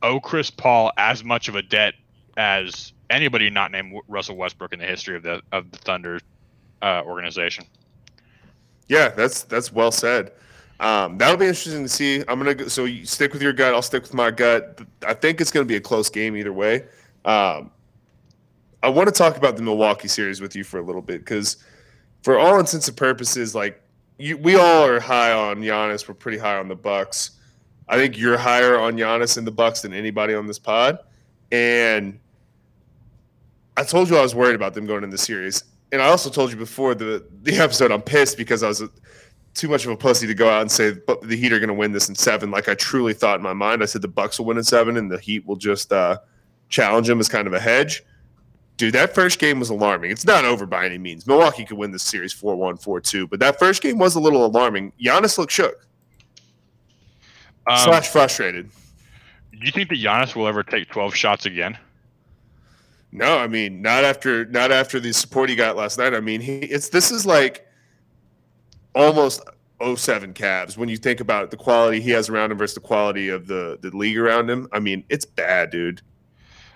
owe 0.02 0.20
Chris 0.20 0.52
Paul 0.52 0.92
as 0.98 1.24
much 1.24 1.48
of 1.48 1.56
a 1.56 1.62
debt 1.62 1.96
as 2.38 2.94
anybody 3.10 3.50
not 3.50 3.72
named 3.72 4.00
Russell 4.08 4.36
Westbrook 4.36 4.74
in 4.74 4.80
the 4.80 4.86
history 4.86 5.16
of 5.16 5.24
the 5.24 5.42
of 5.52 5.72
the 5.72 5.78
Thunder 5.78 6.20
uh, 6.82 7.02
organization. 7.06 7.66
Yeah, 8.88 9.10
that's 9.10 9.44
that's 9.44 9.72
well 9.72 9.92
said. 9.92 10.32
Um, 10.82 11.20
that'll 11.20 11.38
be 11.38 11.46
interesting 11.46 11.84
to 11.84 11.90
see. 11.90 12.22
I'm 12.28 12.40
gonna 12.40 12.56
go, 12.56 12.68
so 12.68 12.86
you 12.86 13.06
stick 13.06 13.34
with 13.34 13.42
your 13.42 13.54
gut. 13.54 13.74
I'll 13.74 13.84
stick 13.84 14.02
with 14.02 14.16
my 14.16 14.32
gut. 14.32 14.82
I 15.06 15.14
think 15.14 15.40
it's 15.40 15.52
gonna 15.52 15.66
be 15.66 15.76
a 15.76 15.82
close 15.82 16.10
game 16.10 16.36
either 16.36 16.52
way. 16.52 16.86
Um, 17.24 17.70
I 18.82 18.90
want 18.90 19.08
to 19.08 19.14
talk 19.14 19.38
about 19.38 19.56
the 19.56 19.62
Milwaukee 19.62 20.08
series 20.08 20.42
with 20.42 20.56
you 20.56 20.64
for 20.64 20.80
a 20.80 20.82
little 20.82 21.04
bit 21.04 21.20
because, 21.20 21.58
for 22.24 22.40
all 22.40 22.60
intents 22.60 22.88
and 22.88 22.98
purposes, 22.98 23.54
like 23.54 23.80
you, 24.18 24.38
we 24.38 24.56
all 24.56 24.84
are 24.84 25.00
high 25.00 25.32
on 25.32 25.58
Giannis. 25.62 26.08
We're 26.08 26.16
pretty 26.16 26.40
high 26.40 26.58
on 26.58 26.68
the 26.68 26.76
Bucks. 26.76 27.32
I 27.88 27.98
think 27.98 28.18
you're 28.18 28.38
higher 28.38 28.80
on 28.80 28.98
Giannis 28.98 29.38
and 29.38 29.46
the 29.46 29.52
Bucks 29.52 29.82
than 29.82 29.94
anybody 29.94 30.34
on 30.34 30.48
this 30.48 30.58
pod. 30.58 30.98
And 31.52 32.20
I 33.78 33.84
told 33.84 34.10
you 34.10 34.18
I 34.18 34.22
was 34.22 34.34
worried 34.34 34.56
about 34.56 34.74
them 34.74 34.88
going 34.88 35.04
in 35.04 35.12
the 35.12 35.18
series. 35.18 35.64
And 35.92 36.02
I 36.02 36.08
also 36.08 36.32
told 36.32 36.52
you 36.52 36.58
before 36.58 36.96
the 36.96 37.24
the 37.44 37.58
episode 37.60 37.92
I'm 37.92 38.02
pissed 38.02 38.36
because 38.36 38.64
I 38.64 38.68
was 38.70 38.82
too 39.54 39.68
much 39.68 39.86
of 39.86 39.91
a 39.91 39.97
pussy 39.97 40.28
to 40.28 40.34
go 40.34 40.49
out 40.49 40.62
and 40.62 40.72
say 40.72 40.93
but 41.06 41.22
the 41.22 41.36
Heat 41.36 41.52
are 41.52 41.60
going 41.60 41.68
to 41.68 41.74
win 41.74 41.91
this 41.91 42.10
in 42.10 42.16
seven. 42.16 42.52
Like 42.52 42.70
I 42.70 42.76
truly 42.76 43.14
thought 43.14 43.38
in 43.38 43.43
my 43.43 43.54
mind, 43.54 43.84
I 43.84 43.86
said 43.86 44.02
the 44.02 44.08
Bucks 44.08 44.39
will 44.39 44.45
win 44.45 44.58
in 44.58 44.64
seven, 44.64 44.97
and 44.97 45.12
the 45.12 45.20
Heat 45.20 45.45
will 45.45 45.56
just 45.56 45.91
uh, 45.91 46.18
challenge 46.70 47.08
them 47.08 47.20
as 47.20 47.30
kind 47.30 47.47
of 47.47 47.54
a 47.54 47.60
hedge. 47.60 48.04
Dude, 48.78 48.93
that 48.93 49.14
first 49.14 49.38
game 49.38 49.60
was 49.60 49.70
alarming. 49.70 50.10
It's 50.10 50.26
not 50.26 50.43
over 50.43 50.66
by 50.66 50.86
any 50.86 50.97
means. 50.97 51.28
Milwaukee 51.28 51.66
could 51.66 51.78
win 51.78 51.91
this 51.91 52.04
series 52.04 52.34
4 52.34 52.56
1, 52.56 52.78
4 52.78 53.02
2, 53.02 53.28
but 53.28 53.39
that 53.39 53.60
first 53.60 53.84
game 53.84 53.97
was 53.97 54.16
a 54.16 54.20
little 54.20 54.45
alarming. 54.45 54.93
Giannis 54.99 55.38
looked 55.38 55.52
shook, 55.52 55.86
um, 57.68 57.78
slash 57.78 58.08
frustrated. 58.08 58.70
Do 59.52 59.66
you 59.66 59.72
think 59.72 59.89
that 59.89 59.99
Giannis 59.99 60.36
will 60.36 60.47
ever 60.47 60.64
take 60.64 60.89
12 60.89 61.14
shots 61.14 61.45
again? 61.45 61.78
No, 63.12 63.38
I 63.38 63.47
mean, 63.47 63.82
not 63.82 64.04
after 64.04 64.45
not 64.45 64.72
after 64.72 64.99
the 64.99 65.12
support 65.12 65.49
he 65.49 65.56
got 65.56 65.76
last 65.76 65.97
night. 65.97 66.14
I 66.14 66.22
mean, 66.22 66.39
he 66.39 66.60
it's 66.60 66.89
this 66.89 67.12
is 67.12 67.26
like 67.26 67.68
almost 68.96 69.44
07 69.82 70.34
Cavs 70.34 70.78
when 70.78 70.89
you 70.89 70.98
think 70.98 71.20
about 71.20 71.52
the 71.52 71.58
quality 71.58 72.00
he 72.02 72.12
has 72.12 72.30
around 72.30 72.52
him 72.52 72.58
versus 72.58 72.76
the 72.76 72.82
quality 72.82 73.30
of 73.30 73.48
the 73.48 73.78
the 73.82 73.96
league 73.96 74.18
around 74.18 74.50
him. 74.50 74.68
I 74.72 74.80
mean, 74.80 75.04
it's 75.10 75.26
bad, 75.26 75.72
dude. 75.72 76.02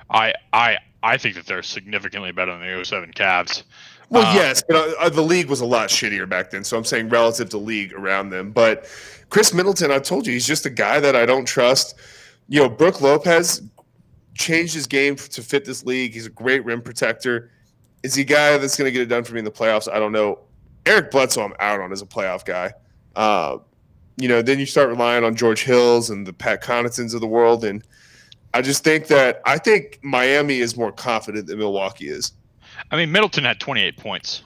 I 0.09 0.33
I 0.53 0.77
I 1.03 1.17
think 1.17 1.35
that 1.35 1.45
they're 1.45 1.63
significantly 1.63 2.31
better 2.31 2.57
than 2.57 2.61
the 2.61 2.83
07 2.83 3.11
Cavs. 3.13 3.63
Well, 4.09 4.25
um, 4.25 4.35
yes, 4.35 4.63
but 4.67 4.95
uh, 4.97 5.09
the 5.09 5.21
league 5.21 5.47
was 5.47 5.61
a 5.61 5.65
lot 5.65 5.89
shittier 5.89 6.27
back 6.27 6.51
then. 6.51 6.63
So 6.63 6.77
I'm 6.77 6.83
saying 6.83 7.09
relative 7.09 7.49
to 7.49 7.57
league 7.57 7.93
around 7.93 8.29
them. 8.29 8.51
But 8.51 8.85
Khris 9.29 9.53
Middleton, 9.53 9.91
I 9.91 9.99
told 9.99 10.27
you, 10.27 10.33
he's 10.33 10.45
just 10.45 10.65
a 10.65 10.69
guy 10.69 10.99
that 10.99 11.15
I 11.15 11.25
don't 11.25 11.45
trust. 11.45 11.95
You 12.47 12.61
know, 12.61 12.69
Brook 12.69 13.01
Lopez 13.01 13.63
changed 14.35 14.73
his 14.73 14.85
game 14.85 15.15
to 15.15 15.41
fit 15.41 15.65
this 15.65 15.85
league. 15.85 16.13
He's 16.13 16.27
a 16.27 16.31
great 16.31 16.63
rim 16.65 16.81
protector. 16.81 17.51
Is 18.03 18.13
he 18.13 18.21
a 18.21 18.25
guy 18.25 18.57
that's 18.57 18.77
going 18.77 18.87
to 18.87 18.91
get 18.91 19.01
it 19.01 19.07
done 19.07 19.23
for 19.23 19.33
me 19.33 19.39
in 19.39 19.45
the 19.45 19.51
playoffs? 19.51 19.91
I 19.91 19.97
don't 19.97 20.11
know. 20.11 20.39
Eric 20.85 21.11
Bledsoe, 21.11 21.43
I'm 21.43 21.53
out 21.59 21.79
on 21.81 21.91
as 21.91 22.01
a 22.01 22.05
playoff 22.05 22.45
guy. 22.45 22.73
Uh, 23.15 23.57
you 24.17 24.27
know, 24.27 24.41
then 24.41 24.59
you 24.59 24.65
start 24.65 24.89
relying 24.89 25.23
on 25.23 25.35
George 25.35 25.63
Hills 25.63 26.09
and 26.09 26.25
the 26.25 26.33
Pat 26.33 26.63
Connaughtons 26.63 27.13
of 27.13 27.21
the 27.21 27.27
world, 27.27 27.63
and 27.65 27.83
I 28.53 28.61
just 28.61 28.83
think 28.83 29.07
that 29.07 29.41
I 29.45 29.57
think 29.57 29.99
Miami 30.03 30.59
is 30.59 30.77
more 30.77 30.91
confident 30.91 31.47
than 31.47 31.59
Milwaukee 31.59 32.07
is. 32.07 32.31
I 32.91 32.97
mean, 32.97 33.11
Middleton 33.11 33.43
had 33.43 33.59
28 33.59 33.97
points. 33.97 34.43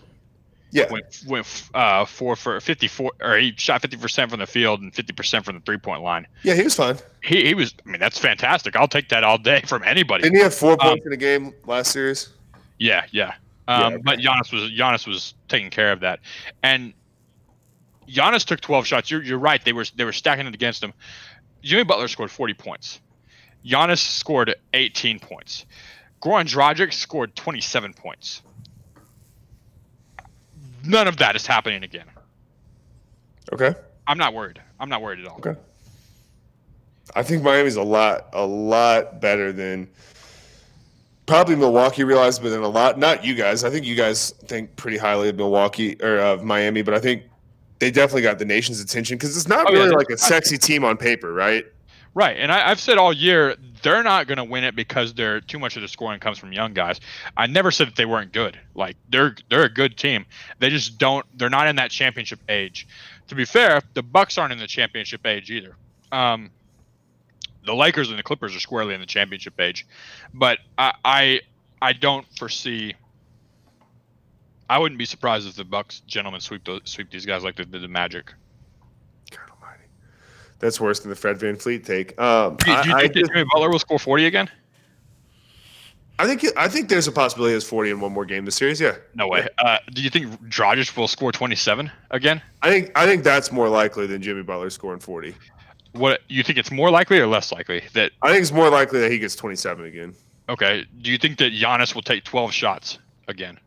Yeah, 0.72 0.92
went, 0.92 1.24
went 1.28 1.70
uh, 1.74 2.06
four 2.06 2.36
for 2.36 2.60
54, 2.60 3.12
or 3.22 3.38
he 3.38 3.54
shot 3.58 3.82
50 3.82 3.98
percent 3.98 4.30
from 4.30 4.40
the 4.40 4.46
field 4.46 4.82
and 4.82 4.94
50 4.94 5.14
percent 5.14 5.46
from 5.46 5.56
the 5.56 5.62
three 5.62 5.78
point 5.78 6.04
line. 6.04 6.28
Yeah, 6.44 6.54
he 6.54 6.64
was 6.64 6.76
fine. 6.76 6.98
He, 7.24 7.46
he 7.48 7.54
was. 7.56 7.74
I 7.86 7.90
mean, 7.90 8.00
that's 8.00 8.20
fantastic. 8.20 8.76
I'll 8.76 8.88
take 8.88 9.10
that 9.10 9.24
all 9.24 9.40
day 9.40 9.62
from 9.68 9.84
anybody. 9.84 10.24
Didn't 10.24 10.38
he 10.38 10.44
have 10.44 10.54
four 10.54 10.74
um, 10.74 10.78
points 10.78 11.06
um, 11.06 11.08
in 11.08 11.14
a 11.14 11.18
game 11.18 11.54
last 11.66 11.92
series? 11.92 12.30
Yeah, 12.78 13.06
yeah. 13.12 13.34
Um, 13.70 13.80
yeah 13.80 13.88
okay. 13.88 14.02
But 14.04 14.20
Giannis 14.20 14.52
was 14.52 14.72
Giannis 14.72 15.08
was 15.08 15.36
taking 15.48 15.70
care 15.70 15.92
of 15.92 16.00
that, 16.00 16.20
and 16.64 16.94
Giannis 18.10 18.44
took 18.44 18.60
12 18.62 18.88
shots. 18.88 19.12
You're 19.12 19.24
you're 19.24 19.38
right. 19.38 19.64
They 19.64 19.74
were 19.74 19.86
they 19.96 20.04
were 20.04 20.12
stacking 20.12 20.48
it 20.48 20.56
against 20.56 20.84
him. 20.84 20.94
Jimmy 21.62 21.84
Butler 21.84 22.08
scored 22.08 22.32
40 22.32 22.56
points. 22.56 23.00
Giannis 23.66 24.00
scored 24.00 24.56
18 24.74 25.20
points. 25.20 25.66
Goran 26.22 26.46
Dragic 26.46 26.94
scored 26.94 27.36
27 27.36 27.94
points. 27.94 28.42
None 30.84 31.08
of 31.08 31.18
that 31.18 31.36
is 31.36 31.46
happening 31.46 31.84
again. 31.84 32.06
Okay. 33.52 33.76
I'm 34.08 34.18
not 34.18 34.34
worried. 34.34 34.62
I'm 34.80 34.90
not 34.90 35.02
worried 35.02 35.20
at 35.20 35.28
all. 35.28 35.38
Okay. 35.38 35.56
I 37.16 37.24
think 37.24 37.44
Miami's 37.44 37.76
a 37.76 37.84
lot, 37.84 38.30
a 38.34 38.46
lot 38.46 39.20
better 39.20 39.52
than 39.52 39.90
probably 41.30 41.56
Milwaukee 41.56 42.04
realized, 42.04 42.42
but 42.42 42.50
then 42.50 42.62
a 42.62 42.68
lot. 42.68 42.98
Not 42.98 43.24
you 43.24 43.36
guys. 43.36 43.64
I 43.64 43.70
think 43.70 43.86
you 43.86 43.96
guys 43.96 44.32
think 44.46 44.76
pretty 44.76 44.98
highly 44.98 45.30
of 45.30 45.36
Milwaukee 45.36 45.96
or 46.02 46.18
of 46.18 46.44
Miami, 46.44 46.82
but 46.82 46.96
I 46.96 47.00
think 47.00 47.24
they 47.78 47.92
definitely 47.92 48.24
got 48.24 48.40
the 48.40 48.46
nation's 48.46 48.82
attention 48.82 49.18
because 49.18 49.38
it's 49.38 49.48
not 49.48 49.70
oh, 49.70 49.74
really 49.74 49.92
yeah, 49.92 49.96
like 49.96 50.10
a 50.10 50.18
sexy 50.18 50.58
team 50.58 50.84
on 50.84 50.98
paper, 50.98 51.32
right? 51.32 51.66
Right, 52.16 52.38
and 52.38 52.52
I, 52.52 52.68
have 52.68 52.80
said 52.80 52.98
all 52.98 53.14
year 53.14 53.56
they're 53.84 54.02
not 54.02 54.26
going 54.26 54.40
to 54.40 54.44
win 54.44 54.64
it 54.64 54.76
because 54.76 55.14
they're 55.14 55.40
too 55.40 55.60
much 55.60 55.76
of 55.76 55.84
the 55.84 55.88
scoring 55.88 56.20
comes 56.20 56.40
from 56.40 56.52
young 56.52 56.74
guys. 56.74 57.00
I 57.38 57.46
never 57.46 57.70
said 57.70 57.88
that 57.88 57.96
they 57.96 58.06
weren't 58.06 58.34
good. 58.34 58.60
Like 58.74 58.98
they're 59.10 59.36
they're 59.50 59.64
a 59.64 59.70
good 59.70 59.98
team. 59.98 60.26
They 60.58 60.70
just 60.70 60.98
don't. 60.98 61.26
They're 61.38 61.52
not 61.52 61.68
in 61.68 61.76
that 61.76 61.92
championship 61.92 62.40
age. 62.50 62.88
To 63.28 63.36
be 63.36 63.46
fair, 63.46 63.82
the 63.94 64.02
Bucks 64.02 64.40
aren't 64.40 64.52
in 64.52 64.58
the 64.58 64.68
championship 64.68 65.26
age 65.28 65.52
either. 65.52 65.76
Um, 66.12 66.50
the 67.66 67.74
Lakers 67.74 68.10
and 68.10 68.18
the 68.18 68.24
Clippers 68.24 68.56
are 68.56 68.60
squarely 68.60 68.94
in 68.94 69.00
the 69.00 69.06
championship 69.06 69.60
age, 69.60 69.86
but 70.34 70.60
I 70.78 70.94
I, 71.04 71.42
I 71.82 71.94
don't 71.94 72.26
foresee. 72.38 72.96
I 74.70 74.78
wouldn't 74.78 75.00
be 75.00 75.06
surprised 75.06 75.48
if 75.48 75.56
the 75.56 75.64
Bucks 75.64 76.02
gentlemen 76.02 76.42
sweep 76.42 76.64
the, 76.64 76.80
sweep 76.84 77.10
these 77.10 77.26
guys 77.26 77.44
like 77.44 77.56
they 77.56 77.66
did 77.66 77.82
the 77.82 77.88
Magic 77.88 78.34
God 79.32 79.50
Almighty, 79.52 79.84
that's 80.60 80.80
worse 80.80 81.00
than 81.00 81.10
the 81.10 81.16
Fred 81.16 81.40
VanVleet 81.40 81.86
take. 81.86 82.20
Um, 82.20 82.56
do, 82.58 82.72
you, 82.72 82.84
do 82.84 82.90
you 82.90 82.96
I, 82.96 83.02
think 83.08 83.18
I, 83.18 83.34
Jimmy 83.34 83.50
Butler 83.52 83.70
will 83.70 83.80
score 83.80 84.00
40 84.00 84.26
again? 84.26 84.50
I 86.20 86.28
think 86.28 86.46
I 86.58 86.68
think 86.68 86.90
there's 86.90 87.08
a 87.08 87.14
possibility 87.14 87.54
has 87.54 87.64
40 87.64 87.92
in 87.92 88.02
one 88.02 88.12
more 88.12 88.26
game 88.26 88.44
this 88.44 88.58
series. 88.58 88.82
Yeah. 88.82 88.98
No 89.16 89.30
way. 89.30 89.48
Uh, 89.58 89.78
do 89.94 90.02
you 90.02 90.10
think 90.10 90.30
Dragic 90.50 90.96
will 90.98 91.08
score 91.08 91.32
27 91.32 91.90
again? 92.12 92.42
I 92.62 92.70
think 92.70 92.92
I 92.94 93.06
think 93.06 93.24
that's 93.24 93.54
more 93.54 93.70
likely 93.70 94.06
than 94.06 94.22
Jimmy 94.22 94.44
Butler 94.44 94.70
scoring 94.70 95.00
40. 95.00 95.34
What 95.94 96.22
you 96.28 96.44
think 96.44 96.58
it's 96.58 96.72
more 96.72 96.92
likely 96.92 97.20
or 97.20 97.28
less 97.28 97.52
likely 97.52 97.84
that? 97.94 98.12
I 98.22 98.32
think 98.32 98.42
it's 98.42 98.52
more 98.52 98.70
likely 98.70 99.00
that 99.00 99.12
he 99.12 99.18
gets 99.18 99.36
27 99.36 99.86
again. 99.86 100.14
Okay. 100.48 100.86
Do 101.02 101.12
you 101.12 101.18
think 101.18 101.38
that 101.40 101.54
Giannis 101.54 101.96
will 101.96 102.02
take 102.02 102.24
12 102.24 102.52
shots 102.52 103.00
again? 103.28 103.60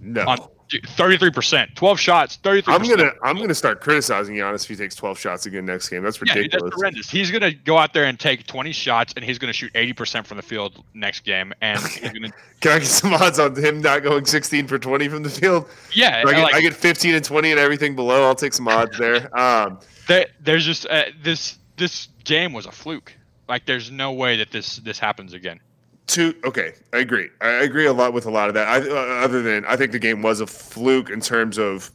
No. 0.00 0.24
On, 0.26 0.48
Thirty-three 0.68 1.30
percent, 1.30 1.76
twelve 1.76 2.00
shots, 2.00 2.36
thirty-three. 2.42 2.74
I'm 2.74 2.82
gonna 2.82 3.12
I'm 3.22 3.36
gonna 3.36 3.54
start 3.54 3.80
criticizing 3.80 4.34
Giannis 4.34 4.64
if 4.64 4.68
he 4.68 4.74
takes 4.74 4.96
twelve 4.96 5.16
shots 5.16 5.46
again 5.46 5.64
next 5.64 5.88
game. 5.88 6.02
That's 6.02 6.20
ridiculous. 6.20 6.48
Yeah, 6.52 6.58
that's 6.60 6.74
horrendous. 6.74 7.08
He's 7.10 7.30
gonna 7.30 7.52
go 7.52 7.78
out 7.78 7.92
there 7.92 8.06
and 8.06 8.18
take 8.18 8.48
twenty 8.48 8.72
shots, 8.72 9.12
and 9.14 9.24
he's 9.24 9.38
gonna 9.38 9.52
shoot 9.52 9.70
eighty 9.76 9.92
percent 9.92 10.26
from 10.26 10.38
the 10.38 10.42
field 10.42 10.82
next 10.92 11.20
game. 11.20 11.52
And 11.60 11.80
gonna... 12.02 12.32
can 12.60 12.72
I 12.72 12.78
get 12.80 12.88
some 12.88 13.14
odds 13.14 13.38
on 13.38 13.54
him 13.54 13.80
not 13.80 14.02
going 14.02 14.24
sixteen 14.24 14.66
for 14.66 14.76
twenty 14.76 15.06
from 15.06 15.22
the 15.22 15.30
field? 15.30 15.68
Yeah, 15.94 16.24
I 16.26 16.32
get, 16.32 16.42
like, 16.42 16.54
I 16.56 16.60
get, 16.60 16.74
fifteen 16.74 17.14
and 17.14 17.24
twenty 17.24 17.52
and 17.52 17.60
everything 17.60 17.94
below. 17.94 18.24
I'll 18.24 18.34
take 18.34 18.52
some 18.52 18.66
odds 18.66 18.98
there. 18.98 19.30
Um, 19.38 19.78
there, 20.06 20.26
there's 20.40 20.64
just 20.64 20.86
uh, 20.86 21.04
this 21.22 21.58
this 21.76 22.08
game 22.24 22.52
was 22.52 22.66
a 22.66 22.72
fluke. 22.72 23.14
Like, 23.48 23.66
there's 23.66 23.90
no 23.90 24.12
way 24.12 24.36
that 24.36 24.50
this 24.50 24.76
this 24.76 24.98
happens 24.98 25.32
again. 25.32 25.60
Two. 26.06 26.34
Okay, 26.44 26.74
I 26.92 26.98
agree. 26.98 27.28
I 27.40 27.48
agree 27.64 27.86
a 27.86 27.92
lot 27.92 28.12
with 28.12 28.26
a 28.26 28.30
lot 28.30 28.48
of 28.48 28.54
that. 28.54 28.68
I, 28.68 28.78
uh, 28.78 29.24
other 29.24 29.42
than 29.42 29.64
I 29.64 29.76
think 29.76 29.92
the 29.92 29.98
game 29.98 30.22
was 30.22 30.40
a 30.40 30.46
fluke 30.46 31.10
in 31.10 31.20
terms 31.20 31.58
of 31.58 31.90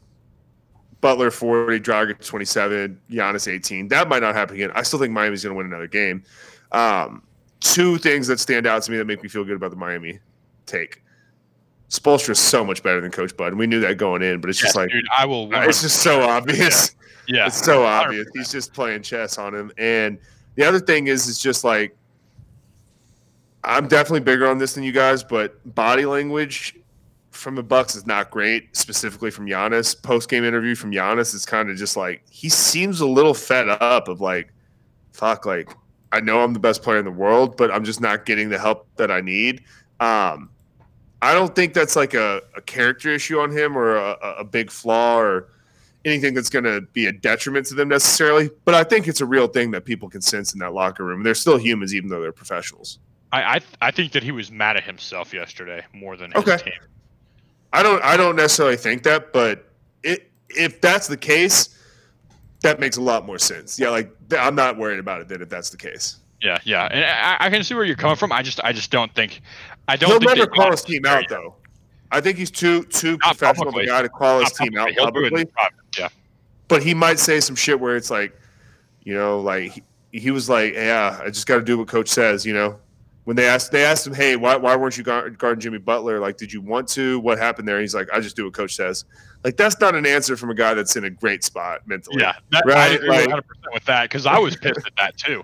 Butler 1.00 1.32
forty, 1.32 1.80
Dragic 1.80 2.26
twenty 2.26 2.46
seven, 2.46 3.00
Giannis 3.10 3.52
eighteen. 3.52 3.88
That 3.88 4.08
might 4.08 4.22
not 4.22 4.36
happen 4.36 4.56
again. 4.56 4.72
I 4.76 4.84
still 4.84 5.00
think 5.00 5.14
Miami's 5.14 5.44
going 5.44 5.54
to 5.54 5.58
win 5.58 5.66
another 5.66 5.88
game. 5.88 6.24
Um, 6.72 7.24
two 7.60 7.98
things 7.98 8.28
that 8.28 8.40
stand 8.40 8.68
out 8.68 8.84
to 8.84 8.92
me 8.92 8.98
that 8.98 9.06
make 9.06 9.24
me 9.24 9.30
feel 9.30 9.44
good 9.44 9.56
about 9.56 9.72
the 9.72 9.78
Miami 9.78 10.20
take. 10.66 11.04
Spoelstra 11.90 12.32
is 12.32 12.40
so 12.40 12.64
much 12.64 12.84
better 12.84 13.02
than 13.02 13.12
Coach 13.12 13.36
Bud, 13.36 13.48
and 13.48 13.60
we 13.60 13.68
knew 13.68 13.80
that 13.82 13.98
going 13.98 14.22
in. 14.22 14.40
But 14.42 14.50
it's 14.50 14.60
just 14.60 14.76
like 14.76 14.90
dude, 14.90 15.06
I 15.18 15.26
will. 15.26 15.50
It's 15.54 15.82
just 15.82 16.02
so 16.02 16.22
obvious. 16.22 16.96
Yeah. 17.32 17.48
it's 17.48 17.64
so 17.64 17.84
obvious. 17.84 18.28
He's 18.34 18.52
just 18.52 18.74
playing 18.74 19.04
chess 19.04 19.38
on 19.38 19.56
him. 19.56 19.72
And 19.78 20.20
the 20.56 20.64
other 20.64 20.80
thing 20.80 21.08
is, 21.08 21.30
it's 21.30 21.42
just 21.42 21.64
like 21.64 21.96
I'm 23.64 23.88
definitely 23.88 24.22
bigger 24.22 24.48
on 24.48 24.58
this 24.58 24.74
than 24.74 24.84
you 24.84 24.92
guys, 24.92 25.24
but 25.24 25.58
body 25.76 26.06
language 26.06 26.78
from 27.32 27.56
the 27.56 27.64
Bucks 27.64 27.96
is 27.96 28.06
not 28.06 28.30
great, 28.30 28.76
specifically 28.76 29.32
from 29.32 29.46
Giannis. 29.46 30.02
Post 30.02 30.30
game 30.30 30.44
interview 30.44 30.76
from 30.76 30.92
Giannis 30.92 31.34
is 31.34 31.46
kind 31.46 31.70
of 31.70 31.78
just 31.78 31.96
like 31.96 32.24
he 32.30 32.50
seems 32.50 33.02
a 33.02 33.08
little 33.08 33.34
fed 33.34 33.70
up 33.70 34.08
of 34.08 34.20
like, 34.20 34.52
fuck, 35.14 35.46
like 35.46 35.76
I 36.12 36.20
know 36.20 36.44
I'm 36.44 36.54
the 36.54 36.60
best 36.60 36.84
player 36.84 36.98
in 36.98 37.06
the 37.06 37.12
world, 37.12 37.56
but 37.56 37.72
I'm 37.72 37.84
just 37.84 38.02
not 38.02 38.26
getting 38.26 38.50
the 38.50 38.60
help 38.60 38.88
that 38.98 39.12
I 39.12 39.22
need. 39.22 39.64
Um, 40.00 40.50
I 41.22 41.34
don't 41.34 41.56
think 41.56 41.74
that's 41.74 41.96
like 41.96 42.16
a, 42.16 42.42
a 42.58 42.62
character 42.62 43.10
issue 43.10 43.40
on 43.40 43.52
him 43.52 43.78
or 43.78 43.96
a, 43.96 44.18
a 44.40 44.44
big 44.44 44.72
flaw 44.72 45.20
or 45.20 45.50
anything 46.06 46.34
that's 46.34 46.50
going 46.50 46.66
to 46.66 46.82
be 46.94 47.06
a 47.08 47.12
detriment 47.12 47.66
to 47.68 47.76
them 47.76 47.90
necessarily. 47.90 48.50
But 48.66 48.74
I 48.76 48.84
think 48.84 49.08
it's 49.08 49.22
a 49.22 49.26
real 49.26 49.48
thing 49.48 49.72
that 49.72 49.86
people 49.86 50.10
can 50.10 50.22
sense 50.22 50.54
in 50.54 50.60
that 50.60 50.74
locker 50.74 51.06
room. 51.06 51.24
They're 51.24 51.36
still 51.36 51.58
humans, 51.58 51.94
even 51.94 52.10
though 52.10 52.22
they're 52.22 52.32
professionals. 52.32 53.00
I 53.32 53.44
I, 53.44 53.60
I 53.82 53.92
think 53.92 54.12
that 54.14 54.24
he 54.24 54.32
was 54.32 54.52
mad 54.52 54.78
at 54.78 54.84
himself 54.84 55.34
yesterday 55.34 55.86
more 55.94 56.18
than 56.18 56.32
his 56.32 56.44
Okay. 56.44 56.58
team. 56.64 56.74
I 57.74 57.84
don't 57.84 58.04
I 58.04 58.18
don't 58.18 58.36
necessarily 58.36 58.76
think 58.78 59.04
that, 59.04 59.32
but 59.32 59.70
it, 60.04 60.30
if 60.50 60.82
that's 60.82 61.08
the 61.08 61.16
case, 61.18 61.78
that 62.62 62.80
makes 62.80 62.98
a 62.98 63.02
lot 63.02 63.26
more 63.26 63.40
sense. 63.40 63.80
Yeah, 63.80 63.90
like 63.90 64.12
I'm 64.38 64.56
not 64.56 64.78
worried 64.78 65.00
about 65.00 65.22
it 65.22 65.28
then 65.30 65.42
if 65.42 65.50
that's 65.50 65.70
the 65.70 65.78
case. 65.78 66.18
Yeah, 66.42 66.58
yeah, 66.64 66.86
and 66.92 67.06
I, 67.06 67.38
I 67.46 67.50
can 67.52 67.64
see 67.64 67.76
where 67.76 67.86
you're 67.86 67.96
coming 67.96 68.18
from. 68.18 68.32
I 68.32 68.42
just 68.42 68.60
I 68.64 68.74
just 68.74 68.92
don't 68.92 69.14
think 69.16 69.42
I 69.88 69.96
don't 69.96 70.10
He'll 70.10 70.20
think 70.20 70.36
never 70.38 70.50
call 70.50 70.72
his 70.72 70.82
team 70.82 71.06
out 71.06 71.30
though. 71.30 71.56
I 72.12 72.20
think 72.20 72.38
he's 72.38 72.52
too 72.52 72.84
too 72.84 73.12
Not 73.24 73.38
professional 73.38 73.70
of 73.70 73.76
a 73.76 73.78
publicly. 73.78 73.86
guy 73.88 74.02
to 74.02 74.10
call 74.10 74.40
his 74.40 74.60
Not 74.60 74.66
team 74.68 74.78
out 74.78 74.90
publicly. 74.90 75.04
He'll 75.04 75.12
do 75.12 75.36
it 75.36 75.40
in 75.42 75.48
publicly. 75.48 75.81
But 76.72 76.82
he 76.84 76.94
might 76.94 77.20
say 77.20 77.40
some 77.40 77.56
shit 77.56 77.80
where 77.80 77.96
it's 77.96 78.10
like, 78.10 78.36
you 79.04 79.14
know, 79.14 79.40
like 79.40 79.72
he, 79.74 79.84
he 80.12 80.32
was 80.32 80.50
like, 80.50 80.74
yeah, 80.74 81.20
I 81.22 81.28
just 81.30 81.46
got 81.46 81.58
to 81.58 81.62
do 81.64 81.78
what 81.78 81.88
coach 81.88 82.10
says, 82.10 82.46
you 82.46 82.54
know. 82.54 82.80
When 83.26 83.36
they 83.36 83.46
asked, 83.48 83.72
they 83.72 83.84
asked 83.86 84.08
him, 84.08 84.16
"Hey, 84.16 84.36
why, 84.36 84.56
why 84.56 84.76
weren't 84.76 84.98
you 84.98 85.04
guarding 85.04 85.60
Jimmy 85.60 85.78
Butler? 85.78 86.20
Like, 86.20 86.38
did 86.38 86.52
you 86.52 86.60
want 86.60 86.88
to? 86.90 87.20
What 87.20 87.38
happened 87.38 87.68
there?" 87.68 87.80
He's 87.80 87.94
like, 87.94 88.08
"I 88.12 88.20
just 88.20 88.36
do 88.36 88.46
what 88.46 88.54
coach 88.56 88.76
says." 88.76 89.06
Like, 89.44 89.58
that's 89.58 89.80
not 89.80 89.94
an 89.94 90.08
answer 90.08 90.36
from 90.36 90.50
a 90.50 90.56
guy 90.56 90.74
that's 90.74 90.96
in 90.96 91.04
a 91.04 91.10
great 91.12 91.44
spot 91.44 91.88
mentally. 91.88 92.20
yeah, 92.20 92.34
that, 92.52 92.64
I 92.66 92.70
Right, 92.70 92.96
agree 92.96 93.10
like- 93.10 93.20
100 93.28 93.42
percent 93.44 93.74
with 93.76 93.86
that 93.86 94.04
because 94.10 94.26
I 94.26 94.40
was 94.40 94.56
pissed 94.56 94.80
at 94.88 94.94
that 94.98 95.18
too. 95.18 95.44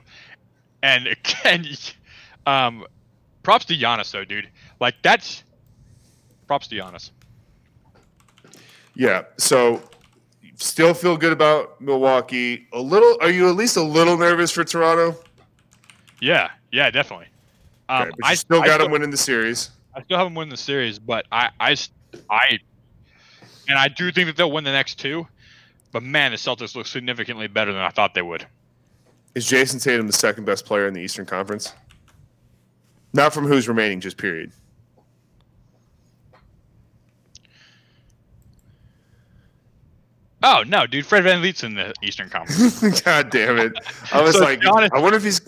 And 0.81 1.15
and 1.43 1.93
um, 2.47 2.83
props 3.43 3.65
to 3.65 3.75
Giannis 3.77 4.09
though, 4.11 4.25
dude. 4.25 4.49
Like 4.79 4.95
that's 5.03 5.43
props 6.47 6.67
to 6.69 6.75
Giannis. 6.75 7.11
Yeah. 8.95 9.23
So, 9.37 9.83
still 10.57 10.93
feel 10.93 11.15
good 11.17 11.31
about 11.31 11.79
Milwaukee. 11.79 12.67
A 12.73 12.79
little. 12.79 13.17
Are 13.21 13.31
you 13.31 13.49
at 13.49 13.55
least 13.55 13.77
a 13.77 13.81
little 13.83 14.17
nervous 14.17 14.51
for 14.51 14.63
Toronto? 14.63 15.17
Yeah, 16.19 16.49
yeah, 16.71 16.91
definitely. 16.91 17.27
Um, 17.89 18.01
Okay, 18.01 18.09
but 18.11 18.17
you 18.17 18.31
I 18.31 18.33
still 18.35 18.61
I 18.61 18.65
got 18.67 18.79
them 18.79 18.91
winning 18.91 19.11
the 19.11 19.17
series. 19.17 19.69
I 19.95 20.01
still 20.03 20.17
haven't 20.17 20.35
won 20.35 20.49
the 20.49 20.57
series, 20.57 20.99
but 20.99 21.25
I, 21.31 21.49
I, 21.59 21.75
I, 22.29 22.59
and 23.67 23.79
I 23.79 23.87
do 23.87 24.11
think 24.11 24.27
that 24.27 24.35
they'll 24.35 24.51
win 24.51 24.63
the 24.63 24.71
next 24.71 24.99
two. 24.99 25.27
But 25.91 26.03
man, 26.03 26.31
the 26.31 26.37
Celtics 26.37 26.75
look 26.75 26.85
significantly 26.85 27.47
better 27.47 27.71
than 27.73 27.81
I 27.81 27.89
thought 27.89 28.13
they 28.13 28.21
would. 28.21 28.45
Is 29.33 29.47
Jayson 29.47 29.79
Tatum 29.79 30.05
the 30.05 30.13
second 30.13 30.45
best 30.45 30.65
player 30.65 30.87
in 30.87 30.93
the 30.93 31.01
Eastern 31.01 31.25
Conference? 31.25 31.73
Not 33.13 33.33
from 33.33 33.47
who's 33.47 33.67
remaining, 33.67 33.99
just 33.99 34.17
period. 34.17 34.51
Oh 40.49 40.63
no, 40.65 40.87
dude, 40.87 41.05
Fred 41.05 41.25
VanVleet's 41.25 41.63
in 41.63 41.75
the 41.75 41.93
Eastern 42.01 42.29
Conference. 42.29 43.01
God 43.01 43.29
damn 43.29 43.57
it! 43.57 43.73
I 44.13 44.21
was 44.21 44.35
So, 44.35 44.43
like, 44.45 44.61
to 44.61 44.89
I 44.93 44.99
wonder 44.99 45.17
if 45.17 45.23
he's. 45.23 45.41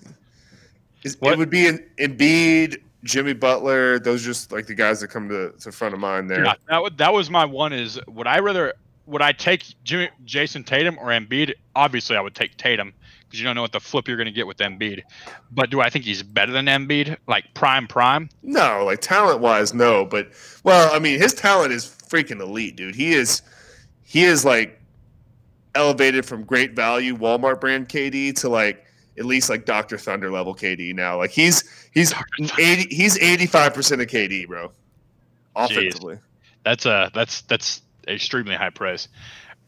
Is, 1.04 1.16
it 1.22 1.38
would 1.38 1.50
be 1.50 1.68
an 1.68 1.80
Embiid, 1.98 2.82
Jimmy 3.06 3.32
Butler. 3.32 4.00
Those 4.00 4.22
just 4.26 4.52
like 4.52 4.68
the 4.68 4.76
guys 4.76 5.00
that 5.00 5.08
come 5.08 5.30
to 5.30 5.52
to 5.62 5.72
front 5.72 5.94
of 5.94 6.02
mind 6.02 6.30
there. 6.30 6.44
yeah, 6.44 6.56
that 6.68 6.82
would 6.82 6.98
that 6.98 7.14
was 7.14 7.30
my 7.30 7.46
one. 7.46 7.72
Is 7.72 7.98
would 8.08 8.28
I 8.28 8.40
rather 8.40 8.74
would 9.06 9.22
I 9.22 9.32
take 9.32 9.64
Jimmy, 9.86 10.10
Jayson 10.26 10.66
Tatum 10.66 10.98
or 11.00 11.06
Embiid? 11.08 11.54
Obviously, 11.76 12.18
I 12.18 12.22
would 12.22 12.36
take 12.36 12.58
Tatum 12.58 12.94
because 13.22 13.40
you 13.40 13.46
don't 13.46 13.56
know 13.56 13.62
what 13.62 13.72
the 13.72 13.80
flip 13.80 14.08
you're 14.08 14.18
going 14.18 14.26
to 14.26 14.34
get 14.34 14.48
with 14.48 14.58
Embiid. 14.58 15.04
But 15.52 15.70
do 15.70 15.80
I 15.80 15.90
think 15.90 16.04
he's 16.04 16.22
better 16.24 16.52
than 16.52 16.66
Embiid? 16.66 17.16
Like 17.26 17.46
prime 17.54 17.88
prime? 17.88 18.30
No, 18.44 18.84
like 18.84 19.00
talent 19.00 19.40
wise, 19.40 19.74
no. 19.74 20.04
But 20.04 20.32
well, 20.66 20.94
I 20.94 21.00
mean, 21.00 21.20
his 21.20 21.34
talent 21.34 21.72
is 21.72 21.86
freaking 21.86 22.42
elite, 22.42 22.76
dude. 22.76 22.96
He 22.96 23.14
is, 23.14 23.42
he 24.04 24.24
is 24.26 24.44
like 24.44 24.79
elevated 25.76 26.26
from 26.26 26.44
great 26.44 26.74
value 26.74 27.16
Walmart 27.16 27.60
brand 27.62 27.90
KD 27.90 28.36
to 28.42 28.50
like 28.50 28.86
at 29.18 29.26
least 29.26 29.50
like 29.50 29.66
Doctor 29.66 29.98
Thunder 29.98 30.32
level 30.32 30.56
KD 30.56 30.94
now. 30.96 31.18
Like 31.18 31.32
he's 31.32 31.90
he's 31.94 32.14
eighty 32.58 32.94
he's 32.94 33.18
eighty 33.20 33.46
five 33.46 33.74
percent 33.74 34.02
of 34.02 34.08
KD, 34.08 34.48
bro. 34.48 34.72
Offensively, 35.56 36.18
That's 36.64 36.86
a 36.86 37.12
that's 37.14 37.42
that's 37.42 37.82
extremely 38.08 38.56
high 38.56 38.70
praise. 38.70 39.10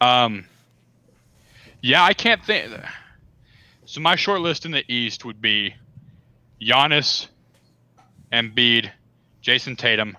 Um, 0.00 0.46
yeah, 1.82 2.02
I 2.02 2.14
can't 2.14 2.42
think. 2.44 2.72
So 3.84 4.00
my 4.00 4.16
short 4.16 4.40
list 4.40 4.64
in 4.64 4.70
the 4.70 4.90
East 4.90 5.24
would 5.24 5.42
be 5.42 5.74
Giannis, 6.60 7.26
Embiid, 8.32 8.90
Jayson 9.42 9.76
Tatum, 9.76 10.16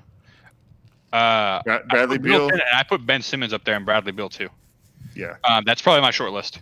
uh, 1.12 1.62
Bra- 1.64 1.80
Bradley 1.90 2.18
Beal. 2.18 2.34
Middleton, 2.34 2.62
I 2.74 2.84
put 2.84 3.06
Ben 3.06 3.22
Simmons 3.22 3.54
up 3.54 3.64
there 3.64 3.76
and 3.76 3.86
Bradley 3.86 4.12
Beal 4.12 4.30
too. 4.30 4.50
Yeah, 5.16 5.36
Um, 5.43 5.64
that's 5.66 5.82
probably 5.82 6.01
my 6.01 6.11
short 6.11 6.32
list. 6.32 6.59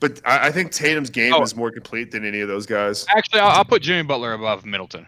but 0.00 0.20
I, 0.24 0.48
I 0.48 0.52
think 0.52 0.72
Tatum's 0.72 1.10
game 1.10 1.32
Oh. 1.34 1.42
is 1.42 1.54
more 1.56 1.70
complete 1.70 2.10
than 2.10 2.24
any 2.24 2.40
of 2.40 2.48
those 2.48 2.66
guys. 2.66 3.06
Actually, 3.16 3.40
I'll, 3.40 3.50
I'll 3.58 3.64
put 3.64 3.82
Jimmy 3.82 4.02
Butler 4.02 4.32
above 4.32 4.64
Middleton. 4.64 5.06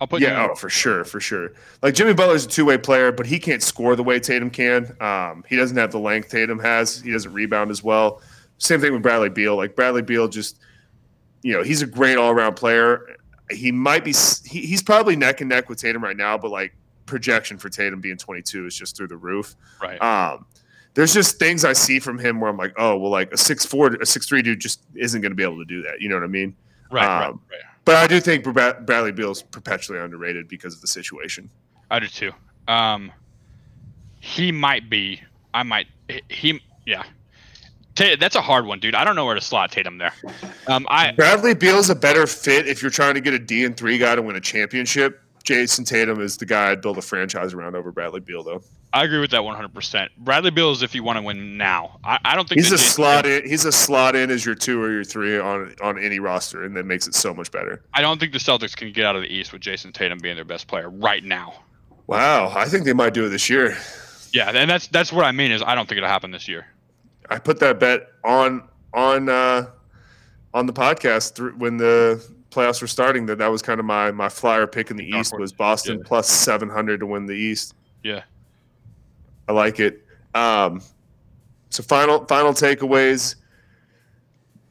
I'll 0.00 0.06
put 0.08 0.20
Yeah, 0.20 0.48
oh, 0.50 0.54
for 0.56 0.68
sure, 0.68 1.04
for 1.04 1.20
sure. 1.20 1.52
Like 1.80 1.94
Jimmy 1.94 2.12
Butler's 2.12 2.44
a 2.44 2.48
two 2.48 2.64
way 2.64 2.76
player, 2.76 3.12
but 3.12 3.24
he 3.26 3.38
can't 3.38 3.62
score 3.62 3.94
the 3.94 4.02
way 4.02 4.18
Tatum 4.18 4.50
can. 4.50 4.96
Um, 5.00 5.44
he 5.48 5.54
doesn't 5.56 5.76
have 5.76 5.92
the 5.92 5.98
length 6.00 6.28
Tatum 6.30 6.58
has. 6.58 7.00
He 7.00 7.12
doesn't 7.12 7.32
rebound 7.32 7.70
as 7.70 7.82
well. 7.84 8.20
Same 8.58 8.80
thing 8.80 8.92
with 8.92 9.02
Bradley 9.02 9.28
Beal. 9.28 9.54
Like 9.56 9.76
Bradley 9.76 10.02
Beal, 10.02 10.26
just 10.28 10.58
you 11.42 11.52
know, 11.52 11.62
he's 11.62 11.82
a 11.82 11.86
great 11.86 12.16
all 12.16 12.30
around 12.30 12.54
player. 12.54 13.16
He 13.50 13.70
might 13.70 14.04
be. 14.04 14.12
He, 14.44 14.66
he's 14.66 14.82
probably 14.82 15.14
neck 15.14 15.40
and 15.40 15.48
neck 15.50 15.68
with 15.68 15.78
Tatum 15.80 16.02
right 16.02 16.16
now, 16.16 16.36
but 16.36 16.50
like 16.50 16.74
projection 17.06 17.58
for 17.58 17.68
Tatum 17.68 18.00
being 18.00 18.16
22 18.16 18.66
is 18.66 18.74
just 18.76 18.96
through 18.96 19.08
the 19.08 19.16
roof. 19.16 19.54
right. 19.80 19.98
Um, 20.02 20.46
there's 20.94 21.14
just 21.14 21.38
things 21.38 21.64
I 21.64 21.72
see 21.72 21.98
from 21.98 22.18
him 22.18 22.40
where 22.40 22.50
I'm 22.50 22.56
like, 22.56 22.74
oh, 22.76 22.96
well, 22.96 23.10
like 23.10 23.32
a 23.32 23.36
six 23.36 23.64
four, 23.64 23.94
a 23.94 24.06
six 24.06 24.26
three 24.26 24.42
dude 24.42 24.60
just 24.60 24.82
isn't 24.94 25.20
going 25.20 25.32
to 25.32 25.36
be 25.36 25.42
able 25.42 25.58
to 25.58 25.64
do 25.64 25.82
that. 25.82 26.00
You 26.00 26.08
know 26.08 26.16
what 26.16 26.24
I 26.24 26.28
mean? 26.28 26.54
right, 26.90 27.06
right, 27.06 27.28
um, 27.28 27.40
right. 27.50 27.60
But 27.84 27.96
I 27.96 28.06
do 28.06 28.20
think 28.20 28.44
Bra- 28.44 28.80
Bradley 28.80 29.12
Beal's 29.12 29.42
perpetually 29.42 29.98
underrated 29.98 30.48
because 30.48 30.74
of 30.74 30.80
the 30.80 30.86
situation. 30.86 31.50
I 31.90 31.98
do 31.98 32.06
too. 32.06 32.32
Um, 32.68 33.10
he 34.20 34.52
might 34.52 34.88
be. 34.88 35.20
I 35.52 35.62
might. 35.62 35.88
he-. 36.28 36.62
Yeah. 36.86 37.02
That's 37.96 38.36
a 38.36 38.40
hard 38.40 38.64
one, 38.64 38.80
dude. 38.80 38.94
I 38.94 39.04
don't 39.04 39.16
know 39.16 39.26
where 39.26 39.34
to 39.34 39.40
slot 39.40 39.70
Tatum 39.70 39.98
there. 39.98 40.14
Um, 40.66 40.86
I 40.88 41.12
Bradley 41.12 41.54
Beal's 41.54 41.90
a 41.90 41.94
better 41.94 42.26
fit 42.26 42.66
if 42.66 42.80
you're 42.80 42.90
trying 42.90 43.14
to 43.14 43.20
get 43.20 43.34
a 43.34 43.38
D 43.38 43.64
and 43.64 43.76
three 43.76 43.98
guy 43.98 44.14
to 44.14 44.22
win 44.22 44.36
a 44.36 44.40
championship. 44.40 45.20
Jayson 45.44 45.84
Tatum 45.84 46.20
is 46.20 46.36
the 46.36 46.46
guy 46.46 46.70
I'd 46.70 46.80
build 46.80 46.98
a 46.98 47.02
franchise 47.02 47.52
around 47.52 47.74
over 47.76 47.92
Bradley 47.92 48.20
Beal, 48.20 48.42
though. 48.42 48.62
I 48.94 49.04
agree 49.04 49.20
with 49.20 49.30
that 49.30 49.40
100%. 49.40 50.08
Bradley 50.18 50.50
Beal 50.50 50.70
is 50.70 50.82
if 50.82 50.94
you 50.94 51.02
want 51.02 51.16
to 51.18 51.22
win 51.22 51.56
now. 51.56 51.98
I, 52.04 52.18
I 52.24 52.34
don't 52.36 52.46
think 52.48 52.60
He's 52.60 52.72
a 52.72 52.78
slot 52.78 53.24
in. 53.24 53.48
He's 53.48 53.64
a 53.64 53.72
slot 53.72 54.14
in 54.14 54.30
as 54.30 54.44
your 54.44 54.54
two 54.54 54.82
or 54.82 54.90
your 54.92 55.04
three 55.04 55.38
on 55.38 55.74
on 55.82 55.98
any 55.98 56.18
roster, 56.18 56.64
and 56.64 56.76
that 56.76 56.84
makes 56.84 57.06
it 57.06 57.14
so 57.14 57.32
much 57.32 57.50
better. 57.50 57.82
I 57.94 58.02
don't 58.02 58.20
think 58.20 58.32
the 58.32 58.38
Celtics 58.38 58.76
can 58.76 58.92
get 58.92 59.06
out 59.06 59.16
of 59.16 59.22
the 59.22 59.28
East 59.32 59.52
with 59.52 59.62
Jayson 59.62 59.92
Tatum 59.92 60.18
being 60.20 60.34
their 60.36 60.44
best 60.44 60.66
player 60.68 60.90
right 60.90 61.24
now. 61.24 61.54
Wow, 62.06 62.52
I 62.54 62.66
think 62.66 62.84
they 62.84 62.92
might 62.92 63.14
do 63.14 63.24
it 63.26 63.28
this 63.30 63.48
year. 63.48 63.78
Yeah, 64.32 64.50
and 64.50 64.68
that's 64.68 64.88
that's 64.88 65.12
what 65.12 65.24
I 65.24 65.32
mean 65.32 65.52
is 65.52 65.62
I 65.62 65.74
don't 65.74 65.88
think 65.88 65.96
it'll 65.98 66.08
happen 66.10 66.30
this 66.30 66.46
year. 66.48 66.66
I 67.30 67.38
put 67.38 67.60
that 67.60 67.80
bet 67.80 68.08
on 68.24 68.68
on 68.92 69.28
uh, 69.30 69.70
on 70.52 70.66
the 70.66 70.72
podcast 70.72 71.34
thr- 71.36 71.56
when 71.56 71.78
the 71.78 72.22
playoffs 72.50 72.82
were 72.82 72.86
starting. 72.88 73.24
That 73.26 73.38
that 73.38 73.48
was 73.50 73.62
kind 73.62 73.80
of 73.80 73.86
my 73.86 74.10
my 74.10 74.28
flyer 74.28 74.66
pick 74.66 74.90
in 74.90 74.96
the 74.98 75.06
East 75.08 75.32
was 75.38 75.52
Boston 75.52 75.98
Yeah. 75.98 76.04
plus 76.06 76.28
seven 76.28 76.68
hundred 76.68 77.00
to 77.00 77.06
win 77.06 77.24
the 77.24 77.34
East. 77.34 77.74
Yeah. 78.02 78.22
I 79.48 79.52
like 79.52 79.80
it. 79.80 80.04
Um, 80.34 80.80
so 81.70 81.82
final 81.82 82.24
final 82.26 82.52
takeaways. 82.52 83.36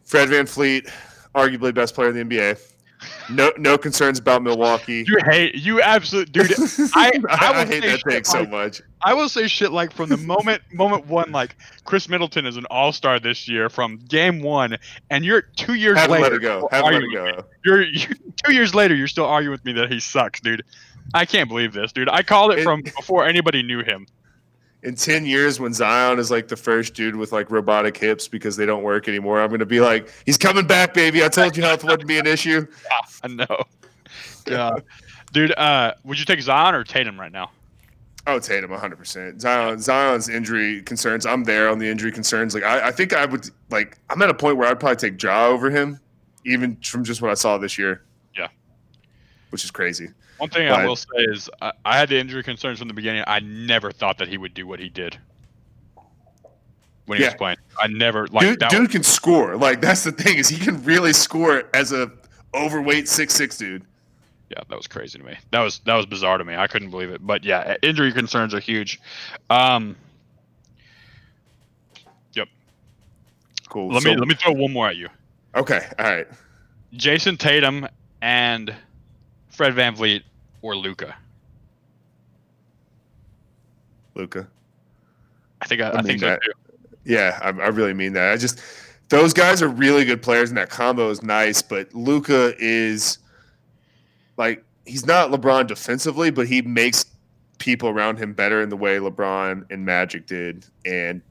Fred 0.03 0.29
VanVleet, 0.29 0.89
arguably 1.35 1.73
best 1.73 1.95
player 1.95 2.09
in 2.09 2.27
the 2.27 2.37
NBA. 2.37 2.59
No 3.31 3.51
no 3.57 3.77
concerns 3.79 4.19
about 4.19 4.43
Milwaukee. 4.43 5.03
You 5.07 5.17
hate 5.25 5.55
you 5.55 5.81
absolute 5.81 6.31
dude. 6.31 6.51
I- 6.93 7.19
I 7.29 7.51
I, 7.61 7.65
hate 7.65 7.81
that 7.83 7.99
shit 7.99 8.01
take 8.07 8.25
so 8.27 8.45
much. 8.45 8.81
I 9.01 9.13
will 9.15 9.27
say 9.29 9.47
shit 9.47 9.71
like 9.71 9.91
from 9.91 10.09
the 10.09 10.17
moment 10.17 10.61
moment 10.71 11.07
one, 11.07 11.31
like 11.31 11.55
Khris 11.85 12.07
Middleton 12.09 12.45
is 12.45 12.57
an 12.57 12.65
all 12.69 12.91
star 12.91 13.19
this 13.19 13.47
year 13.47 13.69
from 13.69 13.97
game 14.07 14.41
one, 14.41 14.77
and 15.09 15.25
you're 15.25 15.41
two 15.41 15.73
years 15.73 15.97
Have 15.97 16.11
later. 16.11 16.23
let 16.25 16.33
it 16.33 16.41
go. 16.41 16.67
Have 16.71 16.85
let 16.85 17.01
it 17.01 17.11
go. 17.11 17.43
You're 17.65 17.81
you, 17.83 18.07
two 18.45 18.53
years 18.53 18.75
later, 18.75 18.93
you're 18.93 19.07
still 19.07 19.25
arguing 19.25 19.51
with 19.51 19.65
me 19.65 19.73
that 19.73 19.91
he 19.91 19.99
sucks, 19.99 20.39
dude. 20.39 20.63
I 21.15 21.25
can't 21.25 21.49
believe 21.49 21.73
this, 21.73 21.91
dude. 21.91 22.07
I 22.09 22.21
called 22.21 22.51
it 22.53 22.59
It- 22.59 22.63
from 22.63 22.81
before 22.83 23.25
anybody 23.25 23.63
knew 23.63 23.83
him. 23.83 24.05
In 24.83 24.95
10 24.95 25.25
years 25.25 25.59
when 25.59 25.73
Zion 25.73 26.17
is 26.19 26.31
like 26.31 26.47
the 26.47 26.55
first 26.55 26.93
dude 26.93 27.15
with 27.15 27.31
like 27.31 27.51
robotic 27.51 27.95
hips 27.95 28.27
because 28.27 28.55
they 28.57 28.65
don't 28.65 28.83
work 28.83 29.07
anymore, 29.07 29.41
I'm 29.41 29.49
going 29.49 29.59
to 29.59 29.65
be 29.65 29.79
like, 29.79 30.11
he's 30.25 30.37
coming 30.37 30.65
back, 30.65 30.93
baby. 30.93 31.23
I 31.23 31.27
told 31.27 31.55
you 31.55 31.63
health 31.63 31.83
wouldn't 31.83 32.07
be 32.07 32.17
an 32.17 32.27
issue. 32.27 32.65
I 33.23 33.27
know. 33.27 33.63
God. 34.45 34.83
Dude, 35.33 35.53
uh, 35.57 35.93
would 36.03 36.19
you 36.19 36.25
take 36.25 36.41
Zion 36.41 36.75
or 36.75 36.83
Tatum 36.83 37.19
right 37.19 37.31
now? 37.31 37.51
Oh, 38.27 38.39
Tatum, 38.39 38.69
100%. 38.71 39.39
Zion, 39.39 39.79
Zion's 39.79 40.29
injury 40.29 40.81
concerns. 40.83 41.25
I'm 41.25 41.43
there 41.43 41.69
on 41.69 41.79
the 41.79 41.87
injury 41.87 42.11
concerns. 42.11 42.53
Like, 42.53 42.63
I, 42.63 42.87
I 42.87 42.91
think 42.91 43.13
I 43.13 43.25
would, 43.25 43.49
like, 43.69 43.97
I'm 44.09 44.21
at 44.21 44.29
a 44.29 44.33
point 44.33 44.57
where 44.57 44.67
I'd 44.67 44.79
probably 44.79 44.97
take 44.97 45.21
Ja 45.21 45.47
over 45.47 45.69
him, 45.71 45.99
even 46.45 46.75
from 46.77 47.03
just 47.03 47.21
what 47.21 47.31
I 47.31 47.33
saw 47.35 47.57
this 47.57 47.77
year. 47.77 48.03
Yeah. 48.37 48.49
Which 49.49 49.63
is 49.63 49.71
crazy. 49.71 50.09
One 50.41 50.49
thing 50.49 50.69
I 50.69 50.85
will 50.85 50.95
say 50.95 51.05
is 51.17 51.49
I, 51.61 51.71
I 51.85 51.97
had 51.97 52.09
the 52.09 52.17
injury 52.19 52.41
concerns 52.41 52.79
from 52.79 52.87
the 52.87 52.95
beginning. 52.95 53.23
I 53.27 53.39
never 53.41 53.91
thought 53.91 54.17
that 54.17 54.27
he 54.27 54.37
would 54.37 54.53
do 54.55 54.65
what 54.65 54.79
he 54.79 54.89
did. 54.89 55.17
when 57.05 57.17
he 57.19 57.23
Yeah. 57.23 57.29
was 57.29 57.35
playing. 57.35 57.57
I 57.79 57.87
never 57.87 58.25
like 58.27 58.45
dude, 58.47 58.59
that. 58.59 58.71
dude 58.71 58.89
can 58.89 59.03
score. 59.03 59.55
Like 59.55 59.81
that's 59.81 60.03
the 60.03 60.11
thing 60.11 60.37
is 60.39 60.49
he 60.49 60.57
can 60.57 60.83
really 60.83 61.13
score 61.13 61.63
as 61.73 61.91
a 61.91 62.11
overweight 62.55 63.07
six 63.07 63.33
six 63.35 63.55
dude. 63.57 63.83
yeah, 64.49 64.61
that 64.67 64.75
was 64.75 64.87
crazy 64.87 65.17
to 65.19 65.23
me. 65.25 65.35
That 65.51 65.59
was 65.61 65.79
that 65.85 65.95
was 65.95 66.05
bizarre 66.07 66.37
to 66.39 66.43
me. 66.43 66.55
I 66.55 66.67
couldn't 66.67 66.89
believe 66.89 67.09
it. 67.11 67.25
But 67.25 67.43
yeah, 67.43 67.75
injury 67.83 68.11
concerns 68.11 68.53
are 68.55 68.59
huge. 68.59 68.99
Um, 69.49 69.95
yep. 72.33 72.47
Cool. 73.69 73.89
let 73.93 74.03
So- 74.03 74.09
me 74.09 74.15
let 74.17 74.27
me 74.27 74.35
throw 74.35 74.53
one 74.53 74.73
more 74.73 74.87
at 74.87 74.95
you. 74.95 75.09
Okay. 75.55 75.85
All 75.99 76.05
right. 76.05 76.27
Jayson 76.95 77.37
Tatum 77.37 77.87
and 78.21 78.73
Fred 79.49 79.73
VanVleet 79.73 80.23
or 80.61 80.75
Luka. 80.75 81.15
Luka. 84.15 84.47
I 85.61 85.67
think 85.67 85.81
I, 85.81 85.89
I, 85.89 85.91
I 85.91 85.95
mean 85.97 86.03
think 86.05 86.19
so 86.21 86.25
that. 86.27 86.39
too. 86.43 86.51
Yeah, 87.05 87.39
I, 87.41 87.49
I 87.49 87.67
really 87.67 87.93
mean 87.93 88.13
that. 88.13 88.31
I 88.31 88.37
just 88.37 88.61
those 89.09 89.33
guys 89.33 89.61
are 89.61 89.67
really 89.67 90.05
good 90.05 90.21
players, 90.21 90.49
and 90.49 90.57
that 90.57 90.69
combo 90.69 91.09
is 91.09 91.23
nice. 91.23 91.61
But 91.61 91.93
Luka 91.93 92.53
is 92.59 93.17
like 94.37 94.63
he's 94.85 95.05
not 95.05 95.31
LeBron 95.31 95.67
defensively, 95.67 96.31
but 96.31 96.47
he 96.47 96.61
makes 96.61 97.05
people 97.57 97.89
around 97.89 98.17
him 98.17 98.33
better 98.33 98.61
in 98.61 98.69
the 98.69 98.77
way 98.77 98.97
LeBron 98.97 99.65
and 99.71 99.85
Magic 99.85 100.25
did, 100.25 100.65
and 100.85 101.21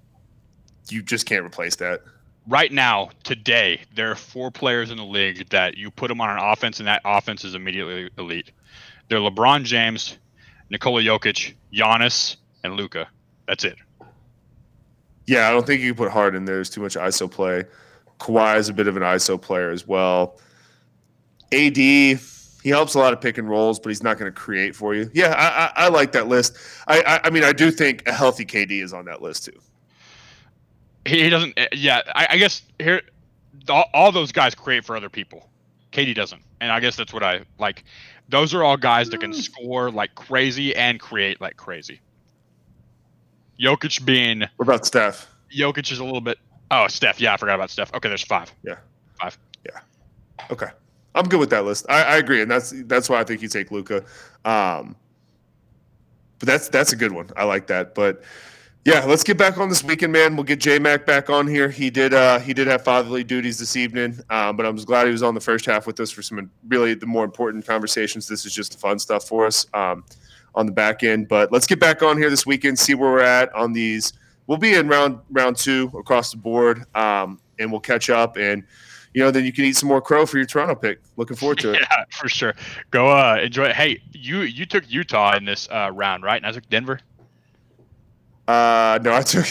you 0.88 1.02
just 1.02 1.26
can't 1.26 1.44
replace 1.44 1.76
that. 1.76 2.02
Right 2.46 2.72
now, 2.72 3.10
today, 3.22 3.80
there 3.94 4.10
are 4.10 4.16
four 4.16 4.50
players 4.50 4.90
in 4.90 4.96
the 4.96 5.04
league 5.04 5.48
that 5.50 5.76
you 5.76 5.90
put 5.90 6.08
them 6.08 6.20
on 6.20 6.30
an 6.30 6.38
offense, 6.38 6.78
and 6.78 6.86
that 6.88 7.02
offense 7.04 7.44
is 7.44 7.54
immediately 7.54 8.10
elite. 8.18 8.50
They're 9.10 9.18
LeBron 9.18 9.64
James, 9.64 10.16
Nikola 10.70 11.02
Jokic, 11.02 11.54
Giannis, 11.74 12.36
and 12.62 12.74
Luka. 12.74 13.08
That's 13.46 13.64
it. 13.64 13.76
Yeah, 15.26 15.48
I 15.48 15.50
don't 15.50 15.66
think 15.66 15.82
you 15.82 15.92
can 15.94 16.04
put 16.04 16.12
Harden 16.12 16.44
there. 16.44 16.54
There's 16.56 16.70
too 16.70 16.80
much 16.80 16.94
ISO 16.94 17.28
play. 17.30 17.64
Kawhi 18.20 18.56
is 18.56 18.68
a 18.68 18.72
bit 18.72 18.86
of 18.86 18.96
an 18.96 19.02
ISO 19.02 19.40
player 19.40 19.70
as 19.70 19.86
well. 19.86 20.38
AD, 21.52 21.76
he 21.76 22.18
helps 22.64 22.94
a 22.94 22.98
lot 23.00 23.12
of 23.12 23.20
pick 23.20 23.36
and 23.36 23.48
rolls, 23.48 23.80
but 23.80 23.88
he's 23.88 24.02
not 24.02 24.16
going 24.16 24.32
to 24.32 24.38
create 24.38 24.76
for 24.76 24.94
you. 24.94 25.10
Yeah, 25.12 25.34
I, 25.36 25.82
I, 25.84 25.86
I 25.86 25.88
like 25.88 26.12
that 26.12 26.28
list. 26.28 26.56
I, 26.86 27.00
I, 27.02 27.20
I 27.24 27.30
mean, 27.30 27.42
I 27.42 27.52
do 27.52 27.72
think 27.72 28.06
a 28.06 28.12
healthy 28.12 28.44
KD 28.44 28.82
is 28.82 28.92
on 28.92 29.06
that 29.06 29.22
list 29.22 29.46
too. 29.46 29.58
He, 31.04 31.24
he 31.24 31.30
doesn't. 31.30 31.58
uh, 31.58 31.66
Yeah, 31.72 32.02
I, 32.14 32.28
I 32.30 32.36
guess 32.36 32.62
here, 32.78 33.02
all, 33.68 33.86
all 33.92 34.12
those 34.12 34.30
guys 34.30 34.54
create 34.54 34.84
for 34.84 34.96
other 34.96 35.08
people. 35.08 35.48
KD 35.90 36.14
doesn't, 36.14 36.42
and 36.60 36.70
I 36.70 36.78
guess 36.78 36.94
that's 36.94 37.12
what 37.12 37.24
I 37.24 37.40
like. 37.58 37.82
Those 38.30 38.54
are 38.54 38.62
all 38.62 38.76
guys 38.76 39.10
that 39.10 39.20
can 39.20 39.32
score 39.32 39.90
like 39.90 40.14
crazy 40.14 40.74
and 40.74 41.00
create 41.00 41.40
like 41.40 41.56
crazy. 41.56 42.00
Jokic 43.60 44.04
being 44.04 44.40
What 44.56 44.68
about 44.68 44.86
Steph? 44.86 45.28
Jokic 45.54 45.90
is 45.92 45.98
a 45.98 46.04
little 46.04 46.20
bit. 46.20 46.38
Oh, 46.70 46.86
Steph. 46.86 47.20
Yeah, 47.20 47.34
I 47.34 47.36
forgot 47.36 47.56
about 47.56 47.70
Steph. 47.70 47.92
Okay, 47.92 48.08
there's 48.08 48.22
five. 48.22 48.52
Yeah. 48.62 48.76
Five. 49.20 49.36
Yeah. 49.66 49.80
Okay, 50.50 50.68
I'm 51.14 51.28
good 51.28 51.40
with 51.40 51.50
that 51.50 51.64
list. 51.64 51.86
I, 51.88 52.02
I 52.02 52.16
agree, 52.16 52.40
and 52.40 52.50
that's 52.50 52.72
that's 52.86 53.10
why 53.10 53.20
I 53.20 53.24
think 53.24 53.42
you 53.42 53.48
take 53.48 53.70
Luka. 53.70 54.04
Um, 54.44 54.96
but 56.38 56.46
that's 56.46 56.68
that's 56.68 56.92
a 56.92 56.96
good 56.96 57.12
one. 57.12 57.28
I 57.36 57.44
like 57.44 57.66
that. 57.66 57.94
But 57.94 58.22
yeah, 58.84 59.04
let's 59.04 59.22
get 59.22 59.36
back 59.36 59.58
on 59.58 59.68
this 59.68 59.84
weekend, 59.84 60.12
man. 60.12 60.36
We'll 60.36 60.44
get 60.44 60.58
J 60.58 60.78
Mac 60.78 61.04
back 61.04 61.28
on 61.28 61.46
here. 61.46 61.68
He 61.68 61.90
did 61.90 62.14
uh, 62.14 62.38
he 62.38 62.54
did 62.54 62.66
have 62.66 62.82
fatherly 62.82 63.22
duties 63.22 63.58
this 63.58 63.76
evening, 63.76 64.18
um, 64.30 64.56
but 64.56 64.64
I'm 64.64 64.74
just 64.74 64.86
glad 64.86 65.06
he 65.06 65.12
was 65.12 65.22
on 65.22 65.34
the 65.34 65.40
first 65.40 65.66
half 65.66 65.86
with 65.86 66.00
us 66.00 66.10
for 66.10 66.22
some 66.22 66.50
really 66.68 66.94
the 66.94 67.06
more 67.06 67.24
important 67.24 67.66
conversations. 67.66 68.26
This 68.26 68.46
is 68.46 68.54
just 68.54 68.72
the 68.72 68.78
fun 68.78 68.98
stuff 68.98 69.24
for 69.24 69.44
us 69.44 69.66
um, 69.74 70.04
on 70.54 70.64
the 70.64 70.72
back 70.72 71.02
end. 71.02 71.28
But 71.28 71.52
let's 71.52 71.66
get 71.66 71.78
back 71.78 72.02
on 72.02 72.16
here 72.16 72.30
this 72.30 72.46
weekend, 72.46 72.78
see 72.78 72.94
where 72.94 73.10
we're 73.10 73.20
at 73.20 73.54
on 73.54 73.74
these. 73.74 74.14
We'll 74.46 74.58
be 74.58 74.72
in 74.72 74.88
round 74.88 75.18
round 75.30 75.56
two 75.56 75.92
across 75.98 76.30
the 76.30 76.38
board, 76.38 76.84
um, 76.94 77.38
and 77.58 77.70
we'll 77.70 77.80
catch 77.80 78.08
up 78.08 78.38
and 78.38 78.64
you 79.12 79.22
know, 79.22 79.30
then 79.30 79.44
you 79.44 79.52
can 79.52 79.64
eat 79.64 79.76
some 79.76 79.88
more 79.88 80.00
crow 80.00 80.24
for 80.24 80.36
your 80.36 80.46
Toronto 80.46 80.74
pick. 80.74 81.00
Looking 81.16 81.36
forward 81.36 81.58
to 81.58 81.72
it. 81.72 81.80
Yeah, 81.90 82.04
for 82.10 82.28
sure. 82.28 82.54
Go 82.92 83.08
uh, 83.08 83.38
enjoy. 83.42 83.72
Hey, 83.72 84.00
you 84.12 84.42
you 84.42 84.66
took 84.66 84.88
Utah 84.88 85.36
in 85.36 85.44
this 85.44 85.68
uh, 85.70 85.90
round, 85.92 86.22
right? 86.22 86.36
And 86.36 86.46
I 86.46 86.52
took 86.52 86.68
Denver. 86.68 87.00
Uh, 88.48 88.98
no, 89.02 89.14
I 89.14 89.22
took. 89.22 89.46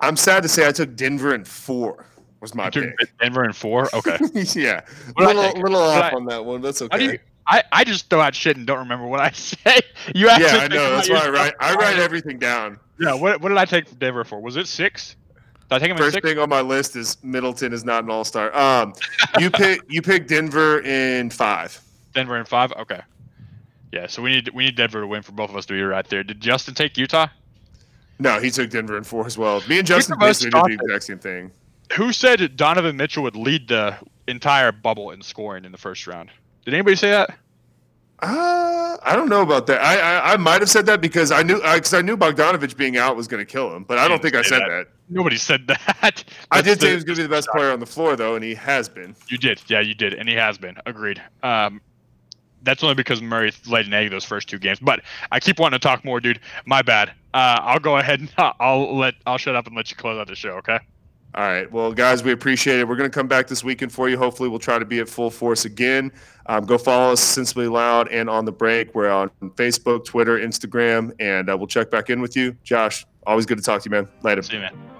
I'm 0.00 0.16
sad 0.16 0.42
to 0.42 0.48
say 0.48 0.66
I 0.68 0.72
took 0.72 0.94
Denver 0.96 1.34
in 1.34 1.44
four. 1.44 2.04
Was 2.40 2.54
my 2.54 2.66
You 2.66 2.70
took 2.70 2.96
pick. 2.98 3.18
Denver 3.18 3.44
in 3.44 3.52
four. 3.52 3.88
Okay. 3.94 4.16
yeah, 4.54 4.82
What 5.14 5.26
did 5.28 5.36
little 5.36 5.60
little 5.62 5.80
off 5.80 6.04
I- 6.12 6.16
on 6.16 6.24
that 6.26 6.44
one. 6.44 6.60
That's 6.60 6.80
How 6.80 6.86
do 6.88 7.02
you? 7.04 7.10
okay. 7.10 7.18
I, 7.50 7.62
I 7.72 7.84
just 7.84 8.10
throw 8.10 8.20
out 8.20 8.34
shit 8.34 8.58
and 8.58 8.66
don't 8.66 8.78
remember 8.80 9.06
what 9.06 9.20
I 9.20 9.30
say. 9.32 9.80
You 10.14 10.28
actually 10.28 10.46
Yeah, 10.58 10.64
I 10.64 10.68
know. 10.68 10.90
That's 10.96 11.08
your 11.08 11.16
why 11.16 11.24
I 11.26 11.30
write. 11.30 11.54
I 11.60 11.74
write 11.76 11.98
everything 11.98 12.38
down. 12.38 12.78
Yeah. 13.00 13.14
What 13.14 13.40
what 13.40 13.48
did 13.48 13.58
I 13.58 13.64
take 13.64 13.98
Denver 13.98 14.22
for? 14.24 14.40
Was 14.40 14.56
it 14.56 14.68
six? 14.68 15.16
Did 15.68 15.74
I 15.74 15.78
take 15.78 15.90
him 15.90 15.96
in 15.96 16.02
First 16.02 16.14
six? 16.14 16.28
thing 16.28 16.38
on 16.38 16.48
my 16.48 16.60
list 16.60 16.94
is 16.94 17.16
Middleton 17.24 17.72
is 17.72 17.84
not 17.84 18.04
an 18.04 18.10
All 18.10 18.24
Star. 18.24 18.54
Um, 18.56 18.92
you 19.38 19.50
pick 19.52 19.80
you 19.88 20.02
pick 20.02 20.28
Denver 20.28 20.80
in 20.80 21.30
five. 21.30 21.80
Denver 22.14 22.36
in 22.38 22.44
five. 22.44 22.70
Okay. 22.72 23.00
Yeah. 23.92 24.06
So 24.08 24.20
we 24.22 24.30
need 24.30 24.50
we 24.54 24.64
need 24.66 24.76
Denver 24.76 25.00
to 25.00 25.06
win 25.06 25.22
for 25.22 25.32
both 25.32 25.48
of 25.50 25.56
us 25.56 25.64
to 25.66 25.72
be 25.72 25.82
right 25.82 26.06
there. 26.08 26.22
Did 26.22 26.40
Justin 26.40 26.74
take 26.74 26.96
Utah? 26.98 27.28
No, 28.18 28.40
he 28.40 28.50
took 28.50 28.70
Denver 28.70 28.96
in 28.96 29.04
four 29.04 29.26
as 29.26 29.38
well. 29.38 29.62
Me 29.68 29.78
and 29.78 29.86
Justin 29.86 30.18
basically 30.18 30.50
did 30.50 30.78
the 30.78 30.84
exact 30.84 31.04
same 31.04 31.18
thing. 31.18 31.52
Who 31.94 32.12
said 32.12 32.56
Donovan 32.56 32.96
Mitchell 32.96 33.22
would 33.22 33.36
lead 33.36 33.68
the 33.68 33.96
entire 34.26 34.72
bubble 34.72 35.10
in 35.10 35.22
scoring 35.22 35.64
in 35.64 35.72
the 35.72 35.78
first 35.78 36.06
round? 36.06 36.30
Did 36.64 36.74
anybody 36.74 36.96
say 36.96 37.10
that? 37.10 37.30
Uh, 38.20 38.96
I 39.04 39.14
don't 39.14 39.28
know 39.28 39.42
about 39.42 39.68
that. 39.68 39.80
I 39.80 40.00
I, 40.00 40.32
I 40.32 40.36
might 40.36 40.60
have 40.60 40.68
said 40.68 40.86
that 40.86 41.00
because 41.00 41.30
I 41.30 41.42
knew 41.42 41.56
because 41.62 41.94
I 41.94 42.02
knew 42.02 42.16
Bogdanovich 42.16 42.76
being 42.76 42.96
out 42.96 43.14
was 43.14 43.28
going 43.28 43.44
to 43.44 43.50
kill 43.50 43.74
him, 43.74 43.84
but 43.84 43.96
I 43.96 44.08
don't 44.08 44.20
think 44.20 44.34
I 44.34 44.42
said 44.42 44.60
that. 44.62 44.68
that. 44.68 44.86
Nobody 45.08 45.36
said 45.36 45.68
that. 45.68 46.24
I 46.50 46.60
That's 46.60 46.80
did 46.80 46.80
say 46.80 46.88
he 46.88 46.94
was 46.96 47.04
going 47.04 47.16
to 47.16 47.22
be 47.22 47.26
the 47.26 47.28
best 47.28 47.48
player 47.48 47.70
on 47.70 47.78
the 47.78 47.86
floor 47.86 48.16
though, 48.16 48.34
and 48.34 48.44
he 48.44 48.56
has 48.56 48.88
been. 48.88 49.14
You 49.28 49.38
did, 49.38 49.62
yeah, 49.68 49.80
you 49.80 49.94
did, 49.94 50.14
and 50.14 50.28
he 50.28 50.34
has 50.34 50.58
been. 50.58 50.76
Agreed. 50.84 51.22
Um, 51.44 51.80
that's 52.62 52.82
only 52.82 52.94
because 52.94 53.22
Murray 53.22 53.52
laid 53.66 53.86
an 53.86 53.94
egg 53.94 54.10
those 54.10 54.24
first 54.24 54.48
two 54.48 54.58
games. 54.58 54.78
But 54.80 55.02
I 55.30 55.40
keep 55.40 55.58
wanting 55.58 55.78
to 55.78 55.82
talk 55.82 56.04
more, 56.04 56.20
dude. 56.20 56.40
My 56.66 56.82
bad. 56.82 57.10
Uh, 57.34 57.60
I'll 57.62 57.78
go 57.80 57.98
ahead 57.98 58.20
and 58.20 58.32
I'll 58.60 58.96
let 58.96 59.14
I'll 59.26 59.38
shut 59.38 59.56
up 59.56 59.66
and 59.66 59.76
let 59.76 59.90
you 59.90 59.96
close 59.96 60.18
out 60.18 60.26
the 60.26 60.34
show. 60.34 60.52
Okay. 60.52 60.78
All 61.34 61.46
right. 61.46 61.70
Well, 61.70 61.92
guys, 61.92 62.22
we 62.24 62.32
appreciate 62.32 62.80
it. 62.80 62.88
We're 62.88 62.96
going 62.96 63.10
to 63.10 63.14
come 63.14 63.28
back 63.28 63.48
this 63.48 63.62
weekend 63.62 63.92
for 63.92 64.08
you. 64.08 64.16
Hopefully, 64.16 64.48
we'll 64.48 64.58
try 64.58 64.78
to 64.78 64.84
be 64.84 64.98
at 64.98 65.08
full 65.08 65.30
force 65.30 65.66
again. 65.66 66.10
Um, 66.46 66.64
go 66.64 66.78
follow 66.78 67.12
us, 67.12 67.20
Sensibly 67.20 67.68
Loud, 67.68 68.08
and 68.08 68.30
on 68.30 68.46
the 68.46 68.52
break. 68.52 68.94
We're 68.94 69.10
on 69.10 69.28
Facebook, 69.54 70.06
Twitter, 70.06 70.38
Instagram, 70.38 71.12
and 71.20 71.50
uh, 71.50 71.56
we'll 71.56 71.66
check 71.66 71.90
back 71.90 72.08
in 72.08 72.22
with 72.22 72.34
you. 72.34 72.56
Josh, 72.64 73.04
always 73.26 73.44
good 73.44 73.58
to 73.58 73.64
talk 73.64 73.82
to 73.82 73.90
you, 73.90 73.90
man. 73.90 74.08
Later. 74.22 74.42
See 74.42 74.54
you, 74.54 74.60
man. 74.60 74.97